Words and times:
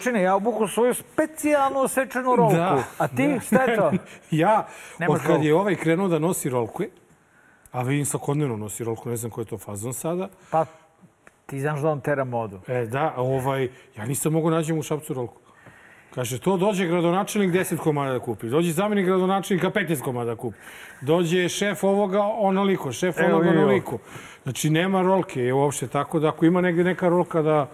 Kulačine, 0.00 0.22
ja 0.22 0.34
obuku 0.34 0.68
svoju 0.68 0.94
specijalno 0.94 1.80
osečenu 1.80 2.36
rolku. 2.36 2.56
Da. 2.56 2.84
A 2.98 3.08
ti, 3.08 3.38
šta 3.46 3.62
je 3.62 3.76
to? 3.76 3.92
ja, 4.30 4.66
od 5.08 5.20
kad 5.26 5.44
je 5.44 5.54
ovaj 5.54 5.74
krenuo 5.74 6.08
da 6.08 6.18
nosi 6.18 6.48
rolku, 6.50 6.82
a 7.72 7.82
vidim 7.82 8.04
svakodnevno 8.04 8.56
nosi 8.56 8.84
rolku, 8.84 9.10
ne 9.10 9.16
znam 9.16 9.30
ko 9.30 9.40
je 9.40 9.44
to 9.44 9.58
fazon 9.58 9.92
sada, 9.94 10.28
Pa, 10.50 10.64
ti 11.46 11.60
znaš 11.60 11.80
da 11.80 11.88
on 11.88 12.00
tera 12.00 12.24
modu. 12.24 12.60
E, 12.68 12.86
da, 12.86 13.14
ovaj, 13.16 13.68
ja 13.96 14.06
nisam 14.06 14.32
mogu 14.32 14.50
naći 14.50 14.72
u 14.72 14.82
Šapcu 14.82 15.14
rolku. 15.14 15.40
Kaže, 16.14 16.40
to 16.40 16.56
dođe 16.56 16.86
gradonačelnik 16.86 17.52
10 17.52 17.76
komada 17.76 18.12
da 18.12 18.18
kupi. 18.18 18.48
Dođe 18.48 18.72
zamenik 18.72 19.06
gradonačelnika 19.06 19.70
15 19.70 20.00
komada 20.00 20.30
da 20.30 20.36
kupi. 20.36 20.56
Dođe 21.00 21.48
šef 21.48 21.84
ovoga 21.84 22.22
onoliko, 22.22 22.92
šef 22.92 23.16
onoga 23.18 23.50
onoliko. 23.50 23.98
Znači, 24.42 24.70
nema 24.70 25.02
rolke 25.02 25.42
je 25.42 25.52
uopšte 25.52 25.88
tako 25.88 26.18
da 26.18 26.28
ako 26.28 26.44
ima 26.44 26.60
negde 26.60 26.84
neka 26.84 27.08
rolka 27.08 27.42
da, 27.42 27.68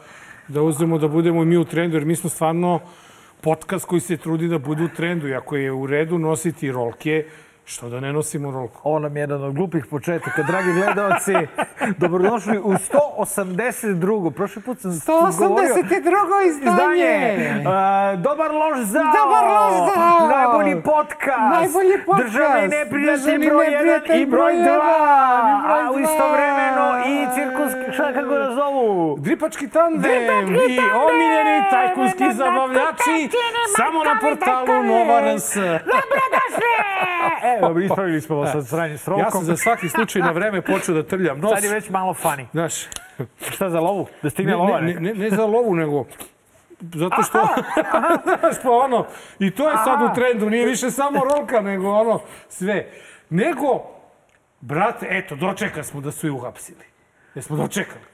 da 0.49 0.63
uzmemo 0.63 0.99
da 0.99 1.09
budemo 1.09 1.45
mi 1.45 1.57
u 1.57 1.65
trendu, 1.65 1.97
jer 1.97 2.05
mi 2.05 2.17
smo 2.17 2.31
stvarno 2.31 2.81
podcast 3.41 3.85
koji 3.85 4.01
se 4.01 4.17
trudi 4.17 4.49
da 4.49 4.59
bude 4.59 4.85
u 4.85 4.89
trendu. 4.89 5.29
I 5.29 5.35
ako 5.35 5.57
je 5.57 5.73
u 5.73 5.87
redu 5.87 6.19
nositi 6.19 6.73
rolke, 6.73 7.25
što 7.67 7.89
da 7.89 8.01
ne 8.01 8.13
nosimo 8.13 8.51
rolku? 8.51 8.81
Ovo 8.85 8.99
nam 8.99 9.17
je 9.17 9.21
jedan 9.21 9.45
od 9.45 9.55
glupih 9.55 9.87
početaka. 9.91 10.43
Dragi 10.43 10.73
gledalci, 10.73 11.35
dobrodošli 12.03 12.59
u 12.59 12.73
182. 12.73 14.31
Prošli 14.31 14.63
put 14.63 14.79
sam 14.81 14.91
govorio... 15.39 15.75
182. 15.75 16.49
Izdanje! 16.49 17.37
Dobar 18.17 18.51
loš 18.51 18.79
zao! 18.79 19.03
Dobar 19.03 19.45
loš 19.57 19.95
zao! 19.95 20.29
Najbolji 20.29 20.83
podcast! 20.83 21.51
Najbolji 21.51 21.99
podcast! 22.07 22.25
Državni 22.33 22.69
neprijatelj 22.69 23.49
broj 23.49 23.67
1 23.67 23.71
neprijatelj 23.71 24.23
i 24.23 24.27
broj 24.27 24.53
broj 24.53 24.53
2! 24.53 24.57
jedan 24.57 24.73
i 24.73 24.77
broj 25.63 25.75
A 25.75 25.91
u 25.95 25.99
istovremeno 25.99 26.87
i 27.13 27.27
cirkuski, 27.35 27.93
šta 27.93 28.13
kako 28.13 28.29
ga 28.29 28.51
zovu? 28.55 29.17
Dripački 29.19 29.69
tandem 29.69 30.47
i 30.69 30.79
omiljeni 31.07 31.57
tajkunski 31.71 32.25
zabavljači 32.35 33.19
samo 33.77 34.05
na 34.05 34.19
portalu 34.23 34.83
Nova 34.83 35.35
RS. 35.35 35.57
Evo, 37.63 37.81
ispravili 37.81 38.21
smo 38.21 38.37
vas 38.37 38.55
od 38.55 38.69
sranje 38.69 38.99
s 38.99 39.09
Ja 39.19 39.31
sam 39.31 39.45
za 39.45 39.57
svaki 39.57 39.89
slučaj 39.89 40.23
na 40.23 40.31
vreme 40.31 40.63
počeo 40.63 40.95
da 40.95 41.03
trljam 41.03 41.41
nos. 41.41 41.55
Sad 41.55 41.65
je 41.65 41.71
već 41.71 41.91
malo 41.91 42.15
funny. 42.15 42.47
Znaš, 42.53 42.75
Šta 43.51 43.71
za 43.71 43.81
lovu? 43.81 44.07
Da 44.23 44.31
stigne 44.31 44.51
ne, 44.53 44.57
lova? 44.57 44.81
ne, 44.81 44.95
ne, 44.95 45.15
ne 45.15 45.31
za 45.31 45.47
lovu, 45.47 45.75
nego 45.75 46.05
zato 46.81 47.23
što, 47.23 47.39
znaš, 48.41 48.55
pa 48.63 48.71
ono, 48.71 49.07
i 49.39 49.51
to 49.51 49.71
je 49.71 49.77
sad 49.85 50.11
u 50.11 50.15
trendu, 50.15 50.51
nije 50.51 50.67
više 50.67 50.91
samo 50.91 51.21
rolka, 51.35 51.61
nego 51.61 51.91
ono, 51.91 52.21
sve. 52.49 52.87
Nego, 53.31 53.83
brate, 54.61 55.07
eto, 55.11 55.37
dočekali 55.37 55.85
smo 55.85 56.01
da 56.01 56.11
su 56.13 56.27
je 56.27 56.31
uhapsili. 56.31 56.85
Jesmo 57.35 57.57
dočekali. 57.57 58.05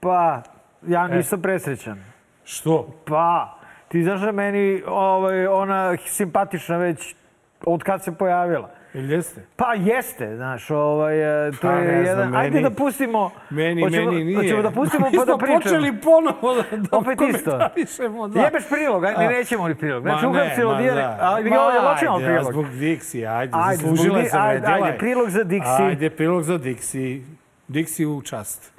Pa, 0.00 0.42
ja 0.86 1.08
E. 1.12 1.16
nisam 1.16 1.42
presrećan. 1.42 2.04
Što? 2.44 2.88
Pa, 3.04 3.58
ti 3.88 4.02
znaš 4.02 4.20
da 4.20 4.32
meni 4.32 4.82
ovaj, 4.86 5.46
ona 5.46 5.96
simpatična 6.06 6.76
već 6.76 7.14
od 7.62 7.82
kad 7.82 8.04
se 8.04 8.12
pojavila. 8.12 8.70
Jel 8.94 9.10
jeste? 9.10 9.40
Pa 9.56 9.74
jeste, 9.74 10.36
znaš, 10.36 10.70
ovaj, 10.70 11.48
e, 11.48 11.52
to 11.52 11.58
Pa, 11.62 11.70
je 11.70 11.80
ne 11.82 12.04
znam, 12.04 12.18
jedan... 12.18 12.34
Ajde 12.36 12.50
meni- 12.50 12.62
da 12.62 12.70
pustimo... 12.72 13.30
Meni, 13.50 13.82
hoćemo, 13.82 14.10
meni 14.10 14.24
nije. 14.24 14.36
Hoćemo 14.36 14.62
da 14.62 14.70
pustimo 14.70 15.04
pa 15.04 15.10
Mi 15.10 15.16
da 15.16 15.24
smo 15.24 15.38
pričamo. 15.38 15.60
počeli 15.60 15.96
ponovo 15.96 16.54
da, 16.54 16.62
da 16.72 16.88
Opet 16.92 17.18
isto. 17.24 17.50
komentarišemo, 17.50 18.28
da. 18.28 18.40
Jebeš 18.40 18.68
prilog, 18.68 19.04
ajde, 19.04 19.18
ne 19.18 19.28
nećemo 19.28 19.68
ni 19.68 19.74
prilog. 19.74 20.02
Znači, 20.02 20.26
Ma 20.26 20.32
ne, 20.32 20.38
uhapsilo 20.38 20.72
ma 20.72 20.80
dijeli... 20.80 20.96
da. 20.96 21.16
Ali 21.20 21.50
Ma 21.50 21.60
ovdje 21.60 21.80
ločimo 21.80 22.12
ajde, 22.14 22.26
prilog. 22.26 22.40
a 22.40 22.52
Zbog 22.52 22.66
Dixi, 22.66 23.26
ajde, 23.30 23.52
Ajde, 23.56 23.76
zaslužila 23.78 24.24
sam, 24.24 24.42
ajde, 24.42 24.66
ajde, 24.66 24.86
je. 24.86 24.98
prilog 24.98 25.30
za 25.30 25.40
Dixi. 25.40 25.82
Ajde, 25.82 26.10
prilog 26.10 26.42
za 26.42 26.54
Dixi. 26.54 27.22
Dixi 27.68 28.06
u 28.06 28.22
čast. 28.22 28.72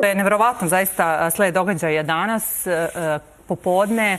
To 0.00 0.06
je 0.08 0.14
nevjerovatno, 0.14 0.68
zaista 0.68 1.30
sled 1.30 1.54
događaja 1.54 2.02
danas. 2.02 2.66
Popodne 3.50 4.18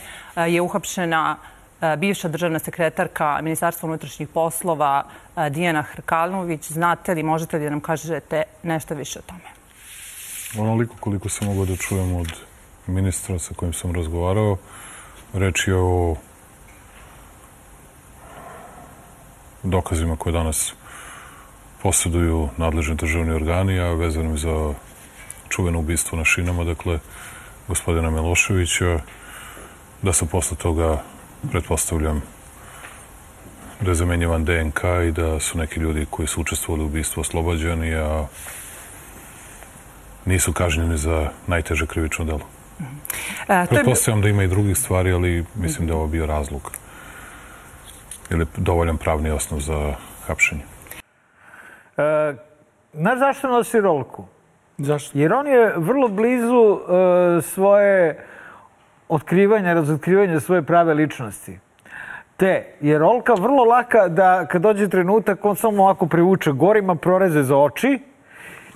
je 0.52 0.60
uhapšena 0.60 1.36
e, 1.80 1.96
bivša 1.96 2.28
državna 2.28 2.58
sekretarka 2.58 3.38
Ministarstva 3.42 3.88
unutrašnjih 3.88 4.28
poslova 4.28 5.04
e, 5.36 5.50
Dijana 5.50 5.82
Hrkalnović. 5.82 6.72
Znate 6.72 7.14
li, 7.14 7.22
možete 7.22 7.56
li 7.56 7.64
da 7.64 7.70
nam 7.70 7.80
kažete 7.80 8.42
nešto 8.62 8.94
više 8.94 9.18
o 9.18 9.22
tome? 9.22 9.48
Onoliko 10.58 10.96
koliko 11.00 11.28
sam 11.28 11.48
mogao 11.48 11.64
da 11.64 11.76
čujem 11.76 12.16
od 12.16 12.28
ministra 12.86 13.38
sa 13.38 13.54
kojim 13.54 13.72
sam 13.72 13.94
razgovarao, 13.94 14.56
reč 15.32 15.68
je 15.68 15.76
o 15.76 16.16
dokazima 19.62 20.16
koje 20.16 20.32
danas 20.32 20.74
posjeduju 21.82 22.48
nadležni 22.56 22.94
državni 22.94 23.32
organi, 23.32 23.80
a 23.80 23.92
vezano 23.92 24.36
za 24.36 24.74
čuveno 25.48 25.78
ubistvo 25.78 26.18
na 26.18 26.24
šinama, 26.24 26.64
dakle, 26.64 26.98
gospodina 27.68 28.10
Miloševića, 28.10 29.00
da 30.02 30.12
sam 30.12 30.28
posle 30.28 30.56
toga, 30.56 31.02
pretpostavljam, 31.50 32.22
da 33.80 33.90
je 33.90 33.94
zamenjivan 33.94 34.44
DNK 34.44 34.80
i 35.08 35.12
da 35.12 35.40
su 35.40 35.58
neki 35.58 35.80
ljudi 35.80 36.06
koji 36.10 36.28
su 36.28 36.40
učestvovali 36.40 36.84
u 36.84 36.86
ubistvu 36.86 37.20
oslobađani, 37.20 37.94
a 37.94 38.26
nisu 40.24 40.52
kažnjeni 40.52 40.96
za 40.96 41.28
najteže 41.46 41.86
krivično 41.86 42.24
delo. 42.24 42.46
E, 42.80 43.46
to 43.46 43.52
je, 43.52 43.66
Pretpostavljam 43.66 44.22
da 44.22 44.28
ima 44.28 44.42
i 44.42 44.48
drugih 44.48 44.78
stvari, 44.78 45.12
ali 45.12 45.44
mislim 45.54 45.86
da 45.86 45.92
je 45.92 45.96
ovo 45.96 46.06
bio 46.06 46.26
razlog 46.26 46.72
ili 48.30 48.46
dovoljan 48.56 48.96
pravni 48.96 49.30
osnov 49.30 49.60
za 49.60 49.94
hapšenje. 50.26 50.62
E, 51.96 52.34
znaš 52.92 53.18
zašto 53.18 53.48
nosi 53.48 53.80
rolku? 53.80 54.24
Zašto? 54.78 55.18
Jer 55.18 55.32
on 55.32 55.46
je 55.46 55.72
vrlo 55.76 56.08
blizu 56.08 56.78
e, 56.78 57.42
svoje 57.42 58.26
otkrivanja, 59.14 59.74
razotkrivanja 59.74 60.40
svoje 60.40 60.62
prave 60.62 60.94
ličnosti. 60.94 61.58
Te 62.36 62.64
je 62.80 62.98
rolka 62.98 63.34
vrlo 63.34 63.64
laka 63.64 64.08
da 64.08 64.46
kad 64.46 64.62
dođe 64.62 64.88
trenutak 64.88 65.44
on 65.44 65.56
samo 65.56 65.82
ovako 65.82 66.06
privuče 66.06 66.52
gorima, 66.52 66.94
proreze 66.94 67.42
za 67.42 67.56
oči 67.56 67.98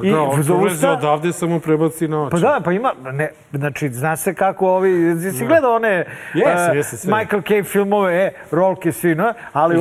i 0.02 0.10
da, 0.10 0.20
on 0.20 0.42
proleze 0.44 0.88
odavde, 0.88 1.32
samo 1.32 1.60
prebaci 1.60 2.08
na 2.08 2.22
oči. 2.22 2.30
Pa 2.30 2.38
da, 2.38 2.60
pa 2.64 2.72
ima, 2.72 2.92
ne, 3.12 3.30
znači, 3.52 3.88
zna 3.88 4.16
se 4.16 4.34
kako 4.34 4.68
ovi, 4.68 5.16
si 5.38 5.46
gledao 5.46 5.74
one 5.74 6.04
Jeste, 6.34 6.72
e, 6.72 6.76
jeste 6.76 6.96
sve. 6.96 7.18
Michael 7.18 7.42
Caine 7.42 7.64
filmove, 7.64 8.14
e, 8.14 8.32
rolke 8.50 8.92
svi, 8.92 9.14
no? 9.14 9.32
ali 9.52 9.80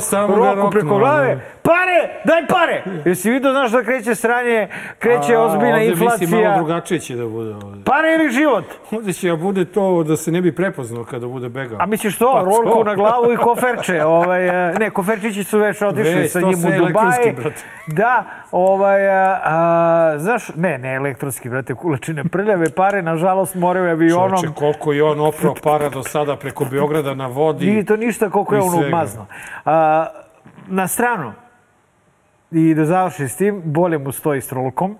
samo 0.00 0.36
ga 0.36 0.52
rolku 0.52 0.70
preko 0.70 0.98
glave. 0.98 1.40
Pare, 1.64 2.20
daj 2.24 2.46
pare! 2.46 2.82
Jesi 3.04 3.30
vidio, 3.30 3.50
znaš 3.50 3.70
da 3.70 3.82
kreće 3.82 4.14
sranje, 4.14 4.68
kreće 4.98 5.34
A, 5.34 5.40
ozbiljna 5.40 5.74
ovde 5.74 5.88
Mislim, 5.88 5.98
malo 6.00 6.14
inflacija, 6.14 6.56
drugačije 6.56 7.00
će 7.00 7.16
da 7.16 7.26
bude 7.26 7.54
ovde. 7.54 7.84
pare 7.84 8.14
ili 8.14 8.30
život? 8.30 8.64
Ovde 8.90 9.12
će 9.12 9.28
da 9.28 9.36
bude 9.36 9.64
to 9.64 10.02
da 10.02 10.16
se 10.16 10.32
ne 10.32 10.40
bi 10.40 10.54
prepoznao 10.54 11.04
kada 11.04 11.26
bude 11.26 11.48
begao. 11.48 11.78
A 11.80 11.86
misliš 11.86 12.18
to, 12.18 12.32
Pa 12.32 12.40
rolku 12.40 12.78
to. 12.78 12.84
na 12.84 12.94
glavu 12.94 13.32
i 13.32 13.36
koferče. 13.36 14.04
Ovaj, 14.04 14.70
e, 14.70 14.74
ne, 14.78 14.90
koferčići 14.90 15.44
su 15.44 15.58
već 15.58 15.82
otišli 15.82 16.14
Već, 16.14 16.32
sa 16.32 16.40
njim 16.40 16.58
u 16.58 16.86
Dubaji. 16.86 17.32
brate. 17.32 17.52
Da, 17.86 18.24
ovaj, 18.50 19.08
a, 19.08 19.40
a, 19.44 20.14
znaš, 20.18 20.48
ne, 20.54 20.78
ne 20.78 20.94
elektronski, 20.94 21.48
brate, 21.48 21.74
kulačine 21.74 22.24
prljave 22.24 22.70
pare, 22.70 23.02
nažalost, 23.02 23.54
moraju 23.54 23.90
avionom. 23.90 24.40
Čoče, 24.40 24.54
koliko 24.54 24.92
je 24.92 25.04
on 25.04 25.20
oprao 25.20 25.54
para 25.62 25.88
do 25.88 26.02
sada 26.02 26.36
preko 26.36 26.64
Beograda 26.64 27.14
na 27.14 27.26
vodi. 27.26 27.66
Nije 27.66 27.84
to 27.84 27.96
ništa 27.96 28.30
koliko 28.30 28.54
je 28.54 28.60
on. 28.60 28.84
A, 29.64 30.06
na 30.66 30.88
stranu, 30.88 31.32
i 32.54 32.74
da 32.74 32.84
završi 32.84 33.28
s 33.28 33.36
tim, 33.36 33.62
bolje 33.64 33.98
mu 33.98 34.12
stoji 34.12 34.40
s 34.40 34.52
rolkom. 34.52 34.96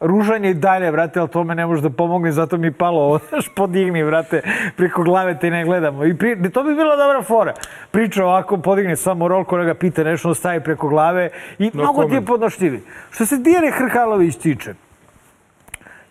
Ružan 0.00 0.44
je 0.44 0.50
i 0.50 0.54
dalje, 0.54 0.90
vrate, 0.90 1.20
ali 1.20 1.28
to 1.28 1.44
me 1.44 1.54
ne 1.54 1.66
može 1.66 1.82
da 1.82 1.90
pomogne, 1.90 2.32
zato 2.32 2.56
mi 2.56 2.72
palo 2.72 3.00
ovo, 3.02 3.18
znaš, 3.28 3.48
podigni, 3.56 4.02
vrate, 4.02 4.42
preko 4.76 5.02
glave 5.02 5.38
te 5.38 5.50
ne 5.50 5.64
gledamo. 5.64 6.04
I 6.04 6.16
pri, 6.18 6.50
to 6.50 6.64
bi 6.64 6.74
bila 6.74 6.96
dobra 6.96 7.22
fora. 7.22 7.54
Priča 7.90 8.24
ovako, 8.24 8.56
podigne 8.56 8.96
samo 8.96 9.28
rolku, 9.28 9.56
da 9.56 9.64
ga 9.64 9.74
pita 9.74 10.04
nešto, 10.04 10.28
on 10.28 10.34
stavi 10.34 10.60
preko 10.60 10.88
glave 10.88 11.30
i 11.58 11.70
No 11.74 11.82
mnogo 11.82 11.98
ti 11.98 12.06
je 12.06 12.08
comment. 12.08 12.26
podnošljivi. 12.26 12.82
Što 13.10 13.26
se 13.26 13.36
Dijane 13.36 13.70
Hrkalović 13.70 14.36
tiče, 14.36 14.74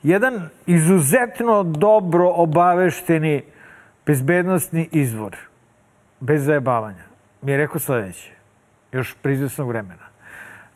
jedan 0.03 0.49
izuzetno 0.65 1.63
dobro 1.63 2.31
obavešteni 2.35 3.43
bezbednostni 4.05 4.89
izvor, 4.91 5.37
bez 6.19 6.43
zajebavanja, 6.43 7.03
mi 7.41 7.51
je 7.51 7.57
rekao 7.57 7.79
sledeće, 7.79 8.31
još 8.91 9.15
prizvesnog 9.21 9.67
vremena, 9.67 10.10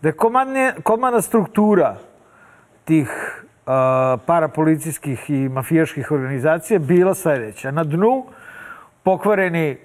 da 0.06 0.10
je 0.10 0.14
komadne, 0.14 0.74
komadna 0.84 1.22
struktura 1.22 1.98
tih 2.86 3.10
uh, 3.10 3.74
parapolicijskih 4.26 5.30
i 5.30 5.50
mafijaških 5.50 6.12
organizacija 6.12 6.80
bila 6.80 7.14
sledeća. 7.14 7.72
Na 7.72 7.84
dnu 7.84 8.26
pokvareni 9.04 9.78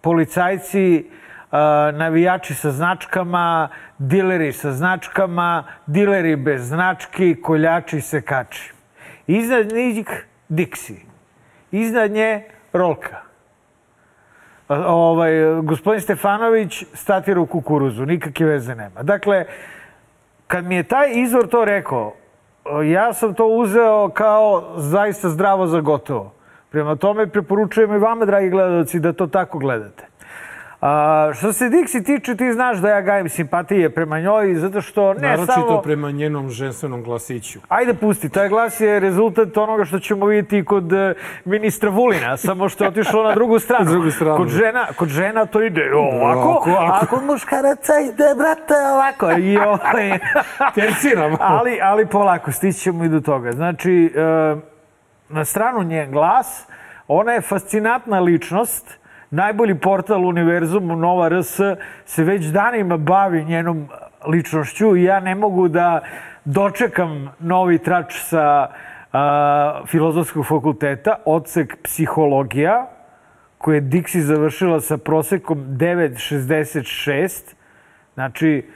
policajci, 0.00 1.10
navijači 1.92 2.54
sa 2.54 2.70
značkama, 2.70 3.68
dileri 3.98 4.52
sa 4.52 4.72
značkama, 4.72 5.64
dileri 5.86 6.36
bez 6.36 6.68
znački, 6.68 7.36
koljači 7.42 8.00
sekači. 8.00 8.72
Iznad 9.26 9.72
njih 9.72 10.26
Dixi. 10.48 10.96
Iznad 11.70 12.10
nje 12.10 12.44
Rolka. 12.72 13.31
Ovaj, 14.86 15.32
gospodin 15.62 16.00
Stefanović 16.00 16.84
statira 16.92 17.40
u 17.40 17.46
kukuruzu, 17.46 18.06
nikakve 18.06 18.46
veze 18.46 18.74
nema. 18.74 19.02
Dakle, 19.02 19.44
kad 20.46 20.64
mi 20.64 20.74
je 20.74 20.82
taj 20.82 21.10
izvor 21.14 21.48
to 21.48 21.64
rekao, 21.64 22.12
ja 22.84 23.12
sam 23.12 23.34
to 23.34 23.46
uzeo 23.46 24.08
kao 24.08 24.72
zaista 24.76 25.28
zdravo 25.28 25.66
za 25.66 25.80
gotovo. 25.80 26.32
Prema 26.70 26.96
tome 26.96 27.26
preporučujem 27.26 27.94
i 27.94 27.98
vama, 27.98 28.24
dragi 28.24 28.50
gledalci, 28.50 29.00
da 29.00 29.12
to 29.12 29.26
tako 29.26 29.58
gledate. 29.58 30.06
A, 30.82 31.30
što 31.34 31.52
se 31.52 31.64
Dixi 31.64 32.04
tiče, 32.04 32.36
ti 32.36 32.52
znaš 32.52 32.78
da 32.78 32.88
ja 32.88 33.00
gajem 33.00 33.28
simpatije 33.28 33.90
prema 33.90 34.20
njoj, 34.20 34.54
zato 34.54 34.80
što 34.80 35.14
ne 35.14 35.28
Naročito 35.28 35.52
samo... 35.52 35.82
prema 35.82 36.10
njenom 36.10 36.50
ženstvenom 36.50 37.02
glasiću. 37.02 37.58
Ajde 37.68 37.94
pusti, 37.94 38.28
taj 38.28 38.48
glas 38.48 38.80
je 38.80 39.00
rezultat 39.00 39.56
onoga 39.56 39.84
što 39.84 39.98
ćemo 39.98 40.26
vidjeti 40.26 40.64
kod 40.64 40.92
e, 40.92 41.14
ministra 41.44 41.90
Vulina, 41.90 42.36
samo 42.36 42.68
što 42.68 42.84
je 42.84 42.88
otišlo 42.88 43.22
na 43.22 43.34
drugu 43.34 43.58
stranu. 43.64 43.90
Drugu 43.90 44.10
stranu. 44.10 44.36
Kod 44.36 44.48
žena, 44.48 44.86
kod 44.96 45.08
žena 45.08 45.46
to 45.46 45.62
ide 45.62 45.94
ovako, 45.94 46.48
Ovako, 46.48 46.70
ovako. 46.70 46.98
a 47.02 47.06
kod 47.06 47.24
muškaraca 47.24 47.92
ide, 48.00 48.34
brate, 48.36 48.74
ovako. 48.94 49.40
I 49.40 49.56
ovaj... 49.56 50.18
Terciramo. 50.74 51.36
ali, 51.58 51.78
ali 51.82 52.06
polako, 52.06 52.52
stićemo 52.52 53.04
i 53.04 53.08
do 53.08 53.20
toga. 53.20 53.52
Znači, 53.52 54.12
e, 54.16 54.56
na 55.28 55.44
stranu 55.44 55.82
njen 55.82 56.10
glas, 56.10 56.66
ona 57.08 57.32
je 57.32 57.40
fascinantna 57.40 58.20
ličnost, 58.20 59.01
najbolji 59.32 59.74
portal 59.74 60.26
univerzumu 60.26 60.96
Nova 60.96 61.28
RS 61.28 61.60
se 62.04 62.24
već 62.24 62.46
danima 62.46 62.96
bavi 62.96 63.44
njenom 63.44 63.88
ličnošću 64.26 64.96
i 64.96 65.04
ja 65.04 65.20
ne 65.20 65.34
mogu 65.34 65.68
da 65.68 66.00
dočekam 66.44 67.30
novi 67.38 67.78
trač 67.78 68.14
sa 68.14 68.68
a, 69.12 69.82
filozofskog 69.86 70.46
fakulteta, 70.46 71.16
odsek 71.24 71.76
psihologija, 71.82 72.86
koje 73.58 73.76
je 73.76 73.82
Dixi 73.82 74.20
završila 74.20 74.80
sa 74.80 74.96
prosekom 74.96 75.58
9,66. 75.58 77.54
Znači, 78.14 78.68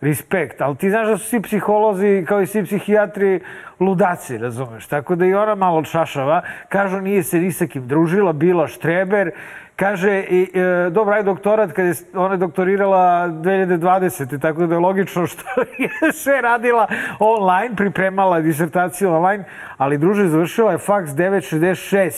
respekt. 0.00 0.60
Ali 0.60 0.76
ti 0.76 0.90
znaš 0.90 1.08
da 1.08 1.18
su 1.18 1.24
svi 1.24 1.42
psiholozi, 1.42 2.24
kao 2.28 2.40
i 2.40 2.46
svi 2.46 2.64
psihijatri, 2.64 3.40
ludaci, 3.80 4.38
razumeš? 4.38 4.86
Tako 4.86 5.16
da 5.16 5.26
i 5.26 5.34
ona 5.34 5.54
malo 5.54 5.82
čašava. 5.82 6.42
Kažu, 6.68 7.00
nije 7.00 7.22
se 7.22 7.38
ni 7.38 7.52
sa 7.52 7.66
kim 7.66 7.88
družila, 7.88 8.32
bila 8.32 8.66
štreber. 8.66 9.30
Kaže, 9.78 10.24
i, 10.30 10.50
e, 10.54 10.90
dobro, 10.90 11.14
aj 11.14 11.22
doktorat, 11.22 11.72
kad 11.72 11.86
je 11.86 11.94
ona 12.14 12.36
doktorirala 12.36 13.28
2020. 13.28 14.40
Tako 14.40 14.66
da 14.66 14.74
je 14.74 14.78
logično 14.78 15.26
što 15.26 15.44
je 15.78 16.12
sve 16.12 16.40
radila 16.40 16.86
online, 17.18 17.76
pripremala 17.76 18.40
disertaciju 18.40 19.12
online, 19.12 19.44
ali 19.76 19.98
druže, 19.98 20.26
završila 20.28 20.72
je 20.72 20.78
faks 20.78 21.10
966 21.10 22.10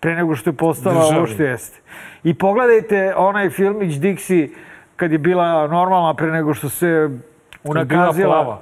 pre 0.00 0.14
nego 0.14 0.34
što 0.34 0.50
je 0.50 0.54
postala 0.56 0.94
Državni. 0.94 1.18
ovo 1.18 1.26
što 1.26 1.42
jeste. 1.42 1.80
I 2.24 2.34
pogledajte 2.34 3.14
onaj 3.16 3.50
filmić 3.50 3.94
Dixi 3.94 4.48
kad 4.96 5.12
je 5.12 5.18
bila 5.18 5.66
normalna 5.66 6.14
pre 6.14 6.30
nego 6.30 6.54
što 6.54 6.68
se 6.68 6.86
je 6.86 7.08
bila 7.08 7.20
unakazila. 7.64 8.34
plava. 8.34 8.60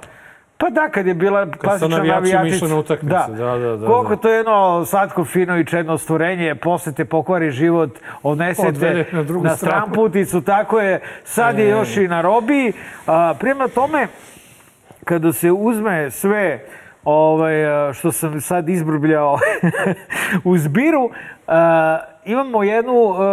Pa 0.63 0.69
da, 0.69 0.89
kad 0.89 1.07
je 1.07 1.13
bila 1.13 1.51
klasična 1.51 2.03
navijačica. 2.03 2.67
na 2.67 2.77
utakmice, 2.77 3.15
da, 3.15 3.57
da, 3.57 3.77
da, 3.77 3.87
Koliko 3.87 4.15
da. 4.15 4.21
to 4.21 4.29
je 4.29 4.37
jedno 4.37 4.85
slatko, 4.85 5.25
fino 5.25 5.57
i 5.57 5.65
čedno 5.65 5.97
stvorenje, 5.97 6.55
posle 6.55 6.93
te 6.93 7.05
pokvari 7.05 7.51
život, 7.51 7.89
odnesete 8.23 9.05
na 9.11 9.23
drugu 9.23 9.45
na 9.45 9.55
stramputicu, 9.55 10.41
tako 10.41 10.79
je, 10.79 11.01
sad 11.23 11.59
je 11.59 11.65
E. 11.65 11.69
još 11.69 11.97
i 11.97 12.07
na 12.07 12.21
robiji. 12.21 12.73
A, 13.07 13.33
prema 13.39 13.67
tome, 13.67 14.07
kada 15.05 15.33
se 15.33 15.51
uzme 15.51 16.11
sve 16.11 16.65
ovaj, 17.03 17.53
što 17.93 18.11
sam 18.11 18.41
sad 18.41 18.69
izbrbljao 18.69 19.39
u 20.43 20.57
zbiru, 20.57 21.09
a, 21.47 21.99
imamo 22.25 22.63
jednu 22.63 23.13
a, 23.17 23.23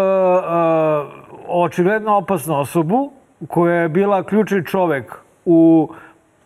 a, 0.47 1.09
očigledno 1.49 2.17
opasnu 2.17 2.61
osobu 2.61 3.13
koja 3.49 3.75
je 3.75 3.89
bila 3.89 4.23
ključni 4.23 4.67
čovek 4.67 5.15
u 5.45 5.91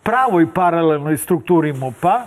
pravoj 0.05 0.53
paralelnoj 0.53 1.17
strukturi 1.17 1.73
MUPA, 1.73 2.21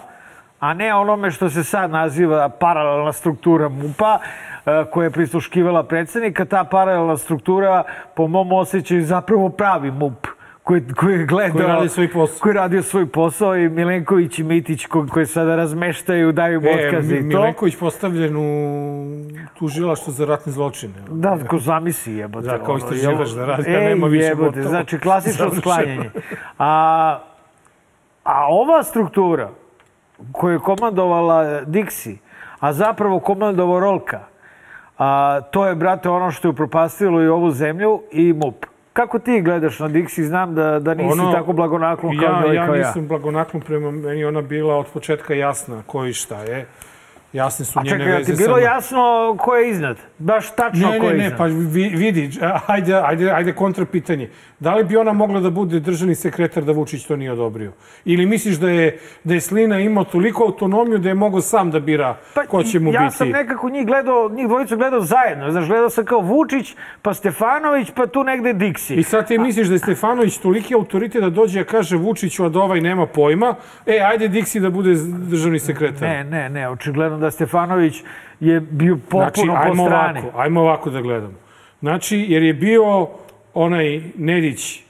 a 0.60 0.74
ne 0.74 0.94
onome 0.94 1.30
što 1.30 1.50
se 1.50 1.64
sad 1.64 1.90
naziva 1.90 2.48
paralelna 2.48 3.12
struktura 3.12 3.68
MUPA, 3.68 4.18
e, 4.66 4.84
koja 4.90 5.04
je 5.04 5.10
prisluškivala 5.10 5.82
predsednika. 5.82 6.44
Ta 6.44 6.64
paralelna 6.64 7.16
struktura, 7.16 7.82
po 8.16 8.26
mom 8.28 8.52
osjećaju, 8.52 9.04
zapravo 9.04 9.48
pravi 9.48 9.90
MUP 9.90 10.26
koji, 10.62 10.82
koji 10.96 11.18
je 11.18 11.26
gledao... 11.26 11.52
Koji 11.56 11.66
radi 11.66 11.88
svoj 11.88 12.12
posao. 12.12 12.38
Koji 12.40 12.54
radio 12.54 12.82
svoj 12.82 13.06
posao 13.06 13.56
i 13.56 13.68
Milenković 13.68 14.38
i 14.38 14.42
Mitić 14.42 14.86
ko, 14.86 15.06
koji 15.10 15.26
sada 15.26 15.56
razmeštaju, 15.56 16.32
daju 16.32 16.62
E, 16.64 16.86
otkaze 16.86 17.14
Mi- 17.14 17.18
i 17.18 17.32
to. 17.32 17.38
Milenković 17.38 17.76
postavljen 17.76 18.36
u 18.36 18.42
tužilaštvo 19.58 20.12
za 20.12 20.26
ratne 20.26 20.52
zločine. 20.52 20.94
Da, 21.10 21.38
ko 21.48 21.58
zamisli 21.58 22.16
jebote. 22.16 22.46
Da, 22.46 22.58
kao 22.58 22.78
jel- 22.78 23.34
da 23.34 23.46
radi, 23.46 23.70
Ej, 23.70 23.84
nema 23.88 24.06
više 24.06 24.24
jebote, 24.26 24.46
gotovo. 24.48 24.68
Znači, 24.68 24.98
klasično 24.98 25.50
sklanjanje. 25.60 26.10
A, 26.58 27.18
a 28.28 28.46
ova 28.48 28.82
struktura 28.82 29.48
koju 30.32 30.52
je 30.52 30.58
komandovala 30.58 31.64
Dixi, 31.64 32.16
a 32.60 32.72
zapravo 32.72 33.20
komandovao 33.20 33.80
Rolka, 33.80 34.20
a, 34.98 35.40
to 35.50 35.66
je, 35.66 35.74
brate, 35.74 36.08
ono 36.08 36.30
što 36.30 36.48
je 36.48 36.50
upropastilo 36.50 37.22
i 37.22 37.28
ovu 37.28 37.50
zemlju 37.50 38.02
i 38.12 38.32
MUP. 38.32 38.66
Kako 38.92 39.18
ti 39.18 39.40
gledaš 39.40 39.78
na 39.78 39.88
Dixi? 39.88 40.22
Znam 40.22 40.54
da, 40.54 40.78
da 40.78 40.94
nisi 40.94 41.18
tako 41.32 41.52
blagonaklon 41.52 42.18
kao 42.18 42.28
ja, 42.28 42.40
njoj, 42.42 42.54
ja 42.54 42.64
ja. 42.64 42.72
nisam 42.72 43.08
blagonaklon 43.08 43.62
prema 43.62 43.90
meni, 43.90 44.24
ona 44.24 44.42
bila 44.42 44.76
od 44.76 44.86
početka 44.92 45.34
jasna 45.34 45.82
ko 45.86 46.06
i 46.06 46.12
šta 46.12 46.42
je. 46.42 46.66
Jasne 47.32 47.64
su 47.64 47.78
njene 47.78 47.90
čekaj, 47.90 48.12
a 48.12 48.16
veze 48.16 48.32
ti 48.32 48.38
bilo 48.38 48.56
sa- 48.56 48.62
jasno 48.62 48.98
ko 49.38 49.54
je 49.54 49.70
iznad? 49.70 49.96
Baš 50.18 50.50
tačno 50.50 50.90
Ne, 50.90 50.98
ko 50.98 51.04
ne, 51.04 51.10
je 51.10 51.16
ne, 51.16 51.24
iznad? 51.24 51.38
pa 51.38 51.44
vi- 51.44 51.88
vidi, 51.90 52.30
ajde, 52.66 52.94
ajde, 52.96 53.30
ajde 53.30 53.52
kontra 53.52 53.84
pitanje. 53.84 54.30
Da 54.60 54.74
li 54.74 54.84
bi 54.84 54.96
ona 54.96 55.12
mogla 55.12 55.40
da 55.40 55.50
bude 55.50 55.80
državni 55.80 56.14
sekretar 56.14 56.64
da 56.64 56.72
Vučić 56.72 57.04
to 57.04 57.16
nije 57.16 57.32
odobrio? 57.32 57.72
Ili 58.04 58.26
misliš 58.26 58.56
da 58.56 58.70
je, 58.70 58.98
da 59.24 59.34
je 59.34 59.40
Slina 59.40 59.80
imao 59.80 60.04
toliko 60.04 60.44
autonomiju 60.44 60.98
da 60.98 61.08
je 61.08 61.14
mogao 61.16 61.40
sam 61.40 61.70
da 61.70 61.80
bira 61.80 62.16
ko 62.48 62.62
će 62.62 62.80
mu 62.80 62.90
Pa 62.90 62.94
ja 62.94 63.04
biti? 63.04 63.16
sam 63.16 63.28
nekako 63.30 63.70
njih 63.70 63.86
gledao, 63.86 64.28
njih 64.28 64.46
dvojicu 64.46 64.76
gledao 64.76 65.00
zajedno. 65.00 65.50
Znaš, 65.50 65.66
gledao 65.66 65.90
sam 65.90 66.04
kao 66.04 66.20
Vučić, 66.20 66.74
pa 67.02 67.14
Stefanović, 67.14 67.90
pa 67.90 68.06
tu 68.06 68.24
negde 68.24 68.52
Diksi. 68.54 68.94
I 68.94 69.02
sad 69.02 69.26
ti 69.26 69.38
misliš 69.38 69.66
da 69.66 69.74
je 69.74 69.78
Stefanović 69.78 70.38
toliki 70.38 70.74
autoritet 70.74 71.22
da 71.22 71.30
dođe 71.30 71.60
i 71.60 71.64
kaže 71.64 71.96
Vučiću, 71.96 72.44
a 72.44 72.48
da 72.48 72.58
ovaj 72.60 72.80
nema 72.80 73.06
pojma, 73.06 73.54
e, 73.86 74.00
ajde 74.02 74.28
Diksi 74.28 74.60
da 74.60 74.70
bude 74.70 74.94
državni 75.04 75.58
sekretar. 75.58 76.02
Ne, 76.02 76.24
ne, 76.24 76.48
ne, 76.50 76.68
očigledno 76.68 77.17
da 77.18 77.30
Stefanović 77.30 78.02
je 78.40 78.60
bio 78.60 78.96
potpuno 78.96 79.52
Znači, 79.52 79.68
po 79.68 79.74
strani. 79.86 80.20
ovako, 80.20 80.38
ajmo 80.40 80.60
ovako 80.60 80.90
da 80.90 81.00
gledamo. 81.00 81.34
Znači, 81.80 82.24
jer 82.28 82.42
je 82.42 82.54
bio 82.54 83.08
onaj 83.54 84.02
Nedić, 84.16 84.82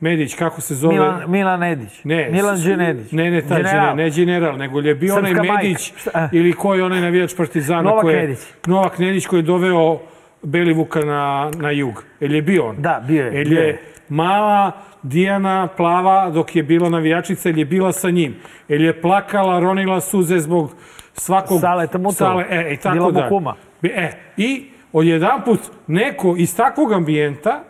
Medić, 0.00 0.34
kako 0.34 0.60
se 0.60 0.74
zove? 0.74 0.94
Milan, 0.94 1.30
Milan 1.30 1.60
Nedić. 1.60 2.04
Ne, 2.04 2.28
Milan 2.32 2.62
Đenedić. 2.64 3.12
Ne, 3.12 3.30
ne, 3.30 3.42
taj 3.42 3.62
General. 3.62 3.96
ne 3.96 4.10
general, 4.10 4.56
nego 4.56 4.80
je 4.80 4.94
bio 4.94 5.16
onaj 5.16 5.30
Srpska 5.30 5.46
majka. 5.52 5.62
Medić 5.62 5.92
Šta? 5.96 6.28
ili 6.32 6.52
ko 6.52 6.74
je 6.74 6.84
onaj 6.84 7.00
navijač 7.00 7.36
Partizana. 7.36 7.82
Novak 7.82 8.02
koji 8.02 8.14
je, 8.14 8.20
Nedić. 8.20 8.38
Novak 8.66 8.98
Nedić 8.98 9.26
koji 9.26 9.38
je 9.38 9.42
doveo 9.42 9.98
Belivuka 10.42 11.00
na, 11.00 11.50
na 11.56 11.70
jug. 11.70 12.04
Jel 12.20 12.34
je 12.34 12.42
bio 12.42 12.66
on? 12.66 12.76
Da, 12.78 13.04
bio 13.08 13.24
je, 13.24 13.44
bio 13.44 13.60
je 13.60 13.66
je. 13.66 13.80
mala 14.08 14.72
Dijana 15.02 15.68
plava 15.76 16.30
dok 16.30 16.56
je 16.56 16.62
bila 16.62 16.88
navijačica, 16.88 17.48
jel 17.48 17.58
je 17.58 17.64
bila 17.64 17.92
sa 17.92 18.10
njim? 18.10 18.34
Jel 18.68 18.82
je 18.84 19.00
plakala, 19.00 19.60
ronila 19.60 20.00
suze 20.00 20.38
zbog 20.38 20.74
svakog... 21.14 21.60
Saleta 21.60 21.98
Mutova. 21.98 22.30
Sale, 22.30 22.46
e, 22.50 22.72
i 22.72 22.76
tako 22.76 22.94
Bila 22.94 23.10
da. 23.12 23.28
kuma. 23.28 23.54
E, 23.82 24.12
I 24.36 24.64
odjedanput 24.92 25.60
neko 25.86 26.34
iz 26.38 26.56
takvog 26.56 26.92
ambijenta 26.92 27.62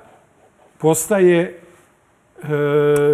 postaje 0.78 1.40
e, 1.40 2.46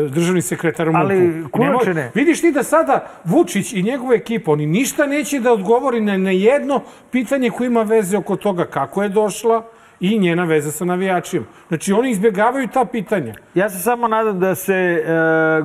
državni 0.08 0.42
sekretar 0.42 0.86
MUP-u. 0.86 0.98
Ali, 0.98 1.44
Kulačine- 1.44 2.10
Vidiš 2.14 2.40
ti 2.40 2.52
da 2.52 2.62
sada 2.62 3.06
Vučić 3.24 3.72
i 3.72 3.82
njegova 3.82 4.14
ekipa, 4.14 4.52
oni 4.52 4.66
ništa 4.66 5.06
neće 5.06 5.40
da 5.40 5.52
odgovori 5.52 6.00
na, 6.00 6.16
na 6.16 6.30
jedno 6.30 6.80
pitanje 7.10 7.50
koje 7.50 7.66
ima 7.66 7.82
veze 7.82 8.16
oko 8.16 8.36
toga 8.36 8.64
kako 8.64 9.02
je 9.02 9.08
došla 9.08 9.62
i 10.00 10.18
njena 10.18 10.44
veza 10.44 10.70
sa 10.70 10.84
navijačima. 10.84 11.44
Znači, 11.68 11.92
oni 11.92 12.10
izbjegavaju 12.10 12.68
ta 12.68 12.84
pitanja. 12.84 13.34
Ja 13.54 13.70
se 13.70 13.78
samo 13.78 14.08
nadam 14.08 14.40
da 14.40 14.54
se 14.54 14.74
e, 14.74 15.62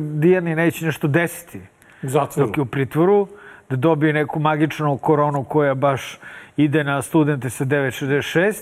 Dijani 0.00 0.54
neće 0.54 0.84
nešto 0.84 1.08
desiti 1.08 1.60
U 2.02 2.08
zatvoru. 2.08 2.46
dok 2.48 2.56
je 2.56 2.62
u 2.62 2.66
pritvoru, 2.66 3.28
da 3.72 3.76
dobije 3.76 4.12
neku 4.12 4.40
magičnu 4.40 4.98
koronu 4.98 5.44
koja 5.44 5.74
baš 5.74 6.18
ide 6.56 6.84
na 6.84 7.02
studente 7.02 7.50
sa 7.50 7.64
966. 7.64 8.52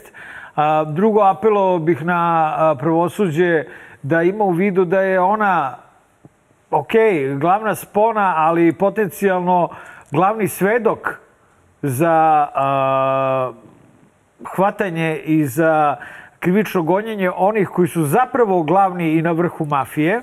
A, 0.56 0.84
drugo, 0.84 1.20
apelo 1.22 1.78
bih 1.78 2.04
na 2.04 2.76
pravosuđe 2.78 3.64
da 4.02 4.22
ima 4.22 4.44
u 4.44 4.50
vidu 4.50 4.84
da 4.84 5.00
je 5.00 5.20
ona, 5.20 5.76
ok, 6.70 6.92
glavna 7.40 7.74
spona, 7.74 8.34
ali 8.36 8.72
potencijalno 8.72 9.68
glavni 10.10 10.48
svedok 10.48 11.18
za 11.82 12.46
a, 12.54 13.52
hvatanje 14.54 15.16
i 15.16 15.44
za 15.46 15.96
krivično 16.38 16.82
gonjenje 16.82 17.30
onih 17.30 17.68
koji 17.68 17.88
su 17.88 18.04
zapravo 18.04 18.62
glavni 18.62 19.12
i 19.12 19.22
na 19.22 19.32
vrhu 19.32 19.64
mafije. 19.64 20.22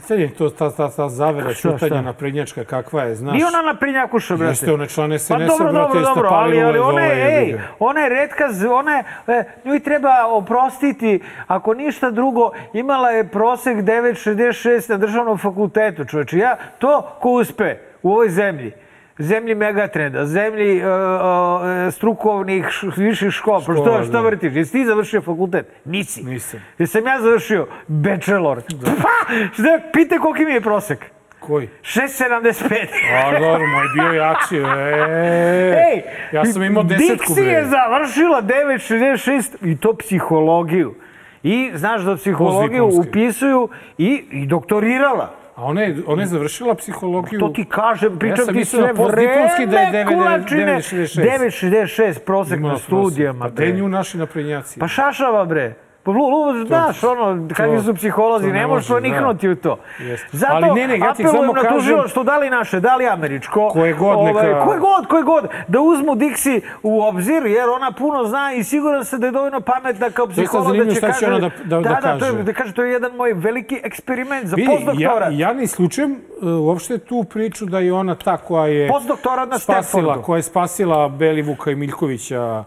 Pitanje 0.00 0.22
je 0.22 0.34
to, 0.34 0.50
ta, 0.50 0.70
ta, 0.70 0.90
ta 0.90 1.08
zavera 1.08 1.54
šutanja 1.54 2.02
naprednjačka, 2.02 2.64
kakva 2.64 3.02
je, 3.02 3.14
znaš? 3.14 3.32
Nije 3.32 3.46
ona 3.46 3.62
na 3.62 3.74
prinjakuša, 3.74 4.36
brate. 4.36 4.50
Jeste 4.50 4.72
one 4.72 4.88
člane 4.88 5.18
SNS-a, 5.18 5.38
Pa 5.38 5.44
dobro, 5.44 5.72
brate, 5.72 5.92
dobro, 5.92 6.14
dobro, 6.14 6.28
ali, 6.32 6.62
ali 6.62 6.78
ona 6.78 7.02
je, 7.02 7.38
ej, 7.38 7.60
ona 7.78 8.00
je 8.00 8.08
redka, 8.08 8.44
ona 8.70 8.92
je, 8.92 9.04
e, 9.26 9.44
njoj 9.64 9.80
treba 9.80 10.26
oprostiti, 10.26 11.20
ako 11.46 11.74
ništa 11.74 12.10
drugo, 12.10 12.50
imala 12.72 13.10
je 13.10 13.28
prosek 13.28 13.76
9,66 13.76 14.90
na 14.90 14.96
državnom 14.96 15.38
fakultetu, 15.38 16.04
čoveče. 16.04 16.38
Ja, 16.38 16.56
to 16.78 17.16
ko 17.20 17.30
uspe 17.30 17.76
u 18.02 18.10
ovoj 18.10 18.28
zemlji, 18.28 18.72
zemlji 19.18 19.54
megatrenda, 19.54 20.26
zemlji 20.26 20.78
e, 20.78 20.82
e, 20.82 21.90
strukovnih 21.90 22.66
š, 22.70 22.86
viših 22.96 23.30
škola, 23.30 23.60
što, 23.60 23.74
Škola, 23.74 24.02
što 24.02 24.12
da. 24.12 24.20
vrtiš? 24.20 24.54
Jesi 24.54 24.72
ti 24.72 24.84
završio 24.84 25.20
fakultet? 25.20 25.66
Nisi. 25.84 26.22
Nisam. 26.22 26.60
Jesam 26.78 27.06
ja 27.06 27.20
završio 27.20 27.66
bachelor. 27.86 28.62
Pa, 29.02 29.34
šta, 29.52 29.80
pite 29.92 30.18
koliki 30.18 30.44
mi 30.44 30.52
je 30.52 30.60
prosek. 30.60 30.98
Koji? 31.40 31.68
6,75. 31.82 32.86
A, 33.24 33.32
dobro, 33.40 33.66
moj 33.66 33.86
bio 33.94 34.12
jači. 34.12 34.56
E, 34.56 35.92
Ej, 35.92 36.02
ja 36.32 36.44
sam 36.44 36.62
imao 36.62 36.82
desetku, 36.82 37.32
Dixi 37.34 37.40
je 37.40 37.64
završila 37.64 38.42
9,66 38.42 39.72
i 39.72 39.76
to 39.76 39.96
psihologiju. 39.96 40.94
I 41.42 41.70
znaš 41.74 42.02
da 42.02 42.16
psihologiju 42.16 42.86
upisuju 42.86 43.68
i, 43.98 44.24
i 44.30 44.46
doktorirala. 44.46 45.45
A 45.56 45.64
ona 45.64 45.80
je, 45.80 45.96
ona 46.06 46.22
je 46.22 46.26
završila 46.26 46.74
psihologiju. 46.74 47.40
To 47.40 47.48
ti 47.48 47.64
kažem, 47.64 48.18
pričam 48.18 48.44
sam 48.44 48.54
ti 48.54 48.64
sve 48.64 48.94
postdiplomski 48.94 49.66
da 49.66 49.78
je 49.78 49.90
vreme, 49.90 50.10
9,66. 50.10 50.16
kulačine. 50.16 50.72
9,66 50.72 52.18
prosek 52.18 52.60
na 52.60 52.78
studijama. 52.78 53.44
Pa 53.44 53.50
gde 53.50 53.72
nju 53.72 53.88
naši 53.88 54.18
naprednjaci? 54.18 54.80
Pa 54.80 54.88
šašava 54.88 55.44
bre. 55.44 55.74
Pa 56.06 56.12
lu, 56.12 56.18
lu, 56.24 56.66
znaš, 56.66 57.04
ono, 57.04 57.24
kakvi 57.48 57.80
su 57.80 57.94
psiholozi, 57.94 58.46
to 58.46 58.52
ne 58.52 58.66
možeš 58.66 58.88
može, 58.88 59.00
proniknuti 59.00 59.48
u 59.48 59.56
to. 59.56 59.78
Jeste. 60.00 60.28
Zato 60.32 60.52
Ali 60.54 60.70
ne, 60.72 60.88
ne, 60.88 60.98
ja 60.98 61.10
apelujem 61.10 61.46
na 61.46 61.52
kažem- 61.54 61.74
tužilaštvo, 61.74 62.24
da 62.24 62.38
li 62.38 62.50
naše, 62.50 62.80
da 62.80 62.96
li 62.96 63.06
američko. 63.06 63.60
ovaj, 63.60 63.72
Koje 63.72 63.94
god 63.94 64.18
neka- 64.18 64.64
Koje 64.64 64.78
god, 64.80 65.06
koje 65.06 65.22
god. 65.24 65.44
Da 65.68 65.80
uzmu 65.80 66.12
Dixi 66.14 66.60
u 66.82 67.02
obzir, 67.02 67.46
jer 67.46 67.68
ona 67.70 67.92
puno 67.92 68.24
zna 68.24 68.52
i 68.52 68.64
siguran 68.64 69.04
se 69.04 69.18
da 69.18 69.26
je 69.26 69.32
dovoljno 69.32 69.60
pametna 69.60 70.10
kao 70.10 70.26
psiholog 70.26 70.76
da 70.76 70.94
će 70.94 71.00
kaže... 71.02 71.26
ona 71.26 71.38
da- 71.38 71.50
da- 71.64 71.80
da 71.80 71.88
da, 71.92 72.18
to 72.18 72.24
je, 72.24 72.30
kaže. 72.30 72.42
da 72.42 72.52
kaže, 72.52 72.72
to 72.72 72.82
je 72.82 72.92
jedan 72.92 73.12
moj 73.12 73.32
veliki 73.32 73.80
eksperiment 73.84 74.46
za 74.46 74.56
Vidi, 74.56 74.70
ja, 74.70 74.76
postdoktorat. 74.76 75.28
ja 75.32 75.52
ne 75.52 75.62
isključujem 75.62 76.12
uh, 76.32 76.48
uopšte 76.60 76.98
tu 76.98 77.24
priču 77.24 77.66
da 77.66 77.78
je 77.78 77.92
ona 77.92 78.14
ta 78.14 78.36
koja 78.38 78.66
je 78.66 78.88
Postdoktorat 78.88 79.48
na 79.48 79.58
spasila, 79.58 79.82
Stanfordu. 79.82 80.22
koja 80.22 80.36
je 80.36 80.42
spasila 80.42 81.08
Belivuka 81.08 81.70
i 81.70 81.74
Miljkovića 81.76 82.64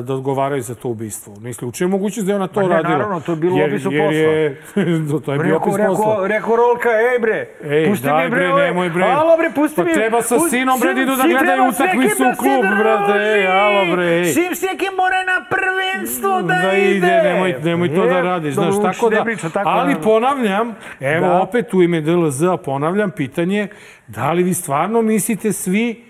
da 0.00 0.14
odgovaraju 0.14 0.62
za 0.62 0.74
to 0.74 0.88
ubistvo. 0.88 1.34
Ne 1.36 1.50
isključujem 1.50 1.90
mogućnost 1.90 2.26
da 2.26 2.32
je 2.32 2.36
ona 2.36 2.46
to 2.48 2.60
Ma 2.60 2.68
ne, 2.68 2.72
radila. 2.72 2.92
naravno, 2.92 3.20
to 3.20 3.32
je 3.32 3.36
bilo 3.36 3.56
jer, 3.58 3.70
opisu 3.70 3.92
jer 3.92 4.12
je, 4.12 4.62
to 5.24 5.32
je 5.32 5.38
bio 5.38 5.56
opis 5.56 5.76
Rekao, 5.76 5.94
posla. 5.96 6.26
rekao, 6.26 6.56
Rolka, 6.56 6.88
ej 6.88 7.18
bre, 7.20 7.48
Ej, 7.64 7.86
pusti 7.86 8.06
daj 8.06 8.24
mi 8.24 8.30
bre, 8.30 8.48
ove- 8.48 8.64
nemoj 8.64 8.90
bre. 8.90 9.04
Alo 9.04 9.36
bre, 9.36 9.50
pusti 9.52 9.76
Pa 9.76 9.84
mi. 9.84 9.94
treba 9.94 10.22
sa 10.22 10.34
Pusti- 10.36 10.50
sinom, 10.50 10.80
bre, 10.80 10.94
da 10.94 11.00
idu 11.02 11.16
da 11.16 11.22
gledaju 11.24 11.62
utakmicu 11.64 12.22
da 12.22 12.28
u 12.28 12.36
klub, 12.36 12.64
brate, 12.78 13.12
ej, 13.14 13.46
alo, 13.48 13.92
bre, 13.92 14.04
ej. 14.18 14.24
Sim 14.26 14.54
s 14.54 14.62
nekim 14.62 14.92
mora 14.94 15.20
na 15.24 15.38
prvenstvo 15.50 16.42
da, 16.42 16.54
da 16.62 16.72
ide, 16.74 17.20
nemoj, 17.24 17.54
nemoj 17.64 17.88
to 17.90 18.04
da 18.04 18.18
E, 18.18 18.22
radiš, 18.22 18.54
znaš, 18.54 18.74
tako 18.82 19.10
da, 19.10 19.24
priča 19.24 19.48
tako, 19.48 19.68
ali 19.68 19.78
naravno. 19.88 20.04
ponavljam, 20.04 20.68
evo 21.00 21.26
Da. 21.26 21.40
opet 21.40 21.74
u 21.74 21.82
ime 21.82 22.00
DLZ 22.00 22.42
ponavljam 22.58 23.10
pitanje, 23.12 23.68
da 24.08 24.32
li 24.32 24.42
vi 24.42 24.54
stvarno 24.54 25.02
mislite 25.02 25.52
svi 25.52 26.05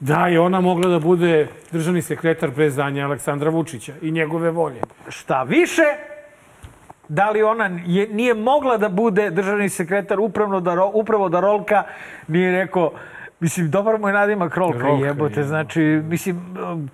da 0.00 0.26
je 0.26 0.40
ona 0.40 0.60
mogla 0.60 0.88
da 0.88 0.98
bude 0.98 1.48
državni 1.72 2.02
sekretar 2.02 2.50
bez 2.50 2.76
danja 2.76 3.04
Aleksandra 3.04 3.50
Vučića 3.50 3.92
i 4.02 4.10
njegove 4.10 4.50
volje? 4.50 4.80
Šta 5.08 5.42
više, 5.42 5.82
da 7.08 7.30
li 7.30 7.42
ona 7.42 7.70
je, 7.86 8.08
nije 8.08 8.34
mogla 8.34 8.76
da 8.76 8.88
bude 8.88 9.30
državni 9.30 9.68
sekretar 9.68 10.20
upravno 10.20 10.60
da, 10.60 10.84
upravo 10.84 11.28
da 11.28 11.40
Rolka 11.40 11.82
nije 12.28 12.52
rekao 12.52 12.92
Mislim, 13.40 13.70
dobar 13.70 13.98
mu 13.98 14.08
je 14.08 14.14
nadimak 14.14 14.56
Rolka, 14.56 14.78
Rolka, 14.78 15.06
jebote, 15.06 15.40
je. 15.40 15.44
znači, 15.44 15.80
mislim, 16.04 16.40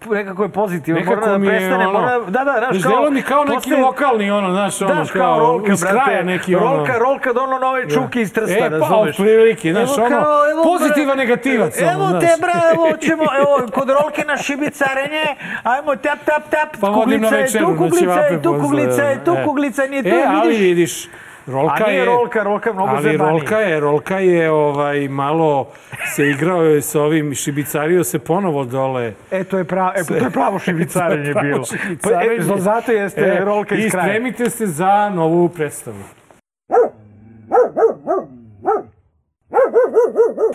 nekako 0.07 0.43
je 0.43 0.49
pozitivan, 0.51 1.01
Nekako 1.01 1.21
mora 1.21 1.39
da 1.39 1.47
prestane, 1.47 1.87
ono, 1.87 1.93
mora 1.93 2.19
da, 2.21 2.31
da, 2.35 2.45
da, 2.45 2.67
znaš, 2.71 2.83
Delo 2.85 3.11
mi 3.11 3.23
kao 3.23 3.45
neki 3.45 3.55
postoji- 3.57 3.83
lokalni, 3.83 4.31
ono, 4.31 4.51
znaš, 4.51 4.83
ono, 4.83 4.95
Daš 4.95 5.11
kao 5.11 5.39
Rolka, 5.41 5.73
iz 5.73 5.81
brate. 5.83 5.97
kraja 5.97 6.23
neki, 6.25 6.55
ono. 6.57 6.67
Rolka, 6.69 6.93
Rolka 6.99 7.33
dono 7.33 7.59
nove 7.59 7.91
čuke 7.91 8.21
iz 8.21 8.33
Trsta, 8.33 8.55
E, 8.57 8.61
pa, 8.61 8.69
razumeš? 8.69 9.11
otprilike, 9.11 9.73
znaš, 9.73 9.91
Evo 9.91 10.07
ono, 10.07 10.17
kao, 10.17 10.51
evo, 10.51 10.63
pozitivan 10.65 11.09
bra- 11.09 11.19
negativac, 11.19 11.81
Evo 11.83 11.91
ono, 12.03 12.21
te, 12.21 12.27
znaš. 12.27 12.41
bra, 12.41 12.55
evo 12.75 12.97
ćemo, 12.99 13.25
evo, 13.41 13.69
kod 13.71 13.89
Rolke 13.91 14.25
na 14.25 14.37
šibicarenje, 14.37 15.25
ajmo 15.65 15.97
tap, 15.97 16.19
tap, 16.21 16.43
tap, 16.51 16.71
Pa 16.81 16.93
kuglica 16.95 17.37
je 17.37 17.47
tu, 17.49 17.59
na 17.63 17.77
kuglica 17.79 18.21
je 18.23 18.31
tu, 18.33 18.43
pozdrav. 18.45 18.61
kuglica 18.63 19.03
je 19.05 19.25
tu, 19.25 19.33
E. 19.33 19.45
kuglica 19.45 19.83
nije 19.85 20.03
tu, 20.03 20.09
E, 20.09 20.49
vidiš? 20.51 21.09
Rolka 21.47 21.75
A 21.77 21.89
nije 21.89 21.99
je... 21.99 22.05
Rolka, 22.05 22.43
Rolka 22.43 22.71
je 22.71 22.75
mnogo 22.75 22.91
ali 22.91 23.03
zajebaniji. 23.03 23.31
Rolka 23.33 23.59
je, 23.59 23.81
Rolka 23.81 24.19
je 24.19 24.51
ovaj, 24.51 25.09
malo 25.09 25.67
se 26.07 26.27
igrao 26.27 26.63
je 26.63 26.83
sa 26.83 27.03
ovim, 27.03 27.35
šibicario 27.35 28.05
se 28.05 28.19
ponovo 28.19 28.65
dole. 28.65 29.13
E, 29.31 29.45
to 29.45 29.59
je 29.59 29.65
pravo, 29.65 29.93
e, 29.97 30.05
to 30.05 30.15
je 30.15 30.31
pravo 30.31 30.59
šibicarenje 30.59 31.33
pravo 31.33 31.47
bilo. 31.47 31.65
šibicarenje. 31.65 32.39
Pa, 32.39 32.55
e, 32.55 32.59
zato 32.59 32.93
jeste 32.93 33.21
E, 33.21 33.45
Rolka 33.45 33.75
I 33.75 33.79
iz 33.79 33.93
kraja. 33.93 34.05
spremite 34.07 34.51
se 34.51 34.67
za 34.67 35.11
novu 35.11 35.49
predstavu. 35.49 36.03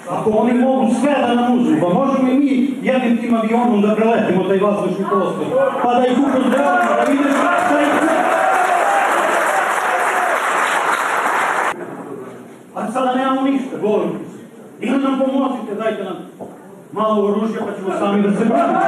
Ako 0.10 0.30
oni 0.32 0.54
mogu 0.54 0.94
sve 0.94 1.12
da 1.22 1.36
nam 1.36 1.54
uzmu, 1.54 1.78
pa 1.82 1.90
možemo 1.90 2.32
i 2.32 2.36
mi 2.36 2.48
jednim 2.82 3.18
tim 3.18 3.36
avionom 3.36 3.82
da 3.82 3.96
preletimo 3.96 4.44
taj 4.44 4.58
vazdušni 4.58 5.06
prostor, 5.10 5.46
pa 5.84 5.94
da 5.94 6.08
ih 6.08 6.18
upozdravimo, 6.20 6.96
da 6.98 7.04
vidimo 7.12 7.30
šta 7.32 7.82
ih 7.82 8.01
A 12.92 12.94
sada 12.94 13.16
nemamo 13.16 13.42
ništa, 13.42 13.78
govorim 13.82 14.10
ti 14.10 14.32
se. 14.32 14.40
Ili 14.86 15.04
nam 15.04 15.20
pomozite, 15.20 15.76
dajte 15.76 16.04
nam 16.04 16.16
malo 16.92 17.26
oružja 17.26 17.62
pa 17.66 17.76
ćemo 17.76 18.00
sami 18.00 18.24
da 18.24 18.32
se 18.32 18.46
branimo. 18.46 18.80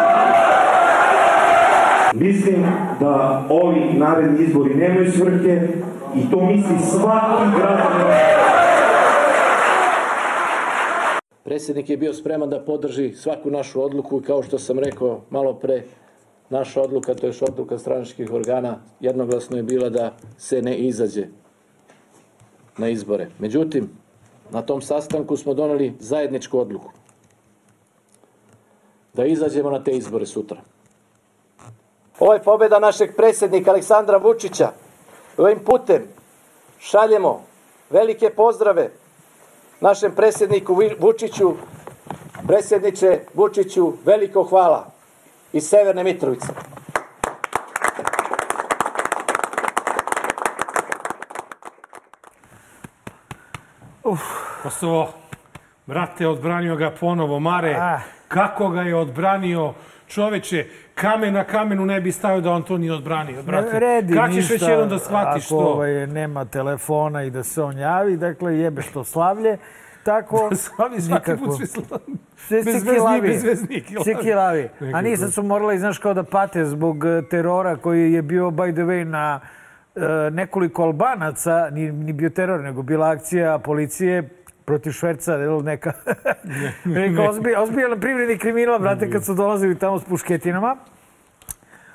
Mislim 2.13 2.65
da 2.99 3.43
ovi 3.49 3.93
naredni 3.93 4.43
izbori 4.43 4.75
nemaju 4.75 5.11
svrhe 5.11 5.67
i 6.15 6.31
to 6.31 6.45
misli 6.45 6.79
svaki 6.79 7.43
građanin. 7.57 8.07
Predsjednik 11.43 11.89
je 11.89 11.97
bio 11.97 12.13
spreman 12.13 12.49
da 12.49 12.59
podrži 12.59 13.13
svaku 13.13 13.51
našu 13.51 13.83
odluku 13.83 14.19
i 14.19 14.23
kao 14.23 14.43
što 14.43 14.59
sam 14.59 14.79
rekao 14.79 15.21
malo 15.29 15.53
pre, 15.53 15.83
naša 16.49 16.81
odluka, 16.81 17.13
to 17.13 17.27
je 17.27 17.33
odluka 17.41 17.77
stranačkih 17.77 18.33
organa, 18.33 18.77
jednoglasno 18.99 19.57
je 19.57 19.63
bila 19.63 19.89
da 19.89 20.11
se 20.37 20.61
ne 20.61 20.77
izađe 20.77 21.27
na 22.77 22.89
izbore. 22.89 23.29
Međutim, 23.39 23.89
na 24.51 24.61
tom 24.61 24.81
sastanku 24.81 25.37
smo 25.37 25.53
doneli 25.53 25.93
zajedničku 25.99 26.59
odluku 26.59 26.91
da 29.13 29.25
izađemo 29.25 29.69
na 29.69 29.83
te 29.83 29.91
izbore 29.91 30.25
sutra. 30.25 30.57
Ovo 32.19 32.33
je 32.33 32.43
pobjeda 32.43 32.79
našeg 32.79 33.15
predsjednika 33.15 33.71
Aleksandra 33.71 34.17
Vučića. 34.17 34.71
Ovim 35.37 35.59
putem 35.65 36.03
šaljemo 36.79 37.41
velike 37.89 38.29
pozdrave 38.29 38.91
našem 39.81 40.11
predsjedniku 40.15 40.77
Vučiću, 40.99 41.53
predsjedniče 42.47 43.19
Vučiću, 43.33 43.93
veliko 44.05 44.43
hvala 44.43 44.85
iz 45.53 45.67
Severne 45.67 46.03
Mitrovice. 46.03 46.47
Kosovo, 54.63 55.13
brate, 55.85 56.27
odbranio 56.27 56.75
ga 56.75 56.91
ponovo, 56.99 57.39
Mare. 57.39 57.75
Ah. 57.79 57.99
Kako 58.27 58.69
ga 58.69 58.81
je 58.81 58.95
odbranio, 58.95 59.73
čoveče, 60.07 60.65
kamen 60.95 61.33
na 61.33 61.43
kamenu 61.43 61.85
ne 61.85 62.01
bi 62.01 62.11
stavio 62.11 62.41
da 62.41 62.51
on 62.51 62.63
to 62.63 62.77
nije 62.77 62.93
odbranio, 62.93 63.43
brate. 63.43 63.79
Redi 63.79 64.13
Kako 64.13 64.33
ćeš 64.33 64.49
već 64.49 64.61
jednom 64.61 64.89
da 64.89 64.99
shvatiš 64.99 65.45
ako, 65.45 65.55
to? 65.55 65.67
Ovaj, 65.67 66.07
nema 66.07 66.45
telefona 66.45 67.23
i 67.23 67.29
da 67.29 67.43
se 67.43 67.61
on 67.61 67.77
javi, 67.77 68.17
dakle 68.17 68.57
jebeš 68.57 68.87
to 68.87 69.03
slavlje. 69.03 69.57
Tako, 70.03 70.49
Slavi 70.55 71.01
svaki 71.01 71.31
nikako. 71.31 71.45
put 71.45 71.57
svi 71.57 71.67
slavi. 71.67 72.03
Sve 72.37 72.63
Bez 72.63 72.83
se 72.83 73.47
vezni, 73.47 73.83
kilavi. 74.21 74.69
A 74.93 75.01
nisam 75.01 75.31
su 75.31 75.43
morali, 75.43 75.79
znaš, 75.79 75.97
kao 75.97 76.13
da 76.13 76.23
pate 76.23 76.65
zbog 76.65 77.05
e, 77.05 77.21
terora 77.29 77.75
koji 77.75 78.13
je 78.13 78.21
bio, 78.21 78.49
by 78.49 78.73
the 78.73 78.81
way, 78.81 79.03
na 79.03 79.39
nekoliko 80.31 80.83
Albanaca, 80.83 81.69
ni, 81.69 81.91
ni 81.91 82.13
bio 82.13 82.29
teror, 82.29 82.59
nego 82.59 82.81
bila 82.81 83.09
akcija 83.09 83.59
policije 83.59 84.29
protiv 84.65 84.91
Šverca, 84.91 85.33
jel, 85.33 85.63
neka, 85.63 85.91
neka 86.85 87.21
ozbi, 87.21 87.55
ozbiljan 87.55 87.99
privredni 87.99 88.37
kriminal, 88.37 88.79
brate, 88.79 89.11
kad 89.11 89.25
su 89.25 89.33
dolazili 89.33 89.77
tamo 89.77 89.99
s 89.99 90.03
pušketinama. 90.03 90.77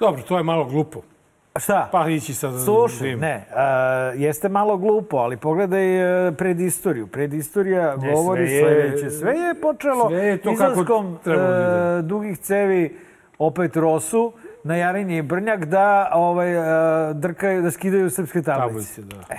Dobro, 0.01 0.23
to 0.23 0.37
je 0.37 0.43
malo 0.43 0.65
glupo. 0.65 1.01
Šta? 1.57 1.89
Pa 1.93 2.09
ići 2.09 2.35
sad... 2.35 2.65
Slušaj, 2.65 3.17
ne, 3.17 3.45
a, 3.55 3.65
jeste 4.17 4.49
malo 4.49 4.77
glupo, 4.77 5.17
ali 5.17 5.37
pogledaj 5.37 5.87
e, 6.29 6.33
predistoriju. 6.33 7.07
Predistorija 7.07 7.97
Ne, 7.97 8.13
govori 8.13 8.47
sve 8.49 8.57
je- 8.57 8.91
sledeće. 8.91 9.11
Sve 9.11 9.33
je 9.33 9.55
počelo 9.55 10.09
sve 10.09 10.19
je 10.19 10.41
izlaskom 10.53 11.19
da 11.25 11.33
e, 11.99 12.03
dugih 12.03 12.39
cevi 12.39 12.97
opet 13.39 13.77
Rosu 13.77 14.33
na 14.69 14.77
Jarinje 14.77 15.19
i 15.19 15.23
Brnjak 15.23 15.65
da 15.65 16.11
ovaj, 16.15 16.53
e, 16.53 17.15
drkaju, 17.15 17.63
da 17.63 17.71
skidaju 17.71 18.11
srpske 18.11 18.43
tablice. 18.43 19.03
Tablice, 19.03 19.27
da. 19.29 19.37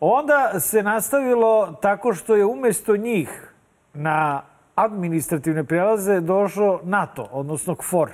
Onda 0.00 0.60
se 0.60 0.82
nastavilo 0.82 1.78
tako 1.82 2.14
što 2.14 2.36
je 2.36 2.44
umjesto 2.44 2.96
njih 2.96 3.52
na 3.94 4.42
administrativne 4.74 5.64
prelaze 5.64 6.20
došao 6.20 6.80
NATO, 6.84 7.28
odnosno 7.32 7.74
KFOR. 7.74 8.10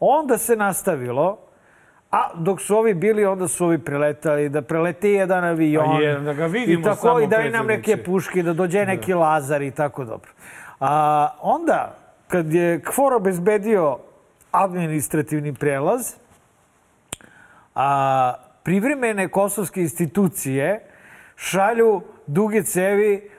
Onda 0.00 0.38
se 0.38 0.56
nastavilo, 0.56 1.38
a 2.10 2.30
dok 2.34 2.60
su 2.60 2.76
ovi 2.76 2.94
bili, 2.94 3.24
onda 3.24 3.48
su 3.48 3.64
ovi 3.64 3.78
preletali, 3.78 4.48
da 4.48 4.62
prelete 4.62 5.10
jedan 5.10 5.44
avion. 5.44 5.96
A 5.96 6.00
je, 6.00 6.20
da 6.20 6.32
ga 6.32 6.46
vidimo 6.46 6.80
I 6.80 6.82
tako, 6.82 6.96
samo, 6.96 7.20
i 7.20 7.26
da 7.26 7.40
im 7.40 7.52
nam 7.52 7.66
neke 7.66 7.96
puške, 7.96 8.42
da 8.42 8.52
dođe 8.52 8.86
neki 8.86 9.14
Lazar 9.14 9.62
i 9.62 9.70
tako 9.70 10.04
dobro. 10.04 10.30
A, 10.80 11.28
onda, 11.40 11.94
kad 12.28 12.52
je 12.52 12.80
KFOR 12.82 13.14
obezbedio 13.14 13.98
administrativni 14.50 15.54
prelaz, 15.54 16.14
a, 17.74 18.34
privremene 18.62 19.28
kosovske 19.28 19.80
institucije 19.80 20.86
šalju 21.36 22.02
duge 22.26 22.62
cevi, 22.62 23.30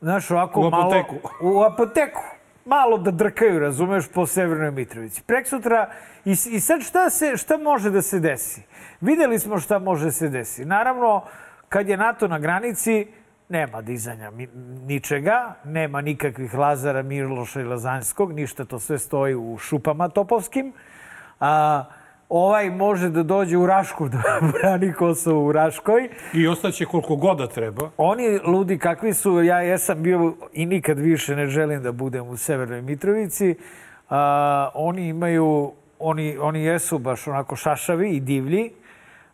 znaš, 0.00 0.30
ovako 0.30 0.60
U 0.60 0.70
malo... 0.70 0.84
apoteku. 0.84 1.28
U 1.40 1.62
apoteku. 1.62 2.22
Malo 2.64 2.98
da 2.98 3.10
drkaju, 3.10 3.58
razumeš, 3.58 4.08
po 4.14 4.26
Severnoj 4.26 4.70
Mitrovici. 4.70 5.22
Prek 5.22 5.46
sutra, 5.48 5.90
i, 6.24 6.30
i 6.30 6.60
sad 6.60 6.80
šta, 6.82 7.10
se, 7.10 7.36
šta 7.36 7.58
može 7.58 7.90
da 7.90 8.02
se 8.02 8.20
desi? 8.20 8.62
Videli 9.00 9.38
smo 9.38 9.58
šta 9.58 9.78
može 9.78 10.04
da 10.04 10.10
se 10.10 10.28
desi. 10.28 10.64
Naravno, 10.64 11.22
kad 11.68 11.88
je 11.88 11.96
NATO 11.96 12.28
na 12.28 12.38
granici, 12.38 13.06
nema 13.48 13.82
dizanja 13.82 14.32
ničega, 14.86 15.54
nema 15.64 16.00
nikakvih 16.00 16.54
Lazara, 16.54 17.02
Miloša 17.02 17.60
i 17.60 17.64
Lazanskog, 17.64 18.32
ništa, 18.32 18.64
to 18.64 18.78
sve 18.78 18.98
stoji 18.98 19.34
u 19.34 19.58
šupama 19.58 20.08
topovskim. 20.08 20.72
A, 21.40 21.84
ovaj 22.28 22.70
može 22.70 23.08
da 23.08 23.22
dođe 23.22 23.56
u 23.56 23.66
Rašku 23.66 24.08
da 24.08 24.22
brani 24.52 24.92
Kosovo 24.92 25.46
u 25.46 25.52
Raškoj. 25.52 26.08
I 26.34 26.48
ostaće 26.48 26.84
koliko 26.84 27.16
god 27.16 27.38
da 27.38 27.46
treba. 27.46 27.90
Oni 27.96 28.38
ludi 28.44 28.78
kakvi 28.78 29.14
su, 29.14 29.42
ja 29.42 29.60
jesam 29.60 30.02
bio 30.02 30.34
i 30.52 30.66
nikad 30.66 30.98
više 30.98 31.36
ne 31.36 31.46
želim 31.46 31.82
da 31.82 31.92
budem 31.92 32.28
u 32.28 32.36
Severnoj 32.36 32.82
Mitrovici. 32.82 33.54
A, 34.10 34.70
oni 34.74 35.08
imaju, 35.08 35.72
oni, 35.98 36.38
oni 36.38 36.62
jesu 36.62 36.98
baš 36.98 37.26
onako 37.26 37.56
šašavi 37.56 38.10
i 38.10 38.20
divlji. 38.20 38.70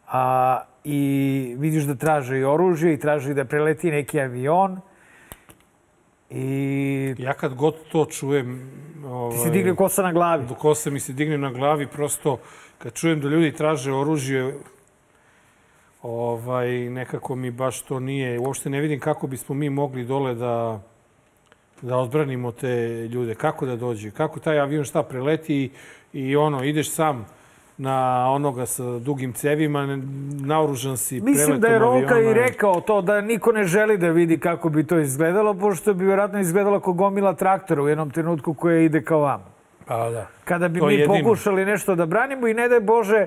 A, 0.09 0.63
I 0.85 1.55
vidiš 1.59 1.85
da 1.85 1.95
traže 1.95 2.39
i 2.39 2.45
oružje 2.45 2.95
i 2.95 2.99
traže 2.99 3.35
da 3.35 3.45
preleti 3.45 3.91
neki 3.91 4.21
avion. 4.21 4.81
I 6.31 7.15
Ja 7.19 7.35
kad 7.35 7.55
god 7.55 7.75
to 7.93 8.05
čujem... 8.05 8.71
Ovaj, 9.05 9.37
ti 9.37 9.43
si 9.45 9.51
digne 9.51 9.77
kosa 9.77 10.03
na 10.03 10.13
glavi. 10.13 10.47
do 10.47 10.55
kosa 10.55 10.91
mi 10.91 11.01
se 11.01 11.13
digne 11.13 11.39
na 11.39 11.51
glavi, 11.51 11.87
prosto 11.87 12.39
kad 12.79 12.95
čujem 12.95 13.21
da 13.21 13.29
ljudi 13.29 13.53
traže 13.53 13.93
oružje, 13.93 14.55
ovaj, 16.03 16.91
nekako 16.91 17.37
mi 17.37 17.51
baš 17.51 17.83
to 17.83 18.01
nije. 18.01 18.39
Uopšte 18.39 18.71
ne 18.71 18.81
vidim 18.81 19.01
kako 19.01 19.27
bismo 19.27 19.55
mi 19.55 19.71
mogli 19.71 20.05
dole 20.05 20.35
da, 20.35 20.81
da 21.83 21.97
odbranimo 21.97 22.53
te 22.53 23.09
ljude. 23.13 23.35
Kako 23.35 23.67
da 23.67 23.77
dođe? 23.77 24.11
Kako 24.11 24.41
taj 24.41 24.61
avion 24.61 24.85
šta 24.85 25.03
preleti 25.03 25.57
i, 25.57 25.71
i 26.13 26.37
ono, 26.37 26.65
ideš 26.65 26.91
sam 26.91 27.27
na 27.79 27.95
onoga 28.29 28.67
sa 28.67 28.99
dugim 28.99 29.33
cevima, 29.33 29.99
naoružan 30.37 30.97
si 30.97 31.21
Mislim 31.21 31.61
da 31.61 31.69
je 31.69 31.79
Roka 31.79 31.99
i 32.11 32.19
aviona. 32.19 32.33
rekao 32.35 32.75
to 32.77 33.03
da 33.03 33.21
niko 33.21 33.53
ne 33.53 33.65
želi 33.65 33.99
da 33.99 34.09
vidi 34.09 34.39
kako 34.39 34.69
bi 34.69 34.85
to 34.85 34.99
izgledalo, 34.99 35.55
pošto 35.55 35.95
bi 35.95 36.05
vjerojatno 36.05 36.41
izgledalo 36.41 36.81
kao 36.81 36.93
gomila 36.93 37.35
traktora 37.35 37.83
u 37.83 37.89
jednom 37.89 38.11
trenutku 38.11 38.55
koja 38.55 38.79
ide 38.79 39.03
kao 39.03 39.21
vamo. 39.21 39.45
Pa 39.87 40.11
da. 40.11 40.27
Kada 40.45 40.69
bi 40.69 40.81
To 40.81 40.87
mi 40.87 40.95
jedino. 40.95 41.15
pokušali 41.15 41.65
nešto 41.65 41.95
da 41.95 42.07
branimo 42.07 42.47
i 42.49 42.55
ne 42.55 42.69
daj 42.69 42.81
Bože... 42.81 43.27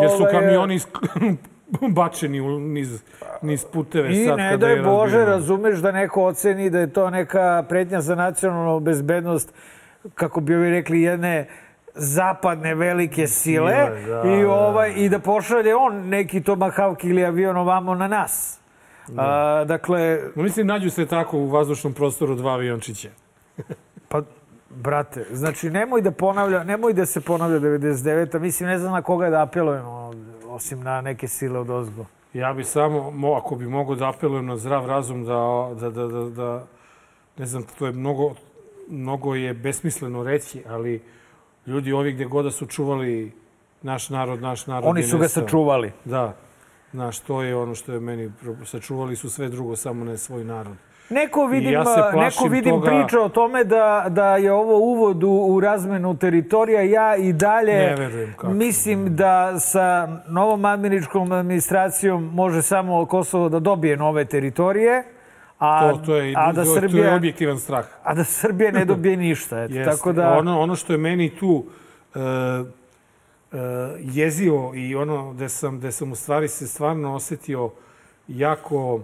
Jer 0.00 0.10
su 0.10 0.16
ovaj, 0.16 0.32
kamioni 0.32 0.74
sk- 0.76 1.36
bačeni 1.90 2.40
u 2.40 2.60
niz, 2.60 3.02
niz 3.42 3.64
puteve 3.64 4.10
I 4.12 4.26
sad 4.26 4.38
ne 4.38 4.50
kada 4.50 4.56
daj 4.58 4.72
je 4.72 4.82
Bože, 4.82 4.94
razbijeno. 5.16 5.26
razumeš 5.26 5.78
da 5.78 5.92
neko 5.92 6.24
oceni 6.24 6.70
da 6.70 6.78
je 6.78 6.92
to 6.92 7.10
neka 7.10 7.64
pretnja 7.68 8.00
za 8.00 8.14
nacionalnu 8.14 8.80
bezbednost, 8.80 9.52
kako 10.14 10.40
bi 10.40 10.54
ovi 10.54 10.70
rekli, 10.70 11.02
jedne 11.02 11.46
zapadne 11.94 12.74
velike 12.74 13.26
sile 13.26 13.72
Sile, 13.72 14.00
da, 14.06 14.30
i, 14.30 14.42
da. 14.42 14.50
ovaj, 14.50 14.92
i 14.96 15.08
da 15.08 15.18
pošalje 15.18 15.76
on 15.76 16.08
neki 16.08 16.40
tomahawk 16.40 17.04
ili 17.04 17.24
avion 17.24 17.56
ovamo 17.56 17.94
na 17.94 18.08
nas. 18.08 18.60
A, 19.16 19.64
dakle, 19.64 20.20
No, 20.34 20.42
mislim, 20.42 20.66
nađu 20.66 20.90
se 20.90 21.06
tako 21.06 21.38
u 21.38 21.46
vazdušnom 21.46 21.92
prostoru 21.92 22.34
dva 22.34 22.52
aviončića. 22.52 23.08
Pa, 24.08 24.22
brate, 24.70 25.26
znači 25.32 25.70
nemoj 25.70 26.02
da 26.02 26.10
ponavlja, 26.10 26.64
nemoj 26.64 26.92
da 26.92 27.06
se 27.06 27.20
ponavlja 27.20 27.60
99. 27.60 28.38
Mislim, 28.38 28.68
ne 28.68 28.78
znam 28.78 28.92
na 28.92 29.02
koga 29.02 29.30
da 29.30 29.42
apelujemo, 29.42 30.12
osim 30.46 30.82
na 30.82 31.00
neke 31.00 31.28
sile 31.28 31.58
od 31.58 31.70
ozgo. 31.70 32.06
Ja 32.34 32.52
bi 32.52 32.64
samo, 32.64 33.10
mo, 33.10 33.32
ako 33.34 33.56
bi 33.56 33.66
mogao 33.66 33.94
da 33.94 34.08
apelujem 34.08 34.46
na 34.46 34.56
zdrav 34.56 34.86
razum, 34.86 35.24
da, 35.24 35.70
da, 35.80 35.90
da, 35.90 36.06
da, 36.06 36.24
da 36.24 36.66
ne 37.38 37.46
znam, 37.46 37.62
to 37.78 37.86
je 37.86 37.92
mnogo, 37.92 38.34
mnogo 38.88 39.34
je 39.34 39.54
besmisleno 39.54 40.22
reći, 40.24 40.62
ali 40.68 41.02
ljudi 41.66 41.92
ovi 41.92 42.12
gde 42.12 42.24
god 42.24 42.44
da 42.44 42.50
su 42.50 42.66
čuvali 42.66 43.32
naš 43.82 44.10
narod, 44.10 44.42
naš 44.42 44.66
narod 44.66 44.90
Oni 44.90 45.02
su 45.02 45.16
ga 45.16 45.22
nestao. 45.22 45.42
sačuvali. 45.42 45.92
Da. 46.04 46.34
Znaš, 46.92 47.18
to 47.18 47.42
je 47.42 47.56
ono 47.56 47.74
što 47.74 47.92
je 47.92 48.00
meni... 48.00 48.32
Sačuvali 48.64 49.16
su 49.16 49.30
sve 49.30 49.48
drugo, 49.48 49.76
samo 49.76 50.04
ne 50.04 50.16
svoj 50.18 50.44
narod. 50.44 50.76
Neko 51.10 51.46
vidim, 51.46 51.72
ja 51.72 51.84
neko 52.16 52.44
vidim 52.44 52.74
toga- 52.74 52.86
priča 52.86 53.20
o 53.20 53.28
tome 53.28 53.64
da, 53.64 54.06
da 54.08 54.36
je 54.36 54.52
ovo 54.52 54.78
uvod 54.78 55.24
u, 55.24 55.30
u 55.30 55.60
razmenu 55.60 56.16
teritorija. 56.16 56.82
Ja 56.82 57.16
i 57.16 57.32
dalje 57.32 57.96
kako. 58.36 58.52
mislim 58.52 59.16
da 59.16 59.60
sa 59.60 60.08
novom 60.28 60.64
administračkom 60.64 61.32
administracijom 61.32 62.24
može 62.24 62.62
samo 62.62 63.06
Kosovo 63.06 63.48
da 63.48 63.58
dobije 63.58 63.96
nove 63.96 64.24
teritorije. 64.24 65.04
A, 65.60 65.92
To, 65.92 65.98
to, 66.06 66.16
je, 66.16 66.34
a 66.36 66.52
da 66.52 66.64
to, 66.64 66.70
to 66.70 66.74
je 66.74 66.80
Srbija, 66.80 67.14
objektivan 67.14 67.58
strah. 67.58 67.86
a 68.02 68.14
da 68.14 68.24
Srbija 68.24 68.70
ne 68.70 68.84
dobije 68.84 69.16
ništa. 69.16 69.62
Eto, 69.62 69.74
Jeste. 69.74 69.90
tako 69.90 70.12
da, 70.12 70.38
Ono, 70.38 70.60
ono 70.60 70.76
što 70.76 70.92
je 70.92 70.98
meni 70.98 71.36
tu 71.36 71.48
uh, 71.50 72.20
uh, 72.20 73.58
jezio 73.98 74.72
i 74.74 74.94
ono 74.94 75.32
gde 75.32 75.48
sam, 75.48 75.78
gde 75.78 75.92
sam 75.92 76.12
u 76.12 76.14
stvari 76.14 76.48
se 76.48 76.66
stvarno 76.68 77.14
osetio 77.14 77.70
jako 78.28 79.00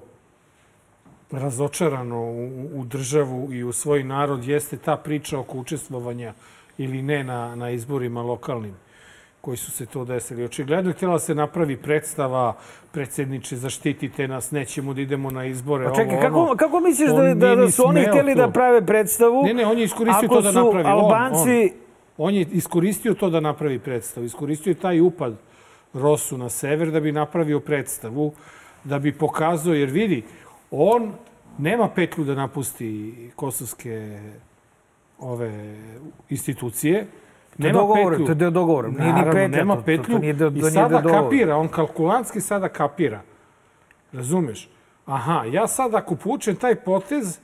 razočarano 1.31 2.21
u, 2.21 2.71
u 2.75 2.85
državu 2.85 3.53
i 3.53 3.65
u 3.65 3.73
svoj 3.73 4.05
narod 4.05 4.45
jeste 4.45 4.77
ta 4.77 4.97
priča 4.97 5.39
oko 5.39 5.59
učestvovanja 5.59 6.35
ili 6.79 7.03
ne 7.03 7.25
na, 7.25 7.57
na 7.57 7.71
izborima 7.71 8.23
lokalnim 8.23 8.75
koji 9.47 9.57
su 9.57 9.71
se 9.71 9.87
to 9.87 10.05
desili. 10.05 10.45
Očigledno 10.45 10.91
je 10.91 10.95
htjela 10.95 11.15
da 11.15 11.19
se 11.19 11.35
napravi 11.35 11.77
predstava 11.77 12.57
predsjedniče, 12.93 13.57
zaštitite 13.57 14.29
nas, 14.29 14.51
nećemo 14.51 14.95
da 14.95 15.01
idemo 15.01 15.31
na 15.31 15.45
izbore. 15.45 15.85
Pa 15.85 15.95
čekaj, 15.95 16.21
kako, 16.21 16.41
ono. 16.41 16.57
kako 16.57 16.81
misliš 16.81 17.11
On 17.11 17.17
da, 17.17 17.23
da, 17.23 17.47
nije 17.47 17.57
da 17.57 17.65
ni 17.65 17.71
su 17.71 17.83
oni 17.87 18.01
htjeli 18.01 18.35
to. 18.35 18.41
da 18.41 18.51
prave 18.51 18.87
predstavu? 18.87 19.45
Ne, 19.45 19.55
ne, 19.55 19.67
on 19.67 19.79
je 19.79 19.85
iskoristio 19.85 20.27
ako 20.27 20.35
to 20.35 20.41
da 20.43 20.53
su 20.53 20.65
napravi. 20.65 20.85
On, 20.85 20.93
Albanci, 20.93 21.73
On 22.19 22.35
je 22.35 22.47
iskoristio 22.53 23.15
to 23.15 23.31
da 23.31 23.41
napravi 23.41 23.79
predstavu. 23.79 24.27
Iskoristio 24.27 24.71
je 24.71 24.75
taj 24.75 25.01
upad 25.01 25.37
Rosu 25.95 26.39
na 26.39 26.49
sever 26.49 26.91
da 26.91 27.01
bi 27.01 27.13
napravio 27.13 27.61
predstavu, 27.61 28.33
da 28.85 28.99
bi 28.99 29.13
pokazao, 29.13 29.75
jer 29.75 29.91
vidi, 29.91 30.25
on 30.71 31.13
nema 31.59 31.89
petlju 31.89 32.25
da 32.25 32.35
napusti 32.35 33.15
kosovske 33.37 34.19
ove 35.19 35.77
institucije. 36.31 37.07
To 37.57 37.67
je 37.67 37.73
dogovor, 37.73 38.17
to 38.17 38.29
je 38.29 38.35
deo 38.35 38.51
dogovora. 38.51 38.89
Nije 38.89 39.01
ni 39.03 39.09
Naravno, 39.09 39.33
petlja, 39.33 39.57
nema 39.57 39.75
to- 39.75 39.77
to- 39.77 39.83
to 39.83 39.87
petlju. 39.87 40.19
nije 40.19 40.33
do- 40.33 40.47
I 40.47 40.51
to 40.51 40.55
nije 40.59 40.71
sada 40.73 41.03
kapira, 41.05 41.57
on 41.57 41.69
kalkulantski 41.69 42.41
sada 42.41 42.69
kapira. 42.69 43.21
Razumeš? 44.13 44.69
Aha, 45.07 45.45
ja 45.45 45.67
sad 45.67 45.95
ako 45.95 46.15
povučem 46.17 46.57
taj 46.57 46.75
potez, 46.77 47.39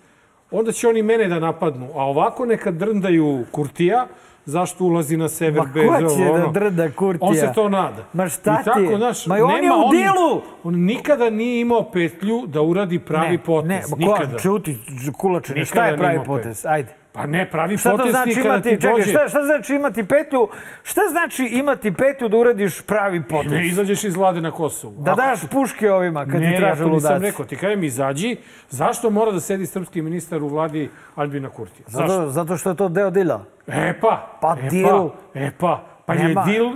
onda 0.51 0.72
će 0.72 0.88
oni 0.88 1.03
mene 1.03 1.29
da 1.29 1.38
napadnu. 1.40 1.88
A 1.88 2.05
ovako 2.05 2.46
neka 2.46 2.70
drndaju 2.70 3.44
Kurtija, 3.51 4.07
zašto 4.44 4.85
ulazi 4.85 5.16
na 5.16 5.29
sever 5.29 5.59
Ma 5.59 5.68
bez 5.75 5.87
ko 5.88 6.09
će 6.09 6.25
da 6.25 6.33
ono. 6.33 6.48
drda 6.48 6.90
Kurtija? 6.90 7.29
On 7.29 7.35
se 7.37 7.53
to 7.55 7.68
nada. 7.68 8.05
Ma 8.12 8.29
šta 8.29 8.59
I 8.61 8.64
tako, 8.64 8.79
ti 8.79 8.85
je? 8.85 8.96
Znaš, 8.96 9.27
Ma 9.27 9.35
on 9.37 9.51
je 9.51 9.62
nema 9.62 9.75
u 9.77 9.90
dilu! 9.90 10.42
On 10.64 10.75
nikada 10.77 11.31
nije 11.31 11.61
imao 11.61 11.83
petlju 11.85 12.42
da 12.46 12.62
uradi 12.62 12.98
pravi 12.98 13.31
ne, 13.31 13.38
potez. 13.38 13.68
Ne, 13.68 13.83
ma 13.90 13.96
nikada. 13.98 14.38
čuti, 14.38 14.79
kulačine, 15.12 15.64
šta 15.64 15.87
je 15.87 15.96
pravi 15.96 16.20
potez? 16.27 16.66
Ajde. 16.66 16.94
Pa 17.12 17.27
ne, 17.27 17.51
pravi 17.51 17.77
Šta 17.79 17.90
potez 17.90 18.11
znači 18.11 18.29
nikada 18.29 18.48
imati, 18.48 18.70
ti 18.70 18.81
čekaj, 18.81 18.92
dođe. 18.92 19.11
šta, 19.11 19.29
šta 19.29 19.42
znači 19.42 19.75
imati 19.75 20.05
petlju? 20.05 20.48
Šta 20.83 21.01
znači 21.11 21.44
imati 21.44 21.94
petlju 21.94 22.29
da 22.29 22.37
uradiš 22.37 22.83
pravi 22.83 23.22
potez? 23.22 23.53
Ne 23.53 23.66
izađeš 23.66 24.05
iz 24.05 24.16
vlade 24.16 24.40
na 24.40 24.51
Kosovu. 24.51 24.94
Da 24.98 25.11
Ako 25.11 25.20
daš 25.20 25.40
puške 25.51 25.90
ovima 25.92 26.27
kad 26.27 26.40
ne, 26.40 26.51
ti 26.53 26.57
traže 26.59 26.83
ja 26.83 26.87
to 26.87 26.94
nisam 26.94 27.12
ludaci. 27.12 27.31
rekao. 27.31 27.44
Ti 27.46 27.57
kažem, 27.57 27.85
izađi. 27.85 28.37
Zašto 28.70 29.11
mora 29.11 29.33
da 29.33 29.40
sedi 29.40 29.66
srpski 29.66 30.03
ministar 30.03 30.42
u 30.42 30.48
vladi 30.48 30.90
Albina 31.14 31.51
Kurtija? 31.51 31.85
Zašto? 31.88 32.12
Zato, 32.12 32.31
zato 32.31 32.57
što 32.57 32.70
je 32.70 32.77
to 32.77 32.88
deo 32.88 33.11
dila. 33.11 33.44
E 33.66 33.94
pa. 34.01 34.38
Pa 34.40 34.57
e 34.62 34.68
dil. 34.70 34.87
Pa, 34.87 35.40
e 35.40 35.51
pa. 35.59 35.85
Pa 36.07 36.14
Nema. 36.14 36.44
je 36.46 36.53
dil 36.53 36.70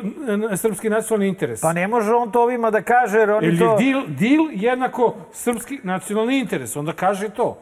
srpski 0.57 0.91
nacionalni 0.91 1.29
interes. 1.29 1.61
Pa 1.61 1.73
ne 1.73 1.89
može 1.89 2.15
on 2.15 2.31
to 2.31 2.43
ovima 2.43 2.71
da 2.71 2.83
kaže, 2.83 3.19
jer 3.19 3.31
oni 3.31 3.47
Ili 3.47 3.59
to... 3.59 3.77
dil, 3.79 4.03
dil 4.07 4.41
jednako 4.53 5.15
srpski 5.33 5.81
nacionalni 5.83 6.39
interes. 6.39 6.77
Onda 6.77 6.93
kaže 6.93 7.29
to. 7.29 7.59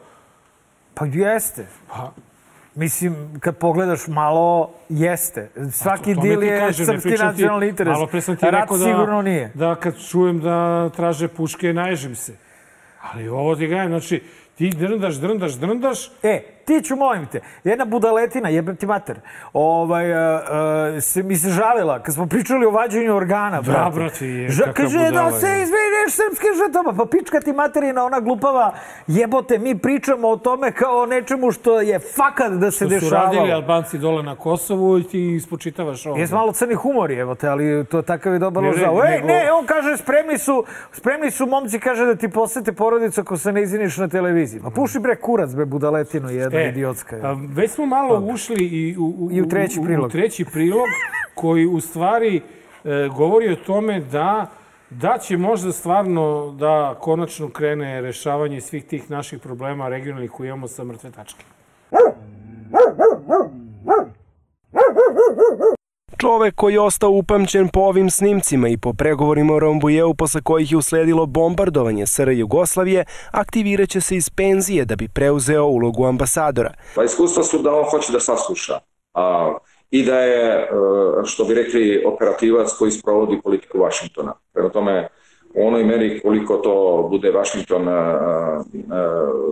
Pa 0.93 1.05
jeste. 1.05 1.67
Pa, 1.87 2.11
Mislim, 2.75 3.39
kad 3.39 3.57
pogledaš 3.57 4.07
malo, 4.07 4.73
jeste. 4.89 5.49
Svaki 5.71 6.11
o 6.11 6.15
tome 6.15 6.29
dil 6.29 6.43
je 6.43 6.59
kažem, 6.59 6.85
srpski 6.85 7.09
nacionalni 7.09 7.67
interes. 7.67 7.91
Malo 7.91 8.07
pre 8.07 8.21
sam 8.21 8.35
ti 8.35 8.45
Rat 8.45 8.61
rekao 8.61 8.77
da, 8.77 8.83
sigurno 8.85 9.21
nije. 9.21 9.51
da 9.53 9.75
kad 9.75 10.07
čujem 10.09 10.39
da 10.39 10.89
traže 10.95 11.27
puške, 11.27 11.73
naježim 11.73 12.15
se. 12.15 12.33
Ali 13.01 13.27
ovo 13.29 13.55
ti 13.55 13.67
gajem, 13.67 13.87
znači, 13.89 14.23
ti 14.55 14.69
drndaš, 14.69 15.15
drndaš, 15.15 15.53
drndaš, 15.53 16.11
E, 16.23 16.54
ti 16.65 16.81
ću, 16.83 16.95
molim 16.95 17.25
te, 17.25 17.39
jedna 17.63 17.85
budaletina, 17.85 18.49
jebem 18.49 18.75
ti 18.75 18.85
mater, 18.85 19.19
ovaj, 19.53 20.11
uh, 20.11 20.17
uh, 20.17 21.03
se, 21.03 21.23
mi 21.23 21.35
se 21.35 21.49
žalila 21.49 21.99
kad 21.99 22.13
smo 22.13 22.27
pričali 22.27 22.65
o 22.65 22.71
vađenju 22.71 23.15
organa, 23.15 23.61
brate. 23.61 23.95
brate, 23.95 24.27
je, 24.27 24.49
Ža, 24.49 24.63
kaže 24.73 24.97
da 24.99 25.05
budala 25.05 25.31
se 25.31 25.47
je. 25.47 25.61
izvineš 25.61 26.09
srpske 26.09 26.47
žrtava, 26.57 26.93
pa 26.93 27.05
pička 27.07 27.39
ti 27.39 27.53
materina, 27.53 28.05
ona 28.05 28.19
glupava, 28.19 28.73
jebote, 29.07 29.57
mi 29.57 29.77
pričamo 29.77 30.27
o 30.27 30.37
tome 30.37 30.71
kao 30.71 30.97
o 30.97 31.05
nečemu 31.05 31.51
što 31.51 31.81
je 31.81 31.99
fakat 31.99 32.51
da 32.51 32.71
se 32.71 32.79
to 32.79 32.99
su 32.99 33.09
radili 33.09 33.31
dešavalo. 33.31 33.53
Albanci 33.55 33.97
dole 33.97 34.23
na 34.23 34.35
Kosovu 34.35 34.99
i 34.99 35.03
ti 35.03 35.31
ispočitavaš 35.31 36.05
ovo. 36.05 36.17
Jes 36.17 36.31
malo 36.31 36.51
crni 36.51 36.75
humor, 36.75 37.11
evo 37.11 37.35
te, 37.35 37.47
ali 37.47 37.85
to 37.85 38.01
takav 38.01 38.33
je 38.33 38.39
dobar 38.39 38.63
Ne, 38.63 38.69
lož 38.69 38.77
ne, 38.77 38.83
zao. 38.83 39.03
Ej, 39.05 39.11
nego- 39.11 39.27
ne, 39.27 39.51
on 39.51 39.65
kaže, 39.65 39.97
spremni 39.97 40.37
su, 40.37 40.63
spremni 40.91 41.31
su 41.31 41.45
momci, 41.45 41.79
kaže 41.79 42.05
da 42.05 42.15
ti 42.15 42.29
posete 42.29 42.73
porodicu 42.73 43.21
ako 43.21 43.37
se 43.37 43.51
ne 43.51 43.61
izviniš 43.61 43.97
na 43.97 44.07
televiziji. 44.07 44.61
Pa 44.63 44.69
puši 44.69 44.99
bre 44.99 45.15
kurac, 45.15 45.53
bre, 46.49 46.54
budaletinu 46.55 46.67
jedna 46.67 46.79
idiotska. 46.79 47.15
a, 47.23 47.37
već 47.49 47.71
smo 47.71 47.85
malo 47.85 48.19
ušli 48.19 48.65
i 48.65 48.97
u, 48.97 49.15
u, 49.17 49.29
I 49.31 49.41
u 49.41 49.49
treći 49.49 49.81
prilog. 49.83 50.05
U, 50.05 50.09
treći 50.09 50.45
prilog 50.45 50.87
koji 51.35 51.65
u 51.65 51.79
stvari 51.79 52.41
e, 52.83 53.09
govori 53.17 53.51
o 53.51 53.55
tome 53.55 53.99
da 53.99 54.47
da 54.89 55.17
će 55.17 55.37
možda 55.37 55.71
stvarno 55.71 56.55
da 56.59 56.95
konačno 56.99 57.49
krene 57.49 58.01
rešavanje 58.01 58.61
svih 58.61 58.85
tih 58.85 59.11
naših 59.11 59.39
problema 59.39 59.89
regionalnih 59.89 60.31
koji 60.31 60.47
imamo 60.47 60.67
sa 60.67 60.83
mrtve 60.83 61.11
tačke. 61.11 61.45
Čovek 66.17 66.55
koji 66.55 66.73
je 66.73 66.81
ostao 66.81 67.09
upamćen 67.09 67.67
po 67.67 67.79
ovim 67.79 68.09
snimcima 68.09 68.67
i 68.67 68.77
po 68.77 68.93
pregovorima 68.93 69.53
o 69.53 69.59
Rombujevu 69.59 70.13
posle 70.13 70.41
kojih 70.41 70.71
je 70.71 70.77
usledilo 70.77 71.25
bombardovanje 71.25 72.05
SR 72.05 72.29
Jugoslavije, 72.29 73.05
aktivirat 73.31 73.89
će 73.89 74.01
se 74.01 74.15
iz 74.15 74.29
penzije 74.29 74.85
da 74.85 74.95
bi 74.95 75.07
preuzeo 75.07 75.65
ulogu 75.65 76.05
ambasadora. 76.05 76.73
Pa 76.95 77.03
iskustva 77.03 77.43
su 77.43 77.57
da 77.57 77.73
on 77.73 77.83
hoće 77.83 78.11
da 78.11 78.19
sasluša 78.19 78.79
a, 79.13 79.57
i 79.91 80.05
da 80.05 80.19
je, 80.19 80.61
e, 80.61 80.67
što 81.25 81.45
bi 81.45 81.53
rekli, 81.53 82.03
operativac 82.05 82.71
koji 82.79 82.91
sprovodi 82.91 83.41
politiku 83.43 83.79
Vašingtona. 83.79 84.33
Prema 84.53 84.69
tome, 84.69 85.07
u 85.55 85.67
onoj 85.67 85.83
meri 85.83 86.19
koliko 86.21 86.57
to 86.57 87.07
bude 87.11 87.31
Vašington 87.31 87.87
a, 87.87 87.91
a, 87.91 88.63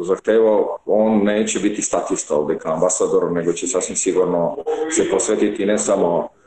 zahtevao, 0.02 0.78
on 0.86 1.24
neće 1.24 1.60
biti 1.60 1.82
statista 1.82 2.36
ovde 2.36 2.58
kao 2.58 2.74
ambasador, 2.74 3.32
nego 3.32 3.54
će 3.54 3.68
sasvim 3.68 3.96
sigurno 3.96 4.58
se 4.92 5.10
posvetiti 5.12 5.66
ne 5.66 5.78
samo 5.78 6.28
e, 6.28 6.43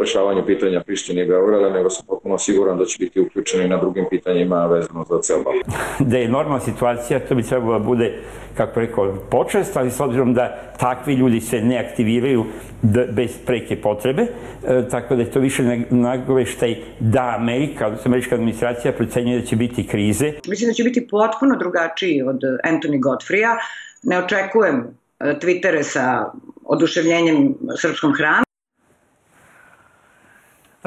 rešavanju 0.00 0.46
pitanja 0.46 0.80
Prištine 0.80 1.22
i 1.22 1.26
Beograda, 1.26 1.70
nego 1.70 1.90
sam 1.90 2.06
potpuno 2.06 2.38
siguran 2.38 2.78
da 2.78 2.84
će 2.84 2.96
biti 2.98 3.20
uključeni 3.20 3.68
na 3.68 3.76
drugim 3.76 4.06
pitanjima 4.10 4.66
vezano 4.66 5.04
za 5.08 5.20
cel 5.22 5.36
Balkan. 5.44 5.72
da 5.98 6.18
je 6.18 6.28
normalna 6.28 6.60
situacija, 6.60 7.20
to 7.20 7.34
bi 7.34 7.42
trebalo 7.42 7.78
da 7.78 7.84
bude, 7.84 8.12
kako 8.56 8.80
rekao, 8.80 9.14
počest, 9.30 9.76
ali 9.76 9.90
s 9.90 10.00
obzirom 10.00 10.34
da 10.34 10.72
takvi 10.80 11.14
ljudi 11.14 11.40
se 11.40 11.60
ne 11.60 11.78
aktiviraju 11.78 12.44
da, 12.82 13.04
bez 13.12 13.38
preke 13.46 13.76
potrebe, 13.76 14.22
e, 14.22 14.88
tako 14.90 15.16
da 15.16 15.22
je 15.22 15.30
to 15.30 15.40
više 15.40 15.62
nag- 15.62 15.84
nagoveštaj 15.90 16.76
da 17.00 17.34
Amerika, 17.38 17.86
odnosno 17.86 18.08
američka 18.08 18.34
administracija 18.34 18.92
procenjuje 18.92 19.40
da 19.40 19.46
će 19.46 19.56
biti 19.56 19.86
krize. 19.86 20.32
Mislim 20.46 20.70
da 20.70 20.74
će 20.74 20.84
biti 20.84 21.06
potpuno 21.10 21.56
drugačiji 21.56 22.22
od 22.22 22.40
Anthony 22.64 23.00
Godfreya. 23.00 23.56
Ne 24.02 24.18
očekujem 24.18 24.76
e, 25.20 25.34
Twittere 25.42 25.82
sa 25.82 26.32
oduševljenjem 26.64 27.54
srpskom 27.80 28.14
hranom. 28.14 28.47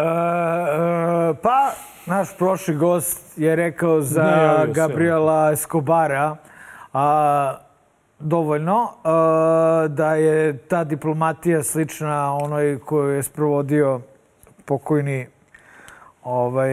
E, 0.01 1.29
e, 1.31 1.33
pa, 1.41 1.71
naš 2.05 2.37
prošli 2.37 2.75
gost 2.75 3.37
je 3.37 3.55
rekao 3.55 4.01
za 4.01 4.23
Najavio 4.23 4.73
se. 4.73 4.81
Gabriela 4.81 5.51
Escobara 5.51 6.35
a, 6.93 7.55
dovoljno 8.19 8.89
a, 9.03 9.87
da 9.89 10.15
je 10.15 10.57
ta 10.57 10.83
diplomatija 10.83 11.63
slična 11.63 12.35
onoj 12.35 12.79
koju 12.85 13.09
je 13.09 13.23
sprovodio 13.23 14.01
pokojni 14.65 15.27
ovaj, 16.23 16.71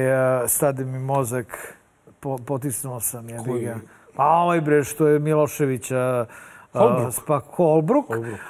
stade 0.48 0.84
mi 0.84 0.98
mozak, 0.98 1.76
po, 2.20 2.38
potisnuo 2.38 3.00
sam 3.00 3.28
ja 3.28 3.38
Koji? 3.44 3.68
Pa 4.16 4.24
ovaj 4.24 4.60
bre 4.60 4.84
što 4.84 5.06
je 5.06 5.18
Milošević 5.18 5.90
a, 5.90 6.24
a, 6.72 7.10
Holbrook. 7.46 8.06
Holbrook. 8.06 8.06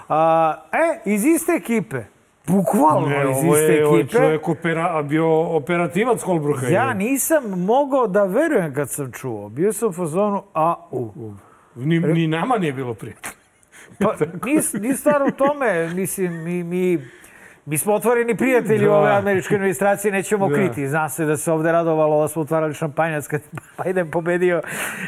A, 0.09 0.55
e, 0.73 1.01
iz 1.05 1.25
iste 1.25 1.53
ekipe. 1.53 2.17
Bukvalno 2.49 3.09
Ne, 3.09 3.31
iz 3.31 3.37
iste 3.37 3.73
je, 3.73 3.87
ovo 3.87 3.97
je 3.97 4.01
ekipe. 4.03 4.19
čovjek 4.19 4.49
opera, 4.49 5.03
bio 5.03 5.41
operativac 5.57 6.23
Holbruka. 6.23 6.67
Ja 6.67 6.95
nisam 6.95 7.45
mogao 7.65 8.07
da 8.07 8.25
verujem 8.25 8.75
kad 8.75 8.91
sam 8.91 9.13
čuo. 9.13 9.49
Bio 9.49 9.73
sam 9.73 9.89
u 9.89 9.93
fazonu, 9.93 10.43
a 10.55 10.75
u. 10.91 11.33
Ni, 11.75 11.99
ni 12.01 12.27
nama 12.27 12.59
nije 12.59 12.73
bilo 12.73 12.95
prijatno. 12.95 13.31
Pa, 14.01 14.15
nis, 14.45 14.73
ni 14.73 14.95
stvar 14.97 15.23
u 15.23 15.31
tome, 15.31 15.89
mislim, 15.95 16.43
mi, 16.45 16.65
mi, 16.65 16.99
mi 17.68 17.78
smo 17.78 17.94
otvoreni 17.94 18.37
prijatelji 18.37 18.85
Da. 18.85 18.92
ove 18.96 19.11
američke 19.11 19.54
administracije, 19.54 20.12
nećemo 20.12 20.48
Da. 20.48 20.54
kriti. 20.54 20.88
Zna 20.88 21.09
se 21.09 21.24
da 21.24 21.37
se 21.37 21.52
ovde 21.52 21.72
radovalo, 21.72 22.22
da 22.22 22.28
smo 22.28 22.42
otvarali 22.42 22.74
šampanjac 22.74 23.26
kad 23.26 23.40
Biden 23.85 24.11
pobedio. 24.11 24.62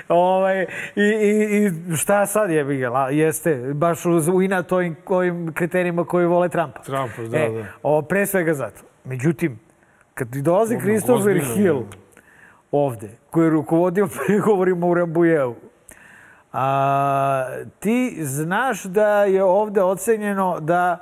Ovaj, 0.08 0.62
i, 0.96 1.00
i, 1.02 1.66
I 1.92 1.96
šta 1.96 2.26
sad 2.26 2.50
je, 2.50 2.64
Miguel? 2.64 2.96
A, 2.96 3.10
jeste, 3.10 3.56
baš 3.74 4.06
u, 4.06 4.10
u 4.34 4.42
inat 4.42 4.72
ovim, 4.72 4.96
ovim 5.06 5.52
kriterijima 5.54 6.04
koji 6.04 6.26
vole 6.26 6.48
Trumpa. 6.48 6.82
Trumpa, 6.82 7.22
da, 7.30 7.38
e, 7.38 7.50
da. 7.50 7.64
O, 7.82 8.02
pre 8.02 8.26
svega 8.26 8.54
zato. 8.54 8.80
Međutim, 9.04 9.58
kad 10.14 10.28
dolazi 10.28 10.78
Christopher 10.78 11.36
ozbiljno, 11.36 11.54
Hill 11.54 11.80
da. 11.80 11.96
ovde, 12.72 13.08
koji 13.30 13.44
je 13.46 13.50
rukovodio 13.50 14.08
pregovorima 14.26 14.86
u 14.86 14.94
Rambujevu, 14.94 15.56
a, 16.52 17.46
ti 17.78 18.16
znaš 18.20 18.82
da 18.82 19.24
je 19.24 19.44
ovde 19.44 19.82
ocenjeno 19.82 20.60
da 20.60 20.98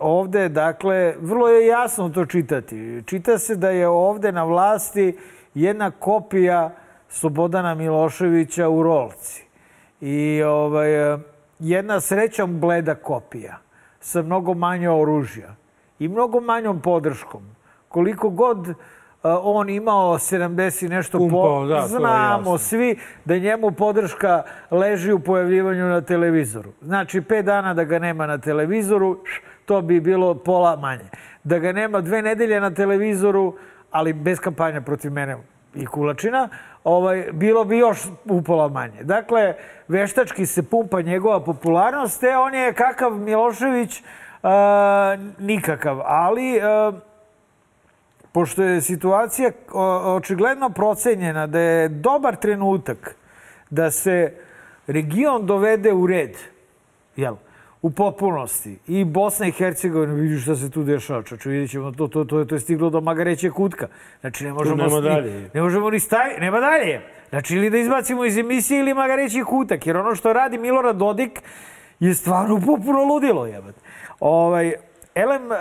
ovde, 0.00 0.48
dakle, 0.48 1.14
vrlo 1.20 1.48
je 1.48 1.66
jasno 1.66 2.08
to 2.08 2.26
čitati. 2.26 3.02
Čita 3.06 3.38
se 3.38 3.56
da 3.56 3.70
je 3.70 3.88
ovde 3.88 4.32
na 4.32 4.44
vlasti 4.44 5.18
jedna 5.54 5.90
kopija 5.90 6.70
Slobodana 7.08 7.74
Miloševića 7.74 8.68
u 8.68 8.82
Rolci. 8.82 9.44
I 10.00 10.42
ovaj, 10.42 11.18
jedna 11.58 12.00
srećom 12.00 12.60
bleda 12.60 12.94
kopija 12.94 13.58
sa 14.00 14.22
mnogo 14.22 14.54
manje 14.54 14.90
oružja 14.90 15.54
i 15.98 16.08
mnogo 16.08 16.40
manjom 16.40 16.80
podrškom. 16.80 17.42
Koliko 17.88 18.30
god 18.30 18.68
uh, 18.68 18.74
on 19.42 19.68
imao 19.68 20.18
70 20.18 20.86
i 20.86 20.88
nešto 20.88 21.18
Pumpao, 21.18 21.66
da, 21.66 21.76
to 21.76 21.82
je 21.82 21.88
znamo 21.88 22.58
svi 22.58 22.98
da 23.24 23.38
njemu 23.38 23.72
podrška 23.72 24.42
leži 24.70 25.12
u 25.12 25.20
pojavljivanju 25.20 25.84
na 25.84 26.00
televizoru. 26.00 26.70
Znači, 26.82 27.20
pet 27.20 27.44
dana 27.44 27.74
da 27.74 27.84
ga 27.84 27.98
nema 27.98 28.26
na 28.26 28.38
televizoru, 28.38 29.18
š, 29.24 29.42
to 29.70 29.82
bi 29.82 30.00
bilo 30.00 30.34
pola 30.34 30.76
manje. 30.76 31.06
Da 31.44 31.58
ga 31.58 31.72
nema 31.72 32.00
dve 32.00 32.22
nedelje 32.22 32.60
na 32.60 32.70
televizoru, 32.74 33.54
ali 33.90 34.12
bez 34.12 34.40
kampanja 34.40 34.80
protiv 34.80 35.12
mene 35.12 35.36
i 35.74 35.86
Kulačina, 35.86 36.48
ovaj, 36.84 37.28
bilo 37.32 37.64
bi 37.64 37.78
još 37.78 37.98
upola 38.24 38.68
manje. 38.68 39.02
Dakle, 39.02 39.54
veštački 39.88 40.46
se 40.46 40.62
pumpa 40.62 41.02
njegova 41.02 41.40
popularnost, 41.40 42.20
te 42.20 42.36
on 42.36 42.54
je 42.54 42.72
kakav 42.72 43.12
Milošević, 43.12 44.02
a, 44.42 45.16
nikakav. 45.38 46.00
Ali, 46.04 46.60
a, 46.62 46.92
pošto 48.32 48.62
je 48.62 48.80
situacija 48.80 49.50
očigledno 50.16 50.70
procenjena 50.70 51.46
da 51.46 51.60
je 51.60 51.88
dobar 51.88 52.36
trenutak 52.36 53.14
da 53.70 53.90
se 53.90 54.34
region 54.86 55.46
dovede 55.46 55.92
u 55.92 56.06
red, 56.06 56.34
jel, 57.16 57.36
u 57.82 57.90
potpunosti. 57.90 58.78
I 58.86 59.04
Bosna 59.04 59.46
i 59.46 59.52
Hercegovina, 59.52 60.14
vidiš 60.14 60.42
šta 60.42 60.56
se 60.56 60.70
tu 60.70 60.82
dešava, 60.82 61.22
čoče, 61.22 61.50
vidjet 61.50 61.70
ćemo, 61.70 61.92
to, 61.92 62.08
to, 62.08 62.24
to, 62.24 62.44
to 62.44 62.54
je 62.54 62.60
stiglo 62.60 62.90
do 62.90 63.00
magareće 63.00 63.50
kutka. 63.50 63.86
Znači, 64.20 64.44
ne 64.44 64.52
možemo... 64.52 64.76
nema 64.76 65.00
dalje. 65.00 65.50
Ne 65.54 65.62
možemo 65.62 65.90
ni 65.90 66.00
stavi, 66.00 66.40
nema 66.40 66.60
dalje. 66.60 67.00
Znači, 67.30 67.56
ili 67.56 67.70
da 67.70 67.78
izbacimo 67.78 68.24
iz 68.24 68.38
emisije 68.38 68.80
ili 68.80 68.94
magareći 68.94 69.42
kutak, 69.42 69.86
jer 69.86 69.96
ono 69.96 70.14
što 70.14 70.32
radi 70.32 70.58
Milorad 70.58 70.96
Dodik 70.96 71.42
je 72.00 72.14
stvarno 72.14 72.60
popuno 72.66 73.04
ludilo, 73.04 73.46
jebate. 73.46 73.80
Ovaj, 74.20 74.74
Elem, 75.14 75.42
uh, 75.46 75.56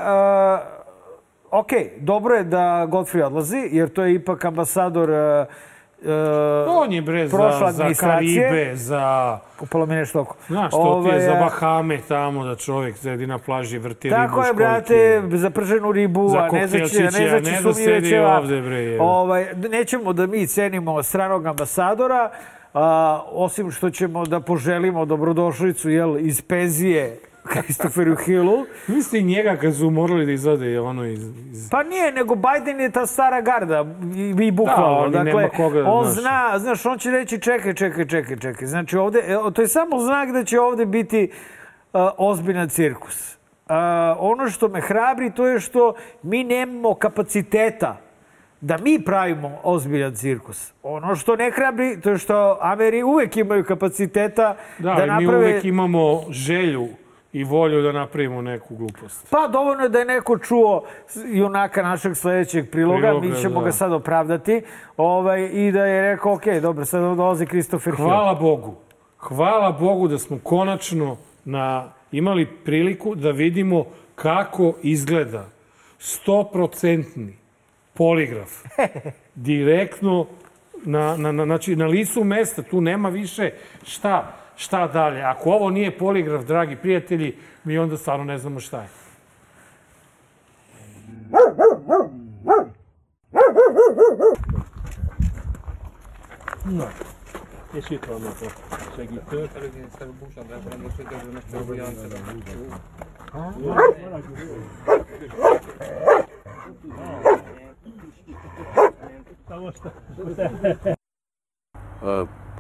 ok, 1.51 1.69
dobro 1.97 2.35
je 2.35 2.43
da 2.43 2.87
Godfrey 2.89 3.23
odlazi, 3.23 3.69
jer 3.71 3.89
to 3.89 4.03
je 4.03 4.13
ipak 4.13 4.45
ambasador 4.45 5.09
uh, 5.09 5.47
On 6.67 6.93
je 6.93 7.01
bre 7.01 7.27
za, 7.27 7.71
za. 7.71 7.93
Karibe, 7.99 8.71
za... 8.75 9.37
Upalo 9.61 9.85
mi 9.85 9.95
nešto 9.95 10.21
oko. 10.21 10.35
Znaš, 10.47 10.71
to 10.71 11.03
ti 11.03 11.15
je 11.15 11.21
za 11.21 11.33
Bahame 11.33 11.99
tamo 12.07 12.45
da 12.45 12.55
čovjek 12.55 12.97
sedi 12.97 13.27
na 13.27 13.37
plaži, 13.37 13.77
vrti 13.77 14.09
Tako 14.09 14.21
ribu 14.21 14.39
je, 14.39 14.45
školjke. 14.45 14.53
brate, 14.53 15.37
za 15.37 15.49
prženu 15.49 15.91
ribu, 15.91 16.29
Za 16.29 16.37
a 16.37 16.47
ne 16.51 16.67
za 16.67 16.79
koktelčiće, 16.79 17.03
ne 17.03 17.29
za 17.29 17.51
ne 17.51 17.61
da 17.61 17.73
sedi 17.73 18.17
ovde, 18.17 18.61
bre, 18.61 18.75
je. 18.75 19.01
Ovaj, 19.01 19.47
nećemo 19.69 20.13
da 20.13 20.27
mi 20.27 20.47
cenimo 20.47 21.03
stranog 21.03 21.45
ambasadora, 21.45 22.31
a, 22.73 23.21
osim 23.31 23.71
što 23.71 23.89
ćemo 23.89 24.25
da 24.25 24.39
poželimo 24.39 25.05
dobrodošlicu 25.05 25.89
jel, 25.89 26.17
iz 26.19 26.41
penzije 26.41 27.19
Christopheru 27.47 28.15
Hillu. 28.15 28.65
Misli 28.87 29.23
njega 29.23 29.55
kad 29.55 29.75
su 29.75 29.89
morali 29.89 30.25
da 30.25 30.31
izvade 30.31 30.79
ono 30.79 31.05
iz... 31.05 31.23
iz... 31.51 31.69
Pa 31.71 31.83
nije, 31.83 32.11
nego 32.11 32.35
Biden 32.35 32.79
je 32.79 32.91
ta 32.91 33.05
stara 33.05 33.41
garda 33.41 33.85
i, 34.15 34.45
i 34.47 34.51
bukvalno. 34.51 35.09
Da, 35.09 35.23
nema 35.23 35.49
koga 35.49 35.81
da 35.81 35.89
on 35.89 36.05
znaš. 36.05 36.19
zna, 36.19 36.59
znaš, 36.59 36.85
on 36.85 36.97
će 36.97 37.11
reći 37.11 37.41
čekaj, 37.41 37.73
čekaj, 37.73 38.05
čekaj, 38.05 38.37
čekaj. 38.37 38.67
Znači 38.67 38.97
ovde, 38.97 39.19
e, 39.19 39.53
to 39.53 39.61
je 39.61 39.67
samo 39.67 39.99
znak 39.99 40.31
da 40.31 40.43
će 40.43 40.59
ovde 40.59 40.85
biti 40.85 41.31
uh, 41.93 42.01
ozbiljan 42.17 42.69
cirkus. 42.69 43.35
Uh, 43.35 43.75
ono 44.19 44.49
što 44.49 44.67
me 44.67 44.81
hrabri 44.81 45.31
to 45.31 45.47
je 45.47 45.59
što 45.59 45.93
mi 46.23 46.43
nemamo 46.43 46.93
kapaciteta 46.95 47.97
da 48.61 48.77
mi 48.77 49.01
pravimo 49.05 49.59
ozbiljan 49.63 50.15
cirkus. 50.15 50.73
Ono 50.83 51.15
što 51.15 51.35
ne 51.35 51.51
hrabri, 51.51 52.01
to 52.01 52.09
je 52.09 52.17
što 52.17 52.57
Ameri 52.61 53.03
uvek 53.03 53.37
imaju 53.37 53.63
kapaciteta 53.63 54.55
Da, 54.79 54.93
da, 54.93 55.05
i 55.05 55.09
mi 55.09 55.25
naprave... 55.25 55.37
uvek 55.37 55.65
imamo 55.65 56.21
želju 56.29 56.87
i 57.33 57.43
volju 57.43 57.81
da 57.81 57.91
napravimo 57.91 58.41
neku 58.41 58.75
glupost. 58.75 59.27
Pa 59.29 59.47
dovoljno 59.47 59.83
je 59.83 59.89
da 59.89 59.99
je 59.99 60.05
neko 60.05 60.37
čuo 60.37 60.83
junaka 61.25 61.83
našeg 61.83 62.15
sledećeg 62.15 62.71
priloga, 62.71 63.07
Priloga, 63.07 63.27
mi 63.27 63.41
ćemo 63.41 63.59
da. 63.59 63.65
ga 63.65 63.71
sad 63.71 63.93
opravdati, 63.93 64.61
ovaj, 64.97 65.49
i 65.53 65.71
da 65.71 65.85
je 65.85 66.01
rekao, 66.01 66.33
ok, 66.33 66.45
dobro, 66.61 66.85
sad 66.85 67.17
dolazi 67.17 67.45
Christopher 67.45 67.95
Hill. 67.95 68.07
Hvala 68.07 68.33
Bogu. 68.33 68.75
Hvala 69.17 69.71
Bogu 69.71 70.07
da 70.07 70.17
smo 70.17 70.39
konačno 70.43 71.17
na, 71.45 71.91
imali 72.11 72.45
priliku 72.45 73.15
da 73.15 73.31
vidimo 73.31 73.85
kako 74.15 74.73
izgleda 74.83 75.45
stoprocentni 75.99 77.37
poligraf. 77.93 78.49
Direktno 79.35 80.25
na, 80.85 81.17
na, 81.17 81.31
na, 81.31 81.45
znači, 81.45 81.75
na 81.75 81.85
licu 81.85 82.23
mesta, 82.23 82.61
tu 82.61 82.81
nema 82.81 83.09
više 83.09 83.51
šta, 83.83 84.35
šta 84.59 84.87
dalje. 84.87 85.21
Ako 85.21 85.51
ovo 85.51 85.69
nije 85.69 85.97
poligraf, 85.97 86.45
dragi 86.45 86.75
prijatelji, 86.75 87.37
mi 87.63 87.77
onda 87.77 87.97
stvarno 87.97 88.25
ne 88.25 88.37
znamo 88.37 88.59
šta 88.59 88.81
je. 88.81 88.87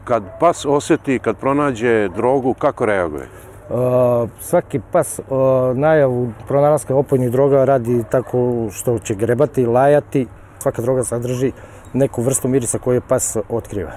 Kad 0.09 0.23
pas 0.39 0.65
osjeti, 0.65 1.19
kad 1.19 1.37
pronađe 1.37 2.07
drogu, 2.15 2.53
kako 2.53 2.85
reaguje? 2.85 3.27
Uh, 3.69 4.29
svaki 4.39 4.79
pas 4.91 5.19
uh, 5.19 5.25
najavu 5.77 6.31
pronalaska 6.47 6.95
opojnih 6.95 7.31
droga 7.31 7.65
radi 7.65 8.03
tako 8.11 8.67
što 8.71 8.99
će 8.99 9.15
grebati, 9.15 9.65
lajati. 9.65 10.27
Svaka 10.59 10.81
droga 10.81 11.03
sadrži 11.03 11.51
neku 11.93 12.21
vrstu 12.21 12.47
mirisa 12.47 12.77
koju 12.77 13.01
pas 13.07 13.37
otkriva. 13.49 13.91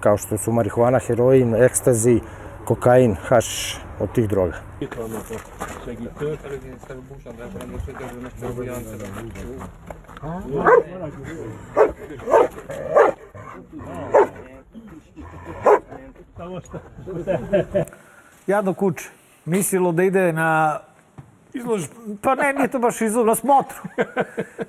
Kao 0.00 0.16
što 0.16 0.38
su 0.38 0.52
marihuana, 0.52 0.98
heroin, 0.98 1.54
ekstazi, 1.54 2.20
kokain, 2.64 3.16
haš 3.28 3.78
od 4.00 4.12
tih 4.12 4.28
droga. 4.28 4.56
Jadno 18.46 18.74
kuće. 18.74 19.08
Mislilo 19.44 19.92
da 19.92 20.02
ide 20.02 20.32
na 20.32 20.80
Izložba. 21.54 21.94
Pa 22.22 22.34
ne, 22.34 22.52
nije 22.52 22.68
to 22.68 22.78
baš 22.78 23.00
izložba, 23.00 23.30
na 23.30 23.34
smotru. 23.34 23.78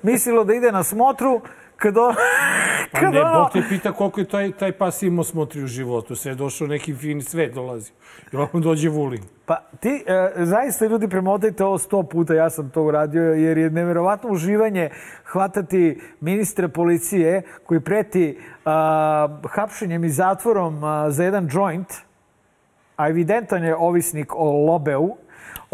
Mislilo 0.02 0.44
da 0.44 0.54
ide 0.54 0.72
na 0.72 0.82
smotru, 0.82 1.40
kad 1.84 1.96
on... 1.98 2.14
Pa 2.92 3.00
kad 3.00 3.14
ne, 3.14 3.22
ono- 3.22 3.38
Bog 3.38 3.52
te 3.52 3.62
pita 3.68 3.92
koliko 3.92 4.20
je 4.20 4.28
taj, 4.28 4.52
taj 4.52 4.72
pas 4.72 5.02
imao 5.02 5.24
smotri 5.24 5.62
u 5.62 5.66
životu. 5.66 6.16
Sve 6.16 6.32
je 6.32 6.34
došao 6.34 6.66
neki 6.66 6.94
fin 6.94 7.22
svet 7.22 7.54
dolazi. 7.54 7.92
I 8.32 8.36
on 8.36 8.62
dođe 8.62 8.88
Vulin. 8.88 9.22
Pa 9.46 9.56
ti, 9.80 10.04
e, 10.06 10.44
zaista 10.44 10.86
ljudi 10.86 11.08
premodajte 11.08 11.64
ovo 11.64 11.78
sto 11.78 12.02
puta, 12.02 12.34
ja 12.34 12.50
sam 12.50 12.70
to 12.70 12.82
uradio, 12.82 13.22
jer 13.22 13.58
je 13.58 13.70
neverovatno 13.70 14.30
uživanje 14.30 14.90
hvatati 15.24 16.00
ministra 16.20 16.68
policije 16.68 17.42
koji 17.66 17.80
preti 17.80 18.38
a, 18.64 19.28
hapšenjem 19.50 20.04
i 20.04 20.10
zatvorom 20.10 20.84
a, 20.84 21.10
za 21.10 21.24
jedan 21.24 21.48
joint, 21.52 21.92
a 22.96 23.08
evidentan 23.08 23.64
je 23.64 23.76
ovisnik 23.76 24.34
o 24.34 24.66
lobeu, 24.66 25.16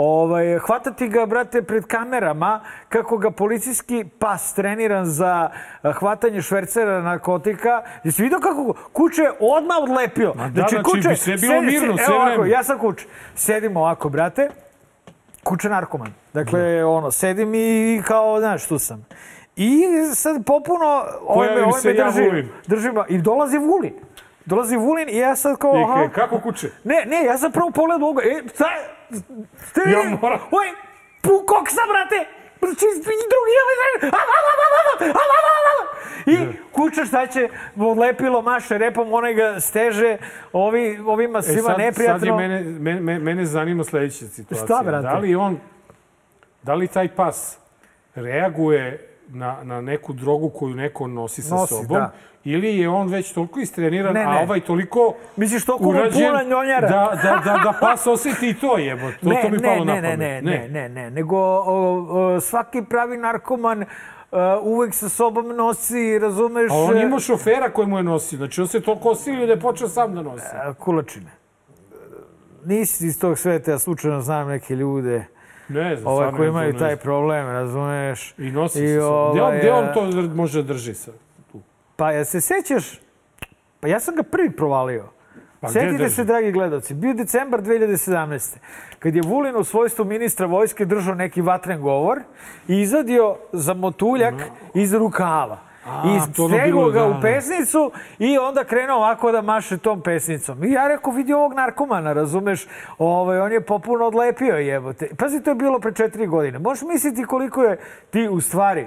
Ovaj, 0.02 0.58
hvatati 0.58 1.08
ga, 1.08 1.26
brate, 1.26 1.62
pred 1.62 1.84
kamerama, 1.86 2.60
kako 2.88 3.18
ga 3.18 3.30
policijski 3.30 4.04
pas 4.18 4.54
treniran 4.54 5.04
za 5.04 5.50
eh, 5.82 5.92
hvatanje 5.92 6.42
švercera 6.42 7.02
narkotika. 7.02 7.82
Jesi 8.04 8.22
vidio 8.22 8.38
kako 8.38 8.74
kuće 8.92 9.22
odmah 9.40 9.76
odlepio? 9.82 10.32
Ma 10.36 10.48
da, 10.48 10.66
znači, 10.68 11.08
bi 11.08 11.16
sve 11.16 11.36
bilo 11.36 11.60
mirno, 11.62 11.96
sve 11.96 12.04
evo 12.06 12.16
ovako, 12.16 12.40
vreme. 12.40 12.50
ja 12.50 12.62
sam 12.62 12.78
kuće. 12.78 13.06
Sedim 13.34 13.76
ovako, 13.76 14.08
brate, 14.08 14.48
kuće 15.44 15.68
narkoman. 15.68 16.12
Dakle, 16.34 16.84
ono, 16.84 17.10
sedim 17.10 17.54
i 17.54 18.02
kao, 18.06 18.40
znaš, 18.40 18.66
tu 18.66 18.78
sam. 18.78 19.06
I 19.56 19.82
sad 20.14 20.44
popuno, 20.46 21.04
ovaj 21.26 21.54
me, 21.54 21.62
ovaj 21.62 21.80
me 21.84 21.92
drži, 21.92 22.48
drži 22.66 22.88
i 23.08 23.18
dolazi 23.18 23.58
Vulin. 23.58 23.94
Dolazi 24.44 24.76
Vulin 24.76 25.08
i 25.08 25.16
ja 25.16 25.36
sad 25.36 25.58
kao... 25.58 25.84
Aha, 25.84 26.04
I 26.04 26.08
kako 26.08 26.40
kuće? 26.40 26.70
Ne, 26.84 27.04
ne, 27.06 27.24
ja 27.24 27.38
sam 27.38 27.52
prvo 27.52 27.70
pogledao 27.70 28.08
ovoga. 28.08 28.22
E, 28.22 28.42
šta? 28.54 28.68
Ste, 29.70 29.80
ja 29.90 30.18
moram. 30.22 30.38
Oj, 30.50 30.66
pukok 31.20 31.68
sam, 31.68 31.88
brate! 31.88 32.30
Čisti 32.60 33.14
drugi, 33.32 33.52
ja 33.58 33.64
I 36.26 36.46
kuća 36.72 37.04
šta 37.04 37.26
će, 37.26 37.48
odlepilo 37.76 38.42
maše 38.42 38.78
repom, 38.78 39.12
onaj 39.12 39.34
ga 39.34 39.60
steže, 39.60 40.18
ovi, 40.52 40.98
ovima 41.06 41.38
e, 41.38 41.42
svima 41.42 41.58
e 41.58 41.62
sad, 41.62 41.78
neprijatno. 41.78 42.18
Sad 42.18 42.26
je 42.26 42.32
mene, 42.32 42.62
mene, 42.62 43.18
mene 43.18 43.44
zanima 43.44 43.84
sledeća 43.84 44.26
situacija. 44.26 44.66
Šta, 44.66 44.82
brate? 44.84 45.06
Da 45.06 45.18
li 45.18 45.34
on, 45.34 45.58
da 46.62 46.74
li 46.74 46.88
taj 46.88 47.08
pas 47.08 47.58
reaguje 48.14 49.08
na, 49.28 49.58
na 49.62 49.80
neku 49.80 50.12
drogu 50.12 50.48
koju 50.48 50.74
neko 50.74 51.06
nosi 51.06 51.42
sa 51.42 51.54
nosi, 51.54 51.74
sobom, 51.74 51.98
da 51.98 52.12
ili 52.44 52.78
je 52.78 52.88
on 52.88 53.08
već 53.08 53.32
toliko 53.32 53.60
istreniran, 53.60 54.14
Ne, 54.14 54.24
a 54.24 54.32
ne. 54.34 54.42
ovaj 54.42 54.60
toliko 54.60 55.14
Misliš, 55.36 55.64
toliko 55.64 55.88
urađen 55.88 56.28
puna 56.28 56.42
njonjara? 56.42 56.88
da, 56.88 57.10
da, 57.22 57.42
da, 57.44 57.60
da 57.64 57.72
pas 57.80 58.06
osjeti 58.06 58.48
i 58.48 58.54
to 58.54 58.78
jebo. 58.78 59.10
To, 59.22 59.28
ne, 59.28 59.42
to 59.42 59.48
mi 59.48 59.56
ne, 59.56 59.62
palo 59.62 59.84
ne, 59.84 59.94
na 59.94 60.00
ne, 60.00 60.10
pamet. 60.10 60.18
ne, 60.18 60.42
ne, 60.42 60.68
ne, 60.68 60.88
ne, 60.88 61.10
nego 61.10 61.36
o, 61.38 62.06
o, 62.10 62.40
svaki 62.40 62.82
pravi 62.90 63.16
narkoman 63.16 63.82
uh, 63.82 64.38
uvek 64.62 64.94
sa 64.94 65.08
sobom 65.08 65.48
nosi, 65.56 66.18
razumeš... 66.18 66.70
A 66.70 66.74
on 66.74 66.98
ima 66.98 67.18
šofera 67.18 67.72
koji 67.72 67.88
mu 67.88 67.96
je 67.96 68.02
nosio. 68.02 68.36
Znači, 68.36 68.60
on 68.60 68.68
se 68.68 68.80
toliko 68.80 69.08
osilio 69.10 69.46
da 69.46 69.52
je 69.52 69.60
počeo 69.60 69.88
sam 69.88 70.14
da 70.14 70.22
nosi. 70.22 70.46
e, 70.70 70.74
Kulačine. 70.78 71.30
Nisi 72.64 73.06
iz 73.06 73.20
tog 73.20 73.38
sveta, 73.38 73.70
ja 73.70 73.78
slučajno 73.78 74.20
znam 74.20 74.48
neke 74.48 74.76
ljude 74.76 75.24
Ne 75.68 75.96
znam, 75.96 76.12
ovaj, 76.12 76.30
koji 76.30 76.40
ne 76.40 76.48
imaju 76.48 76.72
ne 76.72 76.78
taj 76.78 76.96
problem, 76.96 77.46
razumeš? 77.46 78.34
I 78.38 78.50
nosi 78.50 78.84
I 78.84 78.88
se. 78.88 78.94
Gde 78.94 79.02
on, 79.04 79.40
ovaj, 79.40 79.58
gde 79.58 79.72
on 79.72 79.84
e, 79.84 79.92
to 79.94 80.00
dr- 80.00 80.34
može 80.34 80.62
drži 80.62 80.94
sad? 80.94 81.14
Pa 82.00 82.10
ja 82.10 82.24
se 82.24 82.40
sećaš, 82.40 83.00
pa 83.80 83.88
ja 83.88 84.00
sam 84.00 84.14
ga 84.14 84.22
prvi 84.22 84.50
provalio. 84.50 85.04
Pa 85.60 85.68
drži? 85.68 86.10
se, 86.10 86.24
dragi 86.24 86.52
gledalci, 86.52 86.94
bio 86.94 87.08
je 87.08 87.14
decembar 87.14 87.62
2017. 87.62 88.56
Kad 88.98 89.14
je 89.14 89.22
Vulin 89.26 89.56
u 89.56 89.64
svojstvu 89.64 90.04
ministra 90.04 90.46
vojske 90.46 90.84
držao 90.84 91.14
neki 91.14 91.42
vatren 91.42 91.80
govor 91.80 92.20
i 92.68 92.80
izadio 92.80 93.36
za 93.52 93.74
motuljak 93.74 94.34
iz 94.74 94.94
rukava. 94.94 95.58
A, 95.86 96.02
I 96.06 96.20
stegao 96.32 96.90
ga 96.90 97.00
da, 97.00 97.06
u 97.06 97.12
da. 97.12 97.20
pesnicu 97.20 97.92
i 98.18 98.38
onda 98.38 98.64
krenuo 98.64 98.96
ovako 98.96 99.32
da 99.32 99.42
maše 99.42 99.78
tom 99.78 100.02
pesnicom. 100.02 100.64
I 100.64 100.72
ja 100.72 100.88
rekao, 100.88 101.12
vidi 101.12 101.32
ovog 101.32 101.54
narkomana, 101.54 102.12
razumeš? 102.12 102.66
Ovaj, 102.98 103.40
on 103.40 103.52
je 103.52 103.60
popuno 103.60 104.04
odlepio 104.04 104.56
jebote. 104.56 105.08
Pazi, 105.18 105.42
to 105.42 105.50
je 105.50 105.54
bilo 105.54 105.80
pre 105.80 105.94
četiri 105.94 106.26
godine. 106.26 106.58
Možeš 106.58 106.82
misliti 106.82 107.24
koliko 107.24 107.62
je 107.62 107.78
ti 108.10 108.28
u 108.28 108.40
stvari 108.40 108.86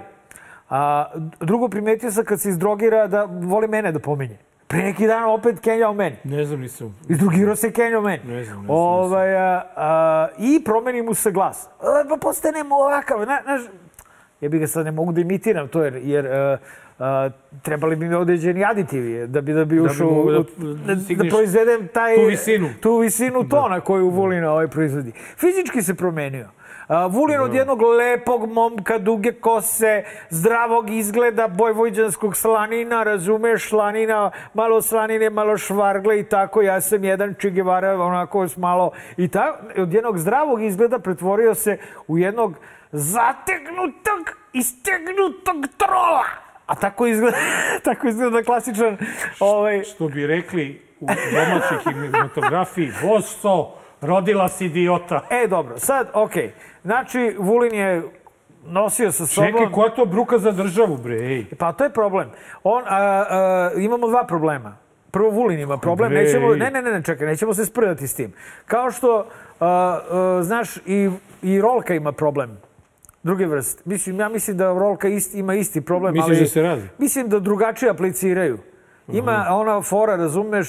a, 0.73 1.05
drugo, 1.39 1.69
primetio 1.69 2.11
sam 2.11 2.25
kad 2.25 2.41
se 2.41 2.49
izdrogira 2.49 3.07
da 3.07 3.23
voli 3.23 3.67
mene 3.67 3.91
da 3.91 3.99
pominje. 3.99 4.37
Pre 4.67 4.79
neki 4.79 5.07
dan 5.07 5.23
opet 5.25 5.59
kenjao 5.59 5.93
meni. 5.93 6.15
Ne 6.23 6.45
znam, 6.45 6.59
nisam. 6.59 6.97
Izdrogirao 7.09 7.55
se 7.55 7.71
kenjao 7.71 8.01
meni. 8.01 8.17
Ne 8.25 8.43
znam, 8.43 8.57
ne 8.57 8.65
znam, 8.65 8.69
Ovaj, 8.69 9.35
a, 9.37 9.61
a, 9.75 10.27
I 10.39 10.61
promeni 10.65 11.01
mu 11.01 11.13
se 11.13 11.31
glas. 11.31 11.67
A, 11.79 12.09
pa 12.09 12.17
postanemo 12.17 12.75
ovakav. 12.75 13.19
Na, 13.19 13.41
naš, 13.47 13.61
ja 14.41 14.49
bih 14.49 14.59
ga 14.59 14.67
sad 14.67 14.85
ne 14.85 14.91
mogu 14.91 15.11
da 15.11 15.21
imitiram 15.21 15.67
to 15.67 15.83
jer, 15.83 15.95
jer 15.95 16.25
uh, 16.25 16.59
a, 16.99 17.29
trebali 17.61 17.95
bi 17.95 18.07
mi 18.07 18.15
određeni 18.15 18.65
aditivi 18.65 19.27
da 19.27 19.41
bi 19.41 19.53
da 19.53 19.65
bi 19.65 19.75
bi 19.75 19.81
ušao 19.81 20.07
da- 20.31 20.39
u- 20.39 20.43
da 20.75 20.95
da, 20.95 21.01
stigneš 21.01 21.33
proizvedem 21.33 21.87
taj 21.87 22.15
tu 22.15 22.25
visinu. 22.25 22.69
tu 22.81 22.97
visinu 22.97 23.49
tona 23.49 23.79
koju 23.79 24.09
Vulin 24.09 24.43
ovaj 24.45 24.67
proizvodi. 24.67 25.11
Fizički 25.37 25.81
se 25.81 25.93
promenio. 25.95 26.45
A, 26.45 26.62
Vulin 27.09 27.39
od 27.39 27.53
jednog 27.53 27.81
lepog 27.81 28.51
momka, 28.51 28.97
duge 28.97 29.31
kose, 29.31 30.03
zdravog 30.29 30.89
izgleda, 30.89 31.47
bojvojđanskog 31.47 32.35
slanina, 32.35 33.03
razumeš, 33.03 33.69
slanina, 33.69 34.31
malo 34.53 34.81
slanine, 34.81 35.29
malo 35.29 35.57
švargle 35.57 36.19
i 36.19 36.23
tako. 36.23 36.61
Ja 36.61 36.81
sam 36.81 37.03
jedan 37.03 37.35
Che 37.41 37.49
Guevara, 37.49 38.03
onako 38.03 38.47
s 38.47 38.57
malo 38.57 38.91
i 39.17 39.27
tako. 39.27 39.81
Od 39.81 39.93
jednog 39.93 40.19
zdravog 40.19 40.63
izgleda 40.63 40.99
pretvorio 40.99 41.55
se 41.55 41.77
u 42.07 42.17
jednog 42.17 42.55
zategnutog, 42.91 44.37
istegnutog 44.53 45.67
trola. 45.77 46.25
A 46.65 46.75
tako 46.75 47.07
izgleda, 47.07 47.37
tako 47.83 48.07
izgleda 48.07 48.43
klasičan 48.43 48.97
ovaj, 49.39 49.83
Što 49.83 50.07
bi 50.07 50.27
rekli 50.27 50.81
u 50.99 51.07
domaćoj 51.07 51.77
kinematografiji, 51.83 52.91
vosto, 53.03 53.82
rodila 54.03 54.47
si 54.47 54.65
idiota. 54.65 55.21
E, 55.29 55.47
dobro, 55.47 55.79
sad, 55.79 56.07
okej. 56.13 56.53
Znači, 56.83 57.35
Vulin 57.39 57.75
je 57.75 58.03
nosio 58.65 59.11
sa 59.11 59.25
sobom... 59.25 59.51
Čekaj, 59.51 59.71
koja 59.71 59.85
je 59.85 59.95
to 59.95 60.05
bruka 60.05 60.37
za 60.37 60.51
državu, 60.51 60.97
bre, 60.97 61.15
ej? 61.15 61.45
Pa 61.59 61.71
to 61.73 61.83
je 61.83 61.89
problem. 61.89 62.29
On, 62.63 62.83
a, 62.87 62.97
a, 62.97 63.71
imamo 63.77 64.07
dva 64.07 64.23
problema. 64.23 64.77
Prvo, 65.11 65.29
Vulin 65.29 65.59
ima 65.59 65.77
problem. 65.77 66.09
Bre. 66.09 66.23
Nećemo, 66.23 66.55
ne, 66.55 66.71
ne, 66.71 66.81
ne, 66.81 66.91
ne, 66.91 67.03
čekaj, 67.03 67.27
nećemo 67.27 67.53
se 67.53 67.65
sprdati 67.65 68.07
s 68.07 68.15
tim. 68.15 68.33
Kao 68.65 68.91
što, 68.91 69.25
a, 69.59 69.65
a, 69.67 70.39
znaš, 70.43 70.77
i, 70.77 71.09
i 71.41 71.61
Rolka 71.61 71.93
ima 71.93 72.11
problem. 72.11 72.57
Druge 73.23 73.45
vrste. 73.45 73.81
Mislim, 73.85 74.19
ja 74.19 74.29
mislim 74.29 74.57
da 74.57 74.73
Rolka 74.73 75.07
isti, 75.07 75.39
ima 75.39 75.55
isti 75.55 75.81
problem, 75.81 76.13
Misliš 76.13 76.37
ali... 76.37 76.39
da 76.39 76.45
se 76.45 76.61
radi? 76.61 76.81
Mislim 76.97 77.29
da 77.29 77.39
drugačije 77.39 77.89
apliciraju. 77.89 78.57
Ima 79.07 79.45
ona 79.49 79.81
fora, 79.81 80.15
razumeš, 80.15 80.67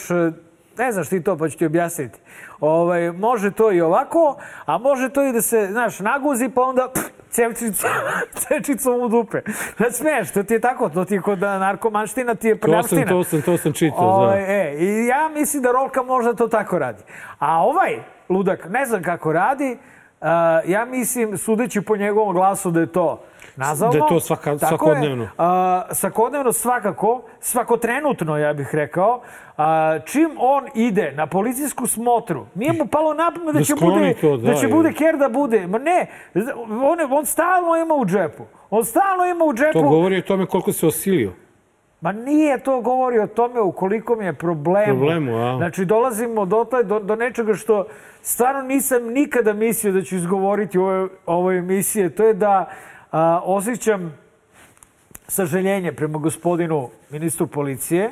ne 0.79 0.93
znaš 0.93 1.09
ti 1.09 1.23
to, 1.23 1.37
pa 1.37 1.49
ću 1.49 1.59
ti 1.59 1.67
objasniti. 1.67 2.19
Ovaj, 2.61 3.13
može 3.13 3.51
to 3.51 3.73
i 3.73 3.81
ovako, 3.81 4.37
a 4.67 4.79
može 4.79 5.09
to 5.09 5.23
i 5.25 5.33
da 5.33 5.43
se, 5.43 5.69
znaš, 5.71 6.01
naguzi, 6.01 6.49
pa 6.49 6.63
onda 6.63 6.89
pff, 6.95 7.05
cevčicu, 7.31 7.87
cevčicom 8.41 9.01
u 9.01 9.09
dupe. 9.09 9.41
Ne 9.79 9.91
smiješ, 9.91 10.33
to 10.33 10.43
ti 10.43 10.55
je 10.55 10.61
tako, 10.61 10.89
to 10.89 11.05
ti 11.05 11.15
je 11.15 11.21
kod 11.21 11.41
narkomanština, 11.41 12.35
ti 12.35 12.49
je 12.49 12.55
To 12.55 12.61
sam, 12.61 12.71
prljavština. 12.71 13.07
to 13.07 13.25
sam, 13.25 13.43
to 13.43 13.57
sam 13.57 13.73
čitao, 13.73 13.99
Ovaj, 14.09 14.41
da. 14.41 14.47
e, 14.47 14.77
I 14.79 15.07
ja 15.07 15.29
mislim 15.29 15.63
da 15.63 15.73
Rolka 15.73 16.03
možda 16.03 16.35
to 16.35 16.49
tako 16.49 16.79
radi. 16.79 17.03
A 17.39 17.63
ovaj 17.63 17.99
ludak, 18.29 18.69
ne 18.69 18.87
znam 18.87 19.03
kako 19.03 19.33
radi, 19.33 19.79
a, 20.21 20.61
ja 20.67 20.85
mislim, 20.85 21.39
sudeći 21.39 21.81
po 21.81 21.97
njegovom 21.97 22.35
glasu 22.35 22.71
da 22.71 22.81
je 22.81 22.93
to 22.93 23.25
nazavno. 23.57 23.93
Da 23.93 23.99
je 23.99 24.09
to 24.09 24.15
svaka- 24.17 24.59
svakodnevno. 24.59 25.23
Je, 25.25 25.31
a, 25.39 25.83
svakodnevno 25.93 26.53
svakako, 26.53 27.23
svakotrenutno 27.41 28.39
ja 28.39 28.53
bih 28.53 28.69
rekao, 28.73 29.21
a, 29.57 29.99
čim 30.01 30.31
on 30.39 30.65
ide 30.75 31.13
na 31.13 31.27
policijsku 31.27 31.87
smotru, 31.87 32.47
nije 32.55 32.73
mu 32.73 32.87
palo 32.87 33.15
na 33.15 33.31
pamet 33.31 33.47
da, 33.47 33.59
Da 33.59 33.65
će 33.65 33.75
bude, 33.77 34.15
to, 34.15 34.37
da, 34.37 34.49
da 34.49 34.55
će 34.55 34.67
je. 34.67 34.73
bude 34.73 34.93
ker 34.93 35.17
da 35.17 35.29
bude. 35.29 35.67
Ma 35.67 35.79
ne, 35.79 36.07
on, 36.83 37.13
on 37.13 37.27
stalno 37.27 37.77
ima 37.77 37.95
u 37.95 38.07
džepu. 38.07 38.43
On 38.71 38.85
stalno 38.85 39.25
ima 39.27 39.45
u 39.45 39.55
džepu. 39.55 39.73
To 39.73 39.83
govori 39.83 40.19
o 40.19 40.23
tome 40.23 40.47
koliko 40.47 40.73
se 40.73 40.87
osilio. 40.87 41.33
Ma 42.01 42.13
nije 42.13 42.59
to 42.59 42.81
govori 42.81 43.19
o 43.19 43.27
tome 43.27 43.61
u 43.61 43.73
koliko 43.73 44.17
mi 44.17 44.25
je 44.25 44.33
problemu. 44.33 44.87
Problemu, 44.89 45.37
a? 45.37 45.57
Znači, 45.57 45.85
dolazimo 45.85 46.45
do, 46.45 46.65
taj, 46.65 46.83
do, 46.83 47.01
do 47.01 47.17
nečega 47.17 47.55
što 47.55 47.87
stvarno 48.23 48.63
nisam 48.63 49.03
nikada 49.05 49.53
mislio 49.53 49.93
da 49.93 50.03
ću 50.03 50.17
izgovoriti 50.17 50.79
u 50.79 50.83
ovoj, 50.83 51.09
ovoj 51.27 51.59
emisiji. 51.59 52.11
To 52.11 52.25
je 52.25 52.35
da 52.35 52.71
a, 53.15 53.41
osjećam 53.45 54.19
sažaljenje 55.29 55.93
prema 55.93 56.19
gospodinu 56.19 56.91
ministru 57.11 57.47
policije. 57.47 58.11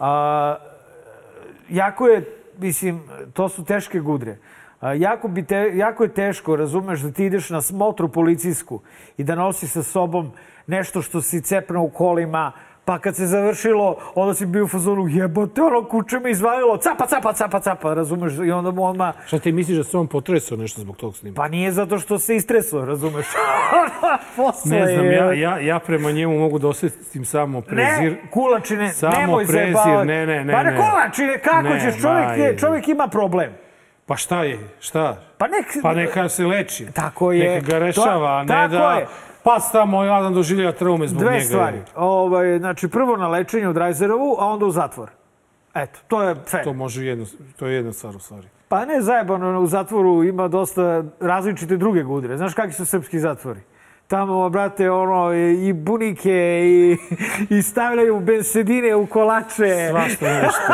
A, 0.00 0.56
jako 1.68 2.06
je, 2.06 2.24
mislim, 2.58 3.02
to 3.32 3.48
su 3.48 3.64
teške 3.64 4.00
gudre. 4.00 4.38
A, 4.80 4.92
jako, 4.92 5.28
bi 5.28 5.44
te, 5.44 5.72
jako 5.74 6.02
je 6.04 6.14
teško, 6.14 6.56
razumeš, 6.56 7.00
da 7.00 7.12
ti 7.12 7.24
ideš 7.24 7.50
na 7.50 7.62
smotru 7.62 8.08
policijsku 8.08 8.80
i 9.16 9.24
da 9.24 9.34
nosi 9.34 9.68
sa 9.68 9.82
sobom 9.82 10.32
nešto 10.66 11.02
što 11.02 11.22
si 11.22 11.42
cepno 11.42 11.82
u 11.82 11.90
kolima, 11.90 12.52
pa 12.84 12.98
kad 12.98 13.16
se 13.16 13.26
završilo, 13.26 13.96
onda 14.14 14.34
si 14.34 14.46
bio 14.46 14.64
u 14.64 14.68
fazonu, 14.68 15.08
jebote, 15.08 15.62
ono 15.62 15.84
kuće 15.84 16.18
me 16.18 16.30
izvalilo, 16.30 16.76
capa, 16.76 17.06
capa, 17.06 17.32
capa, 17.32 17.60
capa, 17.60 17.94
razumeš, 17.94 18.32
i 18.46 18.50
onda 18.50 18.70
mu 18.70 18.86
odmah, 18.86 19.14
Šta 19.26 19.38
ti 19.38 19.52
misliš 19.52 19.76
da 19.76 19.84
se 19.84 19.96
on 19.96 20.06
potresao 20.06 20.58
nešto 20.58 20.80
zbog 20.80 20.96
tog 20.96 21.16
snima? 21.16 21.34
pa 21.34 21.48
nije 21.48 21.72
zato 21.72 21.98
što 21.98 22.18
se 22.18 22.36
istresao, 22.36 22.84
razumeš. 22.84 23.26
Posle 24.36 24.70
Ne 24.70 24.86
znam, 24.86 25.06
ja, 25.06 25.32
ja, 25.32 25.58
ja 25.58 25.78
prema 25.78 26.10
njemu 26.10 26.38
mogu 26.38 26.58
da 26.58 26.68
osjetim 26.68 27.24
samo 27.24 27.60
prezir. 27.60 28.12
Ne, 28.12 28.30
kulačine, 28.30 28.88
Samo 28.88 29.16
nemoj 29.16 29.46
prezir, 29.46 29.72
zajebavati. 29.74 30.06
ne, 30.06 30.26
ne, 30.26 30.44
ne, 30.44 30.52
Pa 30.52 30.62
ne, 30.62 30.70
ne. 30.70 30.76
kulačine, 30.76 31.38
kako 31.38 31.62
Ne, 31.62 31.80
ćeš, 31.80 32.02
čovjek, 32.02 32.28
je, 32.36 32.44
je. 32.44 32.58
čovjek 32.58 32.88
ima 32.88 33.08
problem. 33.08 33.52
Pa 34.06 34.16
šta 34.16 34.42
je? 34.42 34.58
Šta? 34.80 35.16
Pa 35.38 35.46
nek... 35.46 35.66
Pa 35.82 35.94
neka 35.94 36.28
se 36.28 36.46
leči. 36.46 36.86
Tako 36.92 37.32
je. 37.32 37.50
Neka 37.50 37.66
ga 37.66 37.78
rešava, 37.78 38.30
a 38.30 38.44
ne 38.44 38.68
da... 38.68 38.92
je. 38.92 39.06
Pas 39.44 39.72
tamo, 39.72 40.04
jadan 40.04 40.34
doživlja 40.34 40.72
traume 40.72 41.08
zbog 41.08 41.22
Dve 41.22 41.32
njega. 41.32 41.44
stvari. 41.44 41.78
Ovaj, 41.96 42.58
znači, 42.58 42.88
prvo 42.88 43.16
na 43.16 43.28
lečenje 43.28 43.68
u 43.68 43.72
Drajzerovu, 43.72 44.36
a 44.38 44.46
onda 44.46 44.66
u 44.66 44.70
zatvor. 44.70 45.10
Eto, 45.74 45.98
to 46.08 46.22
je 46.22 46.34
fair. 46.50 46.64
To 46.64 46.72
može 46.72 47.04
jedno, 47.04 47.26
to 47.56 47.66
je 47.66 47.74
jedna 47.74 47.92
stvar 47.92 48.16
u 48.16 48.18
stvari. 48.18 48.48
Pa 48.68 48.84
ne 48.84 49.00
zajebano, 49.00 49.60
u 49.60 49.66
zatvoru 49.66 50.24
ima 50.24 50.48
dosta 50.48 51.04
različite 51.20 51.76
druge 51.76 52.02
gudre. 52.02 52.36
Znaš 52.36 52.54
kakvi 52.54 52.72
su 52.72 52.86
srpski 52.86 53.18
zatvori? 53.18 53.60
Tamo, 54.06 54.48
brate, 54.48 54.90
ono, 54.90 55.32
i 55.34 55.72
bunike, 55.72 56.62
i, 56.64 56.96
i 57.50 57.62
stavljaju 57.62 58.20
bensedine 58.20 58.94
u 58.94 59.06
kolače. 59.06 59.88
Svašta 59.90 60.26
nešto. 60.42 60.72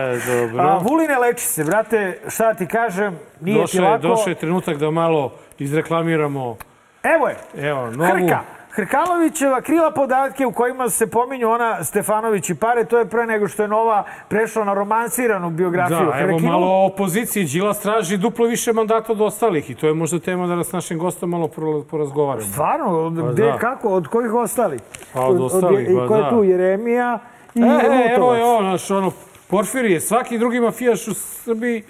E, 0.00 0.18
dobro. 0.40 0.62
A, 0.62 0.78
Vuline 0.78 1.18
leči 1.18 1.46
se, 1.46 1.64
brate, 1.64 2.18
šta 2.28 2.54
ti 2.54 2.66
kažem, 2.66 3.18
nije 3.40 3.60
došao, 3.60 3.78
ti 3.78 3.80
lako. 3.80 4.02
došao 4.02 4.30
je 4.30 4.34
trenutak 4.34 4.76
da 4.76 4.90
malo 4.90 5.32
izreklamiramo. 5.58 6.56
Evo 7.02 7.28
je, 7.28 7.68
Evo, 7.68 7.90
novu... 7.90 8.10
Hrka. 8.12 8.40
Hrkalovićeva 8.74 9.60
krila 9.60 9.90
podatke 9.90 10.46
u 10.46 10.52
kojima 10.52 10.88
se 10.88 11.06
pominju 11.06 11.50
ona 11.50 11.84
Stefanović 11.84 12.50
i 12.50 12.54
pare, 12.54 12.84
to 12.84 12.98
je 12.98 13.04
pre 13.04 13.26
nego 13.26 13.48
što 13.48 13.62
je 13.62 13.68
Nova 13.68 14.04
prešla 14.28 14.64
na 14.64 14.74
romansiranu 14.74 15.50
biografiju. 15.50 15.96
Da, 15.98 16.18
evo 16.18 16.32
Hrkinu. 16.32 16.52
malo 16.52 16.66
o 16.66 16.86
opoziciji. 16.86 17.44
Đilas 17.44 17.80
traži 17.80 18.16
duplo 18.16 18.46
više 18.46 18.72
mandata 18.72 19.12
od 19.12 19.20
ostalih 19.20 19.70
i 19.70 19.74
to 19.74 19.86
je 19.86 19.94
možda 19.94 20.18
tema 20.18 20.46
da 20.46 20.56
nas 20.56 20.72
našim 20.72 20.98
gostom 20.98 21.30
malo 21.30 21.48
porazgovaramo. 21.90 22.46
Stvarno, 22.46 23.00
od, 23.00 23.20
Pa 23.20 23.32
gde, 23.32 23.42
da. 23.42 23.58
kako, 23.58 23.88
od 23.88 24.08
kojih 24.08 24.34
ostali? 24.34 24.78
Pa 25.12 25.20
od 25.20 25.40
ostalih, 25.40 25.88
I 25.90 25.96
pa 25.96 26.06
ko 26.06 26.16
je 26.16 26.22
da. 26.22 26.30
tu, 26.30 26.44
Jeremija 26.44 27.18
i 27.54 27.60
e, 27.60 27.64
Lutovac. 27.64 28.16
evo 28.16 28.34
je 28.34 28.44
on, 28.44 28.64
naš, 28.64 28.90
ono, 28.90 29.12
Porfirije, 29.48 30.00
svaki 30.00 30.38
drugi 30.38 30.60
mafijaš 30.60 31.08
u 31.08 31.14
Srbiji 31.14 31.82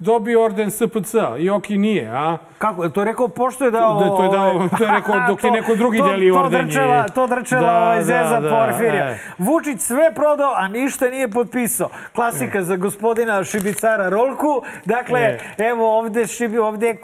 dobio 0.00 0.42
orden 0.42 0.70
SPC, 0.70 1.14
i 1.38 1.50
Oki 1.50 1.78
nije, 1.78 2.08
a? 2.08 2.36
Kako, 2.58 2.88
to 2.88 3.00
je 3.00 3.04
rekao 3.04 3.28
pošto 3.28 3.64
je 3.64 3.70
dao... 3.70 3.94
Da, 3.94 4.08
to 4.08 4.22
je 4.22 4.28
dao, 4.30 4.50
ovaj, 4.50 4.68
to 4.68 4.84
je 4.84 4.90
rekao 4.90 5.14
dok 5.28 5.44
je 5.44 5.48
to- 5.50 5.54
neko 5.54 5.74
drugi 5.74 5.98
to- 5.98 6.08
delio 6.08 6.34
to 6.34 6.40
ordenje. 6.40 6.64
Drčela, 6.64 7.04
to 7.04 7.26
drčela 7.26 7.60
Da, 7.62 7.78
ovaj 7.78 7.96
da, 7.96 8.02
Zeza 8.02 8.40
da, 8.40 8.50
Porfirija. 8.50 9.06
e. 9.06 9.18
Vučić 9.38 9.80
sve 9.80 10.14
prodao, 10.14 10.52
a 10.56 10.68
ništa 10.68 11.06
nije 11.06 11.28
potpisao. 11.28 11.88
Klasika 12.14 12.62
za 12.62 12.76
gospodina 12.76 13.44
Šibicara 13.44 14.08
Rolku. 14.08 14.62
Dakle, 14.84 15.20
E. 15.20 15.38
evo 15.60 15.98
ovde, 15.98 16.26
šibi, 16.26 16.58
ovde 16.58 16.86
je 16.86 16.96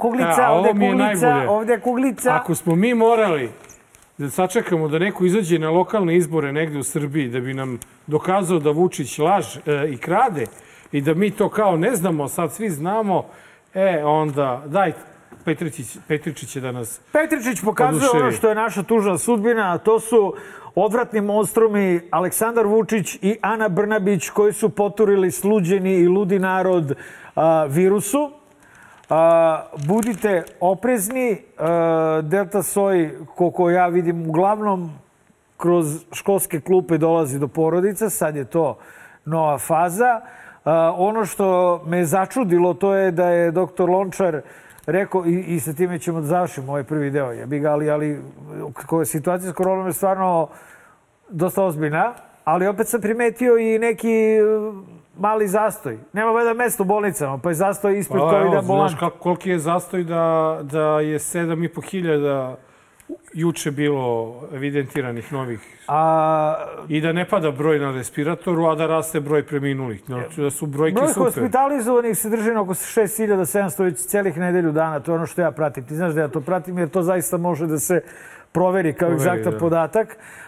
kuglica, 0.00 0.42
A, 0.42 0.52
ovde 0.52 0.68
je 0.70 0.74
je 0.76 0.90
kuglica, 0.90 1.44
ovde 1.48 1.72
je 1.72 1.80
kuglica. 1.80 2.34
Ako 2.34 2.54
smo 2.54 2.74
mi 2.74 2.94
morali 2.94 3.50
da 4.18 4.30
sačekamo 4.30 4.88
da 4.88 4.98
neko 4.98 5.24
izađe 5.24 5.58
na 5.58 5.70
lokalne 5.70 6.16
izbore 6.16 6.52
negde 6.52 6.78
u 6.78 6.82
Srbiji 6.82 7.28
da 7.28 7.40
bi 7.40 7.54
nam 7.54 7.78
dokazao 8.06 8.58
da 8.58 8.70
Vučić 8.70 9.18
laž 9.18 9.56
e, 9.56 9.60
i 9.88 9.96
krade 9.96 10.46
i 10.92 11.00
da 11.00 11.14
mi 11.14 11.30
to 11.30 11.48
kao 11.48 11.76
ne 11.76 11.96
znamo, 11.96 12.28
sad 12.28 12.52
svi 12.52 12.70
znamo, 12.70 13.24
e, 13.74 14.02
onda 14.04 14.62
daj 14.66 14.92
Petričić, 15.44 15.98
Petričić 16.08 16.48
će 16.50 16.60
da 16.60 16.72
nas... 16.72 17.00
Petričić 17.12 17.64
pokazuje 17.64 18.10
ono 18.22 18.32
što 18.32 18.48
je 18.48 18.54
naša 18.54 18.82
tužna 18.82 19.18
sudbina, 19.18 19.72
a 19.74 19.78
to 19.78 20.00
su 20.00 20.34
odvratni 20.74 21.20
monstrumi 21.20 22.00
Aleksandar 22.10 22.66
Vučić 22.66 23.18
i 23.22 23.36
Ana 23.42 23.68
Brnabić 23.68 24.30
koji 24.30 24.52
su 24.52 24.68
poturili 24.68 25.30
sluđeni 25.30 25.94
i 25.94 26.08
ludi 26.08 26.38
narod 26.38 26.94
a, 27.34 27.64
virusu. 27.64 28.30
A, 29.10 29.62
budite 29.86 30.44
oprezni. 30.60 31.38
A, 31.58 32.20
Delta 32.24 32.62
Soj, 32.62 33.18
koliko 33.34 33.70
ja 33.70 33.86
vidim, 33.86 34.28
uglavnom 34.28 34.90
kroz 35.56 36.04
školske 36.12 36.60
klupe 36.60 36.98
dolazi 36.98 37.38
do 37.38 37.48
porodica. 37.48 38.10
Sad 38.10 38.36
je 38.36 38.44
to 38.44 38.78
nova 39.24 39.58
faza. 39.58 40.20
Ono 40.96 41.24
što 41.24 41.80
me 41.86 42.04
začudilo 42.04 42.74
to 42.74 42.94
je 42.94 43.10
da 43.10 43.28
je 43.28 43.50
doktor 43.50 43.90
Lončar 43.90 44.40
rekao, 44.86 45.26
i, 45.26 45.40
i 45.40 45.60
sa 45.60 45.72
time 45.72 45.98
ćemo 45.98 46.20
da 46.20 46.26
završimo 46.26 46.72
ovaj 46.72 46.84
prvi 46.84 47.10
deo, 47.10 47.32
jebi 47.32 47.58
ga, 47.58 47.72
ali, 47.72 47.90
ali 47.90 48.20
situacija 49.04 49.52
s 49.52 49.54
koronom 49.54 49.86
je 49.86 49.92
stvarno 49.92 50.48
dosta 51.28 51.64
ozbiljna, 51.64 52.14
ali 52.44 52.66
opet 52.66 52.88
sam 52.88 53.00
primetio 53.00 53.58
i 53.58 53.78
neki 53.78 54.36
uh, 54.40 54.74
mali 55.18 55.48
zastoj. 55.48 55.98
Nema 56.12 56.30
valjda 56.30 56.54
mesta 56.54 56.82
u 56.82 56.86
bolnicama, 56.86 57.38
pa 57.38 57.48
je 57.48 57.54
zastoj 57.54 57.98
ispred 57.98 58.20
Pa, 58.20 58.30
COVID 58.30 58.46
evo, 58.46 58.58
ambulant. 58.58 58.90
znaš 58.90 59.00
kako, 59.00 59.18
koliki 59.18 59.50
je 59.50 59.58
zastoj 59.58 60.04
da, 60.04 60.58
da 60.62 61.00
je 61.00 61.18
7,5 61.18 61.90
hiljada 61.90 62.56
juče 63.32 63.70
bilo 63.70 64.34
evidentiranih 64.54 65.32
novih 65.32 65.60
A, 65.88 66.54
i 66.88 67.00
da 67.00 67.12
ne 67.12 67.28
pada 67.28 67.50
broj 67.50 67.78
na 67.78 67.92
respiratoru, 67.92 68.66
a 68.66 68.74
da 68.74 68.86
raste 68.86 69.20
broj 69.20 69.46
preminulih. 69.46 70.02
Znači 70.06 70.40
da 70.40 70.50
su 70.50 70.66
brojke 70.66 70.94
Broj 70.94 71.08
super. 71.08 71.24
hospitalizovanih 71.24 72.18
se 72.18 72.30
drži 72.30 72.50
na 72.50 72.60
oko 72.60 72.74
6700 72.74 73.84
već 73.84 73.98
celih 73.98 74.38
nedelju 74.38 74.72
dana. 74.72 75.00
To 75.00 75.12
je 75.12 75.16
ono 75.16 75.26
što 75.26 75.42
ja 75.42 75.50
pratim. 75.50 75.84
Ti 75.84 75.94
znaš 75.94 76.14
da 76.14 76.20
ja 76.20 76.28
to 76.28 76.40
pratim 76.40 76.78
jer 76.78 76.88
to 76.88 77.02
zaista 77.02 77.36
može 77.36 77.66
da 77.66 77.78
se 77.78 78.02
proveri 78.52 78.92
kao 78.92 79.12
egzaktan 79.12 79.52
da. 79.52 79.58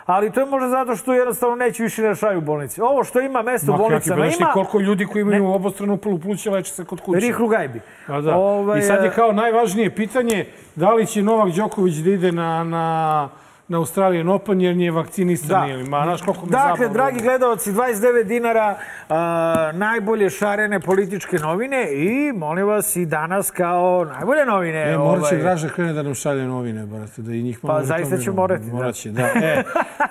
Ali 0.09 0.33
to 0.33 0.41
je 0.41 0.47
možda 0.47 0.69
zato 0.69 0.97
što 0.97 1.15
jednostavno 1.15 1.57
neće 1.57 1.83
više 1.83 2.03
ne 2.03 2.15
šalju 2.15 2.39
u 2.39 2.41
bolnici. 2.41 2.81
Ovo 2.81 3.05
što 3.05 3.21
ima 3.21 3.43
mesto 3.43 3.73
u 3.73 3.75
Ma, 3.75 3.79
bolnicama 3.79 4.29
ti 4.29 4.37
ima... 4.41 4.53
koliko 4.53 4.81
ljudi 4.81 5.07
koji 5.07 5.23
imaju 5.23 5.47
obostranu 5.47 5.97
polupluća 5.97 6.51
leče 6.51 6.73
se 6.73 6.85
kod 6.85 7.01
kuće. 7.01 7.21
Rihru 7.21 7.49
gajbi. 7.49 7.81
A 8.07 8.21
da. 8.21 8.37
Ovaj, 8.37 8.79
I 8.79 8.83
sad 8.83 9.05
je 9.05 9.09
e, 9.09 9.13
kao 9.15 9.33
najvažnije 9.33 9.95
pitanje 9.95 10.47
da 10.75 10.93
li 10.95 11.07
će 11.07 11.23
Novak 11.23 11.55
Đoković 11.55 11.95
da 11.95 12.11
ide 12.11 12.33
na, 12.33 12.65
na, 12.65 13.29
na 13.69 13.79
Australijan 13.79 14.29
Open 14.29 14.61
jer 14.61 14.77
nije 14.77 14.91
vakcinisan 14.91 15.49
Da. 15.49 15.67
ili 15.67 15.85
ma, 15.85 16.03
znaš 16.05 16.23
koliko 16.23 16.45
mi 16.45 16.51
Dakle, 16.51 16.69
zabavno. 16.77 16.93
dragi 16.93 17.21
gledalci, 17.21 17.73
29 17.73 18.25
dinara, 18.25 18.79
a, 19.09 19.71
najbolje 19.75 20.31
šarene 20.31 20.81
političke 20.81 21.37
novine 21.39 21.89
i, 21.93 22.33
molim 22.33 22.67
vas, 22.67 22.97
i 22.97 23.07
danas 23.07 23.51
kao 23.51 24.07
najbolje 24.07 24.45
novine. 24.45 24.83
E, 24.83 24.99
morat 24.99 25.21
će 25.21 25.27
ovaj, 25.27 25.39
Draža 25.39 25.69
krene 25.69 25.93
da 25.93 26.03
nam 26.03 26.15
šalje 26.15 26.45
novine, 26.45 26.87
brate, 26.87 27.23
da 27.23 27.33
i 27.33 27.43
njih 27.43 27.59
Pa, 27.63 27.85
zaista 27.85 27.95
će 28.09 28.17
reklamiramo. 28.17 28.37
morati, 28.37 28.65
da. 28.65 28.73
Morat 28.73 28.95
će, 28.95 29.11
da. 29.11 29.23
E, 29.25 29.63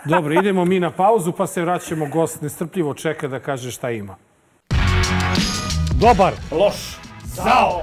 dobro, 0.05 0.33
idemo 0.33 0.65
mi 0.65 0.79
na 0.79 0.91
pauzu, 0.91 1.31
pa 1.31 1.47
se 1.47 1.61
vraćamo. 1.61 2.07
Gost 2.07 2.41
nestrpljivo 2.41 2.93
čeka 2.93 3.27
da 3.27 3.39
kaže 3.39 3.71
šta 3.71 3.91
ima. 3.91 4.15
Dobar. 5.93 6.33
Loš. 6.51 6.97
Zao. 7.25 7.81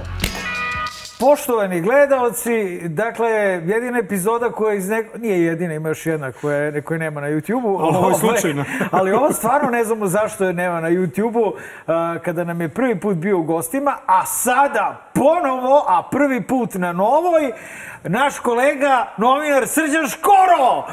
Poštovani 1.19 1.81
gledalci, 1.81 2.79
dakle, 2.87 3.29
jedina 3.65 3.99
epizoda 3.99 4.51
koja 4.51 4.73
iz 4.73 4.89
neko... 4.89 5.17
Nije 5.17 5.43
jedina, 5.43 5.73
ima 5.73 5.89
još 5.89 6.05
jedna 6.05 6.31
koja, 6.31 6.81
koja 6.81 6.97
nema 6.97 7.21
na 7.21 7.27
YouTube-u. 7.27 7.77
Ali 7.77 7.97
ovo 7.97 8.09
je 8.09 8.15
Ovaj, 8.15 8.19
slučajno. 8.19 8.65
ali 8.91 9.11
ovo 9.11 9.33
stvarno 9.33 9.69
ne 9.69 9.83
znamo 9.83 10.07
zašto 10.07 10.45
je 10.45 10.53
nema 10.53 10.81
na 10.81 10.89
YouTube-u, 10.89 11.53
a, 11.87 12.17
kada 12.25 12.43
nam 12.43 12.61
je 12.61 12.69
prvi 12.69 12.99
put 12.99 13.17
bio 13.17 13.39
u 13.39 13.43
gostima, 13.43 13.97
a 14.05 14.25
sada 14.25 15.04
ponovo, 15.15 15.85
a 15.87 16.03
prvi 16.11 16.41
put 16.41 16.73
na 16.73 16.93
novoj, 16.93 17.51
naš 18.03 18.39
kolega, 18.39 19.13
novinar 19.17 19.67
Srđan 19.67 20.07
Škoro! 20.07 20.83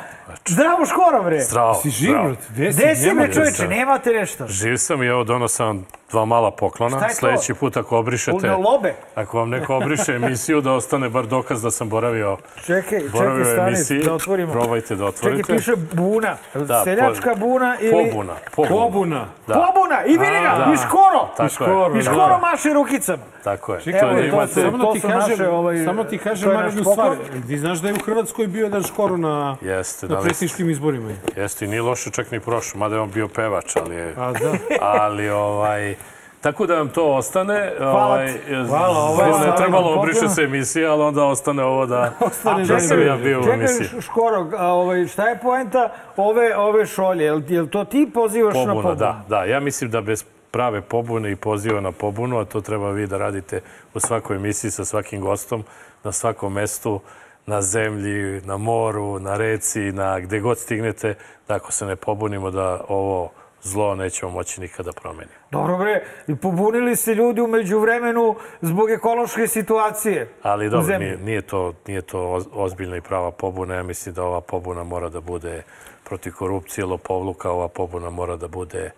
Zdravo 0.46 0.86
Škoro, 0.86 1.22
bre! 1.22 1.40
Zdravo. 1.40 1.74
Si 1.74 1.90
živ, 1.90 2.08
zdravo. 2.08 2.34
Gde 2.48 2.72
si? 2.72 2.78
Gde 2.82 2.96
si, 2.96 3.14
bre, 3.14 3.32
čoveče? 3.34 3.68
Nemate 3.68 4.10
nešto? 4.10 4.46
Živ 4.46 4.76
sam 4.76 5.02
i 5.02 5.06
evo 5.06 5.24
donosam 5.24 5.86
dva 6.10 6.24
mala 6.24 6.50
poklona. 6.50 6.96
Šta 6.96 7.06
je 7.06 7.10
to? 7.10 7.16
Sledeći 7.16 7.54
put 7.54 7.76
ako 7.76 7.98
obrišete... 7.98 8.46
Na 8.46 8.56
lobe? 8.56 8.94
Ako 9.14 9.38
vam 9.38 9.50
neko 9.50 9.76
obriše 9.76 10.12
emisiju, 10.12 10.60
da 10.60 10.72
ostane 10.72 11.08
bar 11.08 11.26
dokaz 11.26 11.62
da 11.62 11.70
sam 11.70 11.88
boravio, 11.88 12.36
Čekaj, 12.66 13.00
boravio 13.12 13.44
čekaj, 13.44 13.52
stani, 13.54 13.68
emisiji. 13.68 14.02
da 14.02 14.14
otvorimo. 14.14 14.52
Probajte 14.52 14.94
da 14.96 15.04
otvorite. 15.04 15.42
Čekaj, 15.42 15.56
piše 15.56 15.72
buna. 15.92 16.36
Da, 16.54 16.84
Seljačka 16.84 17.30
po- 17.30 17.36
buna 17.36 17.76
ili... 17.80 17.92
Pobuna. 17.92 18.34
Pobuna. 18.56 18.78
Pobuna. 18.84 19.26
Da. 19.46 19.54
Pobuna! 19.54 20.04
I 20.04 20.10
vidi 20.10 20.40
ga, 20.42 20.64
da. 20.66 20.72
i 20.74 20.76
skoro! 20.76 21.28
Tako 21.36 21.46
I 21.46 21.50
skoro, 21.50 21.94
je. 21.94 22.00
I 22.00 22.02
skoro 22.02 22.38
maše 22.38 22.72
rukicama. 22.72 23.22
Tako 23.44 23.74
je. 23.74 23.80
Čekaj, 23.80 24.00
To 24.00 24.06
je 24.08 24.14
da 24.14 24.20
to 24.20 24.26
imate... 24.26 24.46
su- 24.48 24.60
Samo 24.62 24.78
da 24.78 24.92
ti 24.92 25.00
su 25.00 25.08
kažem, 25.08 25.30
naše, 25.30 25.48
ovaj, 25.48 25.78
samo 25.78 26.04
ti 26.04 26.18
to 26.18 26.24
kažem 26.24 26.50
je 26.50 26.56
poklon. 26.74 26.94
stvar. 27.16 27.16
Ti 27.42 27.58
znaš 27.58 27.78
da 27.78 27.88
je 27.88 27.94
u 27.94 28.04
Hrvatskoj 28.04 28.46
bio 28.46 28.64
jedan 28.64 28.82
skoro 28.82 29.16
na, 29.16 29.56
Jeste, 29.62 30.06
na 30.06 30.10
da 30.10 30.18
li- 30.18 30.24
predsjedničkim 30.24 30.70
izborima. 30.70 31.10
Jeste, 31.36 31.64
i 31.64 31.68
nije 31.68 31.82
loše 31.82 32.10
čak 32.10 32.30
ni 32.30 32.40
prošlo, 32.40 32.78
mada 32.78 32.94
je 32.94 33.00
on 33.00 33.10
bio 33.10 33.28
pevač, 33.28 33.76
ali 33.76 33.94
je... 33.94 34.14
A, 34.16 34.32
da. 34.32 34.52
ali, 35.00 35.30
ovaj... 35.30 35.94
Tako 36.40 36.66
da 36.66 36.74
vam 36.74 36.88
to 36.88 37.04
ostane. 37.06 37.72
ovaj, 37.80 38.32
Hvala, 38.68 38.98
ovo 38.98 39.22
je 39.22 39.46
ne 39.46 39.56
trebalo 39.56 39.92
obriše 39.92 40.28
se 40.28 40.42
emisija, 40.42 40.92
ali 40.92 41.02
onda 41.02 41.24
ostane 41.24 41.64
ovo 41.64 41.86
da, 41.86 42.12
Ostane 42.20 42.64
da 42.64 42.74
da 42.74 42.80
sam 42.80 42.98
je- 43.00 43.06
ja 43.06 43.16
bio 43.16 43.38
u 43.38 43.42
Čekaj, 43.42 43.54
emisiji. 43.56 43.86
Š- 43.86 44.00
Škoro, 44.00 44.46
a, 44.56 44.66
ovaj, 44.66 45.06
šta 45.06 45.28
je 45.28 45.38
poenta 45.38 45.88
ove, 46.16 46.56
ove 46.56 46.86
šolje? 46.86 47.24
Jel, 47.24 47.40
jel 47.48 47.66
to 47.66 47.84
ti 47.84 48.10
pozivaš 48.14 48.54
na 48.54 48.60
Pobuna, 48.62 48.74
pobunu? 48.74 48.94
da, 48.96 49.22
da. 49.28 49.44
Ja 49.44 49.60
mislim 49.60 49.90
da 49.90 50.00
bez 50.00 50.24
prave 50.52 50.80
pobune 50.80 51.32
i 51.32 51.36
poziva 51.36 51.80
na 51.80 51.92
pobunu, 51.92 52.38
a 52.38 52.44
to 52.44 52.60
treba 52.60 52.90
vi 52.90 53.06
da 53.06 53.18
radite 53.18 53.60
u 53.94 54.00
svakoj 54.00 54.36
emisiji 54.36 54.70
sa 54.70 54.84
svakim 54.84 55.20
gostom, 55.20 55.64
na 56.04 56.12
svakom 56.12 56.52
mestu, 56.52 57.00
na 57.46 57.62
zemlji, 57.62 58.40
na 58.44 58.56
moru, 58.56 59.18
na 59.18 59.36
reci, 59.36 59.80
na 59.80 60.20
gde 60.20 60.40
god 60.40 60.58
stignete, 60.58 61.14
da 61.48 61.54
ako 61.54 61.72
se 61.72 61.86
ne 61.86 61.96
pobunimo 61.96 62.50
da 62.50 62.80
ovo 62.88 63.30
zlo 63.62 63.94
nećemo 63.94 64.32
moći 64.32 64.60
nikada 64.60 64.92
promeniti. 64.92 65.34
Dobro 65.50 65.76
bre, 65.78 66.04
i 66.28 66.36
pobunili 66.36 66.96
se 66.96 67.14
ljudi 67.14 67.40
umeđu 67.40 67.78
vremenu 67.78 68.36
zbog 68.60 68.90
ekološke 68.90 69.46
situacije. 69.46 70.28
Ali 70.42 70.70
dobro, 70.70 70.98
nije, 70.98 71.16
nije, 71.16 71.42
to, 71.42 71.74
nije 71.86 72.02
to 72.02 72.18
oz- 72.18 72.48
ozbiljna 72.52 72.96
i 72.96 73.00
prava 73.00 73.30
pobuna. 73.30 73.74
Ja 73.74 73.82
mislim 73.82 74.14
da 74.14 74.24
ova 74.24 74.40
pobuna 74.40 74.84
mora 74.84 75.08
da 75.08 75.20
bude 75.20 75.62
protiv 76.04 76.32
korupcije, 76.32 76.84
lopovluka, 76.84 77.50
ova 77.50 77.68
pobuna 77.68 78.10
mora 78.10 78.36
da 78.36 78.48
bude 78.48 78.78
e, 78.78 78.90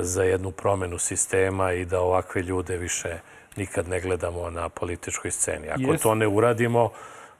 za 0.00 0.22
jednu 0.22 0.50
promenu 0.50 0.98
sistema 0.98 1.72
i 1.72 1.84
da 1.84 2.00
ovakve 2.00 2.42
ljude 2.42 2.76
više 2.76 3.18
nikad 3.56 3.88
ne 3.88 4.00
gledamo 4.00 4.50
na 4.50 4.68
političkoj 4.68 5.30
sceni. 5.30 5.68
Ako 5.68 5.96
to 5.96 6.14
ne 6.14 6.26
uradimo, 6.26 6.84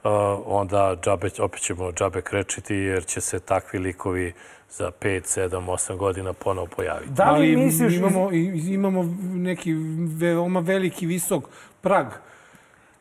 e, 0.05 0.09
onda 0.47 0.97
džabe, 1.05 1.29
opet 1.41 1.61
ćemo 1.61 1.93
džabe 1.93 2.23
krečiti 2.23 2.75
jer 2.75 3.05
će 3.05 3.21
se 3.21 3.41
takvi 3.41 3.79
likovi 3.79 4.33
za 4.71 4.91
5, 5.01 5.41
7, 5.41 5.67
8 5.67 5.97
godina 5.97 6.33
ponovo 6.33 6.67
pojaviti. 6.67 7.11
Da 7.13 7.31
li 7.31 7.37
Ali 7.39 7.57
misliš... 7.57 7.95
imamo, 7.95 8.33
i- 8.33 8.73
imamo 8.75 9.17
neki 9.35 9.73
veoma 10.19 10.61
veliki, 10.61 11.07
visok 11.07 11.45
prag 11.81 12.07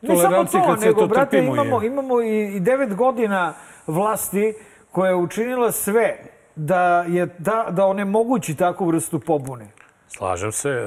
tolerancije 0.06 0.62
to, 0.62 0.68
kad 0.68 0.78
sve 0.78 0.88
nego, 0.88 1.00
to 1.00 1.06
brate, 1.06 1.30
trpimo. 1.30 1.54
imamo, 1.54 1.82
je. 1.82 1.86
imamo 1.86 2.22
i, 2.22 2.56
i 2.56 2.60
devet 2.60 2.94
godina 2.94 3.54
vlasti 3.86 4.54
koja 4.90 5.08
je 5.08 5.14
učinila 5.16 5.72
sve 5.72 6.16
da, 6.56 7.04
je, 7.08 7.26
da, 7.38 7.66
da 7.70 7.86
onemogući 7.86 8.54
takvu 8.54 8.86
vrstu 8.86 9.20
pobune. 9.20 9.66
Slažem 10.08 10.52
se, 10.52 10.68
e, 10.70 10.84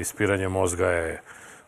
ispiranje 0.00 0.48
mozga 0.48 0.86
je 0.86 1.20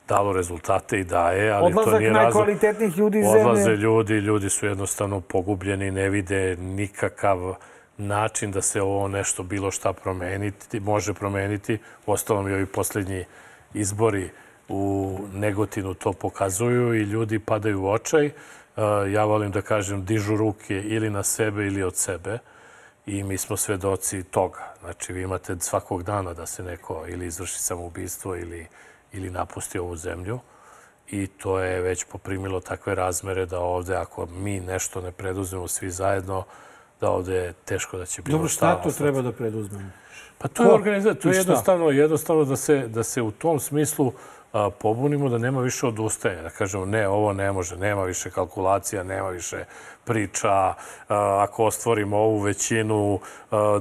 dalo 0.09 0.33
rezultate 0.33 1.01
i 1.01 1.05
daje, 1.05 1.51
ali 1.51 1.73
to 1.75 1.81
Odlazak 1.81 2.01
nije 2.01 2.13
razlog. 2.13 2.23
najkvalitetnijih 2.25 2.99
ljudi 2.99 3.19
iz 3.21 3.27
Odlaze 3.29 3.63
zemlje. 3.63 3.77
ljudi, 3.77 4.15
ljudi 4.15 4.51
su 4.51 4.67
jednostavno 4.67 5.21
pogubljeni, 5.21 5.91
ne 5.91 6.09
vide 6.09 6.57
nikakav 6.57 7.55
način 7.99 8.51
da 8.51 8.63
se 8.63 8.83
ovo 8.83 9.09
nešto 9.09 9.43
bilo 9.43 9.71
šta 9.71 9.93
promeniti, 9.93 10.81
može 10.81 11.15
promeniti. 11.15 11.79
Ostalom 12.07 12.49
i 12.49 12.53
ovi 12.53 12.67
poslednji 12.67 13.25
izbori 13.75 14.31
u 14.69 15.19
Negotinu 15.35 15.95
to 15.95 16.13
pokazuju 16.13 16.95
i 16.95 17.03
ljudi 17.03 17.39
padaju 17.39 17.83
u 17.83 17.89
očaj. 17.89 18.27
E, 18.27 18.33
Ja 19.11 19.25
volim 19.25 19.51
da 19.51 19.63
kažem 19.63 20.05
dižu 20.05 20.37
ruke 20.37 20.75
ili 20.77 21.11
na 21.11 21.23
sebe 21.23 21.67
ili 21.67 21.83
od 21.83 21.97
sebe 21.97 22.39
i 23.07 23.23
mi 23.25 23.39
smo 23.39 23.57
svedoci 23.57 24.23
toga. 24.23 24.75
Znači, 24.81 25.13
vi 25.13 25.23
imate 25.23 25.57
svakog 25.61 26.03
dana 26.03 26.33
da 26.33 26.47
se 26.47 26.63
neko 26.63 27.05
ili 27.09 27.27
izvrši 27.27 27.59
samoubistvo 27.59 28.37
ili, 28.37 28.67
ili 29.13 29.31
napusti 29.31 29.79
ovu 29.79 29.97
zemlju 29.97 30.41
i 31.11 31.27
to 31.27 31.59
je 31.59 31.81
već 31.81 32.05
poprimilo 32.05 32.61
takve 32.61 32.95
razmere 32.95 33.47
da 33.47 33.61
ovde, 33.61 33.97
ako 33.97 34.27
mi 34.27 34.61
nešto 34.61 35.01
ne 35.01 35.13
preduzmemo 35.13 35.69
svi 35.69 35.91
zajedno, 35.91 36.45
da 37.01 37.11
ovde 37.11 37.35
je 37.35 37.53
teško 37.65 37.99
da 37.99 38.07
će 38.07 38.23
bilo 38.23 38.39
Dobro, 38.39 38.49
šta 38.49 38.57
šta 38.57 38.83
to 38.83 38.91
treba 38.91 39.23
da 39.23 39.33
preduzmemo? 39.33 39.91
Pa 40.39 40.49
to 40.49 40.63
je 40.63 40.69
Ko? 40.69 40.75
organizacija, 40.75 41.23
to 41.23 41.29
je 41.29 41.35
šta? 41.35 41.41
jednostavno, 41.41 41.91
jednostavno 41.91 42.45
da 42.45 42.57
se, 42.57 42.89
da 42.89 43.03
se 43.03 43.23
u 43.23 43.31
tom 43.31 43.61
smislu 43.61 44.13
a, 44.53 44.71
pobunimo, 44.71 45.29
da 45.29 45.39
nema 45.39 45.61
više 45.61 45.87
odustajanja, 45.87 46.43
da 46.43 46.51
kažemo 46.51 46.85
ne, 46.85 47.09
ovo 47.09 47.33
ne 47.33 47.53
može, 47.53 47.77
nema 47.77 48.05
više 48.05 48.31
kalkulacija, 48.31 49.03
nema 49.03 49.29
više 49.29 49.65
priča, 50.05 50.75
ako 51.43 51.65
ostvorimo 51.65 52.17
ovu 52.17 52.39
većinu, 52.39 53.19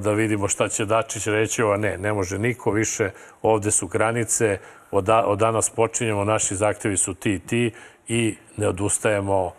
da 0.00 0.12
vidimo 0.12 0.48
šta 0.48 0.68
će 0.68 0.84
Dačić 0.84 1.26
reći, 1.26 1.62
ova 1.62 1.76
ne, 1.76 1.98
ne 1.98 2.12
može 2.12 2.38
niko 2.38 2.70
više, 2.70 3.10
ovde 3.42 3.70
su 3.70 3.86
granice, 3.86 4.58
od, 4.90 5.04
da, 5.04 5.26
od 5.26 5.38
danas 5.38 5.70
počinjemo, 5.70 6.24
naši 6.24 6.56
zahtjevi 6.56 6.96
su 6.96 7.14
ti 7.14 7.34
i 7.34 7.38
ti 7.38 7.72
i 8.08 8.36
ne 8.56 8.68
odustajemo 8.68 9.52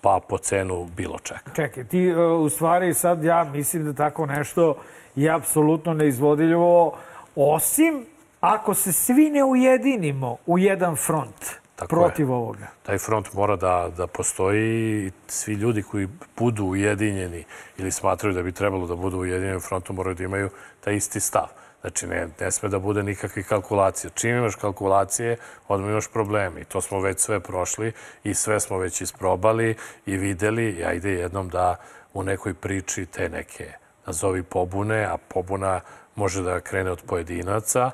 pa 0.00 0.20
po 0.28 0.38
cenu 0.38 0.88
bilo 0.96 1.18
čega. 1.18 1.40
Čekaj, 1.56 1.84
ti 1.84 2.06
e, 2.08 2.16
u 2.16 2.48
stvari 2.48 2.94
sad 2.94 3.24
ja 3.24 3.44
mislim 3.44 3.84
da 3.84 3.92
tako 3.92 4.26
nešto 4.26 4.76
je 5.14 5.30
apsolutno 5.30 5.94
neizvodiljivo, 5.94 6.96
osim 7.36 8.06
ako 8.44 8.74
se 8.74 8.92
svi 8.92 9.30
ne 9.30 9.44
ujedinimo 9.44 10.36
u 10.46 10.58
jedan 10.58 10.96
front 10.96 11.50
Tako 11.76 11.96
protiv 11.96 12.32
ovoga. 12.32 12.66
taj 12.82 12.98
front 12.98 13.32
mora 13.32 13.56
da, 13.56 13.90
da 13.96 14.06
postoji 14.06 15.06
i 15.06 15.12
svi 15.26 15.54
ljudi 15.54 15.82
koji 15.82 16.08
budu 16.36 16.64
ujedinjeni 16.64 17.44
ili 17.78 17.90
smatraju 17.92 18.34
da 18.34 18.42
bi 18.42 18.52
trebalo 18.52 18.86
da 18.86 18.96
budu 18.96 19.18
ujedinjeni 19.18 19.56
u 19.56 19.60
frontu 19.60 19.92
moraju 19.92 20.14
da 20.14 20.24
imaju 20.24 20.50
taj 20.80 20.94
isti 20.96 21.20
stav. 21.20 21.46
Znači, 21.80 22.06
ne, 22.06 22.28
ne 22.40 22.50
sme 22.50 22.68
da 22.68 22.78
bude 22.78 23.02
nikakvih 23.02 23.46
kalkulacija. 23.46 24.10
Čim 24.14 24.36
imaš 24.36 24.54
kalkulacije, 24.54 25.36
odmah 25.68 25.90
imaš 25.90 26.08
probleme. 26.08 26.60
I 26.60 26.64
to 26.64 26.80
smo 26.80 27.00
već 27.00 27.20
sve 27.20 27.40
prošli 27.40 27.92
i 28.24 28.34
sve 28.34 28.60
smo 28.60 28.78
već 28.78 29.00
isprobali 29.00 29.76
i 30.06 30.16
videli. 30.16 30.70
I 30.70 30.84
ajde 30.84 31.12
jednom 31.12 31.48
da 31.48 31.76
u 32.14 32.22
nekoj 32.22 32.54
priči 32.54 33.06
te 33.06 33.28
neke 33.28 33.72
nazovi 34.06 34.42
pobune, 34.42 35.04
a 35.04 35.16
pobuna 35.28 35.80
može 36.14 36.42
da 36.42 36.60
krene 36.60 36.90
od 36.90 37.02
pojedinaca, 37.06 37.90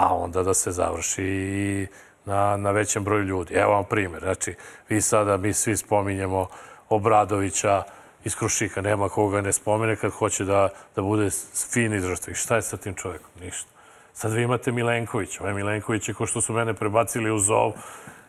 a 0.00 0.14
onda 0.14 0.42
da 0.42 0.54
se 0.54 0.72
završi 0.72 1.24
i 1.24 1.86
na, 2.24 2.56
na 2.56 2.70
većem 2.70 3.04
broju 3.04 3.24
ljudi. 3.24 3.54
Evo 3.54 3.72
vam 3.72 3.84
primjer. 3.84 4.22
Znači, 4.22 4.54
vi 4.88 5.00
sada, 5.00 5.36
mi 5.36 5.52
svi 5.52 5.76
spominjemo 5.76 6.48
Obradovića 6.88 7.82
iz 8.24 8.36
Krušika. 8.36 8.80
Nema 8.80 9.08
koga 9.08 9.40
ne 9.40 9.52
spomene 9.52 9.96
kad 9.96 10.12
hoće 10.12 10.44
da, 10.44 10.68
da 10.96 11.02
bude 11.02 11.30
fin 11.72 11.94
izraštaj. 11.94 12.34
Šta 12.34 12.56
je 12.56 12.62
sa 12.62 12.76
tim 12.76 12.94
čovjekom? 12.94 13.30
Ništa. 13.40 13.68
Sad 14.12 14.32
vi 14.32 14.42
imate 14.42 14.72
Milenković. 14.72 15.40
Ovaj 15.40 15.54
Milenković 15.54 16.08
je 16.08 16.14
ko 16.14 16.26
što 16.26 16.40
su 16.40 16.52
mene 16.52 16.74
prebacili 16.74 17.30
u 17.30 17.38
zov, 17.38 17.72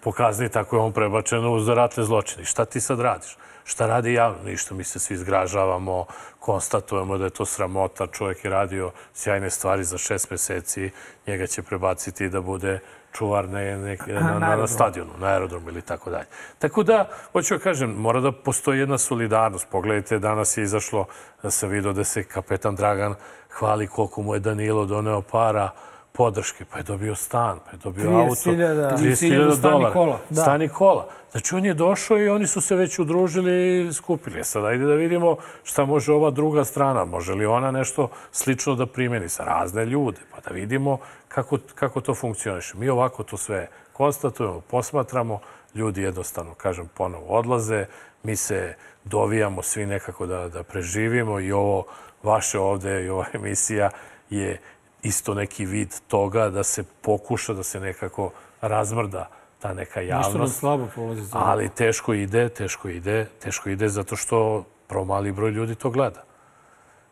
pokazni 0.03 0.49
tako 0.49 0.75
je 0.75 0.81
on 0.81 0.91
prebačen 0.91 1.45
uz 1.45 1.67
ratne 1.67 2.03
zločine. 2.03 2.45
Šta 2.45 2.65
ti 2.65 2.81
sad 2.81 2.99
radiš? 2.99 3.37
Šta 3.63 3.87
radi 3.87 4.13
javno? 4.13 4.43
Ništa, 4.43 4.75
mi 4.75 4.83
se 4.83 4.99
svi 4.99 5.17
zgražavamo, 5.17 6.05
konstatujemo 6.39 7.17
da 7.17 7.25
je 7.25 7.29
to 7.29 7.45
sramota, 7.45 8.07
čovjek 8.07 8.43
je 8.43 8.51
radio 8.51 8.91
sjajne 9.13 9.49
stvari 9.49 9.83
za 9.83 9.97
šest 9.97 10.31
meseci, 10.31 10.91
njega 11.27 11.47
će 11.47 11.61
prebaciti 11.61 12.29
da 12.29 12.41
bude 12.41 12.79
čuvar 13.13 13.49
ne, 13.49 13.97
na, 14.07 14.39
na, 14.39 14.55
na 14.55 14.67
stadionu, 14.67 15.11
na 15.17 15.27
aerodromu 15.27 15.69
ili 15.69 15.81
tako 15.81 16.09
dalje. 16.09 16.25
Tako 16.59 16.83
da, 16.83 17.09
hoću 17.31 17.57
da 17.57 17.63
kažem, 17.63 17.89
mora 17.89 18.19
da 18.19 18.31
postoji 18.31 18.79
jedna 18.79 18.97
solidarnost. 18.97 19.67
Pogledajte, 19.71 20.19
danas 20.19 20.57
je 20.57 20.63
izašlo 20.63 21.05
da 21.43 21.51
se 21.51 21.67
vidio 21.67 21.93
da 21.93 22.03
se 22.03 22.23
kapetan 22.23 22.75
Dragan 22.75 23.15
hvali 23.49 23.87
koliko 23.87 24.21
mu 24.21 24.33
je 24.33 24.39
Danilo 24.39 24.85
doneo 24.85 25.21
para, 25.21 25.69
podrške, 26.11 26.65
pa 26.71 26.77
je 26.77 26.83
dobio 26.83 27.15
stan, 27.15 27.59
pa 27.65 27.71
je 27.71 27.77
dobio 27.83 28.09
30 28.09 28.21
auto. 28.21 28.51
000 28.51 28.97
30.000 28.97 29.57
stan 29.57 29.69
i 29.69 29.73
dolara. 29.73 29.93
kola. 29.93 30.19
Da. 30.29 30.41
Stan 30.41 30.61
i 30.61 30.69
kola. 30.69 31.07
Znači, 31.31 31.55
on 31.55 31.65
je 31.65 31.73
došao 31.73 32.17
i 32.17 32.29
oni 32.29 32.47
su 32.47 32.61
se 32.61 32.75
već 32.75 32.99
udružili 32.99 33.87
i 33.87 33.93
skupili. 33.93 34.39
E 34.39 34.43
Sad, 34.43 34.65
ajde 34.65 34.85
da 34.85 34.93
vidimo 34.93 35.37
šta 35.63 35.85
može 35.85 36.13
ova 36.13 36.31
druga 36.31 36.63
strana. 36.63 37.05
Može 37.05 37.33
li 37.33 37.45
ona 37.45 37.71
nešto 37.71 38.09
slično 38.31 38.75
da 38.75 38.85
primjeni 38.85 39.29
sa 39.29 39.43
razne 39.43 39.85
ljude, 39.85 40.19
pa 40.31 40.41
da 40.41 40.53
vidimo 40.55 40.97
kako, 41.27 41.57
kako 41.75 42.01
to 42.01 42.15
funkcioniše. 42.15 42.77
Mi 42.77 42.89
ovako 42.89 43.23
to 43.23 43.37
sve 43.37 43.67
konstatujemo, 43.93 44.61
posmatramo, 44.61 45.39
ljudi 45.75 46.01
jednostavno, 46.01 46.53
kažem, 46.53 46.89
ponovo 46.97 47.25
odlaze, 47.27 47.85
mi 48.23 48.35
se 48.35 48.75
dovijamo 49.03 49.61
svi 49.61 49.85
nekako 49.85 50.25
da, 50.25 50.49
da 50.49 50.63
preživimo 50.63 51.39
i 51.39 51.51
ovo 51.51 51.85
vaše 52.23 52.59
ovde 52.59 53.03
i 53.05 53.09
ova 53.09 53.25
emisija 53.33 53.89
je 54.29 54.61
isto 55.03 55.33
neki 55.33 55.65
vid 55.65 55.93
toga 56.07 56.49
da 56.49 56.63
se 56.63 56.83
pokuša 57.01 57.53
da 57.53 57.63
se 57.63 57.79
nekako 57.79 58.31
razmrda 58.61 59.29
ta 59.59 59.73
neka 59.73 60.01
Nešto 60.01 60.13
nam 60.13 60.21
javnost. 60.31 60.59
slabo 60.59 60.87
polazi 60.95 61.21
za 61.21 61.37
Ali 61.37 61.69
teško 61.69 62.13
ide, 62.13 62.49
teško 62.49 62.89
ide, 62.89 63.25
teško 63.39 63.69
ide 63.69 63.89
zato 63.89 64.15
što 64.15 64.63
promali 64.87 65.31
broj 65.31 65.51
ljudi 65.51 65.75
to 65.75 65.89
gleda. 65.89 66.23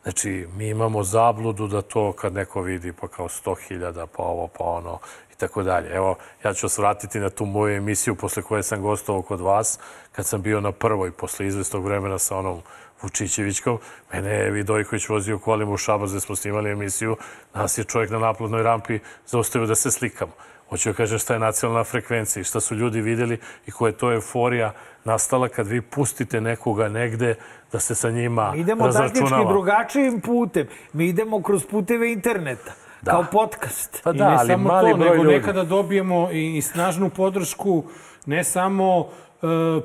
Znači, 0.03 0.47
mi 0.55 0.69
imamo 0.69 1.03
zabludu 1.03 1.67
da 1.67 1.81
to 1.81 2.13
kad 2.13 2.33
neko 2.33 2.61
vidi 2.61 2.93
pa 2.93 3.07
kao 3.07 3.27
100.000, 3.27 4.05
pa 4.17 4.23
ovo, 4.23 4.47
pa 4.47 4.63
ono 4.63 4.99
i 5.33 5.35
tako 5.37 5.63
dalje. 5.63 5.89
Evo, 5.89 6.15
ja 6.43 6.53
ću 6.53 6.65
vas 6.65 6.77
vratiti 6.77 7.19
na 7.19 7.29
tu 7.29 7.45
moju 7.45 7.75
emisiju 7.75 8.15
posle 8.15 8.43
koje 8.43 8.63
sam 8.63 8.81
gostovao 8.81 9.21
kod 9.21 9.41
vas, 9.41 9.79
kad 10.11 10.25
sam 10.25 10.41
bio 10.41 10.61
na 10.61 10.71
prvoj, 10.71 11.11
posle 11.11 11.47
izvestog 11.47 11.85
vremena 11.85 12.17
sa 12.17 12.37
onom 12.37 12.61
Vučićevićkom. 13.02 13.78
Mene 14.14 14.30
je 14.30 14.52
Vidojković 14.52 15.10
vozio 15.10 15.39
kolima 15.39 15.72
u 15.72 15.78
Šabac 15.78 16.10
gde 16.10 16.20
smo 16.20 16.36
snimali 16.36 16.72
emisiju. 16.72 17.18
Nas 17.54 17.78
je 17.78 17.84
čovjek 17.84 18.12
na 18.12 18.20
naplatnoj 18.20 18.64
rampi 18.64 19.00
zaustavio 19.26 19.68
da 19.68 19.76
se 19.76 19.91
slikamo. 19.91 20.32
Hoću 20.70 20.89
da 20.89 20.95
kažem 20.95 21.20
šta 21.20 21.34
je 21.34 21.39
nacionalna 21.39 21.84
frekvencija 21.84 22.41
i 22.41 22.43
šta 22.43 22.60
su 22.60 22.76
ljudi 22.76 23.02
videli 23.02 23.39
i 23.68 23.72
koja 23.72 23.89
je 23.89 23.97
to 23.97 24.14
euforija 24.14 24.74
nastala 25.04 25.50
kad 25.50 25.68
vi 25.68 25.82
pustite 25.82 26.41
nekoga 26.41 26.89
negde 26.89 27.36
da 27.72 27.80
se 27.80 27.95
sa 27.95 28.10
njima 28.10 28.52
Mi 28.52 28.60
idemo 28.60 28.91
taktički 28.91 29.45
drugačijim 29.47 30.22
putem. 30.22 30.68
Mi 30.93 31.08
idemo 31.08 31.41
kroz 31.41 31.66
puteve 31.66 32.12
interneta. 32.12 32.72
Da. 33.02 33.12
Kao 33.12 33.26
podcast. 33.32 34.02
Pa 34.04 34.12
I 34.12 34.18
da, 34.18 34.30
ne 34.30 34.36
ali 34.39 34.47
samo 34.47 34.68
mali 34.68 34.91
to, 34.91 34.97
broj 34.97 35.10
nego 35.10 35.24
ljudi. 35.24 35.38
nekada 35.38 35.64
dobijemo 35.64 36.30
i, 36.32 36.58
i 36.58 36.62
snažnu 36.62 37.10
podršku 37.10 37.84
ne 38.26 38.43
samo 38.43 39.00
uh, 39.00 39.08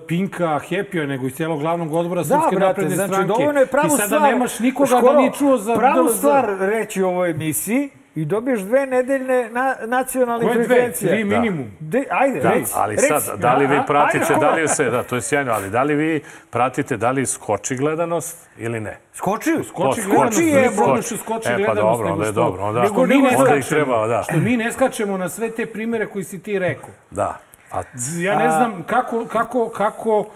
Pinka 0.07 0.44
Happy, 0.61 1.07
nego 1.07 1.26
i 1.26 1.30
cijelog 1.30 1.61
glavnog 1.61 1.94
odbora 1.94 2.20
Da, 2.20 2.24
Srpske 2.26 2.46
brate, 2.50 2.66
napredne 2.66 2.96
znači 2.96 3.09
stranke. 3.09 3.28
dovoljno 3.28 3.61
je 3.61 3.66
pravu 3.66 3.88
Ti 3.88 3.90
sada 3.92 4.07
stvar. 4.07 4.22
nemaš 4.22 4.59
nikoga 4.59 4.90
da 4.90 4.96
Škoro, 4.98 5.12
nije 5.14 5.32
čuo 5.32 5.57
za 5.59 5.74
Pravu 5.74 6.09
stvar 6.09 6.46
reći 6.61 7.02
u 7.02 7.09
ovoj 7.09 7.30
emisiji 7.30 7.88
i 8.14 8.24
dobiješ 8.24 8.61
dve 8.61 8.86
nedeljne 8.86 9.50
na, 9.50 9.74
nacionalne 9.82 10.44
Koje 10.44 10.55
dve? 10.55 10.64
frekvencije. 10.66 11.09
Tri 11.09 11.24
minimum. 11.26 11.70
De, 11.80 12.05
ajde, 12.11 12.40
Da, 12.40 12.50
reci. 12.50 12.72
ali 12.74 12.94
reci. 12.96 13.09
sad, 13.11 13.38
da 13.38 13.55
li 13.55 13.66
vi 13.66 13.80
pratite, 13.86 14.24
ajde, 14.24 14.40
da 14.40 14.50
li 14.52 14.68
se, 14.68 14.84
da, 14.84 15.02
to 15.02 15.14
je 15.14 15.22
sjajno, 15.22 15.52
ali 15.52 15.70
da 15.70 15.82
li 15.82 15.94
vi 15.94 16.20
pratite, 16.50 16.96
da 16.96 17.11
li 17.11 17.26
skoči 17.26 17.76
gledanost 17.76 18.48
ili 18.59 18.80
ne? 18.80 18.98
Skoči, 19.12 19.50
Skoči 19.64 20.00
O, 20.00 20.05
gledanost, 20.05 20.32
skoči, 20.32 20.44
nije 20.44 20.59
je, 20.59 20.70
problem 20.72 21.02
što 21.02 21.16
skoči 21.16 21.48
E, 21.50 21.66
pa 21.66 21.74
dobro, 21.74 22.09
onda 22.09 22.24
je 22.24 22.32
što- 22.32 22.34
dobro, 22.34 22.62
onda- 22.62 22.82
nego 22.82 23.07
mi 23.07 23.18
ne 23.18 23.30
skačemo, 23.34 24.07
da. 24.07 24.22
Što 24.22 24.36
mi 24.36 24.57
ne 24.57 24.72
skačemo 24.72 25.16
na 25.16 25.28
sve 25.28 25.50
te 25.50 25.66
primere 25.66 26.07
koji 26.07 26.24
si 26.24 26.38
ti 26.38 26.59
rekao. 26.59 26.90
Da. 27.11 27.38
A, 27.75 27.83
Ja 28.20 28.39
ne 28.39 28.51
znam 28.51 28.83
kako, 28.83 29.27
kako, 29.27 29.68
kako, 29.68 30.27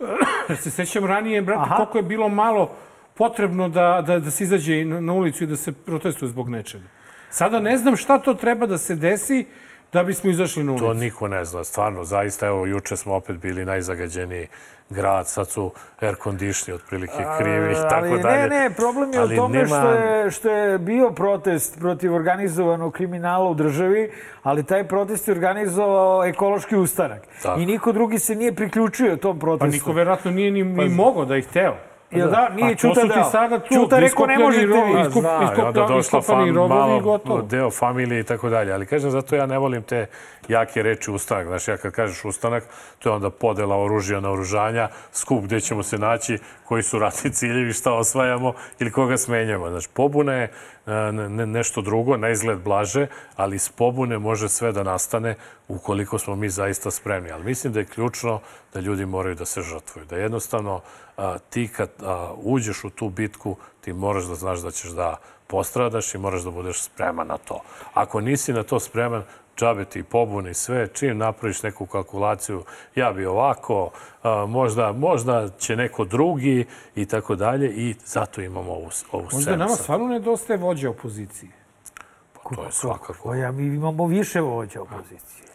se 0.62 0.70
sećam 0.70 1.04
ranije, 1.04 1.42
brate, 1.42 1.62
Aha. 1.62 1.76
koliko 1.76 1.98
je 1.98 2.02
bilo 2.02 2.28
malo 2.28 2.70
potrebno 3.14 3.68
da, 3.68 4.02
da, 4.06 4.18
da 4.18 4.30
se 4.30 4.44
izađe 4.44 4.84
na 4.84 5.12
ulicu 5.12 5.44
i 5.44 5.46
da 5.46 5.56
se 5.56 5.72
protestuje 5.72 6.28
zbog 6.28 6.48
nečega. 6.48 6.84
Sada 7.30 7.60
ne 7.60 7.76
znam 7.76 7.96
šta 7.96 8.18
to 8.18 8.34
treba 8.34 8.66
da 8.66 8.78
se 8.78 8.94
desi 8.94 9.46
da 9.92 10.02
bismo 10.02 10.30
izašli 10.30 10.64
na 10.64 10.72
ulicu. 10.72 10.86
To 10.86 10.94
niko 10.94 11.28
ne 11.28 11.44
zna, 11.44 11.64
stvarno, 11.64 12.04
zaista, 12.04 12.46
evo, 12.46 12.66
juče 12.66 12.96
smo 12.96 13.14
opet 13.14 13.36
bili 13.36 13.64
najzagađeniji 13.64 14.46
grad, 14.90 15.28
sad 15.28 15.48
su 15.48 15.70
air 16.00 16.14
conditioni 16.22 16.76
otprilike 16.76 17.24
krivi 17.38 17.70
i 17.72 17.74
tako 17.74 18.06
ali 18.06 18.22
dalje. 18.22 18.42
ne, 18.42 18.60
ne, 18.60 18.70
problem 18.70 19.12
je 19.12 19.18
Ali 19.18 19.34
u 19.34 19.36
tome 19.36 19.58
nema- 19.58 19.66
što, 19.68 19.90
je, 19.90 20.30
što 20.30 20.50
je 20.50 20.78
bio 20.78 21.10
protest 21.10 21.78
protiv 21.78 22.14
organizovanog 22.14 22.92
kriminala 22.92 23.50
u 23.50 23.54
državi, 23.54 24.10
ali 24.42 24.64
taj 24.64 24.88
protest 24.88 25.28
je 25.28 25.34
organizovao 25.34 26.24
ekološki 26.24 26.76
ustanak. 26.76 27.22
Tako. 27.42 27.60
I 27.60 27.66
niko 27.66 27.92
drugi 27.92 28.18
se 28.18 28.34
nije 28.34 28.54
priključio 28.54 29.16
tom 29.16 29.38
protestu. 29.38 29.66
Pa 29.70 29.72
niko 29.72 29.92
verovatno 29.92 30.30
nije 30.30 30.50
ni, 30.50 30.64
ni 30.64 30.88
mogao 30.88 31.24
da 31.24 31.36
ih 31.36 31.46
teo. 31.46 31.76
Jel 32.10 32.30
da? 32.30 32.48
Nije 32.50 32.66
A 32.66 32.70
to 32.70 32.76
Ćuta 32.78 32.94
su 32.94 33.08
ti 33.08 33.14
dao. 33.14 33.24
sada 33.24 33.58
tu, 33.58 33.74
Ćuta 33.74 33.98
rekao, 33.98 34.26
ne 34.26 34.38
možete 34.38 34.66
vi. 34.66 34.72
iskup- 34.72 35.20
Zna, 35.20 35.52
i 35.52 35.60
onda 35.60 35.80
došla 35.82 36.20
i 36.40 36.52
malo 36.52 37.00
gotovo. 37.00 37.42
deo 37.42 37.70
familije 37.70 38.20
i 38.20 38.24
tako 38.24 38.48
dalje. 38.48 38.72
Ali 38.72 38.86
kažem, 38.86 39.10
zato 39.10 39.36
ja 39.36 39.46
ne 39.46 39.58
volim 39.58 39.82
te 39.82 40.06
jake 40.48 40.82
reči 40.82 41.10
ustanak. 41.10 41.46
Znaš, 41.46 41.68
ja 41.68 41.76
kad 41.76 41.92
kažeš 41.92 42.24
ustanak, 42.24 42.64
to 42.98 43.08
je 43.08 43.14
onda 43.14 43.30
podela 43.30 43.76
oružja 43.76 44.20
na 44.20 44.30
oružanja, 44.30 44.88
skup 45.12 45.44
gde 45.44 45.60
ćemo 45.60 45.82
se 45.82 45.98
naći, 45.98 46.38
koji 46.64 46.82
su 46.82 46.98
ratni 46.98 47.32
ciljevi, 47.32 47.72
šta 47.72 47.92
osvajamo 47.92 48.52
ili 48.78 48.92
koga 48.92 49.16
smenjamo. 49.16 49.70
Znači, 49.70 49.88
pobuna 49.92 50.32
je 50.32 50.44
e, 50.86 50.92
ne- 51.12 51.28
ne- 51.28 51.46
nešto 51.46 51.82
drugo, 51.82 52.16
na 52.16 52.28
izgled 52.28 52.58
blaže, 52.58 53.06
ali 53.36 53.56
iz 53.56 53.68
pobune 53.68 54.18
može 54.18 54.48
sve 54.48 54.72
da 54.72 54.82
nastane 54.82 55.34
ukoliko 55.68 56.18
smo 56.18 56.36
mi 56.36 56.48
zaista 56.48 56.90
spremni. 56.90 57.30
Ali 57.30 57.44
mislim 57.44 57.72
da 57.72 57.80
je 57.80 57.86
ključno 57.86 58.40
da 58.74 58.80
ljudi 58.80 59.06
moraju 59.06 59.34
da 59.34 59.44
se 59.44 59.62
žrtvuju. 59.62 60.06
Da 60.06 60.16
jednostavno 60.16 60.80
a, 61.16 61.38
ti 61.50 61.68
kad 61.68 61.90
a, 62.02 62.32
uđeš 62.36 62.84
u 62.84 62.90
tu 62.90 63.08
bitku, 63.08 63.56
ti 63.80 63.92
moraš 63.92 64.24
da 64.24 64.34
znaš 64.34 64.58
da 64.58 64.70
ćeš 64.70 64.90
da 64.90 65.16
postradaš 65.46 66.14
i 66.14 66.18
moraš 66.18 66.42
da 66.42 66.50
budeš 66.50 66.82
spreman 66.82 67.26
na 67.26 67.36
to. 67.36 67.60
Ako 67.94 68.20
nisi 68.20 68.52
na 68.52 68.62
to 68.62 68.80
spreman, 68.80 69.22
džabe 69.56 69.84
ti 69.84 70.02
pobune 70.02 70.50
i 70.50 70.54
sve, 70.54 70.88
čim 70.88 71.18
napraviš 71.18 71.62
neku 71.62 71.86
kalkulaciju, 71.86 72.62
ja 72.94 73.12
bi 73.12 73.26
ovako, 73.26 73.90
možda, 74.48 74.92
možda 74.92 75.48
će 75.58 75.76
neko 75.76 76.04
drugi 76.04 76.66
i 76.94 77.06
tako 77.06 77.36
dalje 77.36 77.70
i 77.70 77.94
zato 78.04 78.40
imamo 78.40 78.70
ovu, 78.72 78.90
ovu 79.12 79.22
Možda 79.22 79.40
scenu. 79.40 79.56
nama 79.56 79.70
sad. 79.70 79.82
stvarno 79.82 80.06
nedostaje 80.06 80.58
vođa 80.58 80.90
opozicije. 80.90 81.50
To 82.54 82.64
je 82.64 82.72
svakako. 82.72 83.34
Ja, 83.34 83.52
mi 83.52 83.66
imamo 83.66 84.06
više 84.06 84.40
vođa 84.40 84.82
opozicije. 84.82 85.46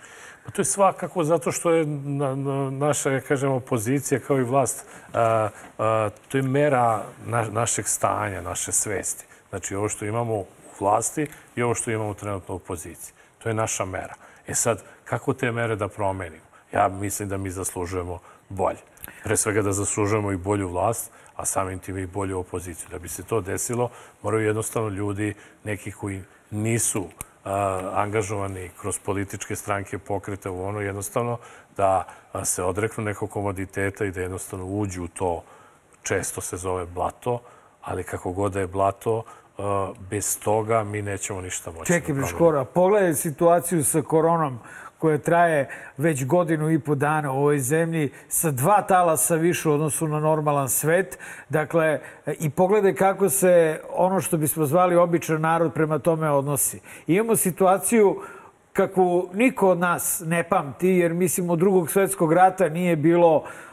Pa 0.45 0.51
to 0.51 0.61
je 0.61 0.65
svakako 0.65 1.23
zato 1.23 1.51
što 1.51 1.71
je 1.71 1.85
na, 1.85 2.35
na, 2.35 2.69
naša, 2.69 3.11
ja 3.11 3.21
kažem, 3.21 3.51
opozicija 3.51 4.19
kao 4.19 4.37
i 4.39 4.43
vlast, 4.43 4.85
a, 5.13 5.49
a, 5.77 6.09
to 6.29 6.37
je 6.37 6.41
mera 6.41 7.03
na, 7.25 7.45
našeg 7.51 7.87
stanja, 7.87 8.41
naše 8.41 8.71
svesti. 8.71 9.25
Znači, 9.49 9.75
ovo 9.75 9.89
što 9.89 10.05
imamo 10.05 10.33
u 10.33 10.45
vlasti 10.79 11.27
i 11.55 11.61
ovo 11.61 11.75
što 11.75 11.91
imamo 11.91 12.13
trenutno 12.13 12.53
u 12.53 12.57
opoziciji. 12.57 13.13
To 13.43 13.49
je 13.49 13.55
naša 13.55 13.85
mera. 13.85 14.13
E 14.47 14.55
sad, 14.55 14.83
kako 15.05 15.33
te 15.33 15.51
mere 15.51 15.75
da 15.75 15.87
promenimo? 15.87 16.45
Ja 16.71 16.87
mislim 16.87 17.29
da 17.29 17.37
mi 17.37 17.49
zaslužujemo 17.49 18.19
bolje. 18.49 18.79
Pre 19.23 19.37
svega 19.37 19.61
da 19.61 19.71
zaslužujemo 19.71 20.31
i 20.31 20.37
bolju 20.37 20.69
vlast, 20.69 21.11
a 21.35 21.45
samim 21.45 21.79
tim 21.79 21.97
i 21.97 22.05
bolju 22.05 22.39
opoziciju. 22.39 22.87
Da 22.91 22.99
bi 22.99 23.09
se 23.09 23.23
to 23.23 23.41
desilo, 23.41 23.89
moraju 24.21 24.45
jednostavno 24.45 24.89
ljudi, 24.89 25.33
neki 25.63 25.91
koji 25.91 26.23
nisu 26.51 27.07
angažovani 27.93 28.69
kroz 28.81 28.99
političke 28.99 29.55
stranke 29.55 29.97
pokrete 29.97 30.49
u 30.49 30.63
ono, 30.65 30.79
jednostavno 30.81 31.37
da 31.77 32.03
se 32.43 32.63
odreknu 32.63 33.03
nekog 33.03 33.29
komoditeta 33.29 34.05
i 34.05 34.11
da 34.11 34.21
jednostavno 34.21 34.65
uđu 34.65 35.03
u 35.03 35.07
to, 35.07 35.43
često 36.03 36.41
se 36.41 36.57
zove 36.57 36.85
blato, 36.85 37.41
ali 37.81 38.03
kako 38.03 38.31
god 38.31 38.53
da 38.53 38.59
je 38.59 38.67
blato, 38.67 39.23
bez 40.09 40.39
toga 40.39 40.83
mi 40.83 41.01
nećemo 41.01 41.41
ništa 41.41 41.71
moći. 41.71 41.93
Čekaj. 41.93 42.15
Briškora, 42.15 42.65
pogledaj 42.65 43.13
situaciju 43.13 43.83
sa 43.83 44.01
koronom 44.01 44.59
koja 45.01 45.17
traje 45.17 45.69
već 45.97 46.25
godinu 46.25 46.71
i 46.71 46.79
po 46.79 46.95
dana 46.95 47.31
u 47.31 47.37
ovoj 47.37 47.59
zemlji 47.59 48.11
sa 48.27 48.51
dva 48.51 48.81
talasa 48.81 49.35
više 49.35 49.69
u 49.69 49.73
odnosu 49.73 50.07
na 50.07 50.19
normalan 50.19 50.69
svet. 50.69 51.19
Dakle, 51.49 51.99
i 52.39 52.49
pogledaj 52.49 52.93
kako 52.93 53.29
se 53.29 53.81
ono 53.93 54.21
što 54.21 54.37
bismo 54.37 54.65
zvali 54.65 54.95
običan 54.95 55.41
narod 55.41 55.73
prema 55.73 55.99
tome 55.99 56.29
odnosi. 56.29 56.79
Imamo 57.07 57.35
situaciju 57.35 58.21
kakvu 58.73 59.29
niko 59.33 59.69
od 59.69 59.79
nas 59.79 60.23
ne 60.25 60.43
pamti, 60.43 60.89
jer 60.89 61.13
mislim 61.13 61.49
od 61.49 61.59
drugog 61.59 61.91
svetskog 61.91 62.33
rata 62.33 62.69
nije 62.69 62.95
bilo 62.95 63.43
a, 63.45 63.70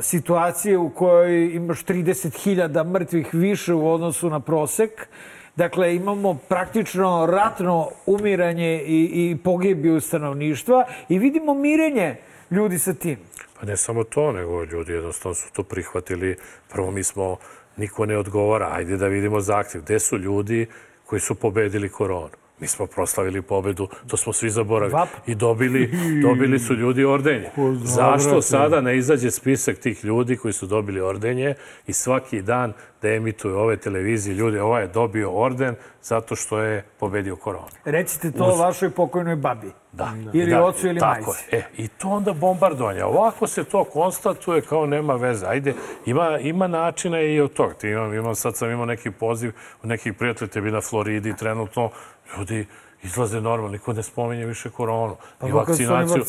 situacije 0.00 0.78
u 0.78 0.90
kojoj 0.90 1.54
imaš 1.54 1.84
30.000 1.84 2.90
mrtvih 2.90 3.34
više 3.34 3.74
u 3.74 3.92
odnosu 3.92 4.30
na 4.30 4.40
prosek. 4.40 5.08
Dakle, 5.56 5.96
imamo 5.96 6.34
praktično 6.48 7.26
ratno 7.30 7.90
umiranje 8.06 8.82
i, 8.86 9.30
i 9.30 9.36
pogibiju 9.44 10.00
stanovništva 10.00 10.84
i 11.08 11.18
vidimo 11.18 11.54
mirenje 11.54 12.16
ljudi 12.50 12.78
sa 12.78 12.94
tim. 12.94 13.18
Pa 13.60 13.66
ne 13.66 13.76
samo 13.76 14.04
to, 14.04 14.32
nego 14.32 14.64
ljudi 14.64 14.92
jednostavno 14.92 15.34
su 15.34 15.52
to 15.52 15.62
prihvatili. 15.62 16.36
Prvo 16.68 16.90
mi 16.90 17.04
smo, 17.04 17.36
niko 17.76 18.06
ne 18.06 18.18
odgovara, 18.18 18.68
ajde 18.72 18.96
da 18.96 19.06
vidimo 19.06 19.40
zahtjev. 19.40 19.82
Gde 19.82 19.98
su 19.98 20.18
ljudi 20.18 20.66
koji 21.06 21.20
su 21.20 21.34
pobedili 21.34 21.88
koronu? 21.88 22.47
Mi 22.60 22.66
smo 22.66 22.86
proslavili 22.86 23.42
pobedu, 23.42 23.88
to 24.06 24.16
smo 24.16 24.32
svi 24.32 24.50
zaboravili. 24.50 25.00
I 25.26 25.34
dobili, 25.34 25.90
dobili 26.22 26.58
su 26.58 26.74
ljudi 26.74 27.04
ordenje. 27.04 27.50
Zašto 27.82 28.42
sada 28.42 28.80
ne 28.80 28.96
izađe 28.96 29.30
spisak 29.30 29.78
tih 29.78 30.04
ljudi 30.04 30.36
koji 30.36 30.52
su 30.52 30.66
dobili 30.66 31.00
ordenje 31.00 31.54
i 31.86 31.92
svaki 31.92 32.42
dan 32.42 32.72
da 33.02 33.08
emituju 33.08 33.58
ove 33.58 33.76
televizije 33.76 34.34
ljudi, 34.34 34.58
ovaj 34.58 34.82
je 34.82 34.88
dobio 34.88 35.30
orden 35.30 35.74
zato 36.02 36.36
što 36.36 36.58
je 36.60 36.84
pobedio 37.00 37.36
koronu. 37.36 37.66
Recite 37.84 38.32
to 38.32 38.44
Uz- 38.44 38.58
vašoj 38.60 38.90
pokojnoj 38.90 39.36
babi. 39.36 39.72
Da. 39.98 40.12
Ili 40.32 40.50
da, 40.50 40.64
ocu 40.64 40.86
ili 40.88 41.00
tako 41.00 41.30
majci. 41.30 41.56
je. 41.56 41.58
E, 41.58 41.64
I 41.76 41.88
to 41.88 42.08
onda 42.08 42.32
bombardovanje. 42.32 43.04
Ovako 43.04 43.46
se 43.46 43.64
to 43.64 43.84
konstatuje 43.84 44.60
kao 44.60 44.86
nema 44.86 45.14
veze. 45.14 45.46
Ajde, 45.46 45.74
ima, 46.06 46.38
ima 46.38 46.66
načina 46.66 47.20
i 47.20 47.40
od 47.40 47.52
toga. 47.52 47.74
Ti 47.74 47.88
imam, 47.88 48.14
imam, 48.14 48.34
sad 48.34 48.56
sam 48.56 48.70
imao 48.70 48.86
neki 48.86 49.10
poziv 49.10 49.52
od 49.82 49.88
nekih 49.88 50.12
prijatelja, 50.12 50.48
tebi 50.48 50.70
na 50.70 50.80
Floridi 50.80 51.36
trenutno, 51.36 51.90
ljudi 52.38 52.66
izlaze 53.02 53.40
normalno, 53.40 53.72
niko 53.72 53.92
ne 53.92 54.02
spominje 54.02 54.46
više 54.46 54.70
koronu. 54.70 55.16
Pa 55.38 55.46
I 55.46 55.50
su 55.50 55.56
vakcinaciju. 55.56 56.24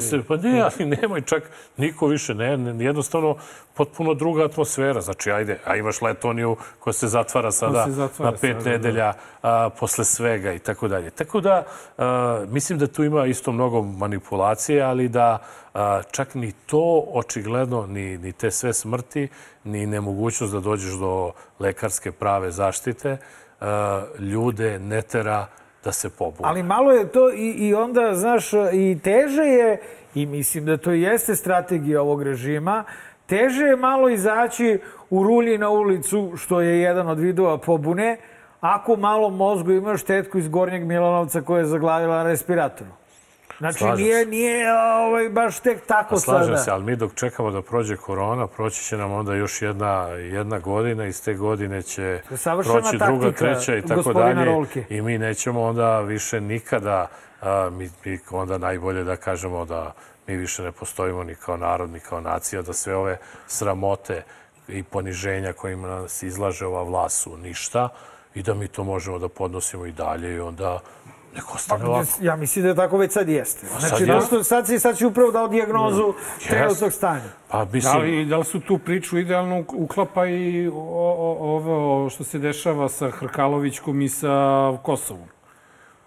se- 0.00 0.22
Pa 0.28 0.36
ne, 0.36 0.60
ali 0.60 0.86
nemoj 1.00 1.20
čak 1.20 1.50
niko 1.76 2.06
više, 2.06 2.34
ne, 2.34 2.56
ne, 2.56 2.84
jednostavno 2.84 3.36
potpuno 3.74 4.14
druga 4.14 4.44
atmosfera. 4.44 5.00
Znači, 5.00 5.30
ajde, 5.32 5.58
a 5.64 5.76
imaš 5.76 6.02
Letoniju 6.02 6.56
koja 6.78 6.94
se 6.94 7.08
zatvara 7.08 7.50
sada 7.52 7.84
se 7.84 7.90
zatvara 7.90 8.30
na 8.30 8.36
pet 8.36 8.56
sada, 8.56 8.64
da. 8.64 8.70
nedelja 8.70 9.12
a, 9.42 9.70
posle 9.80 10.04
svega 10.04 10.52
i 10.52 10.58
tako 10.58 10.88
dalje. 10.88 11.10
Tako 11.10 11.40
da, 11.40 11.64
a, 11.98 12.44
mislim 12.48 12.78
da 12.78 12.86
tu 12.86 13.04
ima 13.04 13.26
isto 13.26 13.52
mnogo 13.52 13.82
manipulacije, 13.82 14.82
ali 14.82 15.08
da 15.08 15.38
a, 15.74 16.02
čak 16.10 16.34
ni 16.34 16.52
to 16.66 17.04
očigledno, 17.08 17.86
ni, 17.86 18.18
ni 18.18 18.32
te 18.32 18.50
sve 18.50 18.72
smrti, 18.72 19.28
ni 19.64 19.86
nemogućnost 19.86 20.52
da 20.52 20.60
dođeš 20.60 20.92
do 20.92 21.32
lekarske 21.60 22.12
prave 22.12 22.50
zaštite, 22.50 23.16
ljude 24.18 24.78
ne 24.78 25.02
tera 25.02 25.46
da 25.84 25.92
se 25.92 26.10
pobune. 26.10 26.48
Ali 26.48 26.62
malo 26.62 26.92
je 26.92 27.08
to 27.08 27.32
i, 27.32 27.50
i 27.50 27.74
onda, 27.74 28.14
znaš, 28.14 28.50
i 28.72 28.98
teže 29.02 29.42
je, 29.42 29.80
i 30.14 30.26
mislim 30.26 30.64
da 30.66 30.76
to 30.76 30.90
jeste 30.90 31.36
strategija 31.36 32.02
ovog 32.02 32.22
režima, 32.22 32.84
teže 33.26 33.64
je 33.64 33.76
malo 33.76 34.08
izaći 34.08 34.78
u 35.10 35.22
rulji 35.22 35.58
na 35.58 35.70
ulicu, 35.70 36.32
što 36.36 36.60
je 36.60 36.80
jedan 36.80 37.08
od 37.08 37.18
vidova 37.18 37.58
pobune, 37.58 38.16
ako 38.60 38.92
u 38.92 38.96
malom 38.96 39.36
mozgu 39.36 39.72
imaš 39.72 40.02
tetku 40.02 40.38
iz 40.38 40.48
Gornjeg 40.48 40.84
Milanovca 40.84 41.40
koja 41.40 41.58
je 41.58 41.66
zaglavila 41.66 42.16
na 42.16 42.22
respiratoru. 42.22 42.90
Znači, 43.58 43.78
Slažem 43.78 44.04
nije, 44.04 44.24
se. 44.24 44.30
nije 44.30 44.72
ovaj, 44.72 45.28
baš 45.28 45.60
tek 45.60 45.86
tako 45.86 46.14
Pa 46.14 46.20
slažem 46.20 46.46
sada. 46.46 46.58
se, 46.58 46.70
ali 46.70 46.84
mi 46.84 46.96
dok 46.96 47.14
čekamo 47.14 47.50
da 47.50 47.62
prođe 47.62 47.96
korona, 47.96 48.46
proći 48.46 48.84
će 48.84 48.96
nam 48.96 49.12
onda 49.12 49.34
još 49.34 49.62
jedna, 49.62 50.06
jedna 50.08 50.58
godina, 50.58 51.06
iz 51.06 51.24
te 51.24 51.34
godine 51.34 51.82
će 51.82 52.20
savršena 52.36 52.80
proći 52.80 52.98
druga, 52.98 53.32
treća 53.32 53.76
i 53.76 53.82
tako 53.82 54.12
dalje. 54.12 54.44
Rolke. 54.44 54.84
I 54.88 55.02
mi 55.02 55.18
nećemo 55.18 55.62
onda 55.62 56.00
više 56.00 56.40
nikada, 56.40 57.08
a, 57.42 57.70
mi, 57.72 57.90
mi 58.04 58.18
onda 58.30 58.58
najbolje 58.58 59.04
da 59.04 59.16
kažemo 59.16 59.64
da 59.64 59.92
mi 60.26 60.36
više 60.36 60.62
ne 60.62 60.72
postojimo 60.72 61.24
ni 61.24 61.34
kao 61.34 61.56
narod, 61.56 61.90
ni 61.90 62.00
kao 62.00 62.20
nacija, 62.20 62.62
da 62.62 62.72
sve 62.72 62.96
ove 62.96 63.18
sramote 63.46 64.22
i 64.68 64.82
poniženja 64.82 65.52
kojima 65.52 65.88
nas 65.88 66.22
izlaže 66.22 66.66
ova 66.66 66.82
vlast 66.82 67.22
su 67.22 67.36
ništa 67.36 67.88
i 68.34 68.42
da 68.42 68.54
mi 68.54 68.68
to 68.68 68.84
možemo 68.84 69.18
da 69.18 69.28
podnosimo 69.28 69.86
i 69.86 69.92
dalje 69.92 70.34
i 70.34 70.40
onda 70.40 70.80
neko 71.34 71.52
ostane 71.54 71.84
lako. 71.84 72.08
Ja 72.20 72.36
mislim 72.36 72.62
da 72.62 72.68
je 72.68 72.74
tako 72.74 72.96
već 72.96 73.12
sad 73.12 73.28
jeste. 73.28 73.66
Pa 73.66 73.80
sad 73.80 73.88
Znači, 73.88 74.02
jeste. 74.02 74.12
prosto 74.12 74.44
sad 74.44 74.66
si, 74.66 74.78
sad 74.78 74.98
si 74.98 75.06
upravo 75.06 75.30
dao 75.30 75.48
dijagnozu 75.48 76.14
Jeste. 76.34 76.48
trenutnog 76.50 76.92
stanja. 76.92 77.30
Pa 77.48 77.64
Da 77.64 77.70
mislim, 77.72 78.02
li, 78.02 78.24
da 78.24 78.36
li 78.38 78.44
su 78.44 78.60
tu 78.60 78.78
priču 78.78 79.18
idealno 79.18 79.56
uk- 79.56 79.74
uklapa 79.74 80.26
i 80.26 80.70
ovo 81.40 82.10
što 82.10 82.24
se 82.24 82.38
dešava 82.38 82.88
sa 82.88 83.10
Hrkalovićkom 83.10 84.02
i 84.02 84.08
sa 84.08 84.32
Kosovom? 84.82 85.28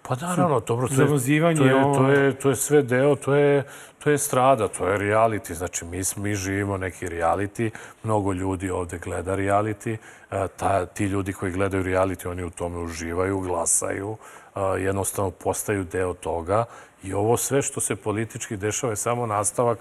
Pa 0.02 0.16
naravno, 0.16 0.60
dobro, 0.60 0.88
to 0.88 0.94
je, 0.94 1.08
to, 1.56 1.64
je, 1.64 1.82
to, 1.96 2.08
je, 2.10 2.32
to 2.32 2.48
je 2.50 2.56
sve 2.56 2.82
deo, 2.82 3.16
to 3.16 3.34
je, 3.34 3.62
to 3.98 4.10
je 4.10 4.18
strada, 4.18 4.68
to 4.68 4.88
je 4.88 4.98
reality. 4.98 5.52
Znači, 5.52 5.84
mi, 5.84 6.00
mi 6.16 6.34
živimo 6.34 6.76
neki 6.76 7.06
reality, 7.06 7.70
mnogo 8.02 8.32
ljudi 8.32 8.70
ovde 8.70 8.98
gleda 8.98 9.36
reality, 9.36 9.96
a, 10.30 10.46
ta, 10.48 10.86
ti 10.86 11.04
ljudi 11.04 11.32
koji 11.32 11.52
gledaju 11.52 11.84
reality, 11.84 12.28
oni 12.28 12.44
u 12.44 12.50
tome 12.50 12.78
uživaju, 12.78 13.40
glasaju, 13.40 14.16
jednostavno 14.78 15.30
postaju 15.30 15.84
deo 15.84 16.14
toga. 16.14 16.64
I 17.02 17.14
ovo 17.14 17.36
sve 17.36 17.62
što 17.62 17.80
se 17.80 17.96
politički 17.96 18.56
dešava 18.56 18.92
je 18.92 18.96
samo 18.96 19.26
nastavak 19.26 19.78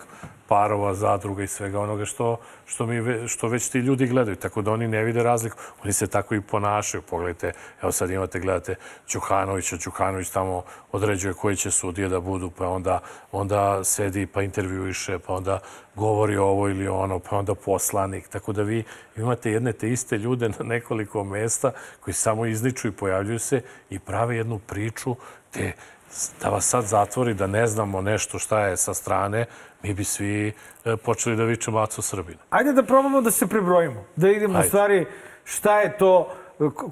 parova, 0.48 0.94
zadruga 0.94 1.44
i 1.44 1.48
svega 1.48 1.80
onoga 1.80 2.06
što, 2.06 2.38
što, 2.66 2.86
mi, 2.86 3.28
što 3.28 3.48
već 3.48 3.70
ti 3.70 3.80
ljudi 3.80 4.08
gledaju. 4.08 4.36
Tako 4.36 4.62
da 4.62 4.72
oni 4.72 4.88
ne 4.88 5.04
vide 5.04 5.24
razliku. 5.24 5.58
Oni 5.84 5.94
se 5.94 6.08
tako 6.08 6.36
i 6.36 6.42
ponašaju. 6.42 7.02
Pogledajte, 7.02 7.52
evo 7.82 7.92
sad 7.92 8.10
imate, 8.10 8.40
gledate 8.40 8.76
Đukanovića. 9.14 9.78
Đukanović 9.86 10.30
tamo 10.30 10.64
određuje 10.92 11.34
koji 11.34 11.56
će 11.56 11.72
sudije 11.72 12.10
da 12.10 12.20
budu, 12.20 12.52
pa 12.58 12.68
onda, 12.68 13.00
onda 13.32 13.84
sedi 13.84 14.26
pa 14.26 14.42
intervjuiše, 14.42 15.20
pa 15.20 15.34
onda 15.34 15.60
govori 15.96 16.38
ovo 16.38 16.70
ili 16.70 16.88
ono, 16.88 17.20
pa 17.20 17.38
onda 17.38 17.56
poslanik. 17.56 18.28
Tako 18.28 18.54
da 18.54 18.64
vi 18.64 18.84
imate 19.18 19.52
jedne 19.52 19.74
te 19.74 19.90
iste 19.90 20.18
ljude 20.18 20.50
na 20.50 20.66
nekoliko 20.66 21.24
mesta 21.24 21.72
koji 22.00 22.14
samo 22.14 22.46
izniču 22.46 22.88
i 22.88 22.92
pojavljuju 22.92 23.40
se 23.40 23.62
i 23.90 24.00
prave 24.00 24.38
jednu 24.38 24.60
priču 24.60 25.16
te 25.52 25.74
da 26.42 26.50
vas 26.50 26.66
sad 26.66 26.86
zatvori, 26.86 27.34
da 27.34 27.48
ne 27.48 27.68
znamo 27.68 28.02
nešto 28.02 28.40
šta 28.40 28.62
je 28.68 28.78
sa 28.78 28.94
strane, 28.94 29.46
mi 29.84 29.94
bi 29.94 30.04
svi 30.04 30.54
e, 30.86 30.98
počeli 30.98 31.36
da 31.36 31.44
vičemo 31.44 31.80
Aco 31.80 32.02
Srbina. 32.02 32.40
Ajde 32.50 32.74
da 32.74 32.84
probamo 32.84 33.22
da 33.22 33.32
se 33.32 33.48
prebrojimo. 33.48 34.04
Da 34.16 34.30
idemo 34.30 34.54
u 34.54 34.58
Ajde. 34.58 34.68
stvari 34.68 35.06
šta 35.44 35.80
je 35.80 35.98
to, 35.98 36.34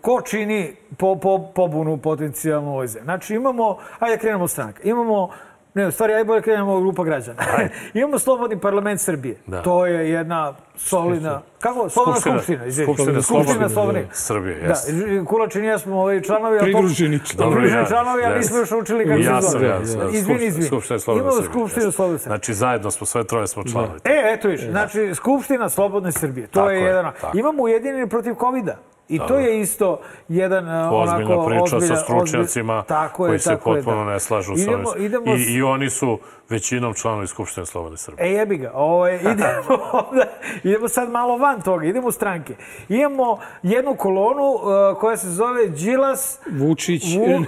ko- 0.02 0.22
čini 0.22 0.76
po, 0.98 1.16
po, 1.16 1.52
pobunu 1.56 1.98
potencijalno 1.98 2.70
u 2.70 2.74
ovoj 2.74 2.88
zemlji. 2.88 3.06
Znači 3.06 3.36
imamo, 3.36 3.78
ajde 4.00 4.16
da 4.16 4.22
krenemo 4.22 4.44
od 4.44 4.52
stranaka. 4.52 4.84
Imamo, 4.84 5.30
ne, 5.76 5.88
u 5.88 5.92
stvari 5.92 6.14
ajde 6.14 6.24
bolje 6.24 6.42
krenemo 6.42 6.74
od 6.74 6.82
grupa 6.82 7.04
građana. 7.04 7.42
imamo 7.94 8.20
Slobodni 8.20 8.60
parlament 8.60 9.02
Srbije. 9.02 9.36
Da. 9.48 9.62
To 9.62 9.86
je 9.86 10.10
jedna 10.10 10.54
solidna, 10.76 11.42
kako? 11.60 11.90
Slobodna 11.90 12.20
Skupština. 12.20 12.60
skupština. 12.72 12.86
Skupština 12.86 13.22
skupština 13.22 13.70
Slobodne. 13.70 14.08
Srbije, 14.12 14.56
Da, 14.62 14.68
jeste. 14.68 14.92
Kulačin 15.28 15.64
i 15.64 15.68
ja 15.68 15.80
smo 15.80 16.02
ovaj 16.02 16.22
članovi. 16.22 16.60
Pridruženi 16.60 17.20
članovi. 17.26 17.56
Pridruženi 17.56 17.88
članovi, 17.88 18.24
a 18.24 18.38
nismo 18.38 18.58
još 18.58 18.72
učili 18.72 19.06
kako 19.06 19.20
ja 19.20 19.42
se 19.42 19.50
zove. 19.52 19.68
ja 19.68 19.86
sam. 19.86 20.10
Izvini, 20.12 20.46
izvini. 20.46 20.68
Skupština 20.68 21.00
Slobodne 21.00 21.22
Imamo 21.28 21.42
Srbije, 21.42 21.52
Skupštinu 21.52 21.86
jeste. 21.86 21.96
Slobodne 21.96 22.20
Srbije. 22.20 22.30
Znači, 22.30 22.54
zajedno 22.54 22.92
smo, 22.92 23.06
sve 23.08 23.24
troje 23.24 23.48
smo 23.48 23.64
članovi. 23.64 24.00
E, 24.04 24.34
eto 24.34 24.48
viš, 24.48 24.62
znači 24.70 25.16
Skupština 25.16 25.70
Slobodne 25.70 26.12
Srbije, 26.12 26.48
to 26.48 26.70
je 26.70 26.80
je, 26.80 26.84
jedan. 26.86 27.12
Imamo 27.34 27.64
ujedinjeni 27.64 28.10
protiv 28.10 28.36
kovida. 28.36 28.78
I 29.10 29.18
to 29.18 29.24
Dobro. 29.24 29.40
je 29.40 29.60
isto 29.62 30.00
jedan 30.28 30.70
a, 30.70 30.90
Ozbiljna 30.94 31.26
onako 31.28 31.46
priča 31.48 31.64
ozbiljan- 31.78 31.88
sa 31.88 31.96
stručnjacima 31.96 32.74
ozbilj- 32.76 32.88
tako 32.88 33.26
je, 33.26 33.30
koji 33.30 33.40
se 33.40 33.50
tako 33.50 33.70
je, 33.70 33.76
potpuno 33.76 34.06
da. 34.06 34.12
ne 34.12 34.20
slažu 34.20 34.54
idemo, 34.54 34.86
sa 34.86 34.98
idemo, 34.98 35.24
ovim. 35.24 35.42
I, 35.42 35.46
I 35.46 35.62
oni 35.62 35.90
su 35.90 36.20
većinom 36.50 36.94
članovi 36.94 37.28
Skupštine 37.28 37.66
Slobodne 37.66 37.98
Srbije. 37.98 38.28
E 38.28 38.32
jebi 38.32 38.58
ga, 38.58 38.72
ovo 38.74 39.08
je, 39.08 39.20
idemo, 39.34 39.64
onda, 39.94 40.26
idemo 40.64 40.88
sad 40.88 41.10
malo 41.12 41.38
van 41.38 41.62
toga, 41.62 41.86
idemo 41.86 42.08
u 42.08 42.12
stranke. 42.12 42.56
Imamo 42.90 43.40
jednu 43.64 43.96
kolonu 43.96 44.44
uh, 44.44 44.62
koja 44.98 45.18
se 45.18 45.30
zove 45.30 45.68
Đilas, 45.68 46.40
Vučić. 46.52 47.04
Vu, 47.08 47.24
uh, 47.24 47.40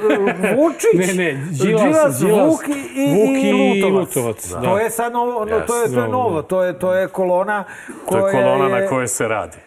Vučić, 0.58 1.08
Ne, 1.08 1.24
ne, 1.26 1.48
Đilas, 1.54 2.20
Đilas, 2.20 2.48
Vuk 2.48 2.68
i, 2.68 2.72
i, 2.96 3.40
i 3.42 3.54
Lutovac. 3.54 4.08
Lutovac, 4.08 4.48
da. 4.48 4.62
To 4.62 4.78
je 4.78 4.90
sad 4.90 5.14
novo, 5.14 5.32
no, 5.32 5.46
to 5.46 5.56
je, 5.56 5.66
to 5.66 5.76
je 5.76 5.88
Yes. 6.00 6.12
novo, 6.12 6.42
to 6.42 6.64
je, 6.64 6.80
to 6.80 6.94
je 6.94 7.08
kolona 7.08 7.64
koja 8.06 8.22
To 8.22 8.28
je 8.28 8.34
kolona 8.34 8.66
je... 8.68 8.82
na 8.82 8.90
kojoj 8.90 9.08
se 9.08 9.28
radi. 9.28 9.58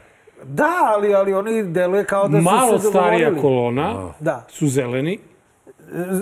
Da, 0.44 0.68
ali, 0.86 1.14
ali 1.14 1.34
oni 1.34 1.62
deluje 1.64 2.04
kao 2.04 2.28
da 2.28 2.38
su 2.38 2.44
Malo 2.44 2.78
se 2.78 2.88
starija 2.88 3.30
dogovorili. 3.30 3.40
kolona 3.42 4.12
Da. 4.20 4.46
su 4.48 4.66
zeleni. 4.68 5.18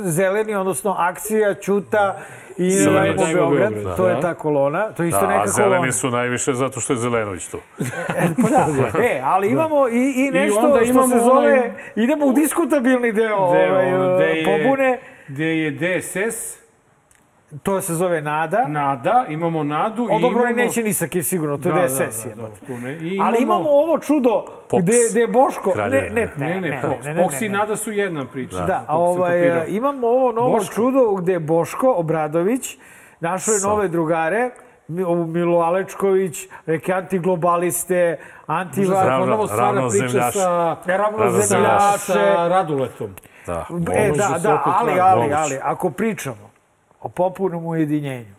Zeleni, 0.03 0.55
odnosno 0.55 0.95
akcija, 0.99 1.55
Ćuta 1.55 2.19
i. 2.59 2.71
Lepo 2.79 3.25
Beograd. 3.25 3.73
Beograd, 3.73 3.97
To 3.97 4.09
je 4.09 4.15
da. 4.15 4.21
ta 4.21 4.35
kolona. 4.35 4.83
To 4.87 5.03
je 5.03 5.09
isto 5.09 5.21
Da, 5.21 5.27
neka 5.27 5.43
a 5.43 5.47
zeleni 5.47 5.75
kolona. 5.75 5.93
su 5.93 6.11
najviše 6.11 6.55
zato 6.55 6.81
što 6.81 6.93
je 6.93 6.97
Zelenović 6.99 7.47
tu. 7.47 7.59
Pa 8.43 8.49
da. 8.49 8.67
E, 9.05 9.21
ali 9.25 9.49
imamo 9.49 9.89
i, 9.89 9.93
i 10.19 10.31
nešto 10.31 10.59
onda 10.61 10.77
što 10.77 10.85
imamo 10.85 11.09
se 11.09 11.19
zove... 11.19 11.49
onaj- 11.49 11.71
Idemo 11.97 12.27
u 12.27 12.33
diskutabilni 12.33 13.13
deo, 13.13 13.53
Deo, 13.53 13.75
ovaj, 13.75 14.45
pobune. 14.47 14.99
Gde 15.29 15.45
je 15.47 15.71
DSS, 15.73 16.59
To 17.63 17.81
se 17.81 17.95
zove 17.95 18.21
Nada. 18.23 18.65
Nada, 18.65 19.25
imamo 19.29 19.63
Nadu 19.65 20.03
O, 20.05 20.19
i 20.19 20.23
dobro, 20.23 20.41
imamo... 20.41 20.57
neće 20.57 20.83
ni 20.83 20.93
sa 20.93 21.07
kim 21.07 21.23
sigurno, 21.23 21.59
to 21.59 21.69
je 21.69 21.73
Da, 21.73 21.81
da, 21.81 21.87
DSS. 22.07 22.25
da, 22.27 22.35
da, 22.37 22.49
tu 22.59 22.73
ne. 22.75 22.93
I 22.95 23.19
Ali 23.23 23.37
imamo 23.41 23.71
ovo 23.71 23.99
čudo 23.99 24.45
Pops. 24.69 24.83
gde, 24.83 24.93
gde 25.11 25.21
je 25.21 25.27
Boško... 25.29 25.69
Ne, 25.69 25.75
Kraljevina. 25.75 26.15
ne, 26.15 26.31
ne, 26.39 26.47
Ne, 26.47 26.61
ne, 26.61 26.71
ne, 26.71 26.83
Fox. 26.83 27.05
ne, 27.05 27.15
ne, 27.15 27.23
Fox 27.23 27.43
i. 27.43 27.49
Nada 27.49 27.77
su 27.77 27.93
jedna 27.93 28.25
priča. 28.27 28.57
Da, 28.59 28.85
a 28.87 28.95
Fox 28.95 29.15
se 29.15 29.19
ovaj, 29.19 29.65
imamo 29.69 30.07
ovo 30.07 30.33
novo 30.33 30.51
Boško. 30.51 30.75
čudo 30.75 31.13
gde 31.13 31.33
je 31.33 31.41
Boško 31.41 31.93
Obradović 31.93 32.77
našao 33.21 33.53
je 33.53 33.61
nove 33.61 33.89
drugare, 33.89 34.51
Mi- 34.89 35.03
ovu 35.03 35.27
Milu 35.27 35.59
Alečković, 35.59 36.37
neke 36.67 36.93
antiglobaliste, 36.93 38.17
antiva... 38.47 39.03
Ravno- 39.03 39.25
Ponovo 39.25 39.47
stvara 39.47 39.63
priča 39.65 39.75
ravnozemljaši. 39.75 40.39
sa, 40.39 40.77
Ravnozemljaše. 40.87 41.99
sa 41.99 42.49
Raduletom. 42.49 43.11
Da, 43.47 43.67
E, 43.93 44.11
da, 44.11 44.39
da, 44.39 44.63
ali, 44.67 45.01
ali, 45.01 45.33
ali, 45.35 45.59
ako 45.63 45.91
pričamo 45.91 46.48
o 47.01 47.09
popunom 47.09 47.67
ujedinjenju, 47.67 48.35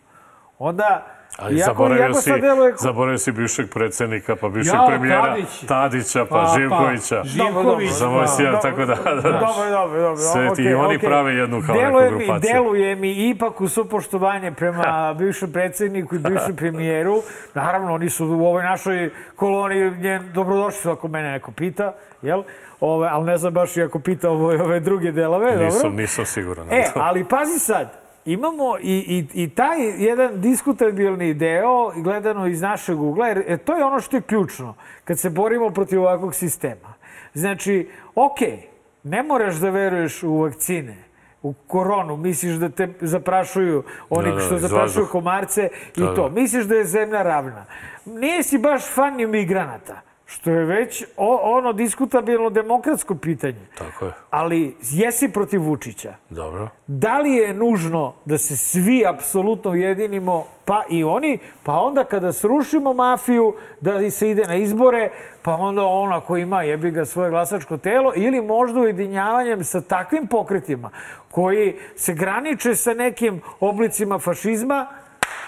onda... 0.60 1.05
Ali 1.38 1.55
iako- 1.55 1.66
zaboravio 1.66 2.03
iako 2.03 2.14
si, 2.14 2.32
deluje- 2.32 2.74
zaboravio 2.78 3.18
si 3.18 3.32
bivšeg 3.32 3.70
predsjednika, 3.70 4.36
pa 4.36 4.49
bivšeg 4.49 4.74
Ja, 4.74 4.86
premijera 4.88 5.22
Tadić. 5.24 5.66
Tadića, 5.68 6.26
pa, 6.26 6.30
Pa, 6.30 6.43
pa, 6.43 6.60
Živkovića. 6.60 7.22
Živković, 7.26 7.89
Za 7.89 8.28
si 8.28 8.43
ja, 8.43 8.51
Dobro, 8.51 8.62
tako 8.62 8.86
da, 8.86 8.95
da, 8.95 9.22
Dobro, 9.22 9.70
dobro, 9.72 10.01
dobro. 10.01 10.16
Sve 10.18 10.45
ti, 10.45 10.51
okej, 10.51 10.66
i 10.66 10.74
oni 10.74 10.95
okej. 10.95 11.10
prave 11.10 11.34
jednu 11.34 11.62
kao 11.68 11.76
neku 11.76 11.88
deluje 11.88 12.12
mi, 12.12 12.18
grupaciju. 12.18 12.53
deluje 12.53 12.95
mi 12.95 13.30
ipak 13.30 13.62
u 13.62 13.68
supoštovanje 13.68 14.51
prema 14.51 14.84
bivšem 15.20 15.51
predsjedniku 15.51 16.16
i 16.16 16.20
bivšem 16.20 16.55
premijeru. 16.55 17.16
Naravno, 17.53 17.93
oni 17.93 18.10
su 18.10 18.28
u 18.28 18.45
ovoj 18.45 18.64
našoj 18.64 19.10
koloniji 19.36 19.91
njen, 19.91 20.32
dobrodošli 20.34 20.82
su 20.82 20.91
ako 20.91 21.07
mene 21.07 21.32
neko 21.32 21.51
pita, 21.51 21.93
jel? 22.22 22.43
Ove, 22.80 23.07
ali 23.12 23.26
ne 23.26 23.38
znam 23.38 23.53
baš 23.53 23.78
i 23.78 23.82
ako 23.84 23.99
pita 23.99 24.30
ove, 24.30 24.62
ove 24.62 24.80
druge 24.80 25.12
delove, 25.12 25.51
dobro? 25.51 25.66
Nisam, 25.66 25.95
nisam 25.95 26.26
siguran. 26.26 26.68
E, 26.72 26.84
ali 26.95 27.24
pazi 27.24 27.60
sad, 27.60 27.99
imamo 28.26 28.78
i, 28.82 29.26
i, 29.34 29.43
i 29.43 29.49
taj 29.49 29.78
jedan 29.97 30.41
diskutabilni 30.41 31.34
deo 31.34 31.91
gledano 31.95 32.47
iz 32.47 32.61
našeg 32.61 33.01
ugla, 33.01 33.28
jer 33.28 33.43
e, 33.47 33.57
to 33.57 33.76
je 33.76 33.86
ono 33.86 33.99
što 33.99 34.15
je 34.17 34.22
ključno 34.22 34.76
kad 35.03 35.20
se 35.20 35.30
borimo 35.30 35.70
protiv 35.70 36.01
ovakvog 36.01 36.36
sistema. 36.36 36.93
Znači, 37.34 37.89
okej, 38.15 38.67
ne 39.03 39.24
moraš 39.24 39.55
da 39.55 39.70
veruješ 39.70 40.24
u 40.24 40.38
vakcine, 40.41 40.97
u 41.41 41.53
koronu, 41.67 42.17
misliš 42.17 42.55
da 42.55 42.70
te 42.70 42.93
zaprašuju 43.01 43.84
oni 44.09 44.30
Da, 44.30 44.36
da, 44.36 44.41
što 44.41 44.57
zaprašuju 44.57 45.07
komarce 45.11 45.70
i 45.97 46.01
Da, 46.01 46.15
to. 46.15 46.30
da. 46.30 46.41
Misliš 46.41 46.65
da 46.65 46.76
je 46.76 46.86
zemlja 46.86 47.22
ravna. 47.24 47.65
Nisi 48.05 48.57
baš 48.57 48.93
fan 48.93 49.15
ni 49.15 49.28
migranata, 49.28 50.01
što 50.30 50.51
je 50.51 50.65
već 50.65 51.05
o, 51.17 51.39
ono 51.43 51.73
diskutabilno 51.73 52.49
demokratsko 52.49 53.15
pitanje. 53.15 53.65
Tako 53.77 54.05
je. 54.05 54.11
Ali 54.30 54.75
jesi 54.82 55.30
protiv 55.30 55.61
Vučića. 55.61 56.13
Dobro. 56.30 56.69
Da 56.88 57.19
li 57.19 57.32
je 57.32 57.53
nužno 57.53 58.13
da 58.25 58.38
se 58.38 58.57
svi 58.57 59.05
apsolutno 59.07 59.71
ujedinimo, 59.71 60.45
pa 60.65 60.84
i 60.89 61.03
oni, 61.03 61.39
pa 61.63 61.73
onda 61.73 62.03
kada 62.03 62.34
srušimo 62.34 62.93
mafiju, 62.93 63.55
da 63.82 64.11
se 64.11 64.30
ide 64.30 64.43
na 64.47 64.55
izbore, 64.55 65.09
pa 65.41 65.55
onda 65.55 65.86
on 65.86 66.13
ako 66.13 66.38
ima 66.38 66.63
jebi 66.63 66.91
ga 66.91 67.05
svoje 67.05 67.30
glasačko 67.30 67.77
telo, 67.77 68.13
ili 68.15 68.41
možda 68.41 68.80
ujedinjavanjem 68.80 69.63
sa 69.63 69.82
takvim 69.82 70.27
pokretima 70.27 70.89
koji 71.32 71.75
se 71.95 72.13
graniče 72.13 72.75
sa 72.75 72.93
nekim 72.93 73.41
oblicima 73.59 74.19
fašizma, 74.19 74.88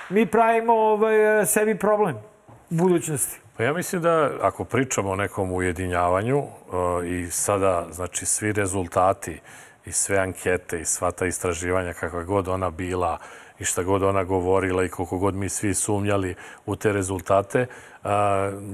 mi 0.09 0.25
pravimo 0.25 0.73
ovaj, 0.73 1.45
sebi 1.45 1.77
problem 1.77 2.15
budućnosti. 2.69 3.41
Pa 3.61 3.65
ja 3.65 3.73
mislim 3.73 4.01
da 4.01 4.31
ako 4.41 4.65
pričamo 4.65 5.09
o 5.09 5.15
nekom 5.15 5.51
ujedinjavanju 5.51 6.37
uh, 6.37 6.47
i 7.05 7.31
sada, 7.31 7.87
znači, 7.91 8.25
svi 8.25 8.51
rezultati 8.51 9.39
i 9.85 9.91
sve 9.91 10.17
ankete 10.17 10.81
i 10.81 10.85
sva 10.85 11.11
ta 11.11 11.25
istraživanja, 11.25 11.93
kakva 11.93 12.23
god 12.23 12.47
ona 12.47 12.69
bila 12.69 13.17
i 13.59 13.65
šta 13.65 13.83
god 13.83 14.03
ona 14.03 14.23
govorila 14.23 14.83
i 14.83 14.89
koliko 14.89 15.17
god 15.17 15.35
mi 15.35 15.49
svi 15.49 15.73
sumnjali 15.73 16.35
u 16.65 16.75
te 16.75 16.93
rezultate, 16.93 17.65
uh, 18.03 18.09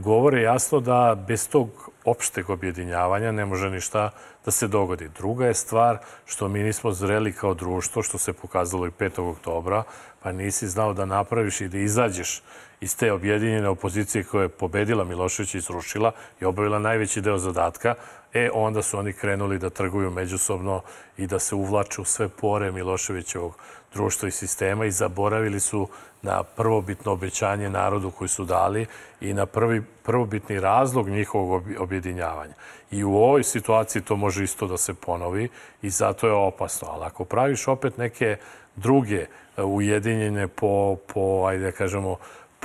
govore 0.03 0.41
jasno 0.41 0.79
da 0.79 1.17
bez 1.27 1.49
tog 1.49 1.89
opšteg 2.05 2.49
objedinjavanja 2.49 3.31
ne 3.31 3.45
može 3.45 3.69
ništa 3.69 4.09
da 4.45 4.51
se 4.51 4.67
dogodi. 4.67 5.09
Druga 5.17 5.47
je 5.47 5.53
stvar 5.53 5.97
što 6.25 6.47
mi 6.47 6.63
nismo 6.63 6.91
zreli 6.91 7.33
kao 7.33 7.53
društvo, 7.53 8.03
što 8.03 8.17
se 8.17 8.33
pokazalo 8.33 8.87
i 8.87 8.91
5. 8.91 9.31
oktobra, 9.31 9.83
pa 10.23 10.31
nisi 10.31 10.67
znao 10.67 10.93
da 10.93 11.05
napraviš 11.05 11.61
i 11.61 11.67
da 11.67 11.77
izađeš 11.77 12.41
iz 12.81 12.97
te 12.97 13.11
objedinjene 13.13 13.69
opozicije 13.69 14.23
koja 14.23 14.41
je 14.41 14.49
pobedila 14.49 15.03
Miloševića 15.03 15.57
i 15.57 15.61
srušila 15.61 16.11
i 16.41 16.45
obavila 16.45 16.79
najveći 16.79 17.21
deo 17.21 17.37
zadatka, 17.37 17.95
e 18.33 18.49
onda 18.53 18.81
su 18.81 18.99
oni 18.99 19.13
krenuli 19.13 19.59
da 19.59 19.69
trguju 19.69 20.11
međusobno 20.11 20.81
i 21.17 21.27
da 21.27 21.39
se 21.39 21.55
uvlače 21.55 22.01
u 22.01 22.05
sve 22.05 22.29
pore 22.29 22.71
Miloševićevog 22.71 23.57
društva 23.93 24.27
i 24.27 24.31
sistema 24.31 24.85
i 24.85 24.91
zaboravili 24.91 25.59
su 25.59 25.87
na 26.21 26.43
prvobitno 26.43 27.11
obećanje 27.11 27.69
narodu 27.69 28.11
koji 28.11 28.27
su 28.27 28.45
dali 28.45 28.85
i 29.21 29.33
na 29.33 29.45
prvi, 29.45 29.81
prvobitni 30.03 30.59
razlog 30.59 31.09
njihovog 31.09 31.51
obje- 31.51 31.79
objedinjavanja. 31.79 32.53
I 32.91 33.03
u 33.03 33.15
ovoj 33.15 33.43
situaciji 33.43 34.01
to 34.01 34.15
može 34.15 34.43
isto 34.43 34.67
da 34.67 34.77
se 34.77 34.93
ponovi 34.93 35.49
i 35.81 35.89
zato 35.89 36.27
je 36.27 36.33
opasno. 36.33 36.87
Ali 36.91 37.05
ako 37.05 37.25
praviš 37.25 37.67
opet 37.67 37.97
neke 37.97 38.37
druge 38.75 39.25
e, 39.57 39.63
ujedinjene 39.63 40.47
po, 40.47 40.95
po 41.13 41.45
ajde 41.47 41.65
da 41.65 41.71
kažemo, 41.71 42.17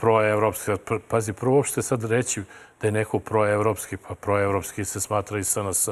proevropski. 0.02 0.70
Pr- 0.70 1.00
Pazi, 1.08 1.32
prvo 1.32 1.56
uopšte 1.56 1.82
sad 1.82 2.04
reći 2.04 2.42
da 2.80 2.88
je 2.88 2.92
neko 2.92 3.18
proevropski, 3.18 3.96
pa 3.96 4.14
proevropski 4.14 4.84
se 4.84 5.00
smatra 5.00 5.38
i 5.38 5.44
SNS. 5.44 5.88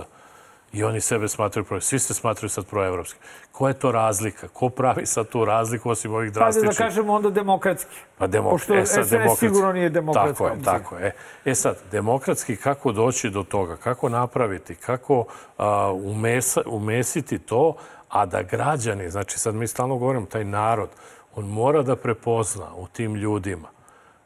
I 0.72 0.84
oni 0.84 1.00
sebe 1.00 1.28
smatraju 1.28 1.64
pro... 1.64 1.80
Svi 1.80 1.98
se 1.98 2.14
smatraju 2.14 2.48
sad 2.50 2.66
proevropski. 2.66 3.18
Koja 3.52 3.70
je 3.70 3.78
to 3.78 3.92
razlika? 3.92 4.48
Ko 4.48 4.68
pravi 4.68 5.06
sad 5.06 5.28
tu 5.28 5.44
razliku 5.44 5.90
osim 5.90 6.14
ovih 6.14 6.30
Pazi 6.30 6.38
drastičnih? 6.38 6.78
da 6.78 6.84
kažemo 6.84 7.12
onda 7.12 7.30
demokratski. 7.30 7.96
Pa 8.18 8.26
demok... 8.26 8.52
Pošto 8.52 8.74
e, 8.74 8.86
sad, 8.86 9.04
SNS 9.04 9.10
demokratski. 9.10 9.46
sigurno 9.46 9.72
nije 9.72 9.90
demokratska 9.90 10.44
Tako 10.44 10.46
je, 10.46 10.62
tako 10.64 10.96
je. 10.96 11.14
E 11.44 11.54
sad, 11.54 11.76
demokratski 11.90 12.56
kako 12.56 12.92
doći 12.92 13.30
do 13.30 13.42
toga? 13.42 13.76
Kako 13.76 14.08
napraviti? 14.08 14.74
Kako 14.74 15.24
a, 15.58 15.92
umesa, 15.92 16.62
umesiti 16.66 17.38
to, 17.38 17.76
a 18.08 18.26
da 18.26 18.42
građani, 18.42 19.10
znači 19.10 19.38
sad 19.38 19.54
mi 19.54 19.66
stalno 19.66 19.96
govorimo, 19.96 20.26
taj 20.26 20.44
narod, 20.44 20.90
on 21.34 21.48
mora 21.48 21.82
da 21.82 21.96
prepozna 21.96 22.74
u 22.76 22.86
tim 22.86 23.14
ljudima 23.14 23.68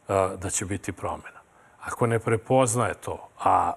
da 0.08 0.50
će 0.50 0.64
biti 0.64 0.92
promjena. 0.92 1.40
Ako 1.80 2.06
ne 2.06 2.18
prepoznaje 2.18 2.94
to, 2.94 3.28
a 3.38 3.72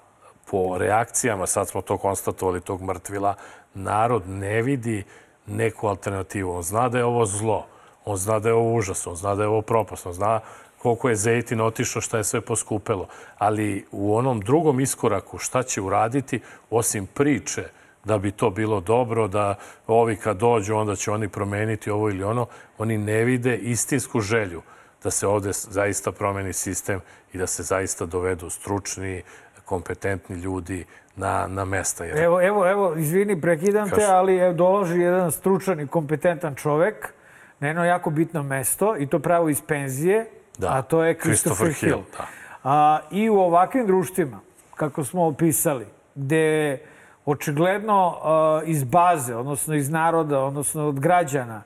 po 0.51 0.77
reakcijama, 0.77 1.47
sad 1.47 1.67
smo 1.67 1.81
to 1.81 1.97
konstatovali, 1.97 2.61
tog 2.61 2.81
mrtvila, 2.81 3.35
narod 3.73 4.29
ne 4.29 4.61
vidi 4.61 5.03
neku 5.45 5.87
alternativu. 5.87 6.55
On 6.55 6.63
zna 6.63 6.89
da 6.89 6.97
je 6.97 7.05
ovo 7.05 7.25
zlo, 7.25 7.65
on 8.05 8.17
zna 8.17 8.39
da 8.39 8.49
je 8.49 8.55
ovo 8.55 8.73
užas, 8.73 9.07
on 9.07 9.15
zna 9.15 9.35
da 9.35 9.43
je 9.43 9.47
ovo 9.47 9.61
propast, 9.61 10.05
on 10.05 10.13
zna 10.13 10.39
koliko 10.77 11.09
je 11.09 11.15
Zejtin 11.15 11.61
otišao, 11.61 12.01
šta 12.01 12.17
je 12.17 12.23
sve 12.23 12.41
poskupelo. 12.41 13.07
Ali 13.37 13.85
u 13.91 14.15
onom 14.15 14.41
drugom 14.41 14.79
iskoraku 14.79 15.37
šta 15.37 15.63
će 15.63 15.81
uraditi, 15.81 16.41
osim 16.69 17.05
priče 17.05 17.63
da 18.05 18.17
bi 18.17 18.31
to 18.31 18.49
bilo 18.49 18.79
dobro, 18.81 19.27
da 19.27 19.55
ovi 19.87 20.15
kad 20.15 20.37
dođu, 20.37 20.75
onda 20.75 20.95
će 20.95 21.11
oni 21.11 21.29
promeniti 21.29 21.89
ovo 21.91 22.09
ili 22.09 22.23
ono, 22.23 22.47
oni 22.77 22.97
ne 22.97 23.23
vide 23.23 23.57
istinsku 23.57 24.19
želju 24.19 24.61
da 25.03 25.11
se 25.11 25.27
ovde 25.27 25.51
zaista 25.53 26.11
promeni 26.11 26.53
sistem 26.53 27.01
i 27.33 27.37
da 27.37 27.47
se 27.47 27.63
zaista 27.63 28.05
dovedu 28.05 28.49
stručni, 28.49 29.23
kompetentni 29.65 30.35
ljudi 30.35 30.85
na, 31.15 31.47
na 31.47 31.65
mesta. 31.65 32.05
Jer 32.05 32.17
Evo, 32.17 32.41
evo, 32.41 32.69
evo, 32.69 32.95
izvini, 32.95 33.41
prekidam 33.41 33.89
te, 33.89 34.05
ali 34.05 34.37
evo, 34.37 34.53
dolaži 34.53 34.99
jedan 34.99 35.31
stručan 35.31 35.79
i 35.79 35.87
kompetentan 35.87 36.55
čovek 36.55 37.13
na 37.59 37.67
jedno 37.67 37.85
jako 37.85 38.09
bitno 38.09 38.43
mesto 38.43 38.95
i 38.97 39.07
to 39.07 39.19
pravo 39.19 39.49
iz 39.49 39.61
penzije, 39.61 40.25
Da. 40.57 40.67
a 40.73 40.81
to 40.81 41.03
je 41.03 41.17
Christopher, 41.19 41.73
Hill. 41.73 42.01
da. 42.17 42.27
A, 42.63 42.99
I 43.11 43.29
u 43.29 43.39
ovakvim 43.39 43.87
društvima, 43.87 44.39
kako 44.75 45.03
smo 45.03 45.25
opisali, 45.25 45.85
gde 46.15 46.79
očigledno 47.25 48.17
a, 48.23 48.61
iz 48.65 48.83
baze, 48.83 49.35
odnosno 49.35 49.75
iz 49.75 49.89
naroda, 49.89 50.39
odnosno 50.39 50.87
od 50.87 50.99
građana, 50.99 51.61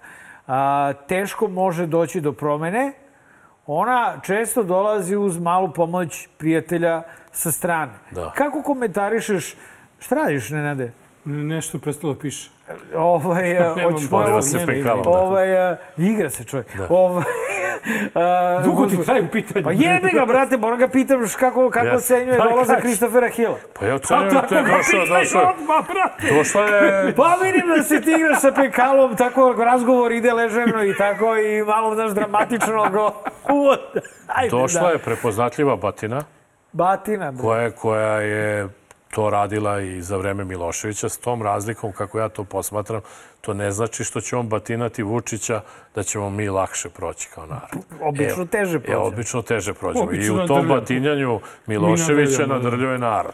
a, 0.47 0.93
teško 1.07 1.47
može 1.47 1.86
doći 1.86 2.21
do 2.21 2.32
promene, 2.34 2.93
ona 3.66 4.20
često 4.24 4.64
dolazi 4.64 5.16
uz 5.16 5.39
malu 5.39 5.74
pomoć 5.74 6.28
prijatelja 6.38 7.01
sa 7.32 7.51
strane. 7.51 7.91
Da. 8.12 8.32
Kako 8.36 8.62
komentarišeš, 8.62 9.55
šta 9.99 10.16
radiš, 10.16 10.49
Nenade? 10.49 10.91
Nešto 11.26 11.80
prestalo 11.80 12.14
da 12.14 12.20
piše. 12.20 12.49
Ovaj, 12.95 13.53
Nemam 13.76 13.93
hoćeš 13.93 14.09
pekalom, 14.66 15.03
ne. 15.05 15.12
Ovaj, 15.12 15.57
a, 15.57 15.78
igra 15.97 16.30
se 16.30 16.43
čovjek. 16.43 16.78
Da. 16.78 16.88
Ovaj, 16.89 17.24
a, 18.15 18.61
Dugo 18.63 18.86
ti 18.86 19.05
traju 19.05 19.27
pitanje. 19.27 19.63
Pa 19.63 19.71
jebi 19.71 20.09
ga, 20.09 20.25
brate, 20.25 20.57
moram 20.57 20.79
ga 20.79 20.88
pitam 20.88 21.19
kako, 21.29 21.69
kako 21.69 21.88
Ja. 21.88 21.95
ocenjuje 21.95 22.38
Pa, 22.38 22.43
dolazak 22.43 22.75
kaži. 22.75 22.82
Christophera 22.82 23.27
Hilla. 23.29 23.57
Pa 23.79 23.86
ja 23.86 23.95
ocenjujem 23.95 24.29
da 24.49 24.57
je 24.57 24.63
došao, 24.63 25.05
došao, 25.09 25.41
Odmah, 25.51 25.86
brate. 25.88 26.36
došla 26.36 26.61
je 26.61 27.15
Pa 27.15 27.38
vidim 27.43 27.67
da 27.67 27.84
se 27.84 28.01
ti 28.01 28.11
igraš 28.11 28.39
sa 28.39 28.51
pekalom, 28.51 29.15
tako 29.15 29.53
razgovor 29.55 30.11
ide 30.11 30.34
ležerno 30.34 30.84
i 30.86 30.93
tako 30.95 31.38
i 31.38 31.63
malo, 31.63 31.95
znaš, 31.95 32.11
dramatično 32.11 32.89
go 32.89 33.11
uvod. 33.49 33.79
Ajde, 34.27 34.49
Došla 34.51 34.82
da. 34.82 34.89
je 34.89 34.97
prepoznatljiva 34.97 35.75
batina 35.75 36.23
Batina, 36.71 37.32
bre. 37.32 37.41
koja 37.41 37.71
koja 37.71 38.15
je 38.15 38.67
to 39.12 39.30
radila 39.30 39.80
i 39.82 40.01
za 40.01 40.18
vreme 40.18 40.43
Miloševića. 40.45 41.09
S 41.09 41.18
tom 41.18 41.41
razlikom, 41.43 41.91
kako 41.91 42.20
ja 42.20 42.30
to 42.30 42.43
posmatram, 42.43 43.01
to 43.41 43.53
ne 43.53 43.72
znači 43.72 44.03
što 44.03 44.22
će 44.22 44.36
on 44.36 44.47
batinati 44.49 45.03
Vučića 45.03 45.62
da 45.95 46.03
ćemo 46.03 46.30
mi 46.30 46.49
lakše 46.49 46.89
proći 46.89 47.30
kao 47.36 47.45
narod. 47.45 47.70
Obično 48.01 48.45
teže 48.45 48.78
E, 48.78 48.82
prođe. 48.82 48.97
obično 48.97 49.41
teže 49.41 49.74
prođemo. 49.74 50.03
I 50.05 50.07
Obično 50.07 50.34
u 50.34 50.47
tom 50.47 50.55
nadrljamo. 50.57 50.80
batinjanju 50.80 51.39
Miloševića 51.68 52.32
nadrljamo, 52.41 52.59
da. 52.59 52.64
nadrljuje 52.64 52.97
narod. 52.97 53.34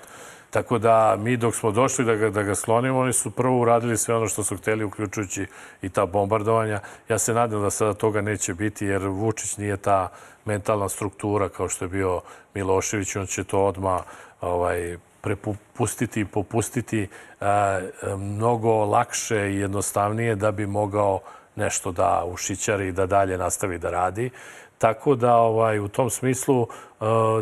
Tako 0.49 0.77
da 0.77 1.15
mi 1.19 1.37
dok 1.37 1.55
smo 1.55 1.71
došli 1.71 2.05
da 2.05 2.15
ga, 2.15 2.29
da 2.29 2.43
ga 2.43 2.55
sklonimo, 2.55 2.99
oni 2.99 3.13
su 3.13 3.31
prvo 3.31 3.59
uradili 3.59 3.97
sve 3.97 4.15
ono 4.15 4.27
što 4.27 4.43
su 4.43 4.57
hteli, 4.57 4.83
uključujući 4.83 5.45
i 5.81 5.89
ta 5.89 6.05
bombardovanja. 6.05 6.79
Ja 7.09 7.17
se 7.17 7.33
nadam 7.33 7.61
da 7.61 7.69
sada 7.69 7.93
toga 7.93 8.21
neće 8.21 8.53
biti, 8.53 8.85
jer 8.85 9.01
Vučić 9.03 9.57
nije 9.57 9.77
ta 9.77 10.09
mentalna 10.45 10.89
struktura 10.89 11.49
kao 11.49 11.69
što 11.69 11.85
je 11.85 11.89
bio 11.89 12.21
Milošević. 12.53 13.15
On 13.15 13.25
će 13.25 13.43
to 13.43 13.65
odmah 13.65 14.01
ovaj, 14.41 14.97
prepustiti 15.35 16.21
i 16.21 16.25
popustiti 16.25 17.07
a, 17.41 17.79
mnogo 18.17 18.85
lakše 18.85 19.51
i 19.51 19.59
jednostavnije 19.59 20.35
da 20.35 20.51
bi 20.51 20.65
mogao 20.65 21.19
nešto 21.55 21.91
da 21.91 22.23
ušićari 22.27 22.87
i 22.87 22.91
da 22.91 23.05
dalje 23.05 23.37
nastavi 23.37 23.77
da 23.77 23.91
radi. 23.91 24.29
Tako 24.77 25.15
da 25.15 25.35
ovaj, 25.35 25.79
u 25.79 25.87
tom 25.87 26.09
smislu 26.09 26.61
uh, 26.61 26.67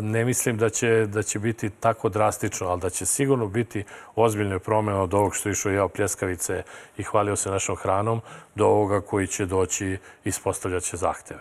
ne 0.02 0.24
mislim 0.24 0.56
da 0.56 0.70
će, 0.70 1.06
da 1.06 1.22
će 1.22 1.38
biti 1.38 1.70
tako 1.70 2.08
drastično, 2.08 2.66
ali 2.66 2.80
da 2.80 2.90
će 2.90 3.06
sigurno 3.06 3.46
biti 3.46 3.84
ozbiljne 4.14 4.58
promjene 4.58 4.98
od 5.00 5.14
ovog 5.14 5.34
što 5.34 5.48
išao 5.48 5.72
jeo 5.72 5.88
pljeskavice 5.88 6.62
i 6.96 7.02
hvalio 7.02 7.36
se 7.36 7.50
našom 7.50 7.76
hranom, 7.76 8.20
do 8.54 8.66
ovoga 8.66 9.00
koji 9.00 9.26
će 9.26 9.46
doći 9.46 9.98
ispostavljat 10.24 10.82
će 10.82 10.96
zahteve. 10.96 11.40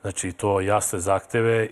Znači, 0.00 0.32
to 0.32 0.60
jasne 0.60 0.98
zahteve 0.98 1.68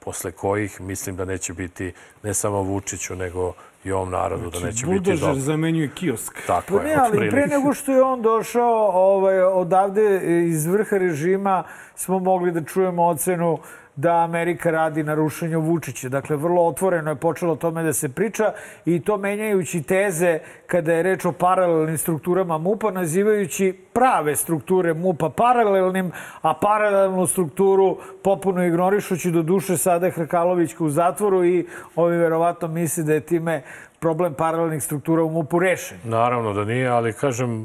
posle 0.00 0.32
kojih 0.32 0.80
mislim 0.80 1.16
da 1.16 1.24
neće 1.24 1.52
biti 1.52 1.92
ne 2.22 2.34
samo 2.34 2.62
Vučiću, 2.62 3.16
nego 3.16 3.52
i 3.84 3.92
ovom 3.92 4.10
narodu, 4.10 4.50
da 4.50 4.60
neće 4.66 4.86
biti 4.86 4.86
Buldožer 4.86 5.18
dobro. 5.18 5.40
zamenjuje 5.40 5.90
kiosk. 5.94 6.38
Tako 6.46 6.76
Pa 6.76 6.82
je, 6.82 6.88
ne, 6.88 6.94
ali 7.02 7.18
pre 7.18 7.26
otprilike. 7.26 7.56
nego 7.56 7.74
što 7.74 7.92
je 7.92 8.02
on 8.02 8.22
došao 8.22 8.90
ovaj, 8.94 9.42
odavde 9.42 10.20
iz 10.46 10.66
vrha 10.66 10.96
režima 10.96 11.64
smo 11.94 12.18
mogli 12.18 12.52
da 12.52 12.64
čujemo 12.64 13.06
ocenu 13.06 13.58
da 13.96 14.24
Amerika 14.24 14.70
radi 14.70 15.02
na 15.02 15.14
rušenju 15.14 15.60
Vučića. 15.60 16.08
Dakle, 16.08 16.36
vrlo 16.36 16.66
otvoreno 16.66 17.10
je 17.10 17.16
počelo 17.16 17.52
o 17.52 17.56
tome 17.56 17.82
da 17.82 17.92
se 17.92 18.08
priča 18.08 18.52
i 18.84 19.00
to 19.00 19.16
menjajući 19.16 19.82
teze 19.82 20.38
kada 20.66 20.92
je 20.92 21.02
reč 21.02 21.24
o 21.24 21.32
paralelnim 21.32 21.98
strukturama 21.98 22.58
MUPA, 22.58 22.90
nazivajući 22.90 23.72
prave 23.92 24.36
strukture 24.36 24.94
MUPA 24.94 25.30
paralelnim, 25.30 26.12
a 26.42 26.54
paralelnu 26.54 27.26
strukturu 27.26 27.98
popuno 28.24 28.64
ignorišući 28.64 29.30
do 29.30 29.42
duše 29.42 29.76
sada 29.76 30.10
Hrkalovićka 30.10 30.84
u 30.84 30.90
zatvoru 30.90 31.44
i 31.44 31.66
ovi 31.96 32.16
verovatno 32.16 32.68
misle 32.68 33.04
da 33.04 33.14
je 33.14 33.20
time 33.20 33.62
problem 34.00 34.34
paralelnih 34.34 34.82
struktura 34.82 35.22
u 35.22 35.30
MUP-u 35.30 35.58
rešen. 35.58 35.98
Naravno 36.04 36.52
da 36.52 36.64
nije, 36.64 36.88
ali 36.88 37.12
kažem, 37.12 37.64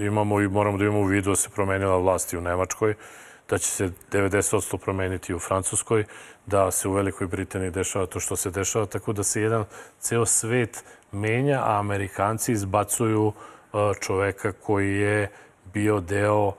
imamo 0.00 0.40
i 0.40 0.48
moramo 0.48 0.78
da 0.78 0.84
imamo 0.84 1.00
u 1.00 1.04
vidu 1.04 1.30
da 1.30 1.36
se 1.36 1.50
promenila 1.54 1.96
vlast 1.96 2.34
u 2.34 2.40
Nemačkoj, 2.40 2.94
da 3.48 3.58
će 3.58 3.66
se 3.66 3.90
90% 4.12 4.76
promeniti 4.76 5.34
u 5.34 5.38
Francuskoj, 5.38 6.04
da 6.46 6.70
se 6.70 6.88
u 6.88 6.92
Velikoj 6.92 7.26
Britaniji 7.26 7.70
dešava 7.70 8.06
to 8.06 8.20
što 8.20 8.36
se 8.36 8.50
dešava, 8.50 8.86
tako 8.86 9.12
da 9.12 9.22
se 9.22 9.42
jedan 9.42 9.64
ceo 10.00 10.26
svet 10.26 10.84
menja, 11.12 11.60
a 11.64 11.78
Amerikanci 11.78 12.52
izbacuju 12.52 13.26
uh, 13.26 13.32
čoveka 14.00 14.52
koji 14.52 14.96
je 14.96 15.30
bio 15.74 16.00
deo 16.00 16.46
uh, 16.46 16.54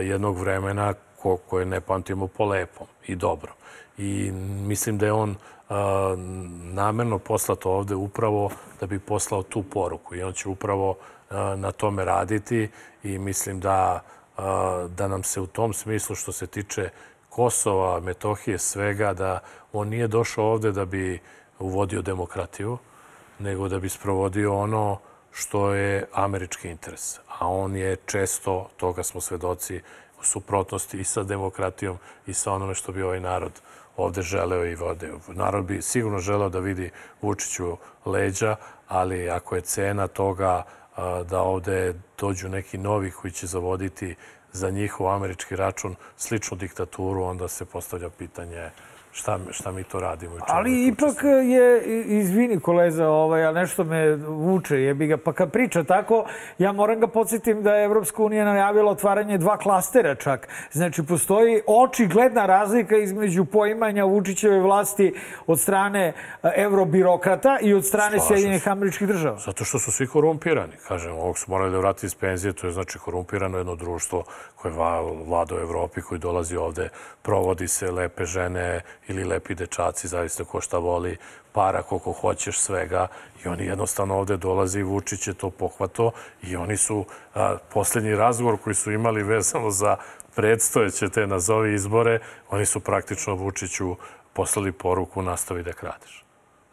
jednog 0.00 0.38
vremena 0.38 0.94
ko, 1.18 1.36
koje 1.36 1.66
ne 1.66 1.80
pamtimo 1.80 2.26
po 2.26 2.44
lepom 2.44 2.86
i 3.06 3.16
dobro. 3.16 3.52
I 3.98 4.30
mislim 4.66 4.98
da 4.98 5.06
je 5.06 5.12
on 5.12 5.30
uh, 5.30 5.76
namerno 6.72 7.18
poslato 7.18 7.70
ovde 7.70 7.94
upravo 7.94 8.50
da 8.80 8.86
bi 8.86 8.98
poslao 8.98 9.42
tu 9.42 9.62
poruku 9.62 10.14
i 10.14 10.22
on 10.22 10.32
će 10.32 10.48
upravo 10.48 10.96
na 11.56 11.72
tome 11.72 12.04
raditi 12.04 12.68
i 13.02 13.18
mislim 13.18 13.60
da, 13.60 14.00
da 14.88 15.08
nam 15.08 15.22
se 15.22 15.40
u 15.40 15.46
tom 15.46 15.72
smislu 15.72 16.16
što 16.16 16.32
se 16.32 16.46
tiče 16.46 16.88
Kosova, 17.28 18.00
Metohije, 18.00 18.58
svega, 18.58 19.12
da 19.12 19.40
on 19.72 19.88
nije 19.88 20.08
došao 20.08 20.44
ovde 20.44 20.72
da 20.72 20.84
bi 20.84 21.20
uvodio 21.58 22.02
demokratiju, 22.02 22.78
nego 23.38 23.68
da 23.68 23.78
bi 23.78 23.88
sprovodio 23.88 24.58
ono 24.58 24.98
što 25.32 25.72
je 25.74 26.06
američki 26.12 26.68
interes. 26.68 27.18
A 27.38 27.48
on 27.48 27.76
je 27.76 27.96
često, 28.06 28.68
toga 28.76 29.02
smo 29.02 29.20
svedoci, 29.20 29.80
u 30.20 30.24
suprotnosti 30.24 30.98
i 30.98 31.04
sa 31.04 31.22
demokratijom 31.22 31.98
i 32.26 32.34
sa 32.34 32.52
onome 32.52 32.74
što 32.74 32.92
bi 32.92 33.02
ovaj 33.02 33.20
narod 33.20 33.60
ovde 33.96 34.22
želeo 34.22 34.64
i 34.66 34.74
vode. 34.74 35.12
Narod 35.28 35.64
bi 35.64 35.82
sigurno 35.82 36.18
želeo 36.18 36.48
da 36.48 36.58
vidi 36.58 36.90
Vučiću 37.22 37.76
leđa, 38.06 38.56
ali 38.88 39.30
ako 39.30 39.56
je 39.56 39.60
cena 39.60 40.08
toga 40.08 40.50
a, 40.50 40.64
da 41.26 41.40
ovde 41.40 41.94
dođu 42.18 42.48
neki 42.48 42.78
novi 42.78 43.10
koji 43.10 43.30
će 43.30 43.46
zavoditi 43.46 44.14
za 44.52 44.70
njihov 44.70 45.08
američki 45.08 45.56
račun 45.56 45.96
sličnu 46.16 46.56
diktaturu, 46.56 47.22
onda 47.22 47.48
se 47.48 47.64
postavlja 47.64 48.10
pitanje 48.10 48.70
šta, 49.12 49.38
šta 49.50 49.72
mi 49.72 49.84
to 49.84 50.00
radimo. 50.00 50.36
Ali 50.48 50.86
ipak 50.86 51.22
je, 51.44 51.82
izvini 52.04 52.60
koleza, 52.60 53.08
ovaj, 53.08 53.44
a 53.44 53.52
nešto 53.52 53.84
me 53.84 54.16
vuče, 54.16 54.76
jebi 54.76 55.06
ga, 55.06 55.16
pa 55.16 55.32
kad 55.32 55.52
priča 55.52 55.84
tako, 55.84 56.24
ja 56.58 56.72
moram 56.72 57.00
ga 57.00 57.06
podsjetim 57.06 57.62
da 57.62 57.74
je 57.74 57.84
Evropska 57.84 58.22
unija 58.22 58.44
najavila 58.44 58.90
otvaranje 58.90 59.38
dva 59.38 59.56
klastera 59.56 60.14
čak. 60.14 60.48
Znači, 60.72 61.02
postoji 61.02 61.62
očigledna 61.66 62.46
razlika 62.46 62.96
između 62.96 63.44
poimanja 63.44 64.04
Vučićeve 64.04 64.60
vlasti 64.60 65.14
od 65.46 65.60
strane 65.60 66.12
e, 66.42 66.52
evrobirokrata 66.56 67.58
i 67.62 67.74
od 67.74 67.86
strane 67.86 68.20
Sjedinjenih 68.20 68.68
američkih 68.68 69.08
država. 69.08 69.38
Zato 69.38 69.64
što 69.64 69.78
su 69.78 69.92
svi 69.92 70.06
korumpirani. 70.06 70.72
Kažem, 70.88 71.12
ovog 71.12 71.38
su 71.38 71.50
morali 71.50 71.72
da 71.72 71.78
vrati 71.78 72.06
iz 72.06 72.14
penzije, 72.14 72.52
to 72.52 72.66
je 72.66 72.72
znači 72.72 72.98
korumpirano 72.98 73.58
jedno 73.58 73.76
društvo 73.76 74.24
koje 74.56 74.74
vlada 75.26 75.54
u 75.54 75.58
Evropi, 75.58 76.02
koji 76.02 76.18
dolazi 76.18 76.56
ovde, 76.56 76.88
provodi 77.22 77.68
se 77.68 77.90
lepe 77.90 78.24
žene 78.24 78.80
ili 79.08 79.24
lepi 79.24 79.54
dečaci, 79.54 80.08
zavisno 80.08 80.44
ko 80.44 80.60
šta 80.60 80.78
voli, 80.78 81.16
para 81.52 81.82
koliko 81.82 82.12
hoćeš 82.12 82.58
svega 82.58 83.08
i 83.44 83.48
oni 83.48 83.64
jednostavno 83.64 84.18
ovde 84.18 84.36
dolaze 84.36 84.80
i 84.80 84.82
Vučić 84.82 85.26
je 85.26 85.34
to 85.34 85.50
pohvato 85.50 86.10
i 86.42 86.56
oni 86.56 86.76
su 86.76 87.04
a, 87.34 87.56
poslednji 87.72 88.14
razgovor 88.14 88.56
koji 88.64 88.74
su 88.74 88.92
imali 88.92 89.22
vezano 89.22 89.70
za 89.70 89.96
predstojeće 90.36 91.08
te 91.08 91.26
nazovi 91.26 91.74
izbore, 91.74 92.18
oni 92.50 92.66
su 92.66 92.80
praktično 92.80 93.34
Vučiću 93.34 93.96
poslali 94.32 94.72
poruku 94.72 95.22
nastavi 95.22 95.62
da 95.62 95.72
kradeš. 95.72 96.24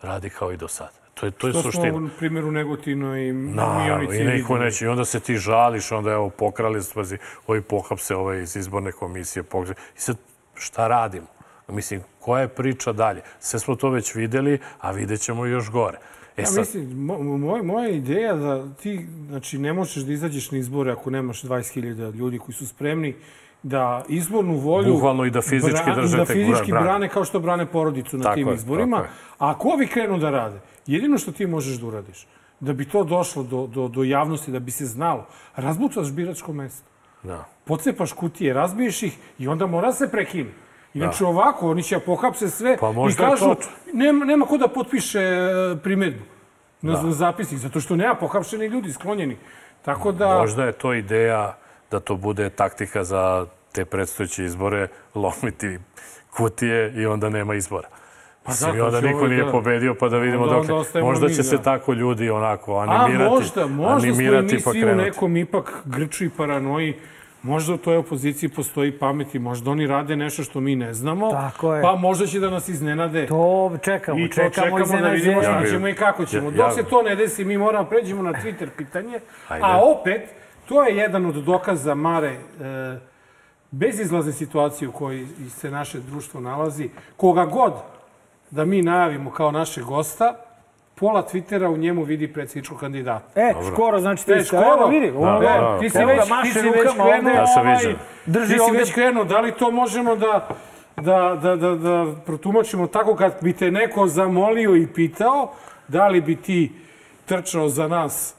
Radi 0.02 0.30
kao 0.30 0.52
i 0.52 0.58
do 0.58 0.68
sada. 0.68 1.00
To 1.14 1.26
je, 1.26 1.32
to 1.32 1.48
je 1.48 1.54
To 1.54 1.62
smo 1.62 1.72
suština. 1.72 1.98
u 1.98 2.10
primjeru 2.18 2.52
Negotino 2.52 3.18
i 3.18 3.34
Mionici 3.34 4.22
i 4.22 4.24
niko 4.24 4.58
neće. 4.58 4.86
I 4.86 4.88
onda 4.88 5.06
se 5.06 5.20
ti 5.20 5.38
žališ, 5.38 5.92
onda 5.92 6.12
evo 6.12 6.30
pokrali, 6.30 6.84
spazi, 6.84 7.18
ovi 7.48 7.62
pohapse 7.62 8.16
ovaj 8.16 8.42
iz 8.42 8.56
izborne 8.56 8.92
komisije. 8.92 9.44
Pokrali. 9.44 9.76
I 9.98 10.00
sad, 10.00 10.18
šta 10.56 10.88
radimo? 10.88 11.28
Mislim, 11.72 12.02
koja 12.20 12.42
je 12.42 12.48
priča 12.48 12.94
dalje? 12.94 13.22
Sve 13.40 13.60
smo 13.60 13.76
to 13.76 13.90
već 13.90 14.16
videli, 14.16 14.60
a 14.80 14.92
vidjet 14.92 15.22
ćemo 15.22 15.46
još 15.46 15.72
gore. 15.72 15.98
E 16.38 16.42
Ja 16.42 16.46
sad, 16.46 16.60
mislim, 16.60 17.06
mo, 17.06 17.38
moj, 17.38 17.62
moja 17.64 17.90
ideja 17.90 18.34
da 18.36 18.74
ti 18.74 19.06
znači, 19.28 19.58
ne 19.58 19.74
možeš 19.74 20.04
da 20.04 20.14
izađeš 20.14 20.52
na 20.52 20.58
izbore 20.58 20.92
ako 20.92 21.10
nemaš 21.10 21.42
20.000 21.44 22.14
ljudi 22.16 22.40
koji 22.40 22.56
su 22.56 22.68
spremni 22.68 23.16
da 23.64 24.04
izbornu 24.10 24.56
volju... 24.56 24.94
Bukvalno 24.94 25.26
i 25.26 25.30
da 25.32 25.42
fizički 25.42 25.92
držite 25.96 26.18
Da 26.18 26.26
fizički 26.26 26.72
brane. 26.72 26.86
brane 26.86 27.10
kao 27.10 27.26
što 27.26 27.40
brane 27.40 27.66
porodicu 27.66 28.18
na 28.18 28.24
Tako 28.24 28.36
tim 28.36 28.48
je, 28.48 28.54
izborima. 28.54 28.98
je. 28.98 29.04
A 29.04 29.10
ako 29.52 29.70
ovi 29.70 29.88
krenu 29.88 30.18
da 30.18 30.30
rade, 30.30 30.60
jedino 30.88 31.18
što 31.18 31.32
ti 31.32 31.48
možeš 31.48 31.78
da 31.78 31.88
uradiš, 31.88 32.28
da 32.60 32.74
bi 32.74 32.86
to 32.86 33.04
došlo 33.04 33.44
do, 33.44 33.68
do, 33.68 33.88
do 33.88 34.04
javnosti, 34.04 34.52
da 34.52 34.60
bi 34.60 34.72
se 34.72 34.86
znalo, 34.86 35.26
razbucaš 35.56 36.12
biračko 36.12 36.54
mesto. 36.54 36.88
da. 37.24 37.46
Pocepaš 37.66 38.12
kutije, 38.14 38.54
razbiješ 38.54 39.04
ih 39.04 39.18
i 39.40 39.48
onda 39.48 39.68
mora 39.68 39.92
se 39.94 40.12
prekine. 40.12 40.50
Inače 40.94 41.24
Da. 41.24 41.28
ovako, 41.28 41.70
oni 41.70 41.84
će 41.84 42.00
pohapse 42.00 42.50
sve 42.50 42.78
Pa 42.78 42.90
i 42.90 42.94
možda 42.94 43.24
kažu, 43.26 43.46
to- 43.46 43.56
nema, 43.94 44.26
nema 44.26 44.46
ko 44.46 44.58
da 44.58 44.68
potpiše 44.68 45.20
e, 45.20 45.50
primedbu 45.78 46.24
na 46.82 46.94
Da. 46.94 47.02
da. 47.02 47.12
zapisnik, 47.12 47.60
zato 47.60 47.80
što 47.80 47.96
nema 47.96 48.16
pohapšeni 48.16 48.66
ljudi 48.66 48.94
sklonjeni. 48.94 49.38
Tako 49.82 50.12
da... 50.12 50.28
Možda 50.30 50.66
je 50.66 50.72
to 50.72 50.94
ideja 50.94 51.58
da 51.92 52.00
to 52.00 52.16
bude 52.16 52.50
taktika 52.50 53.04
za 53.04 53.46
te 53.72 53.86
predstojeće 53.86 54.44
izbore, 54.44 54.88
lomiti 55.16 55.78
kutije 56.30 56.94
i 56.94 57.06
onda 57.06 57.30
nema 57.30 57.56
izbora. 57.56 57.88
Pa 58.44 58.52
Mislim, 58.52 58.72
zato 58.72 58.86
onda 58.86 59.02
niko 59.02 59.18
ovo 59.18 59.28
nije 59.28 59.44
da- 59.44 59.52
pobedio, 59.52 59.96
pa 59.96 60.10
da 60.10 60.18
vidimo 60.18 60.44
Onda- 60.44 60.56
dok... 60.56 60.70
onda 60.94 61.02
Možda 61.02 61.28
mi, 61.28 61.34
će 61.34 61.44
se 61.44 61.58
da. 61.58 61.64
tako 61.64 61.94
ljudi 61.94 62.30
onako 62.30 62.74
A 62.74 62.80
animirati, 62.82 63.30
možda, 63.30 63.68
možda 63.68 64.00
smo 64.00 64.10
animirati 64.10 64.46
i 64.48 64.58
mi 64.58 64.64
pa 64.64 64.72
svi 64.72 64.84
u 64.84 64.96
nekom 64.96 65.38
ipak 65.38 65.82
grču 65.86 66.26
i 66.26 66.30
paranoji. 66.30 66.96
Možda 67.44 67.74
u 67.74 67.78
toj 67.78 67.98
opoziciji 67.98 68.50
postoji 68.50 68.92
pameti, 68.92 69.40
možda 69.40 69.72
oni 69.72 69.88
rade 69.88 70.16
nešto 70.16 70.44
što 70.44 70.60
mi 70.60 70.76
ne 70.76 70.94
znamo, 70.94 71.32
Tako 71.32 71.76
je. 71.76 71.82
pa 71.82 71.96
možda 71.96 72.26
će 72.28 72.40
da 72.40 72.50
nas 72.50 72.68
iznenade. 72.68 73.28
To 73.28 73.78
čekamo, 73.82 74.20
I 74.20 74.30
to 74.30 74.36
čekamo, 74.36 74.80
čekamo 74.80 75.02
da 75.02 75.10
vidimo 75.10 75.42
šta 75.42 75.52
Ja 75.52 75.70
ćemo 75.70 75.88
i 75.88 75.94
kako 75.94 76.26
ćemo. 76.26 76.52
Dok 76.52 76.74
se 76.74 76.84
to 76.84 77.02
ne 77.02 77.16
desi, 77.16 77.46
mi 77.46 77.58
moramo 77.58 77.90
pređemo 77.90 78.24
na 78.24 78.34
Twitter 78.34 78.68
pitanje. 78.78 79.20
Ajde. 79.48 79.66
A 79.66 79.82
opet, 79.84 80.22
to 80.66 80.84
je 80.84 80.96
jedan 80.96 81.26
od 81.26 81.36
dokaza 81.36 81.96
Mare 81.96 82.30
e, 82.30 82.40
bezizlazne 83.72 84.34
situacije 84.34 84.88
u 84.88 84.92
kojoj 84.92 85.28
se 85.50 85.72
naše 85.72 86.00
društvo 86.00 86.42
nalazi. 86.42 86.90
Koga 87.18 87.46
god 87.46 87.74
da 88.52 88.66
mi 88.66 88.82
najavimo 88.82 89.32
kao 89.32 89.52
našeg 89.52 89.84
gosta, 89.84 90.36
pola 91.00 91.24
Twittera 91.32 91.68
u 91.74 91.78
njemu 91.78 92.04
vidi 92.04 92.34
predsjedničkog 92.34 92.80
kandidata. 92.80 93.42
E, 93.42 93.54
skoro, 93.74 94.00
znači 94.00 94.26
ti 94.26 94.32
E, 94.32 94.44
ste, 94.44 94.56
evo 94.56 94.88
vidi, 94.88 95.12
Da, 95.12 95.20
ono, 95.20 95.40
da, 95.40 95.78
ti 95.80 95.90
si 95.90 95.98
evo 95.98 96.12
već, 96.12 96.24
ti 96.44 96.60
si 96.60 96.70
već 96.70 96.94
krenuo. 96.94 97.34
Ja 97.34 97.48
sam 97.48 97.68
ovaj. 97.68 97.96
Drži 98.26 98.54
ti 98.54 98.60
si 98.72 98.78
već 98.78 98.94
krenuo, 98.94 99.24
da 99.24 99.40
li 99.40 99.52
to 99.52 99.72
možemo 99.72 100.16
da, 100.16 100.48
da, 100.96 101.40
da, 101.42 101.56
da, 101.56 101.76
da 101.76 102.06
protumačimo 102.26 102.88
tako 102.88 103.16
kad 103.16 103.34
bi 103.42 103.54
te 103.54 103.72
neko 103.72 104.08
zamolio 104.08 104.76
i 104.76 104.88
pitao, 104.88 105.52
da 105.88 106.08
li 106.08 106.22
bi 106.22 106.36
ti 106.36 106.72
trčao 107.26 107.70
za 107.70 107.88
nas 107.88 108.36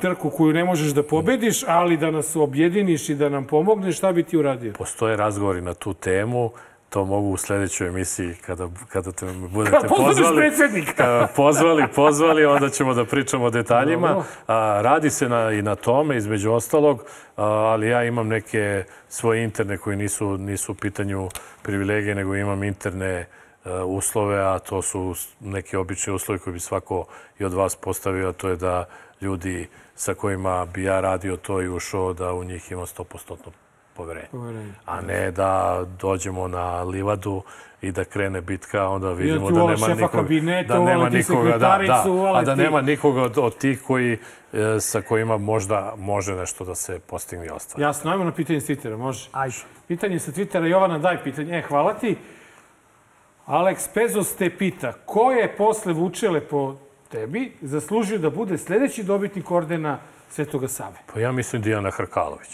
trku 0.00 0.30
koju 0.30 0.52
ne 0.52 0.64
možeš 0.64 0.92
da 0.92 1.02
pobediš, 1.02 1.64
ali 1.66 1.96
da 1.96 2.10
nas 2.10 2.36
objediniš 2.36 3.08
i 3.08 3.14
da 3.14 3.28
nam 3.28 3.44
pomogneš, 3.44 3.96
šta 3.96 4.12
bi 4.12 4.22
ti 4.22 4.36
uradio? 4.36 4.72
Postoje 4.78 5.16
razgovori 5.16 5.60
na 5.60 5.74
tu 5.74 5.94
temu, 5.94 6.50
to 6.96 7.04
mogu 7.04 7.28
u 7.28 7.36
sledećoj 7.36 7.88
emisiji 7.88 8.34
kada, 8.46 8.68
kada 8.88 9.12
te 9.12 9.26
budete 9.48 9.76
Kad 9.80 9.88
postaneš 9.88 10.16
pozvali. 10.16 10.84
Kada 10.96 11.28
pozvali, 11.36 11.84
pozvali, 11.94 12.44
onda 12.44 12.70
ćemo 12.70 12.94
da 12.94 13.04
pričamo 13.04 13.44
o 13.44 13.50
detaljima. 13.50 14.24
A, 14.46 14.80
radi 14.82 15.10
se 15.10 15.28
na, 15.28 15.52
i 15.52 15.62
na 15.62 15.74
tome, 15.74 16.16
između 16.16 16.52
ostalog, 16.52 17.02
a, 17.36 17.44
ali 17.44 17.88
ja 17.88 18.04
imam 18.04 18.28
neke 18.28 18.84
svoje 19.08 19.44
interne 19.44 19.78
koji 19.78 19.96
nisu, 19.96 20.38
nisu 20.38 20.72
u 20.72 20.74
pitanju 20.74 21.28
privilegije, 21.62 22.14
nego 22.14 22.36
imam 22.36 22.64
interne 22.64 23.12
e, 23.14 23.26
uslove, 23.84 24.40
a 24.40 24.58
to 24.58 24.82
su 24.82 25.14
neki 25.40 25.76
obični 25.76 26.12
uslovi 26.12 26.38
koji 26.38 26.54
bi 26.54 26.60
svako 26.60 27.06
i 27.38 27.44
od 27.44 27.52
vas 27.52 27.76
postavio, 27.76 28.28
a 28.28 28.32
to 28.32 28.48
je 28.48 28.56
da 28.56 28.84
ljudi 29.20 29.68
sa 29.94 30.14
kojima 30.14 30.64
bi 30.64 30.84
ja 30.84 31.00
radio 31.00 31.36
to 31.36 31.62
i 31.62 31.68
ušao, 31.68 32.12
da 32.12 32.32
u 32.32 32.44
njih 32.44 32.72
ima 32.72 32.82
100% 32.82 33.65
poverenje. 33.96 34.28
Poverenje. 34.30 34.72
A 34.86 35.00
ne 35.00 35.30
da 35.30 35.52
dođemo 36.00 36.48
na 36.48 36.82
livadu 36.82 37.42
i 37.82 37.92
da 37.92 38.04
krene 38.04 38.40
bitka, 38.40 38.88
onda 38.88 39.10
vidimo 39.10 39.50
da 39.50 39.60
nema 39.60 39.72
nikoga, 39.88 40.08
kabineta, 40.08 40.74
da 40.74 40.80
nema 40.80 41.08
nikoga, 41.08 41.50
da, 41.50 41.58
da, 41.86 42.04
a 42.34 42.42
da 42.42 42.54
ti- 42.54 42.60
nema 42.62 42.80
nikoga 42.82 43.22
od, 43.22 43.38
od 43.38 43.58
tih 43.58 43.82
koji, 43.82 44.18
e, 44.52 44.80
sa 44.80 45.00
kojima 45.00 45.36
možda 45.38 45.94
može 45.98 46.34
nešto 46.34 46.64
da 46.64 46.74
se 46.74 46.98
postigne 46.98 47.46
i 47.46 47.50
ostvari. 47.50 47.82
Jasno, 47.82 48.10
ajmo 48.10 48.24
na 48.24 48.32
pitanje 48.32 48.60
s 48.60 48.68
Twittera, 48.68 48.96
može? 48.96 49.28
Ajde. 49.32 49.54
Pitanje 49.88 50.18
sa 50.18 50.32
Twittera, 50.32 50.64
Jovana, 50.64 50.98
daj 50.98 51.22
pitanje. 51.24 51.58
E, 51.58 51.62
hvala 51.62 51.94
ti. 51.94 52.16
Alex 53.46 53.88
Pezos 53.94 54.36
te 54.36 54.50
pita, 54.50 54.92
ko 55.04 55.32
je 55.32 55.56
posle 55.56 55.92
Vučele 55.92 56.40
po 56.40 56.74
tebi 57.08 57.52
zaslužio 57.62 58.18
da 58.18 58.30
bude 58.30 58.58
sledeći 58.58 59.02
dobitnik 59.02 59.50
ordena 59.50 59.98
Svetoga 60.30 60.68
Save? 60.68 60.96
Pa 61.14 61.20
ja 61.20 61.32
mislim 61.32 61.62
Dijana 61.62 61.90
Hrkalović. 61.90 62.48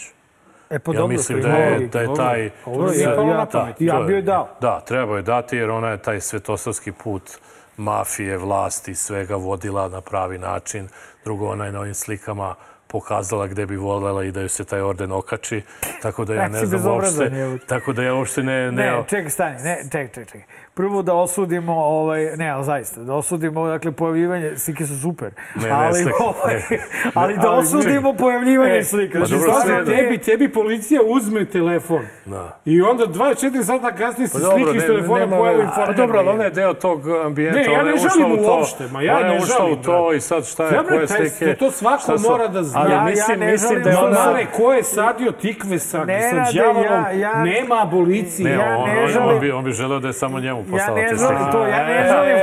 E, 0.69 0.79
pa 0.79 0.91
ja 0.91 0.97
dobro, 0.97 1.07
mislim 1.07 1.41
da 1.41 1.47
je, 1.49 1.87
da 1.87 1.99
je 1.99 2.07
taj... 2.15 2.49
Ovo 2.65 2.87
je 2.87 2.99
je- 2.99 3.07
na 3.07 3.45
da, 3.45 3.73
Ja 3.79 3.99
bi 3.99 4.13
joj 4.13 4.21
dao. 4.21 4.49
Da, 4.61 4.79
treba 4.79 5.15
je 5.15 5.21
dati 5.21 5.57
jer 5.57 5.69
ona 5.69 5.89
je 5.89 5.97
taj 5.97 6.21
svetosavski 6.21 6.91
put 6.91 7.31
mafije, 7.77 8.37
vlasti, 8.37 8.95
svega 8.95 9.35
vodila 9.35 9.87
na 9.87 10.01
pravi 10.01 10.37
način. 10.37 10.87
Drugo, 11.23 11.49
ona 11.49 11.65
je 11.65 11.71
na 11.71 11.79
ovim 11.79 11.93
slikama 11.93 12.55
pokazala 12.87 13.47
gde 13.47 13.65
bi 13.65 13.75
voljela 13.77 14.23
i 14.23 14.31
da 14.31 14.41
ju 14.41 14.49
se 14.49 14.63
taj 14.65 14.81
orden 14.81 15.11
okači. 15.11 15.61
Tako 16.01 16.25
da 16.25 16.33
ja 16.33 16.41
Jak 16.41 16.51
ne 16.51 16.65
znam 16.65 16.85
uopšte... 16.87 17.31
Tako 17.67 17.93
da 17.93 18.03
ja 18.03 18.13
uopšte 18.13 18.43
ne... 18.43 18.53
ne, 18.63 18.71
Ne, 18.71 19.03
čekaj, 19.05 19.29
stani, 19.29 19.55
ne, 19.55 19.77
čekaj, 19.83 20.07
čekaj, 20.07 20.25
čekaj. 20.25 20.41
Prvo 20.73 21.01
da 21.01 21.13
osudimo, 21.13 21.73
ovaj, 21.75 22.37
ne, 22.37 22.49
ali 22.49 22.65
zaista, 22.65 23.01
da 23.01 23.13
osudimo, 23.13 23.67
dakle, 23.67 23.91
pojavljivanje, 23.91 24.57
slike 24.57 24.85
su 24.85 24.99
super, 24.99 25.31
Ne, 25.55 25.63
ne, 25.63 25.69
ali, 25.69 25.93
slike, 25.93 26.17
ovaj, 26.19 26.55
ne. 26.69 26.79
ali 27.13 27.35
da 27.35 27.47
Ali, 27.47 27.59
osudimo 27.59 27.83
čekaj. 28.03 28.17
pojavljivanje 28.17 28.77
E, 28.77 28.83
slika. 28.83 29.19
pa 29.19 29.25
Znači, 29.25 29.43
dobro, 29.43 29.83
nije- 29.85 29.97
Tebi, 29.97 30.17
tebi 30.19 30.49
policija 30.49 31.01
uzme 31.03 31.45
telefon. 31.45 32.05
Da. 32.25 32.59
I 32.65 32.81
onda 32.81 33.03
24 33.05 33.63
sata 33.63 33.91
kasnije 33.91 34.27
se 34.27 34.33
Pa 34.33 34.39
dobro, 34.39 34.63
slike 34.63 34.77
iz 34.77 34.83
telefona 34.83 35.19
nema- 35.19 35.37
pojavi 35.37 35.61
a, 35.61 35.65
informer. 35.65 35.95
dobro, 35.97 36.19
ali 36.19 36.29
ona 36.29 36.43
je 36.43 36.49
deo 36.51 36.73
tog 36.73 37.01
ambijenta. 37.17 37.59
Ne, 37.59 37.65
ja 37.65 37.73
ona 37.73 37.83
ne 37.83 37.89
je 37.89 37.95
ušla 37.95 38.09
žalim 38.11 38.31
u 38.33 38.37
to, 38.37 38.51
uopšte, 38.51 38.87
ma 38.87 39.01
ja 39.01 39.17
ona 39.17 39.25
je 39.25 39.31
ne 39.31 39.37
ušla 39.37 39.65
u 39.67 39.75
to 39.75 40.13
i 40.13 40.21
sad 40.21 40.45
šta 40.45 40.65
je, 40.65 40.83
koje 40.83 41.07
slike... 41.07 41.55
to 41.55 41.71
svako 41.71 42.15
mora 42.21 42.47
da 42.47 42.63
zna. 42.63 42.72
Ali 42.75 42.91
Ja- 42.91 42.97
ja 42.97 43.03
mislim, 43.03 43.39
ne 43.39 43.47
mislim 43.47 43.83
da 43.83 43.89
je 43.89 43.97
ona... 43.97 44.25
Mare, 44.25 44.45
ko 44.47 44.73
je 44.73 44.83
sadio 44.85 45.31
tikve 45.33 45.79
sa, 45.79 46.05
Ne 46.05 46.21
sa 46.21 46.51
djavolom, 46.51 46.83
ja- 46.83 47.11
ja- 47.11 47.33
nema 47.35 47.81
abolicije. 47.81 48.49
Ne, 48.49 48.55
Ja 48.55 48.77
on, 48.77 48.89
ne 48.89 49.01
on, 49.01 49.09
želim- 49.09 49.29
on, 49.29 49.39
bi, 49.39 49.51
on 49.51 49.63
bi 49.63 49.71
želeo 49.71 49.99
da 49.99 50.07
je 50.07 50.13
samo 50.13 50.39
njemu 50.39 50.59
Ja 50.59 50.65
poslala 50.71 50.95
ne 50.95 51.07
želim 51.09 51.51
to, 51.51 51.59
ja 51.59 51.85
ne 51.85 51.93
E, 51.93 52.07
želim, 52.07 52.37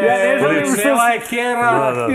ja 0.00 0.14
ne 0.16 0.38
želim 0.40 0.66
što... 0.66 0.88
Je 1.04 1.20
kera. 1.20 1.72
Da, 1.72 1.92
da, 1.92 2.06
da. 2.06 2.12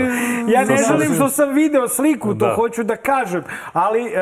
Ja 0.48 0.60
ne 0.60 0.76
želim 0.78 1.06
sam- 1.06 1.14
što 1.16 1.28
sam 1.28 1.48
video 1.50 1.88
sliku, 1.88 2.28
to 2.30 2.34
Da. 2.36 2.54
hoću 2.54 2.82
da 2.84 2.96
kažem, 2.96 3.42
ali 3.72 4.02
e, 4.04 4.12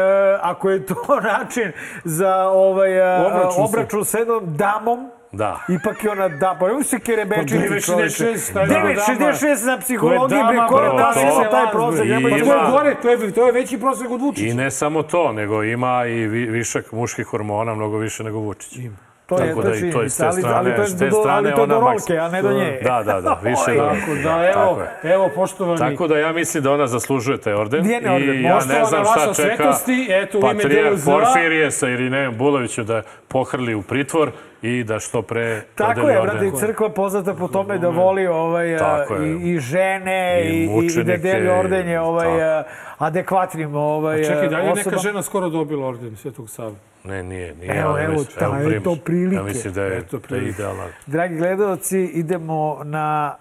ako 0.43 0.71
je 0.71 0.87
to 0.87 0.95
način 1.33 1.73
za 2.05 2.37
ovaj, 2.45 2.93
e, 3.17 3.27
Obračun 3.27 3.53
sa- 3.53 3.63
obračun 3.65 4.05
s 4.05 4.15
jednom 4.15 4.43
damom, 4.47 5.11
Da. 5.33 5.61
Ipak 5.71 6.05
je 6.05 6.11
ona 6.11 6.29
da, 6.31 6.57
pa 6.61 6.69
evo 6.69 6.83
se 6.83 6.99
kerebečiti 6.99 7.69
Pa 7.69 7.81
čoveče. 7.83 8.25
9,66, 8.25 8.53
taj 8.53 8.67
dama. 8.67 8.89
9,66 8.89 9.67
na 9.67 9.79
psihologiji, 9.79 10.39
bre, 10.39 10.57
dama, 10.57 10.67
ko 10.67 10.79
je 10.79 10.89
bro, 10.89 10.99
napisao 10.99 11.45
to- 11.45 11.51
taj 11.51 11.71
prosek? 11.73 11.99
Pa 12.01 12.21
da 12.21 12.21
to 12.21 12.29
je 12.29 12.41
Ima- 12.41 12.71
gore, 12.71 12.95
to 13.03 13.09
je, 13.09 13.33
to 13.33 13.47
je 13.47 13.53
veći 13.53 13.79
prosek 13.79 14.11
od 14.11 14.21
Vučića. 14.21 14.47
I 14.47 14.55
ne 14.55 14.71
samo 14.71 15.03
to, 15.03 15.33
nego 15.33 15.63
ima 15.65 16.05
i 16.07 16.27
vi, 16.27 16.47
višak 16.47 16.93
muških 16.93 17.27
hormona, 17.27 17.75
mnogo 17.75 17.99
više 17.99 18.25
nego 18.25 18.39
Vučić. 18.39 18.79
To 19.27 19.39
je, 19.39 19.55
to 19.55 19.63
da 19.63 19.75
i 19.77 19.91
to 19.91 20.03
je 20.03 20.09
s 20.09 20.17
te 20.17 20.25
činjenica, 20.25 20.57
ali, 20.57 20.75
to 20.75 20.83
je 20.83 20.87
strane, 20.87 20.99
te 21.01 21.09
do, 21.09 21.17
ali 21.17 21.23
strane 21.23 21.55
to 21.55 21.61
je 21.61 21.67
do 21.67 21.81
rolke, 21.81 22.19
a 22.19 22.29
ne 22.29 22.43
do 22.43 22.53
nje. 22.53 22.81
Da, 22.83 23.03
da, 23.03 23.21
da, 23.21 23.41
više 23.51 23.75
da. 23.75 23.89
Tako 23.89 24.15
da, 24.15 24.31
evo, 24.47 24.53
Tako 24.55 24.81
je. 25.07 25.15
evo, 25.15 25.31
poštovani. 25.35 25.79
Tako 25.79 26.07
da 26.07 26.19
ja 26.19 26.33
mislim 26.33 26.63
da 26.63 26.73
ona 26.73 26.87
zaslužuje 26.87 27.39
taj 27.39 27.53
orden. 27.53 27.83
Dijene 27.83 28.11
orden. 28.11 28.35
I 28.35 28.43
ja 28.43 28.55
ne 28.57 28.85
znam 28.85 29.05
šta 29.05 29.21
čeka 29.27 29.35
svetosti, 29.35 30.07
eto, 30.11 30.39
u 30.39 30.41
ime 30.41 30.55
Patrijarh. 30.55 30.99
Porfirije 31.05 31.71
sa 31.71 31.89
Irinejem 31.89 32.39
Buloviću 32.39 32.83
da 32.83 33.03
pohrli 33.29 33.75
u 33.75 33.83
pritvor 33.83 34.31
i 34.63 34.85
da 34.85 34.99
što 34.99 35.23
pre 35.23 35.63
Tako 35.75 36.01
je, 36.01 36.21
brate, 36.23 36.47
i 36.47 36.53
crkva 36.61 36.89
poznata 36.89 37.35
po 37.35 37.49
tome 37.49 37.79
da 37.79 37.89
voli 37.89 38.27
ovaj, 38.27 38.77
a, 38.77 39.07
je. 39.11 39.29
i, 39.29 39.55
i 39.55 39.61
žene 39.61 40.43
I 40.45 40.65
i, 40.65 41.01
i, 41.01 41.05
da 41.05 41.17
deli 41.17 41.49
ordenje 41.49 42.01
ovaj, 42.01 42.27
tako. 42.27 42.41
a, 42.41 42.65
adekvatnim 42.99 43.75
ovaj, 43.75 44.25
Čekaj, 44.25 44.49
da 44.49 44.59
li 44.59 44.67
je 44.67 44.75
neka 44.75 44.99
žena 44.99 45.23
skoro 45.23 45.49
dobila 45.49 45.87
orden 45.87 46.17
Svetog 46.17 46.51
Save? 46.51 46.75
Ne, 47.05 47.23
nije, 47.23 47.55
nije. 47.55 47.81
Evo, 47.81 47.99
evo, 47.99 48.25
ta, 48.39 48.51
Primus. 48.51 48.77
eto 48.77 48.97
prilike. 49.05 49.37
Ja 49.37 49.43
mislim 49.43 49.73
da 49.75 49.83
je, 49.83 50.05
da 50.29 50.37
je 50.37 50.49
idealan. 50.49 50.89
Dragi 51.07 51.37
gledalci, 51.37 52.01
idemo 52.05 52.81
na 52.85 53.37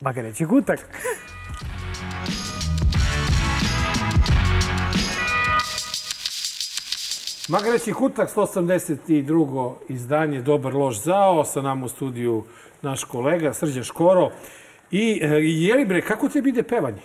Magareći 0.00 0.46
kutak. 0.46 0.78
Magareći 7.48 7.92
kutak, 7.92 8.30
182. 8.30 9.74
izdanje 9.88 10.42
Dobar 10.42 10.74
loš 10.74 10.96
zao, 10.96 11.44
sa 11.44 11.62
nama 11.62 11.86
u 11.86 11.88
studiju 11.88 12.44
naš 12.82 13.04
kolega 13.04 13.52
Srđan 13.52 13.84
Škoro. 13.84 14.30
I 14.90 15.20
e, 15.22 15.26
jeli 15.40 15.84
bre, 15.84 16.00
kako 16.00 16.28
tebi 16.28 16.48
ide 16.48 16.62
pevanje? 16.62 17.00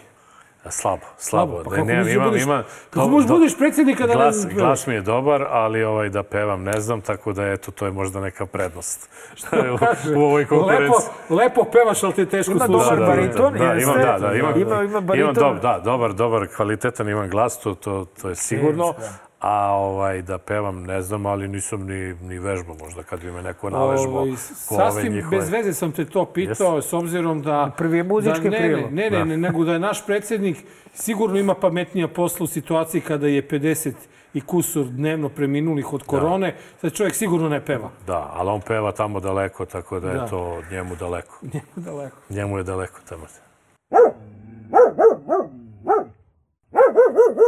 Slabo, 0.69 1.01
slabo. 1.17 1.61
Pa 1.65 1.69
Da, 1.71 1.83
možeš 1.83 2.05
da 2.05 2.11
imam, 2.11 2.25
budeš- 2.25 2.43
imam, 2.43 2.63
kako 2.89 2.99
do- 2.99 3.07
možeš 3.07 3.27
do- 3.27 3.33
budeš 3.33 3.57
predsjednika 3.57 4.03
da 4.03 4.07
ne 4.07 4.13
glas, 4.15 4.41
pevaš? 4.41 4.55
glas 4.55 4.87
mi 4.87 4.93
je 4.93 5.01
dobar, 5.01 5.43
ali 5.43 5.83
ovaj, 5.83 6.09
da 6.09 6.23
pevam 6.23 6.63
ne 6.63 6.79
znam, 6.79 7.01
tako 7.01 7.33
da 7.33 7.45
eto, 7.45 7.71
to 7.71 7.85
je 7.85 7.91
možda 7.91 8.19
neka 8.19 8.45
prednost. 8.45 9.09
Šta 9.35 9.55
je 9.55 9.71
u, 9.71 9.75
u 10.15 10.21
ovoj 10.21 10.41
Lepo, 10.41 10.55
konkurenciji. 10.55 11.09
lepo 11.29 11.63
pevaš, 11.63 12.03
ali 12.03 12.13
te 12.13 12.21
je 12.21 12.25
teško 12.27 12.51
Ima 12.51 12.65
slušati. 12.65 12.95
dobar 12.95 13.07
bariton, 13.07 13.53
da, 13.53 13.63
jeste? 13.65 13.83
imam, 13.83 13.97
da, 13.97 14.17
da, 14.19 14.35
imam, 14.35 14.61
Ima- 14.61 14.83
ima 14.83 15.01
bariton. 15.01 15.19
Imam, 15.21 15.33
dob, 15.35 15.61
da, 15.61 15.79
dobar, 15.79 16.13
dobar, 16.13 16.47
kvalitetan 16.47 17.09
imam 17.09 17.29
glas, 17.29 17.59
to, 17.59 17.75
to, 17.75 18.05
to 18.21 18.29
je 18.29 18.35
sigurno. 18.35 18.93
A 19.39 19.71
ovaj, 19.71 20.21
da 20.21 20.37
pevam 20.37 20.83
ne 20.83 21.01
znam, 21.01 21.25
ali 21.25 21.47
nisam 21.47 21.81
ni, 21.81 22.13
ni 22.13 22.39
vežbao 22.39 22.75
možda 22.79 23.03
kad 23.03 23.19
bi 23.21 23.31
me 23.31 23.41
neko 23.41 23.69
navežbao. 23.69 24.13
Ko 24.13 24.19
ove 24.19 24.37
Sasvim 24.37 25.13
njihove. 25.13 25.37
bez 25.37 25.49
veze 25.49 25.73
sam 25.73 25.91
te 25.91 26.05
to 26.05 26.25
pitao, 26.25 26.81
s 26.81 26.93
obzirom 26.93 27.41
da... 27.41 27.71
Prvi 27.77 27.97
je 27.97 28.03
muzički 28.03 28.43
da, 28.43 28.49
ne, 28.49 28.57
prilog. 28.57 28.91
Ne, 28.91 29.03
ne, 29.03 29.09
Da. 29.09 29.23
ne, 29.25 29.37
nego 29.37 29.63
da 29.63 29.73
je 29.73 29.79
naš 29.79 30.05
predsjednik 30.05 30.57
sigurno 30.93 31.39
ima 31.39 31.53
pametnija 31.53 32.07
posla 32.07 32.43
u 32.43 32.47
situaciji 32.47 33.01
kada 33.01 33.27
je 33.27 33.47
50 33.47 33.93
i 34.33 34.41
kusur 34.41 34.85
dnevno 34.85 35.29
preminulih 35.29 35.93
od 35.93 36.03
korone, 36.03 36.55
da 36.81 36.89
čovjek 36.89 37.15
sigurno 37.15 37.49
ne 37.49 37.65
peva. 37.65 37.89
Da, 38.07 38.31
ali 38.33 38.49
on 38.49 38.61
peva 38.61 38.91
tamo 38.91 39.19
daleko, 39.19 39.65
tako 39.65 39.99
da 39.99 40.07
je 40.09 40.17
Da. 40.17 40.27
to 40.27 40.39
od 40.39 40.63
njemu 40.71 40.95
daleko. 40.95 41.39
Njemu 41.53 41.65
daleko. 41.75 42.17
Njemu 42.29 42.57
je 42.57 42.63
daleko 42.63 42.99
tamo. 43.09 43.25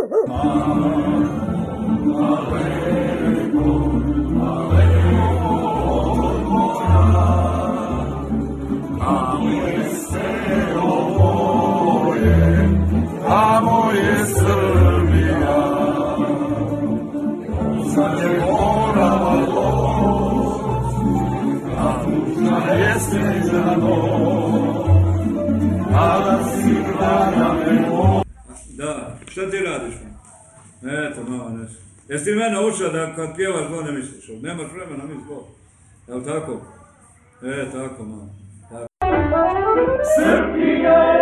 Tamo 0.02 1.41
da 28.78 29.18
šta 29.28 29.50
ti 29.50 29.58
radiš? 29.58 29.96
Eto, 30.84 31.24
mama, 31.32 31.50
nešto. 31.50 31.91
Jesi 32.12 32.26
ti 32.26 32.32
mene 32.32 32.60
učio 32.60 32.90
da 32.90 33.16
kad 33.16 33.36
pjevaš 33.36 33.68
zlo 33.68 33.82
ne 33.82 33.92
misliš? 33.92 34.28
Nemaš 34.42 34.68
vremena 34.74 35.04
mi 35.06 35.16
zlo. 35.26 35.48
Jel 36.08 36.24
tako? 36.24 36.62
E, 37.44 37.72
tako, 37.72 38.04
mama. 38.04 38.30
Tako. 38.70 38.88
Srbija 40.16 41.21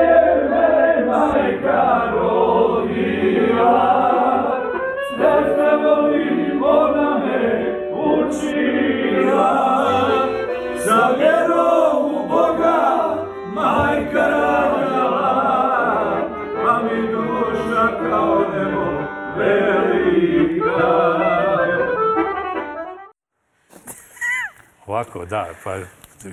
Ovako, 24.99 25.25
da, 25.25 25.47
pa 25.63 25.75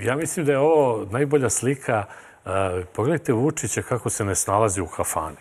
ja 0.03 0.17
mislim 0.17 0.47
da 0.47 0.53
je 0.53 0.59
ovo 0.59 1.07
najbolja 1.11 1.51
slika. 1.51 2.05
Pogledajte 2.93 3.33
Vučića 3.33 3.83
kako 3.83 4.11
se 4.11 4.25
ne 4.25 4.35
snalazi 4.35 4.81
u 4.81 4.87
kafani. 4.87 5.37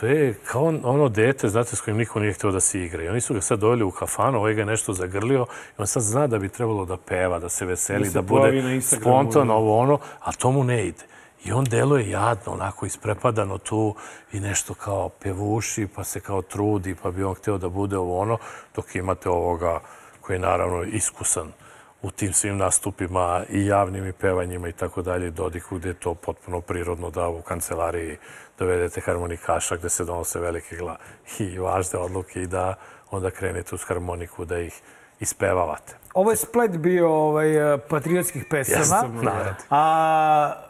To 0.00 0.06
je 0.06 0.34
kao 0.44 0.74
ono 0.82 1.08
dete, 1.08 1.48
znate, 1.48 1.76
s 1.76 1.80
kojim 1.80 1.98
niko 1.98 2.20
nije 2.20 2.32
htio 2.32 2.50
da 2.50 2.60
se 2.60 2.80
igra. 2.82 3.02
I 3.02 3.08
oni 3.08 3.20
su 3.20 3.34
ga 3.34 3.40
sad 3.40 3.58
doveli 3.58 3.84
u 3.84 3.90
kafanu, 3.90 4.38
ovaj 4.38 4.54
ga 4.54 4.60
je 4.60 4.66
nešto 4.66 4.92
zagrlio 4.92 5.46
i 5.78 5.80
on 5.80 5.86
sad 5.86 6.02
zna 6.02 6.26
da 6.26 6.38
bi 6.38 6.48
trebalo 6.48 6.84
da 6.84 6.96
peva, 6.96 7.38
da 7.38 7.48
se 7.48 7.66
veseli, 7.66 8.04
Da 8.04 8.10
se 8.10 8.12
da, 8.14 8.22
bude 8.22 8.80
spontano, 8.80 9.44
da. 9.44 9.54
ovo 9.54 9.78
ono, 9.78 9.98
a 10.20 10.32
to 10.32 10.50
mu 10.50 10.64
ne 10.64 10.86
ide. 10.86 11.04
I 11.44 11.52
on 11.52 11.64
deluje 11.64 12.10
jadno, 12.10 12.52
onako 12.52 12.86
isprepadano 12.86 13.58
tu 13.58 13.94
i 14.32 14.40
nešto 14.40 14.74
kao 14.74 15.08
pevuši, 15.08 15.86
pa 15.94 16.04
se 16.04 16.20
kao 16.20 16.42
trudi, 16.42 16.94
pa 17.02 17.10
bi 17.10 17.24
on 17.24 17.34
hteo 17.34 17.58
da 17.58 17.68
bude 17.68 17.98
ovo 17.98 18.18
ono, 18.18 18.38
dok 18.74 18.94
imate 18.94 19.28
ovoga 19.28 19.80
koji 20.20 20.34
je 20.34 20.40
naravno 20.40 20.82
iskusan 20.82 21.52
u 22.02 22.10
tim 22.10 22.32
svim 22.32 22.56
nastupima 22.56 23.44
i 23.48 23.66
javnim 23.66 24.06
i 24.06 24.12
pevanjima 24.12 24.68
i 24.68 24.72
tako 24.72 25.02
dalje, 25.02 25.30
Dodiku 25.30 25.78
gde 25.78 25.88
je 25.88 25.94
to 25.94 26.14
potpuno 26.14 26.60
prirodno 26.60 27.10
da 27.10 27.28
u 27.28 27.42
kancelariji 27.42 28.16
dovedete 28.58 29.00
harmonikaša 29.00 29.76
gde 29.76 29.88
se 29.88 30.04
donose 30.04 30.40
velike 30.40 30.76
gla 30.76 30.96
i 31.38 31.58
važne 31.58 31.98
odluke 31.98 32.42
i 32.42 32.46
da 32.46 32.74
onda 33.10 33.30
krenete 33.30 33.74
uz 33.74 33.84
harmoniku 33.84 34.44
da 34.44 34.58
ih 34.58 34.80
ispevavate. 35.20 35.96
Ovo 36.14 36.30
je 36.30 36.36
splet 36.36 36.78
bio 36.78 37.08
ovaj, 37.10 37.78
patriotskih 37.88 38.44
pesama. 38.50 39.02
Jeste. 39.04 39.64
A 39.70 40.69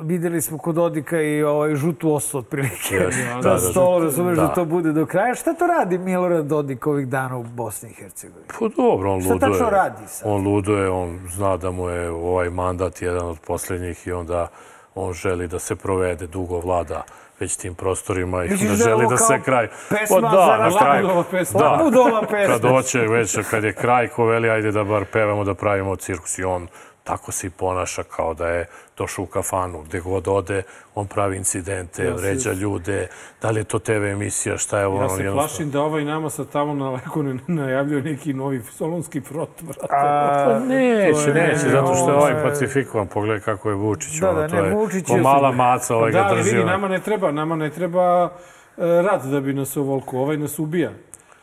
videli 0.00 0.40
smo 0.40 0.58
kod 0.58 0.74
Dodika 0.74 1.20
i 1.20 1.42
ovaj 1.42 1.74
žutu 1.74 2.14
osu 2.14 2.38
otprilike 2.38 2.94
Jeste, 2.94 3.24
na 3.34 3.40
da, 3.40 3.50
da, 3.50 3.58
stolu, 3.58 3.98
da. 3.98 4.04
razumeš 4.04 4.36
da. 4.36 4.42
Da. 4.42 4.54
to 4.54 4.64
bude 4.64 4.92
do 4.92 5.06
kraja. 5.06 5.34
Šta 5.34 5.54
to 5.54 5.66
radi 5.66 5.98
Milorad 5.98 6.46
Dodik 6.46 6.86
ovih 6.86 7.08
dana 7.08 7.36
u 7.36 7.42
Bosni 7.42 7.90
i 7.90 7.94
Hercegovini? 7.94 8.46
Pa 8.58 8.68
dobro, 8.76 9.12
on 9.14 9.20
Šta 9.20 9.32
luduje. 9.34 9.50
tačno 9.52 9.70
radi 9.70 10.02
sad? 10.06 10.30
On 10.30 10.44
luduje, 10.44 10.90
on 10.90 11.18
zna 11.28 11.56
da 11.56 11.70
mu 11.70 11.88
je 11.88 12.10
ovaj 12.10 12.50
mandat 12.50 13.02
jedan 13.02 13.28
od 13.28 13.38
posljednjih 13.46 14.06
i 14.06 14.12
onda 14.12 14.48
on 14.94 15.12
želi 15.12 15.48
da 15.48 15.58
se 15.58 15.76
provede, 15.76 16.26
dugo 16.26 16.58
vlada 16.60 17.02
već 17.40 17.56
tim 17.56 17.74
prostorima 17.74 18.44
i 18.44 18.48
Misliš 18.48 18.68
da 18.68 18.74
je 18.74 18.76
želi 18.76 19.06
da 19.10 19.16
se 19.16 19.40
kraj... 19.44 19.68
pesma 19.88 20.20
Pa 20.20 20.28
za 20.30 20.36
da, 20.36 20.46
na 20.46 20.64
Labudova 20.64 20.80
kraju. 20.80 21.24
pesma? 21.30 21.60
Da, 21.60 21.70
Labudova 21.70 22.22
pesma. 22.30 22.54
kad 22.54 22.70
hoće 22.70 22.98
već, 22.98 23.38
kad 23.50 23.64
je 23.64 23.72
kraj, 23.72 24.08
ko 24.08 24.24
veli, 24.24 24.50
ajde 24.50 24.72
da 24.72 24.84
bar 24.84 25.04
pevamo, 25.04 25.44
da 25.44 25.54
pravimo 25.54 25.96
cirkus 25.96 26.38
i 26.38 26.44
on 26.44 26.68
tako 27.04 27.32
se 27.32 27.46
i 27.46 27.50
ponaša 27.50 28.02
kao 28.04 28.34
da 28.34 28.48
je 28.48 28.66
došao 28.96 29.22
u 29.22 29.28
kafanu. 29.28 29.82
Gde 29.82 30.00
god 30.00 30.28
ode, 30.28 30.62
on 30.94 31.06
pravi 31.06 31.36
incidente, 31.36 32.04
Ja 32.04 32.10
se- 32.10 32.22
vređa 32.22 32.52
ljude. 32.52 33.08
Da 33.42 33.50
li 33.50 33.60
je 33.60 33.64
to 33.64 33.78
TV 33.80 34.04
emisija, 34.04 34.56
šta 34.56 34.78
je 34.78 34.86
ovo? 34.86 34.96
Ja 34.96 35.00
ono, 35.00 35.08
se 35.08 35.14
jednostavno- 35.14 35.40
plašim 35.42 35.70
da 35.70 35.82
ovaj 35.82 36.04
nama 36.04 36.30
sad 36.30 36.48
tamo 36.48 36.74
na 36.74 36.90
leku 36.90 37.22
ne 37.22 37.34
najavljuje 37.54 38.02
neki 38.04 38.32
novi 38.34 38.62
solonski 38.62 39.20
front, 39.22 39.62
brate. 39.62 39.86
Pa 39.90 40.58
neće, 40.68 41.28
je- 41.28 41.34
neće, 41.34 41.68
zato 41.68 41.94
što 41.94 42.10
je 42.10 42.16
ovaj 42.16 42.42
pacifikovan. 42.42 43.06
Pogledaj 43.06 43.40
kako 43.40 43.68
je 43.68 43.74
Vučić. 43.76 44.12
Da, 44.14 44.30
ono, 44.30 44.40
da, 44.40 44.48
to 44.48 44.56
ne, 44.56 44.70
Vučić 44.70 45.08
je 45.10 45.16
mala 45.18 45.52
maca, 45.52 45.96
ovaj 45.96 46.12
da, 46.12 46.18
ga 46.18 46.24
ali 46.24 46.36
drži. 46.36 46.50
vidi, 46.50 46.62
ono. 46.62 46.70
nama 46.70 46.88
ne 46.88 46.98
treba, 47.00 47.30
nama 47.32 47.56
ne 47.56 47.70
treba 47.70 48.30
e, 48.76 49.02
rat 49.02 49.22
da 49.24 49.40
bi 49.40 49.52
nas 49.52 49.76
ovoliko, 49.76 50.18
ovaj 50.18 50.36
nas 50.36 50.58
ubija. 50.58 50.90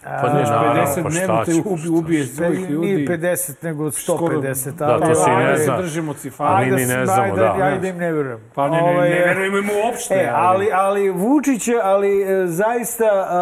Pa 0.04 0.30
ne, 0.30 0.44
naravno, 0.44 0.82
50 0.84 1.04
pa 1.04 1.10
šta 1.10 1.46
će, 1.46 1.62
ubi, 1.66 1.90
ubije 1.90 2.26
svojih 2.26 2.60
ljudi. 2.62 2.88
Nije 2.88 3.08
50, 3.10 3.64
nego 3.64 3.84
150. 3.86 3.92
Skoro- 4.08 4.42
Da, 4.90 5.00
to 5.00 5.16
se 5.16 5.32
i 5.32 5.36
ne 5.36 5.58
zna. 5.58 5.78
držimo 5.78 6.14
cifare. 6.14 6.56
A 6.56 6.66
mi 6.66 6.72
ni 6.72 6.86
ne 6.88 7.06
znamo, 7.06 7.36
da. 7.36 7.52
Ajde, 7.52 7.64
ajde 7.64 7.90
im 7.90 7.98
ne 7.98 8.12
verujem. 8.12 8.40
Pa 8.56 8.70
ne, 8.70 8.78
ne, 8.78 8.84
Ovaj, 8.84 9.10
ne 9.10 9.16
verujemo 9.18 9.58
im 9.58 9.70
uopšte. 9.86 10.14
E, 10.16 10.30
ali, 10.34 10.68
ali 10.74 11.10
Vučić 11.12 11.68
je, 11.68 11.80
ali 11.84 12.22
e, 12.24 12.48
zaista 12.48 13.06
a, 13.06 13.40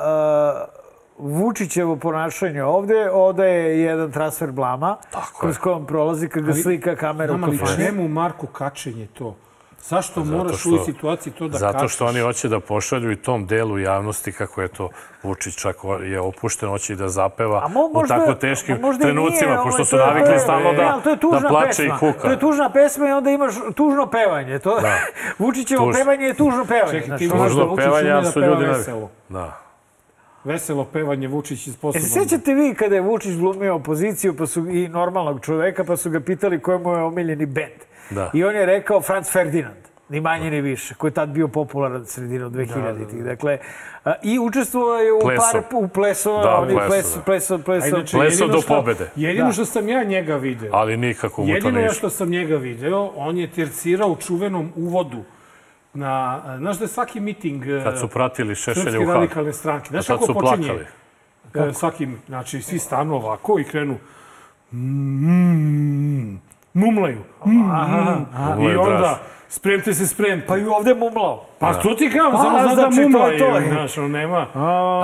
a, 0.00 0.64
Vučićevo 1.18 1.96
ponašanje 1.96 2.62
ovde 2.64 3.10
odaje 3.10 3.80
jedan 3.80 4.10
transfer 4.10 4.50
blama 4.50 4.96
kroz 5.40 5.58
kojom 5.58 5.86
prolazi 5.86 6.28
kad 6.28 6.42
ga 6.42 6.52
Ali- 6.52 6.62
slika 6.62 6.96
kamera 6.96 7.32
u 7.32 7.34
Nama 7.34 7.46
li 7.46 7.58
kafani. 7.58 7.76
čemu 7.78 8.08
Marko 8.08 8.46
kačenje 8.46 9.06
to? 9.08 9.36
Zašto 9.82 10.24
Zato 10.24 10.36
moraš 10.36 10.52
u 10.52 10.58
što- 10.58 10.68
ovoj 10.70 10.84
situaciji 10.84 11.32
to 11.32 11.48
da 11.48 11.58
Zato 11.58 11.72
kačeš? 11.72 11.94
što 11.94 12.06
oni 12.06 12.20
hoće 12.20 12.48
da 12.48 12.60
pošalju 12.60 13.10
i 13.12 13.16
tom 13.18 13.46
delu 13.46 13.78
javnosti 13.78 14.32
kako 14.32 14.62
je 14.62 14.68
to 14.68 14.88
Vučić 15.22 15.54
čak 15.56 15.76
je 16.04 16.20
opušten, 16.20 16.68
hoće 16.68 16.92
i 16.92 16.96
da 16.96 17.08
zapeva 17.08 17.62
A 17.64 17.68
mo, 17.68 17.80
u 17.84 18.02
tako 18.04 18.34
teškim 18.34 18.76
trenucima, 19.00 19.20
nije, 19.46 19.62
pošto 19.62 19.84
su 19.84 19.96
je- 19.96 20.02
navikli 20.02 20.32
je- 20.32 20.38
stalno 20.38 20.72
da, 20.72 21.10
je 21.10 21.16
tužna 21.18 21.40
da 21.40 21.48
plače 21.48 21.66
pesma. 21.68 21.84
i 21.86 21.98
kuka. 21.98 22.20
To 22.20 22.30
je 22.30 22.38
tužna 22.38 22.70
pesma 22.70 23.08
i 23.08 23.12
onda 23.12 23.30
imaš 23.30 23.54
tužno 23.74 24.06
pevanje. 24.08 24.58
To, 24.58 24.80
Da. 24.80 24.96
Vučićevo 25.38 25.84
Tuž- 25.84 25.94
pevanje 25.94 26.24
je 26.24 26.34
tužno 26.34 26.64
pevanje. 26.64 27.00
Čekaj, 27.00 27.18
ti 27.18 27.28
da 27.28 27.34
Tužno 27.34 27.64
Vučić 27.64 27.84
pevanje, 27.84 28.02
ume 28.02 28.12
ali 28.12 28.22
da 28.22 28.30
su 28.30 28.34
peva 28.34 28.46
ljudi 28.48 28.64
veselo. 28.66 29.10
Da. 29.28 29.56
Veselo 30.44 30.84
pevanje 30.84 31.28
Vučić 31.28 31.66
je 31.66 31.70
E, 31.70 31.74
sposoban. 31.74 32.02
se 32.02 32.08
sjećate 32.10 32.54
vi 32.54 32.74
kada 32.74 32.94
je 32.94 33.00
Vučić 33.00 33.34
glumio 33.34 33.74
opoziciju 33.74 34.36
pa 34.36 34.46
su, 34.46 34.66
i 34.68 34.88
normalnog 34.88 35.40
čoveka, 35.40 35.84
pa 35.84 35.96
su 35.96 36.10
ga 36.10 36.20
pitali 36.20 36.60
koji 36.60 36.78
mu 36.78 36.90
je 36.90 37.02
omiljeni 37.02 37.46
bend. 37.46 37.80
Da. 38.10 38.30
I 38.32 38.44
on 38.44 38.54
je 38.54 38.66
rekao 38.66 39.00
Franz 39.00 39.30
Ferdinand, 39.30 39.76
ni 40.08 40.20
manje 40.20 40.50
ni 40.50 40.60
više, 40.60 40.94
koji 40.94 41.08
je 41.08 41.14
tad 41.14 41.28
bio 41.28 41.48
popularan 41.48 42.06
sredinom 42.06 42.52
2000-ih. 42.52 43.24
Dakle, 43.24 43.58
a, 44.04 44.12
i 44.22 44.38
učestvovao 44.38 44.96
je 44.96 45.12
u 45.12 45.20
Pleso. 45.20 45.42
par 45.52 45.62
u 45.74 45.88
plesova, 45.88 46.42
Da, 46.42 46.56
oni 46.56 46.74
pleso, 46.74 46.88
pleso, 46.88 47.16
da. 47.16 47.22
pleso, 47.24 47.58
pleso, 47.58 47.88
inače, 47.88 48.16
Pleso 48.16 48.46
do 48.46 48.60
što- 48.60 48.68
pobede. 48.70 49.10
Jedino 49.16 49.46
Da. 49.46 49.52
što 49.52 49.64
sam 49.64 49.88
ja 49.88 50.04
njega 50.04 50.36
video, 50.36 50.70
Ali 50.72 50.96
nikako 50.96 51.42
mu 51.42 51.48
to 51.48 51.54
jedino 51.54 51.80
ja 51.80 51.90
što 51.90 52.10
sam 52.10 52.28
njega 52.30 52.56
video, 52.56 53.12
on 53.16 53.36
je 53.36 53.50
tercirao 53.50 54.08
u 54.08 54.16
čuvenom 54.18 54.72
uvodu 54.76 55.22
na, 55.94 56.40
znaš 56.58 56.78
da 56.78 56.84
je 56.84 56.88
svaki 56.88 57.20
miting 57.20 57.64
Kad 57.84 57.98
su 57.98 58.08
pratili 58.08 58.54
Šešelja 58.54 59.00
u 59.00 59.04
Hag. 59.04 59.14
radikalne 59.14 59.52
stranke, 59.52 59.88
znaš 59.88 60.06
kako 60.06 60.26
počinje? 60.26 60.68
plakali. 60.68 60.86
E, 61.70 61.74
svaki, 61.74 62.08
znači, 62.26 62.62
svi 62.62 62.78
stanu 62.78 63.14
ovako 63.14 63.58
i 63.58 63.64
krenu 63.64 63.96
mm, 64.72 66.34
mumlaju. 66.74 67.18
Mm, 67.46 67.70
Aha, 67.72 67.96
mm. 68.10 68.26
aha. 68.34 68.56
I 68.62 68.76
onda, 68.76 69.18
spremte 69.48 69.94
se, 69.94 70.06
spremte. 70.06 70.46
Pa 70.46 70.56
i 70.56 70.64
ovde 70.66 70.94
mumlao. 70.94 71.44
Pa 71.58 71.74
to 71.74 71.94
ti 71.94 72.10
kao, 72.10 72.30
samo 72.32 72.58
zna 72.58 72.68
da 72.68 72.74
znači, 72.74 72.96
to 72.96 73.00
je 73.00 73.06
mumlaju, 73.06 73.38
to. 73.38 73.68
znaš, 73.68 73.98
on 73.98 74.10
nema. 74.10 74.46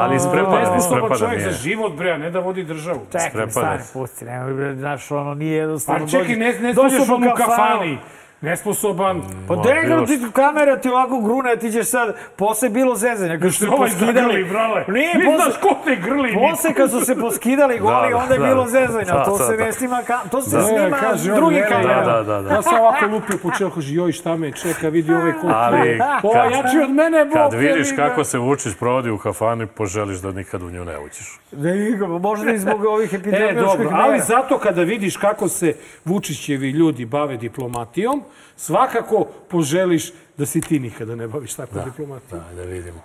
Ali 0.01 0.17
isprepadan, 0.17 0.51
Nesposoban 0.53 0.79
isprepadan 0.79 1.19
čovjek 1.19 1.41
za 1.41 1.47
nije. 1.47 1.59
život, 1.59 1.97
bre, 1.97 2.11
a 2.11 2.19
ne 2.19 2.31
da 2.31 2.41
vodi 2.41 2.65
državu. 2.65 3.01
Čekaj, 3.13 3.51
stani, 3.51 3.83
pusti, 3.93 4.25
nemoj, 4.25 4.55
bre, 4.55 4.75
znaš, 4.75 5.11
ono 5.11 5.35
nije 5.35 5.57
jednostavno. 5.57 6.05
Pa 6.05 6.11
čekaj, 6.11 6.27
dođeš- 6.29 6.61
ne, 6.61 6.73
dođeš 6.73 6.93
nesposoban 6.93 7.25
u 7.25 7.35
kafani. 7.37 7.99
Nesposoban. 8.41 9.23
Pa 9.49 9.57
Ma, 9.57 9.63
degra 9.65 10.07
ti 10.07 10.21
kamera 10.33 10.77
ti 10.77 10.89
ovako 10.89 11.21
grune, 11.21 11.57
ti 11.57 11.73
ćeš 11.73 11.87
sad, 11.87 12.17
posle 12.37 12.69
bilo 12.71 12.95
zezanje, 12.97 13.39
kad 13.41 13.53
su 13.53 13.59
se 13.59 13.69
Ovaj 13.69 13.79
poskidali. 13.81 14.15
zagrli, 14.15 14.45
brale. 14.45 14.85
Nije, 14.89 15.15
Ni 15.15 15.25
posle, 15.27 15.37
znaš 15.37 15.57
ko 15.59 15.77
te 15.85 15.97
grli. 15.99 16.35
posle 16.35 16.75
kad 16.75 16.91
su 16.91 17.01
se 17.01 17.17
poskidali 17.17 17.79
goli, 17.81 18.11
Da, 18.11 18.17
onda 18.17 18.35
je 18.35 18.41
da, 18.41 18.47
bilo 18.47 18.65
da. 18.65 18.71
zezanja, 18.71 19.05
Da, 19.07 19.25
to 19.25 19.39
da, 19.39 19.45
se 19.45 19.57
da. 19.57 19.65
ne 19.65 19.73
snima, 19.73 20.03
ka- 20.03 20.29
to 20.31 20.43
se 20.43 20.57
Ne, 20.57 20.63
snima 20.65 20.97
kaže 20.99 21.33
drugi 21.33 21.55
ne, 21.55 21.69
kamera. 21.69 22.05
Da, 22.07 22.23
da, 22.25 22.43
da. 22.43 22.51
Ja 22.51 22.63
sam 22.63 22.81
ovako 22.81 23.07
lupio 23.07 23.39
po 23.39 23.51
čelu, 23.51 23.71
kaže, 23.71 23.95
joj, 23.95 24.13
šta 24.13 24.37
me 24.37 24.53
čeka, 24.53 24.89
vidi 24.89 25.13
ovaj 25.13 25.33
koliko. 25.33 25.59
Ali 25.59 26.01
O, 26.23 26.33
kad- 26.35 26.51
jači 26.53 26.79
od 26.79 26.91
mene, 26.91 27.25
Bog. 27.25 27.35
Kad 27.35 27.55
vidiš 27.55 27.89
kako 27.93 28.25
se 28.25 28.39
Vučić 28.39 28.75
provodi 28.75 29.11
u 29.11 29.19
kafani, 29.19 29.67
poželiš 29.69 30.19
da 30.19 30.33
nikad 30.33 30.63
u 30.63 30.71
nju 30.71 30.85
ne 30.85 30.99
uđeš. 31.01 31.39
Da 31.53 31.71
nikako, 31.71 32.19
možda 32.19 32.53
i 32.53 32.59
zbog 32.59 32.85
ovih 32.85 33.13
E, 33.13 33.17
epidemioloških 33.17 33.81
dobro, 33.81 33.97
ali 33.97 34.21
zato 34.21 34.59
kada 34.59 34.83
vidiš 34.83 35.17
kako 35.17 35.49
se 35.49 35.75
Vučićevi 36.05 36.71
ljudi 36.71 37.05
bave 37.07 37.37
diplomatijom, 37.37 38.23
svakako 38.57 39.27
poželiš 39.49 40.13
da 40.39 40.47
si 40.47 40.61
ti 40.61 40.79
nikada 40.79 41.17
ne 41.17 41.29
baviš 41.29 41.55
takvom 41.55 41.85
diplomatijom. 41.85 42.43
Da, 42.51 42.55
da 42.55 42.63
vidimo. 42.63 43.03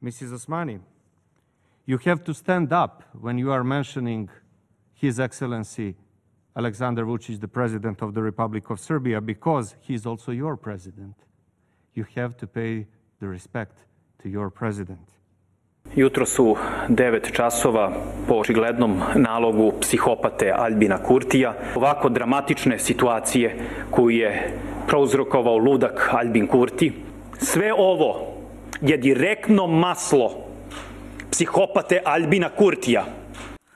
Mrs. 0.00 0.32
Osmani, 0.32 0.80
you 1.86 1.98
have 2.04 2.22
to 2.24 2.34
stand 2.34 2.72
up 2.72 3.02
when 3.22 3.38
you 3.38 3.52
are 3.52 3.64
mentioning 3.64 4.28
His 4.94 5.18
Excellency 5.18 5.94
Alexander 6.58 7.04
Vucic, 7.04 7.40
the 7.40 7.48
President 7.48 8.02
of 8.02 8.14
the 8.14 8.22
Republic 8.22 8.68
of 8.70 8.80
Serbia, 8.80 9.20
because 9.20 9.76
he 9.80 9.94
is 9.94 10.06
also 10.06 10.32
your 10.32 10.56
president. 10.56 11.14
You 11.94 12.04
have 12.16 12.36
to 12.38 12.46
pay 12.48 12.86
the 13.20 13.28
respect 13.28 13.84
to 14.22 14.28
your 14.28 14.50
president. 14.50 15.17
Jutro 15.94 16.26
su 16.26 16.56
9 16.88 17.32
časova 17.32 17.92
po 18.28 18.34
očiglednom 18.34 19.00
nalogu 19.14 19.72
psihopate 19.80 20.52
Albina 20.56 20.98
Kurtija. 21.02 21.54
Ovako 21.74 22.08
dramatične 22.08 22.78
situacije 22.78 23.56
koju 23.90 24.10
je 24.10 24.58
prouzrokovao 24.86 25.56
ludak 25.56 26.08
Albin 26.12 26.46
Kurti. 26.46 26.92
Sve 27.38 27.72
ovo 27.72 28.34
je 28.80 28.96
direktno 28.96 29.66
maslo 29.66 30.30
psihopate 31.30 32.02
Albina 32.04 32.48
Kurtija. 32.48 33.04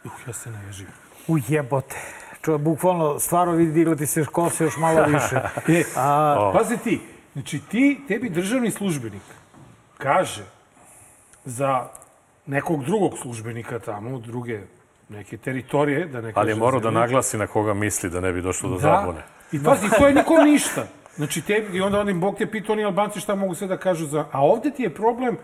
Uh, 0.04 0.12
ja 0.26 0.32
se 0.32 0.50
naježim. 0.50 0.86
U 1.28 1.38
jebote. 1.48 1.96
Čovjek, 2.42 2.62
bukvalno, 2.62 3.18
stvarno 3.18 3.54
vidi 3.54 3.72
digla 3.72 3.96
ti 3.96 4.06
se 4.06 4.24
kose 4.24 4.64
još 4.64 4.76
malo 4.76 5.04
više. 5.12 5.36
E, 5.68 5.82
A, 5.96 6.50
Pazi 6.54 6.76
ti, 6.84 7.00
znači 7.32 7.60
ti, 7.70 8.00
tebi 8.08 8.30
državni 8.30 8.70
službenik 8.70 9.22
kaže 9.98 10.42
za 11.44 11.88
nekog 12.46 12.84
drugog 12.84 13.18
službenika 13.18 13.78
tamo, 13.78 14.18
druge 14.18 14.60
neke 15.08 15.36
teritorije, 15.36 16.06
da 16.06 16.20
ne 16.20 16.32
Ali 16.36 16.50
je 16.50 16.54
morao 16.54 16.80
da 16.80 16.90
naglasi 16.90 17.38
na 17.38 17.46
koga 17.46 17.74
misli 17.74 18.10
da 18.10 18.20
ne 18.20 18.32
bi 18.32 18.42
došlo 18.42 18.68
do 18.68 18.74
Da. 18.74 18.80
zabune. 18.80 19.22
I 19.52 19.64
pazi, 19.64 19.86
to 19.98 20.08
je 20.08 20.14
nikom 20.14 20.44
ništa. 20.44 20.86
Znači, 21.16 21.42
tebi, 21.42 21.76
i 21.76 21.80
onda 21.80 22.00
onim 22.00 22.20
Bog 22.20 22.38
te 22.38 22.46
pita, 22.46 22.72
oni 22.72 22.84
Albanci 22.84 23.20
šta 23.20 23.34
mogu 23.34 23.54
sve 23.54 23.66
da 23.66 23.76
kažu 23.76 24.06
za... 24.06 24.24
A 24.32 24.44
ovde 24.44 24.70
ti 24.70 24.82
je 24.82 24.94
problem 24.94 25.36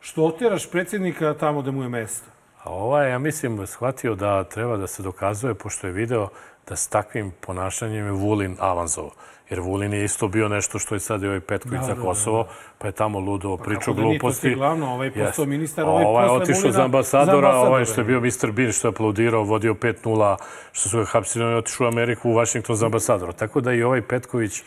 što 0.00 0.24
oteraš 0.24 0.70
predsjednika 0.70 1.34
tamo 1.34 1.62
da 1.62 1.70
mu 1.70 1.82
je 1.82 1.88
mesto. 1.88 2.30
A 2.62 2.70
ovaj, 2.70 3.10
ja 3.10 3.18
mislim, 3.18 3.66
shvatio 3.66 4.14
da 4.14 4.44
treba 4.44 4.76
da 4.76 4.86
se 4.86 5.02
dokazuje, 5.02 5.54
pošto 5.54 5.86
je 5.86 5.92
video 5.92 6.28
da 6.68 6.76
s 6.76 6.88
takvim 6.88 7.32
ponašanjem 7.40 8.06
je 8.06 8.12
Vulin 8.12 8.56
avanzovao. 8.60 9.10
Jer 9.50 9.60
Vulin 9.60 9.92
je 9.92 10.04
isto 10.04 10.28
bio 10.28 10.48
nešto 10.48 10.78
što 10.78 10.94
je 10.94 11.00
sad 11.00 11.22
i 11.22 11.26
ovaj 11.26 11.40
Petković 11.40 11.80
Da, 11.80 11.86
za 11.86 11.94
da, 11.94 12.02
Kosovo, 12.02 12.42
da. 12.42 12.48
pa 12.78 12.86
je 12.86 12.92
tamo 12.92 13.18
ludo 13.18 13.56
pričao 13.56 13.80
kako 13.80 13.92
da 13.92 14.02
nije, 14.02 14.18
to 14.18 14.22
gluposti. 14.22 14.48
ti 14.48 14.54
glavno, 14.54 14.92
ovaj 14.92 15.10
postao 15.10 15.44
Yes. 15.44 15.48
ministar, 15.48 15.84
ovaj 15.84 16.04
ovaj 16.04 16.26
posle 16.26 16.36
otišao 16.36 16.60
Vulina 16.60 16.72
za 16.72 16.84
ambasadora, 16.84 17.24
za 17.26 17.32
ambasadora, 17.36 17.68
ovaj 17.68 17.84
što 17.84 18.00
je 18.00 18.04
bio 18.04 18.20
Mr. 18.20 18.52
Bean, 18.52 18.72
što 18.72 18.88
je 18.88 18.90
aplaudirao, 18.90 19.42
vodio 19.42 19.74
5-0, 19.74 20.36
što 20.72 20.88
su 20.88 20.98
ga 20.98 21.04
hapsili, 21.04 21.44
on 21.44 21.50
je 21.50 21.56
otišao 21.56 21.84
u 21.84 21.88
Ameriku, 21.88 22.30
u 22.30 22.34
Washington 22.34 22.76
za 22.76 22.86
ambasadora. 22.86 23.32
Tako 23.32 23.60
da 23.60 23.72
i 23.72 23.82
ovaj 23.82 24.02
Petković, 24.02 24.62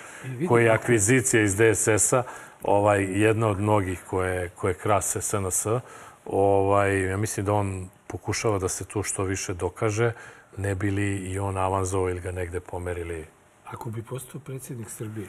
koji 0.47 0.63
je 0.63 0.69
kako. 0.69 0.83
akvizicija 0.83 1.43
iz 1.43 1.55
DSS-a, 1.55 2.23
ovaj, 2.63 3.03
jedna 3.21 3.47
od 3.47 3.59
mnogih 3.59 4.03
koje, 4.09 4.49
koje 4.49 4.73
krase 4.73 5.21
SNS, 5.21 5.65
ovaj, 6.25 7.03
ja 7.03 7.17
mislim 7.17 7.45
da 7.45 7.53
on 7.53 7.89
pokušava 8.07 8.59
da 8.59 8.67
se 8.67 8.85
tu 8.85 9.03
što 9.03 9.23
više 9.23 9.53
dokaže, 9.53 10.11
ne 10.57 10.75
bi 10.75 10.91
li 10.91 11.15
i 11.17 11.39
on 11.39 11.57
avanzovao 11.57 12.09
ili 12.09 12.21
ga 12.21 12.31
negde 12.31 12.59
pomerili. 12.59 13.25
Ako 13.69 13.89
bi 13.89 14.03
postao 14.03 14.41
predsjednik 14.41 14.89
Srbije, 14.89 15.27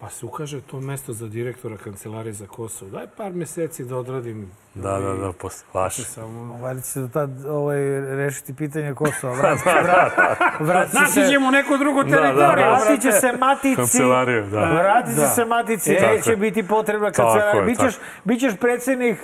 pa 0.00 0.10
se 0.10 0.26
ukaže 0.26 0.60
to 0.60 0.80
mesto 0.80 1.12
za 1.12 1.28
direktora 1.28 1.76
Kancelarije 1.76 2.32
za 2.32 2.46
Kosovo, 2.46 2.90
daj 2.90 3.06
par 3.08 3.32
meseci 3.32 3.84
da 3.84 3.96
odradim. 3.96 4.50
Da, 4.74 4.90
da, 4.92 5.12
da, 5.14 5.32
posle, 5.32 5.66
vaše. 5.74 6.02
Samo... 6.02 6.58
Valjda 6.58 6.82
će 6.82 7.00
do 7.00 7.08
tad 7.08 7.44
ovaj, 7.44 7.78
rešiti 8.16 8.54
pitanje 8.54 8.94
Kosova. 8.94 9.36
Da, 9.36 9.42
Vrati, 9.42 9.64
da, 9.64 9.82
vrat, 9.82 10.12
da. 10.58 10.64
vratit 10.64 10.92
će 10.92 10.98
Naći 11.20 11.32
ćemo 11.32 11.50
neku 11.50 11.76
drugu 11.76 12.02
Da, 12.02 12.10
da, 12.10 12.16
teritoriju. 12.16 12.64
da. 12.64 12.70
Vratit 12.72 13.02
će 13.02 13.12
se 13.12 13.32
matici. 13.32 13.76
Kancelariju, 13.76 14.46
da. 14.46 14.64
Vratit 14.64 15.14
će 15.14 15.20
Da. 15.20 15.26
se 15.28 15.44
matici, 15.44 15.92
E, 15.92 16.00
neće 16.06 16.36
biti 16.36 16.68
potrebna 16.68 17.10
kancelarija. 17.10 17.64
Bićeš, 17.64 17.94
bićeš 18.24 18.54
predsjednik 18.60 19.18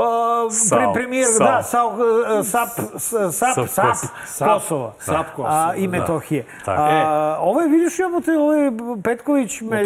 uh, 0.00 0.94
premijer, 0.94 1.26
da, 1.38 1.62
sao, 1.62 1.88
uh, 1.88 1.96
SAP, 2.44 2.68
s- 2.96 3.08
SAP, 3.30 3.68
SAP 3.68 3.96
SAP, 4.26 4.48
Kosovo. 4.48 4.54
Kosova. 4.54 4.92
SAP 4.98 5.26
Kosovo, 5.26 5.48
A, 5.48 5.74
I 5.76 5.86
da. 5.86 5.90
Metohije. 5.90 6.44
Tako. 6.64 6.82
A, 6.82 7.36
ovo 7.40 7.60
je, 7.60 7.68
vidiš, 7.68 7.98
jebote, 7.98 8.32
ovo 8.32 8.54
je 8.54 8.72
Petković, 9.04 9.60
me 9.60 9.82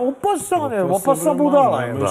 upasan 0.00 0.72
je, 0.72 0.82
Opasan 0.82 0.90
opasan 0.90 1.24
bre, 1.26 1.34
budala 1.34 1.82
je. 1.82 1.92
da. 1.92 2.06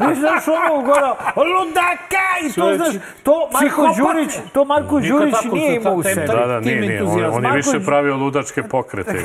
Ti 0.00 0.14
znaš 0.14 0.48
ono 0.48 0.82
gora, 0.82 1.16
ludaka, 1.36 2.24
i 2.42 2.52
to 2.52 2.76
znaš, 2.76 2.94
to 3.22 3.48
Marko. 3.52 3.94
Đurić, 3.98 4.32
to 4.52 4.64
Marko 4.64 5.00
Đurić 5.00 5.34
nije 5.44 5.70
sa 5.72 5.76
imao 5.80 5.94
u 5.94 6.02
sebi. 6.04 6.26
Da, 6.26 6.46
da, 6.46 6.60
nije, 6.60 6.80
nije. 6.80 7.02
On, 7.02 7.24
on 7.26 7.44
je 7.44 7.52
više 7.52 7.80
pravio 7.80 8.16
ludačke 8.16 8.62
pokrete. 8.62 9.22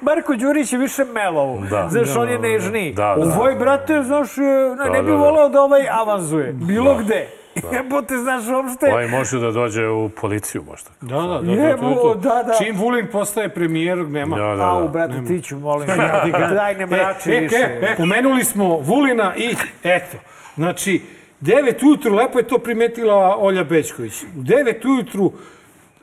Marko 0.00 0.36
Đurić 0.36 0.72
je 0.72 0.78
više 0.78 1.04
melov. 1.04 1.66
Da. 1.70 1.88
Znaš, 1.90 2.16
on 2.16 2.28
je 2.28 2.38
nežniji. 2.38 2.92
Da, 2.92 3.14
da. 3.18 3.24
Ovo 3.26 3.48
je, 3.48 3.56
brate, 3.56 4.02
znaš, 4.02 4.38
e, 4.38 4.40
ne, 4.40 4.76
Da, 4.76 4.84
ne 4.84 5.02
bi 5.02 5.10
da, 5.10 5.12
da. 5.12 5.18
voleo 5.18 5.48
da 5.48 5.62
ovaj 5.62 5.88
avanzuje. 5.90 6.52
Bilo 6.52 6.94
gde. 6.94 7.26
Jebote, 7.72 8.16
znaš, 8.16 8.44
uopšte... 8.46 8.86
Ovaj 8.86 9.08
može 9.08 9.38
da 9.38 9.50
dođe 9.50 9.88
u 9.88 10.08
policiju 10.08 10.62
možda. 10.70 10.90
Da, 11.00 11.16
da, 11.16 11.26
da, 11.26 11.40
da, 11.40 11.52
Jebo, 11.52 11.94
to. 11.94 12.14
da, 12.14 12.42
da. 12.42 12.54
Čim 12.58 12.76
Vulin 12.76 13.06
postaje 13.12 13.48
premijer, 13.48 13.98
nema. 13.98 14.36
Da, 14.36 14.56
da, 14.56 14.70
Au, 14.70 14.82
da. 14.82 14.88
brate, 14.88 15.24
ti 15.26 15.42
ću, 15.42 15.56
molim. 15.58 15.88
Ja 16.00 16.24
ti 16.24 16.30
ga- 16.30 16.50
Daj, 16.54 16.74
ne 16.74 16.86
mrači 16.86 17.30
e, 17.32 17.40
više. 17.40 17.56
E, 17.56 17.78
e, 17.82 17.96
pomenuli 17.96 18.44
smo 18.44 18.78
Vulina 18.78 19.36
i 19.36 19.54
eto. 19.82 20.16
Znači, 20.54 21.02
9 21.40 21.86
ujutru, 21.86 22.14
lepo 22.14 22.38
je 22.38 22.48
to 22.48 22.58
primetila 22.58 23.36
Olja 23.38 23.64
Bećković. 23.64 24.22
U 24.22 24.40
9 24.42 24.86
ujutru 24.86 25.32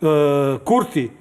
e, 0.01 0.05
Kurti 0.63 1.11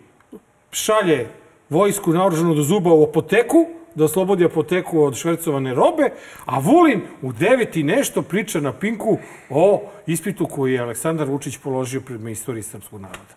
šalje 0.70 1.26
vojsku 1.72 2.12
naoružanu 2.12 2.54
do 2.54 2.62
zuba 2.62 2.92
u 2.92 3.02
apoteku, 3.02 3.66
da 3.94 4.04
oslobodi 4.04 4.44
apoteku 4.44 5.02
od 5.02 5.14
švercovane 5.14 5.74
robe, 5.74 6.10
a 6.44 6.58
Vulin 6.58 7.00
u 7.22 7.32
9 7.32 7.80
i 7.80 7.82
nešto 7.82 8.22
priča 8.22 8.60
na 8.60 8.72
Pinku 8.72 9.18
o 9.50 9.82
ispitu 10.06 10.46
koji 10.46 10.72
je 10.72 10.80
Aleksandar 10.80 11.28
Vučić 11.28 11.58
položio 11.58 12.00
prema 12.00 12.30
istoriji 12.30 12.62
srpskog 12.62 13.00
naroda. 13.00 13.34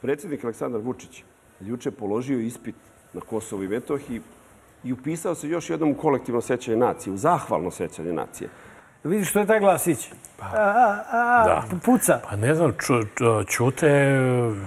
Predsjednik 0.00 0.44
Aleksandar 0.44 0.80
Vučić 0.80 1.22
juče 1.60 1.90
položio 1.90 2.40
ispit 2.40 2.74
na 3.12 3.20
Kosovo 3.20 3.62
i 3.62 3.68
Metohiji 3.68 4.20
i 4.84 4.92
upisao 4.92 5.34
se 5.34 5.48
još 5.48 5.70
jednom 5.70 5.90
u 5.90 5.94
kolektivno 5.94 6.40
sećanje 6.40 6.76
nacije, 6.76 7.12
u 7.12 7.16
zahvalno 7.16 7.70
sećanje 7.70 8.12
nacije. 8.12 8.48
Vidiš 9.06 9.30
što 9.30 9.38
je 9.38 9.46
taj 9.46 9.60
glasić? 9.60 10.08
A, 10.42 10.46
a, 10.46 10.96
a, 11.12 11.44
Da. 11.46 11.62
puca. 11.78 12.20
Pa 12.30 12.36
ne 12.36 12.54
znam, 12.54 12.72
ču, 12.78 12.94
Ćute, 13.46 13.88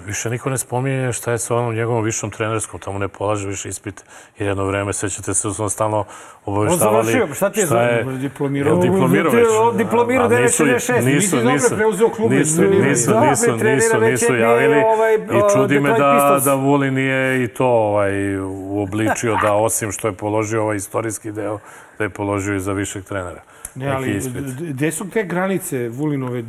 više 0.06 0.30
niko 0.30 0.50
ne 0.50 0.58
spominje 0.58 1.14
šta 1.14 1.32
je 1.32 1.38
sa 1.38 1.56
onom 1.56 1.76
njegovom 1.76 2.04
višom 2.04 2.30
trenerskom, 2.32 2.80
tamo 2.80 3.00
ne 3.00 3.08
polaže 3.08 3.48
više 3.48 3.70
ispit, 3.70 4.04
jer 4.38 4.48
jedno 4.48 4.66
vreme, 4.66 4.94
sećate 4.94 5.34
se, 5.34 5.48
nas 5.60 5.74
stalno 5.74 6.06
obaveštavali. 6.46 6.98
On 6.98 7.04
završio, 7.06 7.36
šta 7.36 7.50
ti 7.50 7.60
je 7.60 7.66
za- 7.66 8.04
diplomirao? 8.12 8.74
Jel 8.74 8.82
diplomirao 8.82 9.32
već? 9.32 9.78
diplomirao 9.78 10.26
A 10.26 10.30
nisu- 10.32 10.64
966. 10.66 11.44
Nisu, 11.46 11.76
preuzeo 11.76 12.10
klub, 12.10 12.32
nisu, 12.32 12.62
nisu, 12.62 13.12
Da, 13.12 13.20
nisu, 13.22 13.52
nisu, 13.56 14.00
nisu 14.02 14.36
javili. 14.36 14.78
ovaj, 14.78 15.16
I 15.16 15.20
čudi 15.54 15.80
me 15.80 15.90
da, 15.90 16.40
da 16.46 16.54
Vulin 16.54 16.94
nije 16.94 17.44
i 17.44 17.48
to 17.48 17.66
ovaj, 17.68 18.38
uobličio 18.70 19.38
da 19.42 19.54
osim 19.54 19.92
što 19.92 20.08
je 20.08 20.14
položio 20.14 20.64
ovaj 20.64 20.76
istorijski 20.76 21.32
deo, 21.32 21.60
da 21.98 22.04
je 22.04 22.10
položio 22.10 22.56
i 22.56 22.60
za 22.60 22.74
višeg 22.74 23.04
trenera. 23.04 23.42
Ne, 23.76 23.92
ali 23.92 24.16
ispit. 24.18 24.44
gde 24.60 24.92
su 24.92 25.10
te 25.10 25.24
granice 25.24 25.90
Vulinove 25.90 26.44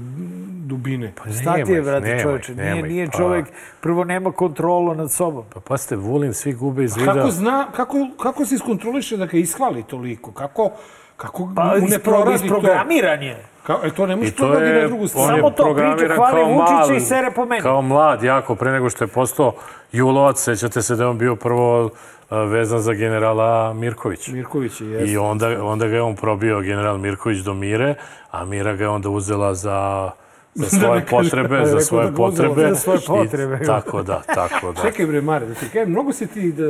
dubine? 0.66 1.12
Pa 1.24 1.30
Šta 1.32 1.54
ti 1.64 1.72
je, 1.72 1.82
brate, 1.82 2.06
nemoj, 2.06 2.22
čoveče? 2.22 2.54
Nije, 2.54 2.74
nemoj, 2.74 2.88
nije 2.88 3.06
pa. 3.06 3.16
čovjek, 3.16 3.46
prvo 3.80 4.04
nema 4.04 4.32
kontrolu 4.32 4.94
nad 4.94 5.12
sobom. 5.12 5.44
Pa 5.54 5.60
pasite, 5.60 5.96
Vulin 5.96 6.34
svi 6.34 6.52
gube 6.52 6.84
iz 6.84 6.96
vida. 6.96 7.12
Kako 7.14 7.30
zna, 7.30 7.66
kako, 7.76 7.96
kako 8.22 8.44
se 8.44 8.54
iskontroliše 8.54 9.16
da 9.16 9.26
ga 9.26 9.36
ishvali 9.38 9.82
toliko? 9.82 10.32
Kako, 10.32 10.70
kako 11.16 11.52
Pa, 11.56 11.64
mu 11.80 11.86
ne 11.88 11.98
proradi 11.98 12.38
to? 12.38 12.44
isprogramiran 12.44 13.22
je. 13.22 13.44
Kao, 13.62 13.80
e, 13.84 13.90
to 13.90 14.06
ne 14.06 14.14
I 14.14 14.16
može 14.16 14.30
to 14.30 14.46
proradi 14.46 14.72
na 14.80 14.86
drugu 14.86 15.08
stranu. 15.08 15.28
Samo 15.28 15.50
to 15.50 15.62
programiran 15.64 16.16
hvali 16.16 16.54
Vučića 16.54 16.94
i 16.96 17.00
sere 17.00 17.30
po 17.36 17.44
meni. 17.44 17.62
Kao 17.62 17.82
mlad, 17.82 18.22
jako, 18.22 18.54
pre 18.54 18.72
nego 18.72 18.90
što 18.90 19.04
je 19.04 19.08
postao 19.08 19.52
Julovac, 19.92 20.40
sećate 20.40 20.82
se 20.82 20.96
da 20.96 21.02
je 21.02 21.08
on 21.08 21.18
bio 21.18 21.36
prvo 21.36 21.90
vezan 22.30 22.80
za 22.80 22.92
generala 22.92 23.72
Mirković. 23.72 24.28
Mirković 24.28 24.80
je. 24.80 25.06
I 25.06 25.16
onda, 25.16 25.64
onda 25.64 25.88
ga 25.88 25.94
je 25.94 26.02
on 26.02 26.16
probio 26.16 26.60
general 26.60 26.98
Mirković 26.98 27.38
do 27.38 27.54
Mire, 27.54 27.94
a 28.30 28.44
Mira 28.44 28.76
ga 28.76 28.84
je 28.84 28.88
onda 28.88 29.08
uzela 29.08 29.54
za 29.54 30.10
za 30.54 30.64
Da 30.64 30.70
svoje 30.70 31.00
ne 31.00 31.06
kažem, 31.06 31.30
potrebe, 31.30 31.66
za 31.66 31.74
da 31.74 31.80
svoje 31.80 32.14
potrebe. 32.14 32.68
za 32.68 32.74
svoje 32.74 32.98
I 32.98 33.06
potrebe. 33.06 33.58
tako 33.66 34.02
da, 34.02 34.22
tako 34.24 34.72
da. 34.72 34.82
Čekaj 34.86 35.06
bre, 35.06 35.20
Mare, 35.20 35.46
da 35.46 35.54
ti 35.54 35.66
kažem, 35.72 35.90
mnogo 35.90 36.12
se 36.12 36.26
ti 36.26 36.52
da 36.52 36.64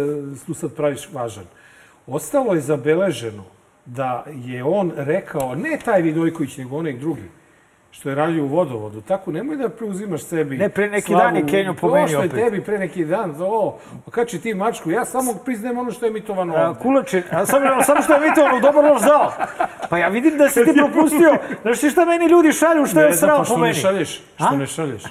tu 0.47 0.55
sad 0.55 0.75
praviš 0.75 1.09
važan. 1.13 1.45
Ostalo 2.07 2.55
je 2.55 2.61
zabeleženo 2.61 3.45
da 3.87 4.25
je 4.37 4.65
on 4.65 4.93
rekao, 4.97 5.55
ne 5.55 5.79
taj 5.85 6.03
Vidojković, 6.03 6.57
nego 6.57 6.77
onaj 6.77 6.93
drugi, 6.93 7.23
što 7.93 8.09
je 8.09 8.15
radio 8.15 8.45
u 8.45 8.49
vodovodu. 8.49 9.01
Tako, 9.01 9.33
nemoj 9.33 9.57
da 9.57 9.69
preuzimaš 9.69 10.23
sebi 10.23 10.57
Ne, 10.59 10.69
pre 10.69 10.89
neki 10.89 11.07
slavu. 11.07 11.21
dan 11.21 11.37
je 11.37 11.45
Kenjo 11.45 11.75
pomenio 11.75 12.07
Došlo 12.07 12.21
je 12.21 12.29
opet. 12.29 12.41
tebi 12.41 12.61
pre 12.63 12.79
neki 12.79 13.05
dan, 13.05 13.35
to, 13.35 13.79
okači 14.07 14.41
ti 14.41 14.55
mačku, 14.55 14.91
ja 14.91 15.05
samo 15.05 15.35
priznajem 15.37 15.79
ono 15.79 15.91
što 15.91 16.07
je 16.07 16.11
emitovano 16.11 16.55
A, 16.55 16.69
ovde. 16.69 16.81
Kulačin, 16.81 17.23
a 17.31 17.47
samo, 17.47 17.83
samo 17.83 18.03
što 18.03 18.13
je 18.15 18.19
emitovano, 18.19 18.61
dobro 18.61 18.83
loš 18.83 19.01
zao. 19.03 19.33
Pa 19.91 19.99
ja 19.99 20.09
vidim 20.09 20.39
da 20.39 20.49
si 20.49 20.65
ti 20.65 20.73
propustio. 20.75 21.37
Znaš 21.63 21.81
ti 21.81 21.91
šta 21.91 22.05
meni 22.05 22.27
ljudi 22.27 22.53
šalju, 22.53 22.87
što 22.87 23.01
je 23.01 23.07
Ne 23.07 23.13
znam, 23.13 23.19
srao 23.21 23.37
pa 23.37 23.41
po 23.41 23.45
što 23.45 23.57
ne 23.57 23.63
meni? 23.63 23.75
šalješ? 23.75 24.15
Što 24.35 24.45
A? 24.47 24.57
ne 24.57 24.67
šalješ? 24.67 25.03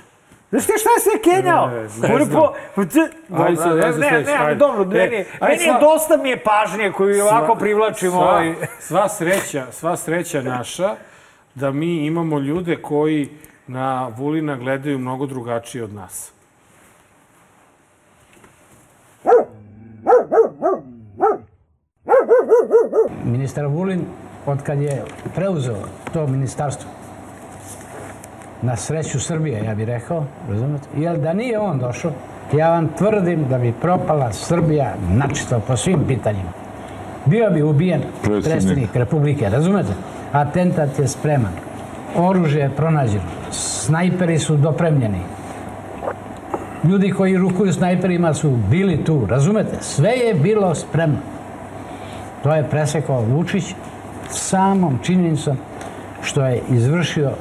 Znaš 0.50 0.66
ti 0.66 0.74
šta 0.74 0.90
je 0.90 1.00
sve 1.00 1.34
Kenjao? 1.34 1.68
Ne, 1.68 1.82
ne 1.82 1.88
znam. 1.88 2.12
po- 2.32 2.54
po- 2.76 2.82
Ajde 3.38 3.56
sad, 3.56 3.72
ajde 3.74 3.98
ne, 4.00 4.12
ne, 4.22 4.34
ajde. 4.36 4.56
dobro, 4.56 4.84
E, 4.84 4.86
meni, 4.88 5.18
ajde 5.40 5.58
meni 5.58 5.64
je 5.64 5.76
dosta 5.82 6.18
mi 6.18 6.30
je 6.30 6.40
pažnje 6.40 6.92
koju 6.92 7.24
ovako 7.24 7.56
privlačimo. 7.56 8.12
sva, 8.12 8.20
Ovaj. 8.24 8.54
sva 8.80 9.10
sreća, 9.10 9.66
sva 9.72 9.98
sreća 9.98 10.42
naša 10.42 10.96
da 11.60 11.72
mi 11.72 12.06
imamo 12.06 12.40
ljude 12.40 12.76
koji 12.76 13.30
na 13.68 14.08
Vulina 14.18 14.56
gledaju 14.56 15.00
mnogo 15.00 15.26
drugačije 15.26 15.84
od 15.84 15.94
nas. 15.94 16.32
Ministar 23.26 23.66
Vulin, 23.66 24.02
od 24.46 24.62
kad 24.64 24.82
je 24.82 25.04
preuzeo 25.36 25.84
to 26.14 26.28
ministarstvo, 26.28 26.90
na 28.62 28.76
sreću 28.76 29.20
Srbije, 29.20 29.64
ja 29.64 29.76
bih 29.76 29.88
rekao, 29.88 30.26
razumete? 30.50 30.88
Jer 30.98 31.18
da 31.18 31.34
nije 31.34 31.60
on 31.60 31.80
došao, 31.80 32.12
ja 32.54 32.72
vam 32.72 32.88
tvrdim 32.98 33.48
da 33.50 33.58
bi 33.58 33.74
propala 33.82 34.32
Srbija 34.34 34.94
načito 35.12 35.62
po 35.68 35.78
svim 35.78 36.00
pitanjima. 36.08 36.52
Bio 37.26 37.50
bi 37.50 37.62
ubijen 37.62 38.02
Predsjednik. 38.24 38.96
Republike, 38.96 39.50
razumete? 39.50 39.94
Atentat 40.32 41.00
je 41.00 41.08
spreman. 41.08 41.54
Oružje 42.16 42.62
je 42.62 42.76
pronađeno. 42.76 43.24
Snajperi 43.52 44.40
su 44.40 44.58
dopremljeni. 44.58 45.20
Ljudi 46.84 47.12
koji 47.12 47.38
rukuju 47.38 47.74
snajperima 47.74 48.34
su 48.34 48.50
bili 48.50 49.04
tu, 49.04 49.26
razumete? 49.26 49.78
Sve 49.82 50.10
je 50.10 50.34
bilo 50.34 50.76
spremno. 50.76 51.18
To 52.44 52.56
je 52.56 52.70
presekao 52.70 53.22
Vučić 53.22 53.76
samom 54.30 55.00
činjenicom 55.04 55.58
što 56.22 56.46
je 56.46 56.62
izvršio 56.70 57.32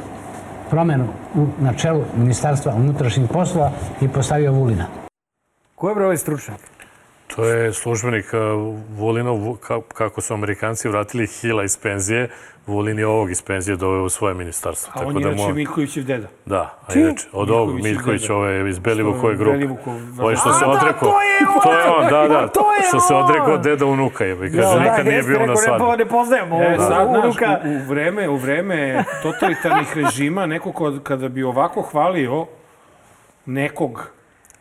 promenu 0.70 1.04
u, 1.34 1.46
na 1.60 1.72
čelu 1.72 2.02
Ministarstva 2.16 2.74
unutrašnjih 2.74 3.28
poslova 3.32 3.70
i 4.00 4.08
postavio 4.08 4.52
Vulina. 4.52 4.86
Ko 5.74 5.88
je 5.88 5.94
bre 5.94 6.04
ovaj 6.04 6.16
stručnjak? 6.16 6.60
To 7.28 7.44
je 7.44 7.72
službenik 7.72 8.26
uh, 8.26 8.40
ka- 9.58 9.82
kako 9.94 10.20
su 10.20 10.34
Amerikanci 10.34 10.88
vratili 10.88 11.26
Hila 11.26 11.64
iz 11.64 11.76
penzije, 11.76 12.28
Vulin 12.66 12.98
je 12.98 13.06
ovog 13.06 13.30
iz 13.30 13.42
penzije 13.42 13.76
doveo 13.76 14.04
u 14.04 14.08
svoje 14.08 14.34
ministarstvo. 14.34 14.92
A 14.96 15.06
on 15.06 15.16
je 15.16 15.22
inače 15.22 15.36
mo- 15.38 15.54
Miljkovićev 15.54 16.04
deda. 16.04 16.28
Da, 16.46 16.78
a 16.86 16.92
Čiji? 16.92 17.02
inače, 17.02 17.26
od 17.32 17.50
ovog 17.50 17.74
Miljković, 17.74 18.22
deda. 18.22 18.34
ove 18.34 18.70
iz 18.70 18.74
Što 18.74 18.82
Belivukove 18.82 19.32
je 19.32 19.36
grupe. 19.36 19.56
Belivukov- 19.56 20.20
Ovaj 20.20 20.36
što 20.36 20.48
A, 20.48 20.52
se 20.52 20.64
da, 20.64 20.70
odrekao. 20.70 21.08
to 21.10 21.22
je 21.22 21.38
on! 21.48 21.62
To 21.62 21.72
je 21.72 21.84
on, 21.86 22.04
da, 22.04 22.28
da. 22.30 22.48
To 22.48 22.74
je 22.74 22.82
Što 22.88 23.00
se 23.00 23.14
odrekao 23.14 23.58
deda 23.58 23.86
unuka 23.86 24.24
je. 24.24 24.36
Kaže, 24.36 24.50
Da, 24.52 24.80
nikad 24.80 25.06
nije 25.06 25.22
bio 25.22 25.32
na 25.32 25.38
rekao, 25.38 25.54
ne, 25.54 25.60
svadbi. 25.78 25.96
Ne 25.98 26.06
poznajemo 26.06 26.62
E, 26.62 26.76
sad, 26.78 27.08
unuka. 27.08 27.60
u, 27.64 27.68
u, 27.68 27.78
vreme, 27.80 28.28
u 28.28 28.36
vreme 28.36 29.04
totalitarnih 29.22 29.96
režima, 29.96 30.46
neko 30.46 30.72
kod, 30.72 31.02
kada 31.02 31.28
bi 31.28 31.42
ovako 31.42 31.82
hvalio 31.82 32.46
nekog, 33.46 34.10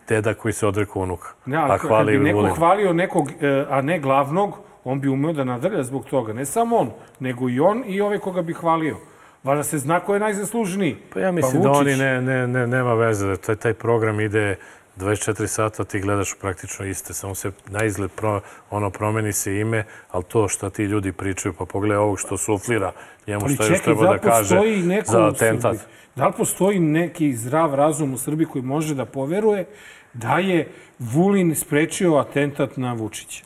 Deda 0.10 0.34
koji 0.34 0.54
se 0.54 0.68
odrekao 0.68 1.02
unuka. 1.02 1.28
ne, 1.46 1.58
a 1.58 1.62
ali 1.62 1.80
kad 1.80 1.88
hvali 1.90 2.18
bi 2.18 2.24
neko 2.24 2.56
hvalio 2.56 2.94
nekog, 2.94 3.32
e, 3.42 3.66
a 3.70 3.82
ne 3.82 4.00
glavnog, 4.00 4.58
on 4.84 5.02
bi 5.02 5.08
umeo 5.08 5.34
da 5.34 5.44
nadrlja 5.44 5.84
zbog 5.84 6.06
toga. 6.06 6.34
Ne 6.34 6.46
samo 6.46 6.78
on, 6.78 6.92
nego 7.20 7.50
i 7.50 7.60
on 7.60 7.84
i 7.88 8.02
ovaj 8.02 8.18
koga 8.18 8.42
bi 8.42 8.54
hvalio. 8.54 8.98
Valjda 9.44 9.64
se 9.64 9.78
zna 9.78 10.00
ko 10.00 10.14
je 10.14 10.20
najzaslužniji. 10.20 10.98
Pa 11.14 11.20
ja 11.20 11.32
mislim 11.32 11.62
da 11.62 11.70
Vučić. 11.70 11.82
oni 11.82 11.96
ne, 11.96 12.22
ne, 12.22 12.48
ne, 12.48 12.68
nema 12.68 12.94
veze, 12.94 13.28
da 13.28 13.38
taj, 13.38 13.56
taj 13.56 13.74
program 13.74 14.20
ide 14.20 14.56
24 14.98 15.48
sata, 15.48 15.84
ti 15.84 16.00
gledaš 16.00 16.36
praktično 16.42 16.86
iste, 16.86 17.14
samo 17.14 17.36
se 17.36 17.52
na 17.68 17.84
izgled 17.84 18.12
pro, 18.12 18.42
ono 18.70 18.90
promeni 18.90 19.34
se 19.34 19.60
ime, 19.60 19.84
ali 20.12 20.24
to 20.24 20.48
što 20.48 20.70
ti 20.70 20.84
ljudi 20.84 21.12
pričaju, 21.12 21.54
pa 21.54 21.66
pogledaj 21.66 21.98
ovog 21.98 22.20
što 22.20 22.38
suflira, 22.38 22.92
njemu 23.28 23.42
Ali 23.46 23.54
još 23.54 23.68
čekaj, 23.68 23.84
treba 23.84 24.04
da 24.04 24.12
da 24.12 24.18
kaže 24.18 24.60
za 25.06 25.28
atentat. 25.28 25.78
Da 26.16 26.28
li 26.28 26.34
postoji 26.38 26.80
neki 26.80 27.34
zdrav 27.34 27.76
razum 27.76 28.14
u 28.14 28.18
Srbiji 28.18 28.48
koji 28.48 28.64
može 28.64 28.96
da 28.96 29.06
poveruje 29.06 29.66
da 30.14 30.38
je 30.38 30.72
Vulin 31.00 31.56
sprečio 31.56 32.16
atentat 32.16 32.78
na 32.78 32.94
Vučića 32.94 33.44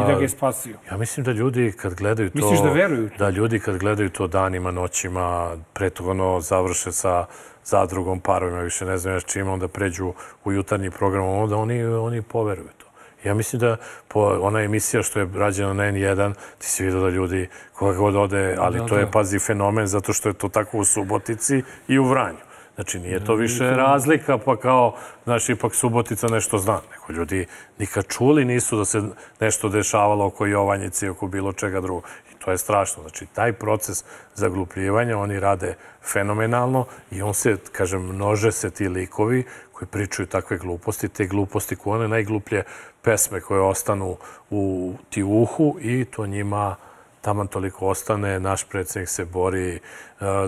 i 0.00 0.04
da 0.06 0.14
ga 0.14 0.22
je 0.22 0.28
spasio? 0.28 0.76
Ja 0.90 0.96
mislim 0.96 1.24
da 1.24 1.32
ljudi 1.32 1.72
kad 1.72 1.94
gledaju 1.94 2.30
to... 2.30 2.38
Misliš 2.38 2.60
da 2.60 2.72
veruju 2.72 3.10
Da 3.18 3.30
ljudi 3.30 3.60
kad 3.60 3.78
gledaju 3.78 4.10
to 4.10 4.26
danima, 4.26 4.70
noćima, 4.70 5.56
pre 5.72 5.90
toga 5.90 6.10
ono 6.10 6.40
završe 6.40 6.92
sa 6.92 7.26
zadrugom, 7.64 8.20
parovima, 8.20 8.60
više 8.60 8.84
ne 8.84 8.98
znam 8.98 9.14
još 9.14 9.24
čime, 9.24 9.50
onda 9.50 9.68
pređu 9.68 10.12
u 10.44 10.52
jutarnji 10.52 10.90
program, 10.90 11.24
onda 11.24 11.56
oni, 11.56 11.84
oni 11.84 12.22
poveruju 12.22 12.68
to. 12.78 12.86
Ja 13.24 13.34
mislim 13.34 13.60
da 13.60 13.76
po 14.08 14.38
ona 14.40 14.60
emisija 14.60 15.02
što 15.02 15.20
je 15.20 15.28
rađena 15.34 15.72
na 15.72 15.82
N1, 15.82 16.34
ti 16.58 16.66
si 16.66 16.84
vidio 16.84 17.00
da 17.00 17.08
ljudi 17.08 17.48
koga 17.72 17.98
god 17.98 18.16
ode, 18.16 18.56
ali 18.58 18.78
Da, 18.78 18.86
to 18.86 18.96
je, 18.96 19.04
da. 19.04 19.10
pazi, 19.10 19.38
fenomen 19.38 19.86
zato 19.86 20.12
što 20.12 20.28
je 20.28 20.32
to 20.32 20.48
tako 20.48 20.78
u 20.78 20.84
Subotici 20.84 21.62
i 21.88 21.98
u 21.98 22.04
Vranju. 22.04 22.38
Znači, 22.74 22.98
nije 22.98 23.24
to 23.24 23.34
više 23.34 23.70
razlika, 23.70 24.38
pa 24.38 24.56
kao, 24.56 24.94
znaš, 25.24 25.48
ipak 25.48 25.74
Subotica 25.74 26.28
nešto 26.28 26.58
zna. 26.58 26.80
Nego 26.90 27.18
ljudi 27.18 27.46
nikad 27.78 28.06
čuli 28.08 28.44
nisu 28.44 28.76
da 28.76 28.84
se 28.84 29.02
nešto 29.40 29.68
dešavalo 29.68 30.26
oko 30.26 30.46
Jovanjice 30.46 31.10
oko 31.10 31.26
bilo 31.26 31.52
čega 31.52 31.80
drugog. 31.80 32.04
I 32.32 32.34
to 32.44 32.50
je 32.50 32.58
strašno. 32.58 33.02
Znači, 33.02 33.26
taj 33.26 33.52
proces 33.52 34.04
zaglupljivanja 34.34 35.18
oni 35.18 35.40
rade 35.40 35.74
fenomenalno 36.12 36.86
i 37.10 37.22
on 37.22 37.34
se, 37.34 37.56
kažem, 37.72 38.02
množe 38.02 38.52
se 38.52 38.70
ti 38.70 38.88
likovi 38.88 39.44
koji 39.72 39.88
pričaju 39.88 40.26
takve 40.26 40.58
gluposti, 40.58 41.08
te 41.08 41.26
gluposti 41.26 41.76
koje 41.76 41.98
one 41.98 42.08
najgluplje 42.08 42.62
pesme 43.02 43.40
koje 43.40 43.60
ostanu 43.60 44.16
u 44.50 44.94
ti 45.10 45.22
uhu 45.22 45.76
i 45.80 46.04
to 46.04 46.26
njima 46.26 46.76
taman 47.22 47.46
toliko 47.46 47.88
ostane, 47.88 48.40
naš 48.40 48.64
predsjednik 48.64 49.08
se 49.08 49.24
bori, 49.24 49.74
e, 49.74 49.80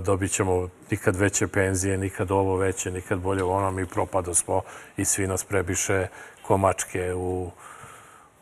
dobit 0.05 0.31
ćemo 0.31 0.69
nikad 0.91 1.17
veće 1.17 1.47
penzije, 1.49 1.99
nikad 1.99 2.31
ovo 2.31 2.57
veće, 2.57 2.91
nikad 2.91 3.19
bolje 3.19 3.43
ono, 3.43 3.71
mi 3.71 3.87
propado 3.87 4.35
smo 4.35 4.63
i 4.97 5.05
svi 5.05 5.27
nas 5.27 5.45
prebiše 5.45 6.07
komačke 6.43 7.15
u, 7.15 7.51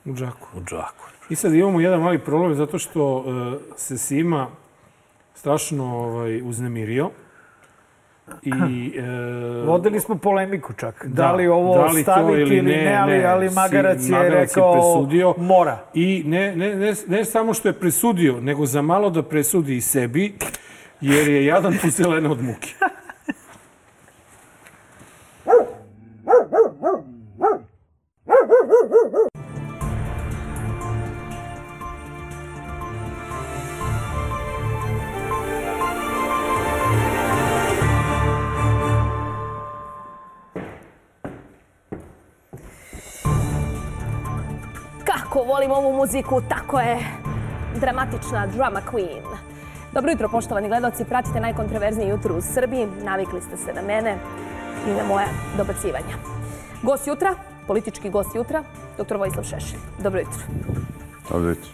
U 0.04 0.14
džaku. 0.14 0.48
u 0.54 0.60
džaku. 0.64 1.04
I 1.30 1.36
sad 1.36 1.54
imamo 1.54 1.80
jedan 1.80 2.00
mali 2.00 2.18
problem 2.18 2.54
zato 2.54 2.78
što 2.78 3.16
uh, 3.16 3.24
se 3.76 3.98
Sima 3.98 4.48
strašno 5.34 5.84
ovaj, 5.84 6.42
uznemirio. 6.44 7.10
I, 8.42 8.52
uh, 8.98 9.04
Vodili 9.68 10.00
smo 10.00 10.16
polemiku 10.16 10.72
čak. 10.72 11.06
Da, 11.06 11.14
Da, 11.16 11.32
li 11.32 11.48
ovo 11.48 11.74
da 11.76 11.84
li 11.84 12.02
staviti 12.02 12.40
ili 12.40 12.62
ne, 12.62 12.76
ne, 12.76 12.96
ali, 12.96 13.12
ne. 13.12 13.24
ali 13.24 13.48
Si- 13.48 13.54
Magarac 13.54 13.98
je 13.98 14.10
Magarac 14.10 14.30
je 14.30 14.40
rekao 14.40 14.72
presudio. 14.72 15.34
mora. 15.38 15.78
I 15.94 16.22
ne, 16.26 16.56
ne, 16.56 16.74
ne, 16.76 16.94
ne 17.08 17.24
samo 17.24 17.54
što 17.54 17.68
je 17.68 17.74
presudio, 17.74 18.40
nego 18.40 18.66
za 18.66 18.82
malo 18.82 19.10
da 19.10 19.22
presudi 19.22 19.76
i 19.76 19.80
sebi, 19.80 20.34
jer 21.00 21.28
je 21.28 21.46
jadan 21.46 21.74
puzelena 21.82 22.30
od 22.30 22.42
muke. 22.42 22.68
Volim 45.46 45.70
ovu 45.70 45.96
muziku, 45.96 46.40
tako 46.48 46.80
je 46.80 46.98
dramatična 47.80 48.46
drama 48.46 48.80
queen. 48.92 49.22
Dobro 49.92 50.10
jutro, 50.10 50.28
poštovani 50.28 50.68
gledoci, 50.68 51.04
pratite 51.04 51.40
najkontroverznije 51.40 52.08
jutro 52.08 52.34
u 52.34 52.40
Srbiji. 52.40 52.86
Navikli 53.04 53.40
ste 53.40 53.56
se 53.56 53.72
na 53.72 53.82
mene 53.82 54.16
i 54.88 54.90
na 54.90 55.04
moje 55.04 55.26
dobacivanja. 55.56 56.16
Gost 56.82 57.06
jutra, 57.06 57.34
politički 57.66 58.10
gost 58.10 58.34
jutra, 58.34 58.62
dr. 58.98 59.16
Vojislav 59.16 59.44
Šešelj. 59.44 59.80
Dobro 60.02 60.20
jutro. 60.20 60.42
Dobro 61.30 61.48
jutro. 61.48 61.70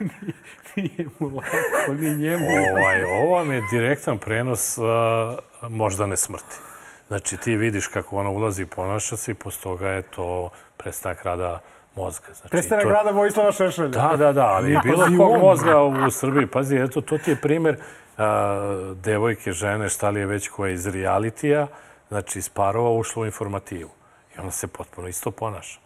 Nije 0.76 1.08
mu 1.18 1.28
lako, 1.28 1.94
ni 1.98 2.16
njemu. 2.16 2.46
Ovaj, 2.46 3.04
ovo 3.04 3.34
vam 3.36 3.52
je 3.52 3.62
direktan 3.72 4.18
prenos 4.18 4.78
uh, 4.78 4.84
moždane 5.70 6.16
smrti. 6.16 6.69
Znači, 7.10 7.36
ti 7.36 7.56
vidiš 7.56 7.86
kako 7.86 8.16
ona 8.16 8.30
ulazi 8.30 8.62
i 8.62 8.66
ponaša 8.66 9.16
se 9.16 9.30
i 9.30 9.34
posle 9.34 9.62
toga 9.62 9.88
je 9.88 10.02
to 10.02 10.50
prestanak 10.76 11.22
rada 11.24 11.60
mozga. 11.96 12.26
Znači, 12.34 12.50
Prestanak 12.50 12.84
to- 12.84 12.90
rada 12.90 13.10
Vojislava 13.10 13.52
Šešelja. 13.52 13.88
Da, 13.88 14.12
da, 14.18 14.32
da, 14.32 14.46
ali 14.46 14.72
Ja, 14.72 14.80
bilo 14.84 15.04
kog 15.18 15.40
mozga 15.42 15.82
u 15.82 16.10
Srbiji. 16.10 16.46
Pazi, 16.46 16.76
eto, 16.76 17.00
to 17.00 17.18
ti 17.18 17.30
je 17.30 17.36
primer 17.36 17.76
a, 18.18 18.60
devojke, 18.94 19.52
žene, 19.52 19.88
šta 19.88 20.10
li 20.10 20.20
je 20.20 20.26
već 20.26 20.48
koja 20.48 20.68
je 20.68 20.74
iz 20.74 20.86
realitija, 20.86 21.66
znači 22.08 22.38
iz 22.38 22.48
parova 22.48 22.90
ušla 22.90 23.22
u 23.22 23.26
informativu. 23.26 23.90
I 24.36 24.40
ona 24.40 24.50
se 24.50 24.66
potpuno 24.66 25.08
isto 25.08 25.30
ponaša. 25.30 25.80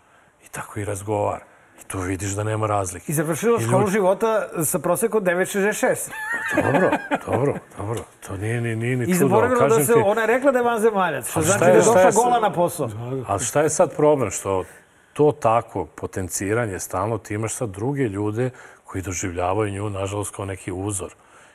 I 0.44 0.48
tako 0.48 0.80
i 0.80 0.84
razgovara. 0.84 1.44
I 1.76 1.86
tu 1.86 1.98
vidiš 2.00 2.30
da 2.30 2.44
nema 2.44 2.66
razlike. 2.66 3.04
I 3.08 3.14
završila 3.14 3.58
I 3.60 3.62
školu 3.62 3.80
ljudi- 3.80 3.92
života 3.92 4.28
sa 4.64 4.78
prosekom 4.78 5.22
9,66. 5.22 6.10
Dobro, 6.56 6.90
dobro, 7.26 7.54
dobro. 7.78 8.00
To 8.26 8.36
nije 8.36 8.60
ni, 8.60 8.76
nije 8.76 8.96
ni 8.96 9.04
I 9.04 9.06
čudo. 9.08 9.18
zaboravila 9.18 9.68
da 9.68 9.74
se, 9.76 9.92
ti- 9.92 10.02
ona 10.04 10.20
je 10.20 10.26
rekla 10.26 10.52
da 10.52 10.58
je 10.58 10.64
vanzemaljac, 10.64 11.30
što 11.30 11.42
znači 11.42 11.56
šta 11.56 11.64
da 11.64 11.70
je 11.70 11.76
došla 11.76 11.92
sad- 11.94 12.14
gola 12.14 12.40
na 12.40 12.52
posao. 12.52 12.90
Ali 13.26 13.40
šta 13.40 13.60
je 13.60 13.70
sad 13.70 13.96
problem? 13.96 14.30
Što 14.30 14.64
to 15.12 15.32
tako 15.32 15.84
potenciranje 15.86 16.78
stalno, 16.78 17.18
ti 17.18 17.34
imaš 17.34 17.54
sad 17.54 17.68
druge 17.68 18.02
ljude 18.02 18.50
koji 18.84 19.02
doživljavaju 19.02 19.72
nju, 19.72 19.90
nažalost, 19.90 20.34
kao 20.34 20.44
neki 20.44 20.72
uzor 20.72 21.14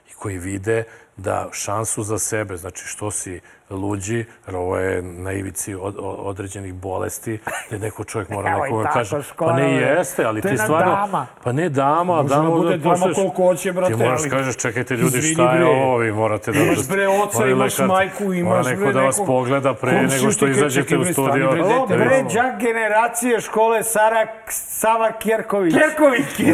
i 0.10 0.14
koji 0.14 0.38
vide 0.38 0.84
da 1.20 1.50
šansu 1.54 2.04
za 2.04 2.20
sebe, 2.20 2.58
znači 2.58 2.84
što 2.86 3.12
si 3.12 3.40
luđi, 3.72 4.18
jer 4.48 4.56
ovo 4.56 4.78
je 4.78 5.02
na 5.02 5.32
ivici 5.32 5.76
od, 5.76 5.96
od- 5.98 6.16
određenih 6.20 6.74
bolesti, 6.76 7.40
gde 7.68 7.80
neko 7.80 8.04
čovjek 8.04 8.30
mora 8.30 8.50
Evo 8.50 8.84
tako, 8.84 8.94
kaže, 8.94 9.18
pa 9.38 9.54
ne 9.54 9.74
jeste, 9.74 10.26
ali 10.26 10.42
To 10.42 10.50
ti 10.50 10.58
stvarno... 10.58 10.92
dama. 10.94 11.28
Pa 11.44 11.52
ne 11.52 11.70
dama, 11.70 12.04
Može 12.16 12.30
dama 12.30 12.44
da 12.44 12.50
bude 12.52 12.78
dama 12.78 12.96
pošleš- 12.96 13.16
koliko 13.16 13.44
hoće, 13.44 13.72
brate, 13.72 13.94
Ti 13.94 14.00
moraš 14.00 14.22
ali- 14.22 14.30
kažeš, 14.30 14.56
čekajte 14.58 14.94
ljudi, 14.96 15.18
Izvini, 15.18 15.34
šta 15.34 15.52
je 15.52 15.66
ovo, 15.66 15.98
vi 15.98 16.12
morate 16.14 16.52
da... 16.52 16.60
Imaš, 16.60 16.88
bre, 16.88 17.08
oca, 17.08 17.38
Mora 17.40 17.52
imaš 17.52 17.78
majku, 17.80 18.24
mora 18.24 18.36
imaš, 18.36 18.66
neko 18.66 18.82
bre, 18.82 18.94
da 18.94 19.02
vas 19.02 19.18
pogleda 19.18 19.74
pre 19.74 19.92
nego 19.94 20.32
što 20.32 20.48
izađete 20.48 20.98
u 20.98 21.06
studio. 21.06 21.52
bre, 21.52 21.62
O, 21.64 21.88
dete, 21.88 21.98
bre, 22.00 22.24
đak 22.26 22.62
generacije 22.62 23.42
škole 23.42 23.84
Sara, 23.84 24.28
Sava 24.50 25.12
Kjerković. 25.14 25.74
Kjerković. 25.74 26.26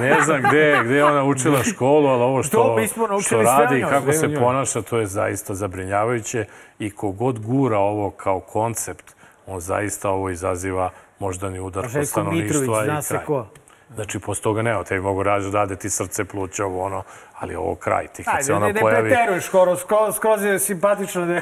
Ne 0.00 0.20
znam 0.20 0.42
gde, 0.42 0.80
gde 0.84 0.94
je 0.94 1.04
ona 1.04 1.24
učila 1.24 1.62
školu, 1.64 2.08
ali 2.08 2.22
ovo 2.22 2.36
To 2.36 2.42
što, 2.42 2.76
mi 2.76 2.88
smo 2.88 3.02
naučili 3.02 3.23
što 3.24 3.42
radi 3.42 3.78
i 3.78 3.82
kako 3.82 4.12
se 4.12 4.34
ponaša, 4.38 4.82
to 4.82 4.98
je 4.98 5.06
zaista 5.06 5.54
zabrinjavajuće 5.54 6.44
i 6.78 6.90
kogod 6.90 7.38
gura 7.38 7.78
ovo 7.78 8.10
kao 8.10 8.40
koncept, 8.40 9.14
on 9.46 9.60
zaista 9.60 10.10
ovo 10.10 10.30
izaziva 10.30 10.90
moždani 11.18 11.60
udar 11.60 11.82
po 11.82 11.88
Željko 11.88 12.06
stanovništva 12.06 12.60
Mitrović, 12.60 12.82
i 12.82 12.84
zna 12.84 13.02
se 13.02 13.14
kraj. 13.14 13.24
ko. 13.24 13.46
Znači, 13.94 14.18
posle 14.18 14.42
toga 14.42 14.62
nema, 14.62 14.84
tebi 14.84 15.00
mogu 15.00 15.22
raditi, 15.22 15.50
dade 15.52 15.76
ti 15.76 15.90
srce, 15.90 16.24
pluća, 16.24 16.64
ovo 16.64 16.84
ono, 16.84 17.02
ali 17.38 17.54
ovo 17.54 17.74
kraj, 17.74 18.06
ti 18.06 18.24
kad 18.24 18.34
se 18.34 18.52
Ajde, 18.52 18.54
ona 18.54 18.66
ne, 18.66 18.72
ne 18.72 18.80
pojavi... 18.80 19.08
preteruješ, 19.08 19.44
skoro, 19.44 19.76
skroz, 19.76 20.16
skroz 20.16 20.44
je 20.44 20.58
simpatično. 20.58 21.26
Da... 21.26 21.40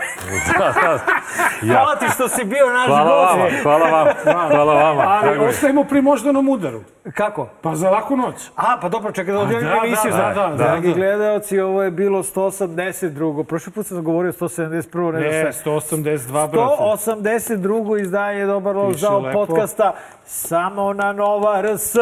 Da, 0.59 0.73
da. 0.83 0.99
Ja. 1.63 1.73
Hvala 1.75 1.97
ti 1.97 2.07
što 2.15 2.29
si 2.29 2.45
bio 2.45 2.67
naš 2.67 2.87
Hvala 2.87 3.05
gost. 3.05 3.33
vama, 3.33 3.51
hvala 3.63 3.91
vama, 3.91 4.13
hvala 4.49 4.75
vama. 4.75 5.03
Ali 5.03 5.39
ostajemo 5.39 5.85
pri 5.85 6.03
moždanom 6.03 6.49
udaru. 6.49 6.81
Kako? 7.15 7.49
Pa 7.61 7.75
za 7.75 7.91
laku 7.91 8.17
noć. 8.17 8.51
A, 8.57 8.79
pa 8.81 8.89
dobro, 8.89 9.13
čekaj 9.13 9.35
da 9.35 9.41
odjavim 9.41 9.69
da, 9.69 9.75
da, 9.75 9.87
emisiju. 9.87 10.11
da, 10.11 10.17
znači. 10.17 10.35
da, 10.35 10.47
da, 10.47 10.57
Dragi 10.57 10.89
da. 10.89 10.95
gledalci, 10.95 11.61
ovo 11.61 11.83
je 11.83 11.91
bilo 11.91 12.23
182. 12.23 13.45
Prošli 13.45 13.73
put 13.73 13.87
sam 13.87 14.05
govorio 14.05 14.33
171. 14.33 15.13
Ne, 15.13 15.21
Ne, 15.21 15.41
znam 15.41 15.53
šta. 15.53 15.71
182, 15.97 16.33
brate. 16.33 16.57
182. 16.57 18.01
izdanje 18.01 18.47
Dobar 18.47 18.77
Lov 18.77 18.93
žao 18.93 19.31
podcasta 19.33 19.93
samo 20.25 20.93
na 20.93 21.13
Nova 21.13 21.63
RS 21.63 21.95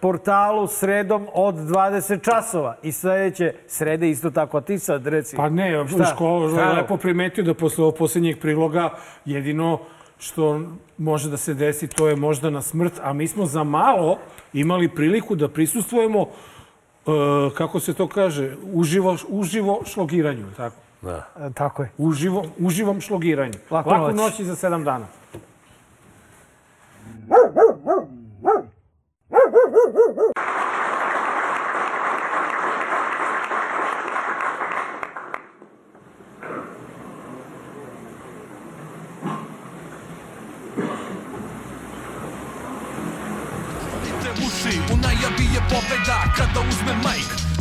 portalu 0.00 0.66
sredom 0.66 1.26
od 1.34 1.54
20 1.54 2.24
časova. 2.24 2.76
I 2.82 2.92
sledeće 2.92 3.54
srede 3.66 4.10
isto 4.10 4.30
tako. 4.30 4.58
A 4.58 4.60
ti 4.60 4.78
sad 4.78 5.06
reci. 5.06 5.36
Pa 5.36 5.48
ne, 5.48 5.84
Šta? 5.88 6.04
Ško 6.04 6.48
Šta? 6.52 6.62
je 6.62 6.72
lepo 6.72 6.96
primetio 6.96 7.44
da 7.44 7.54
posle 7.54 7.84
ovog 7.84 7.96
posljednjeg 7.96 8.40
priloga 8.40 8.90
jedino 9.24 9.78
što 10.18 10.60
može 10.98 11.30
da 11.30 11.36
se 11.36 11.54
desi 11.54 11.88
to 11.88 12.08
je 12.08 12.16
možda 12.16 12.50
na 12.50 12.62
smrt, 12.62 12.92
a 13.02 13.12
mi 13.12 13.28
smo 13.28 13.46
za 13.46 13.64
malo 13.64 14.18
imali 14.52 14.88
priliku 14.88 15.34
da 15.34 15.48
prisustvujemo 15.48 16.20
e, 16.20 16.26
kako 17.54 17.80
se 17.80 17.94
to 17.94 18.06
kaže, 18.06 18.56
uživo, 18.72 19.16
uživo 19.28 19.80
šlogiranju, 19.86 20.46
tako? 20.56 20.76
Da. 21.02 21.26
E, 21.40 21.50
Tako 21.54 21.82
je. 21.82 21.90
Uživo, 21.98 22.44
uživom 22.58 23.00
šlogiranju. 23.00 23.58
Laku 23.70 23.90
Laku 23.90 24.06
noć. 24.06 24.16
noć 24.16 24.40
i 24.40 24.44
za 24.44 24.56
sedam 24.56 24.84
dana. 24.84 25.06
Uši, 29.30 29.36
u 44.92 44.96
najavi 44.96 45.44
je 45.54 45.60
pobeda 45.70 46.24
kada 46.36 46.60
uzme 46.60 46.94
majk 47.02 47.57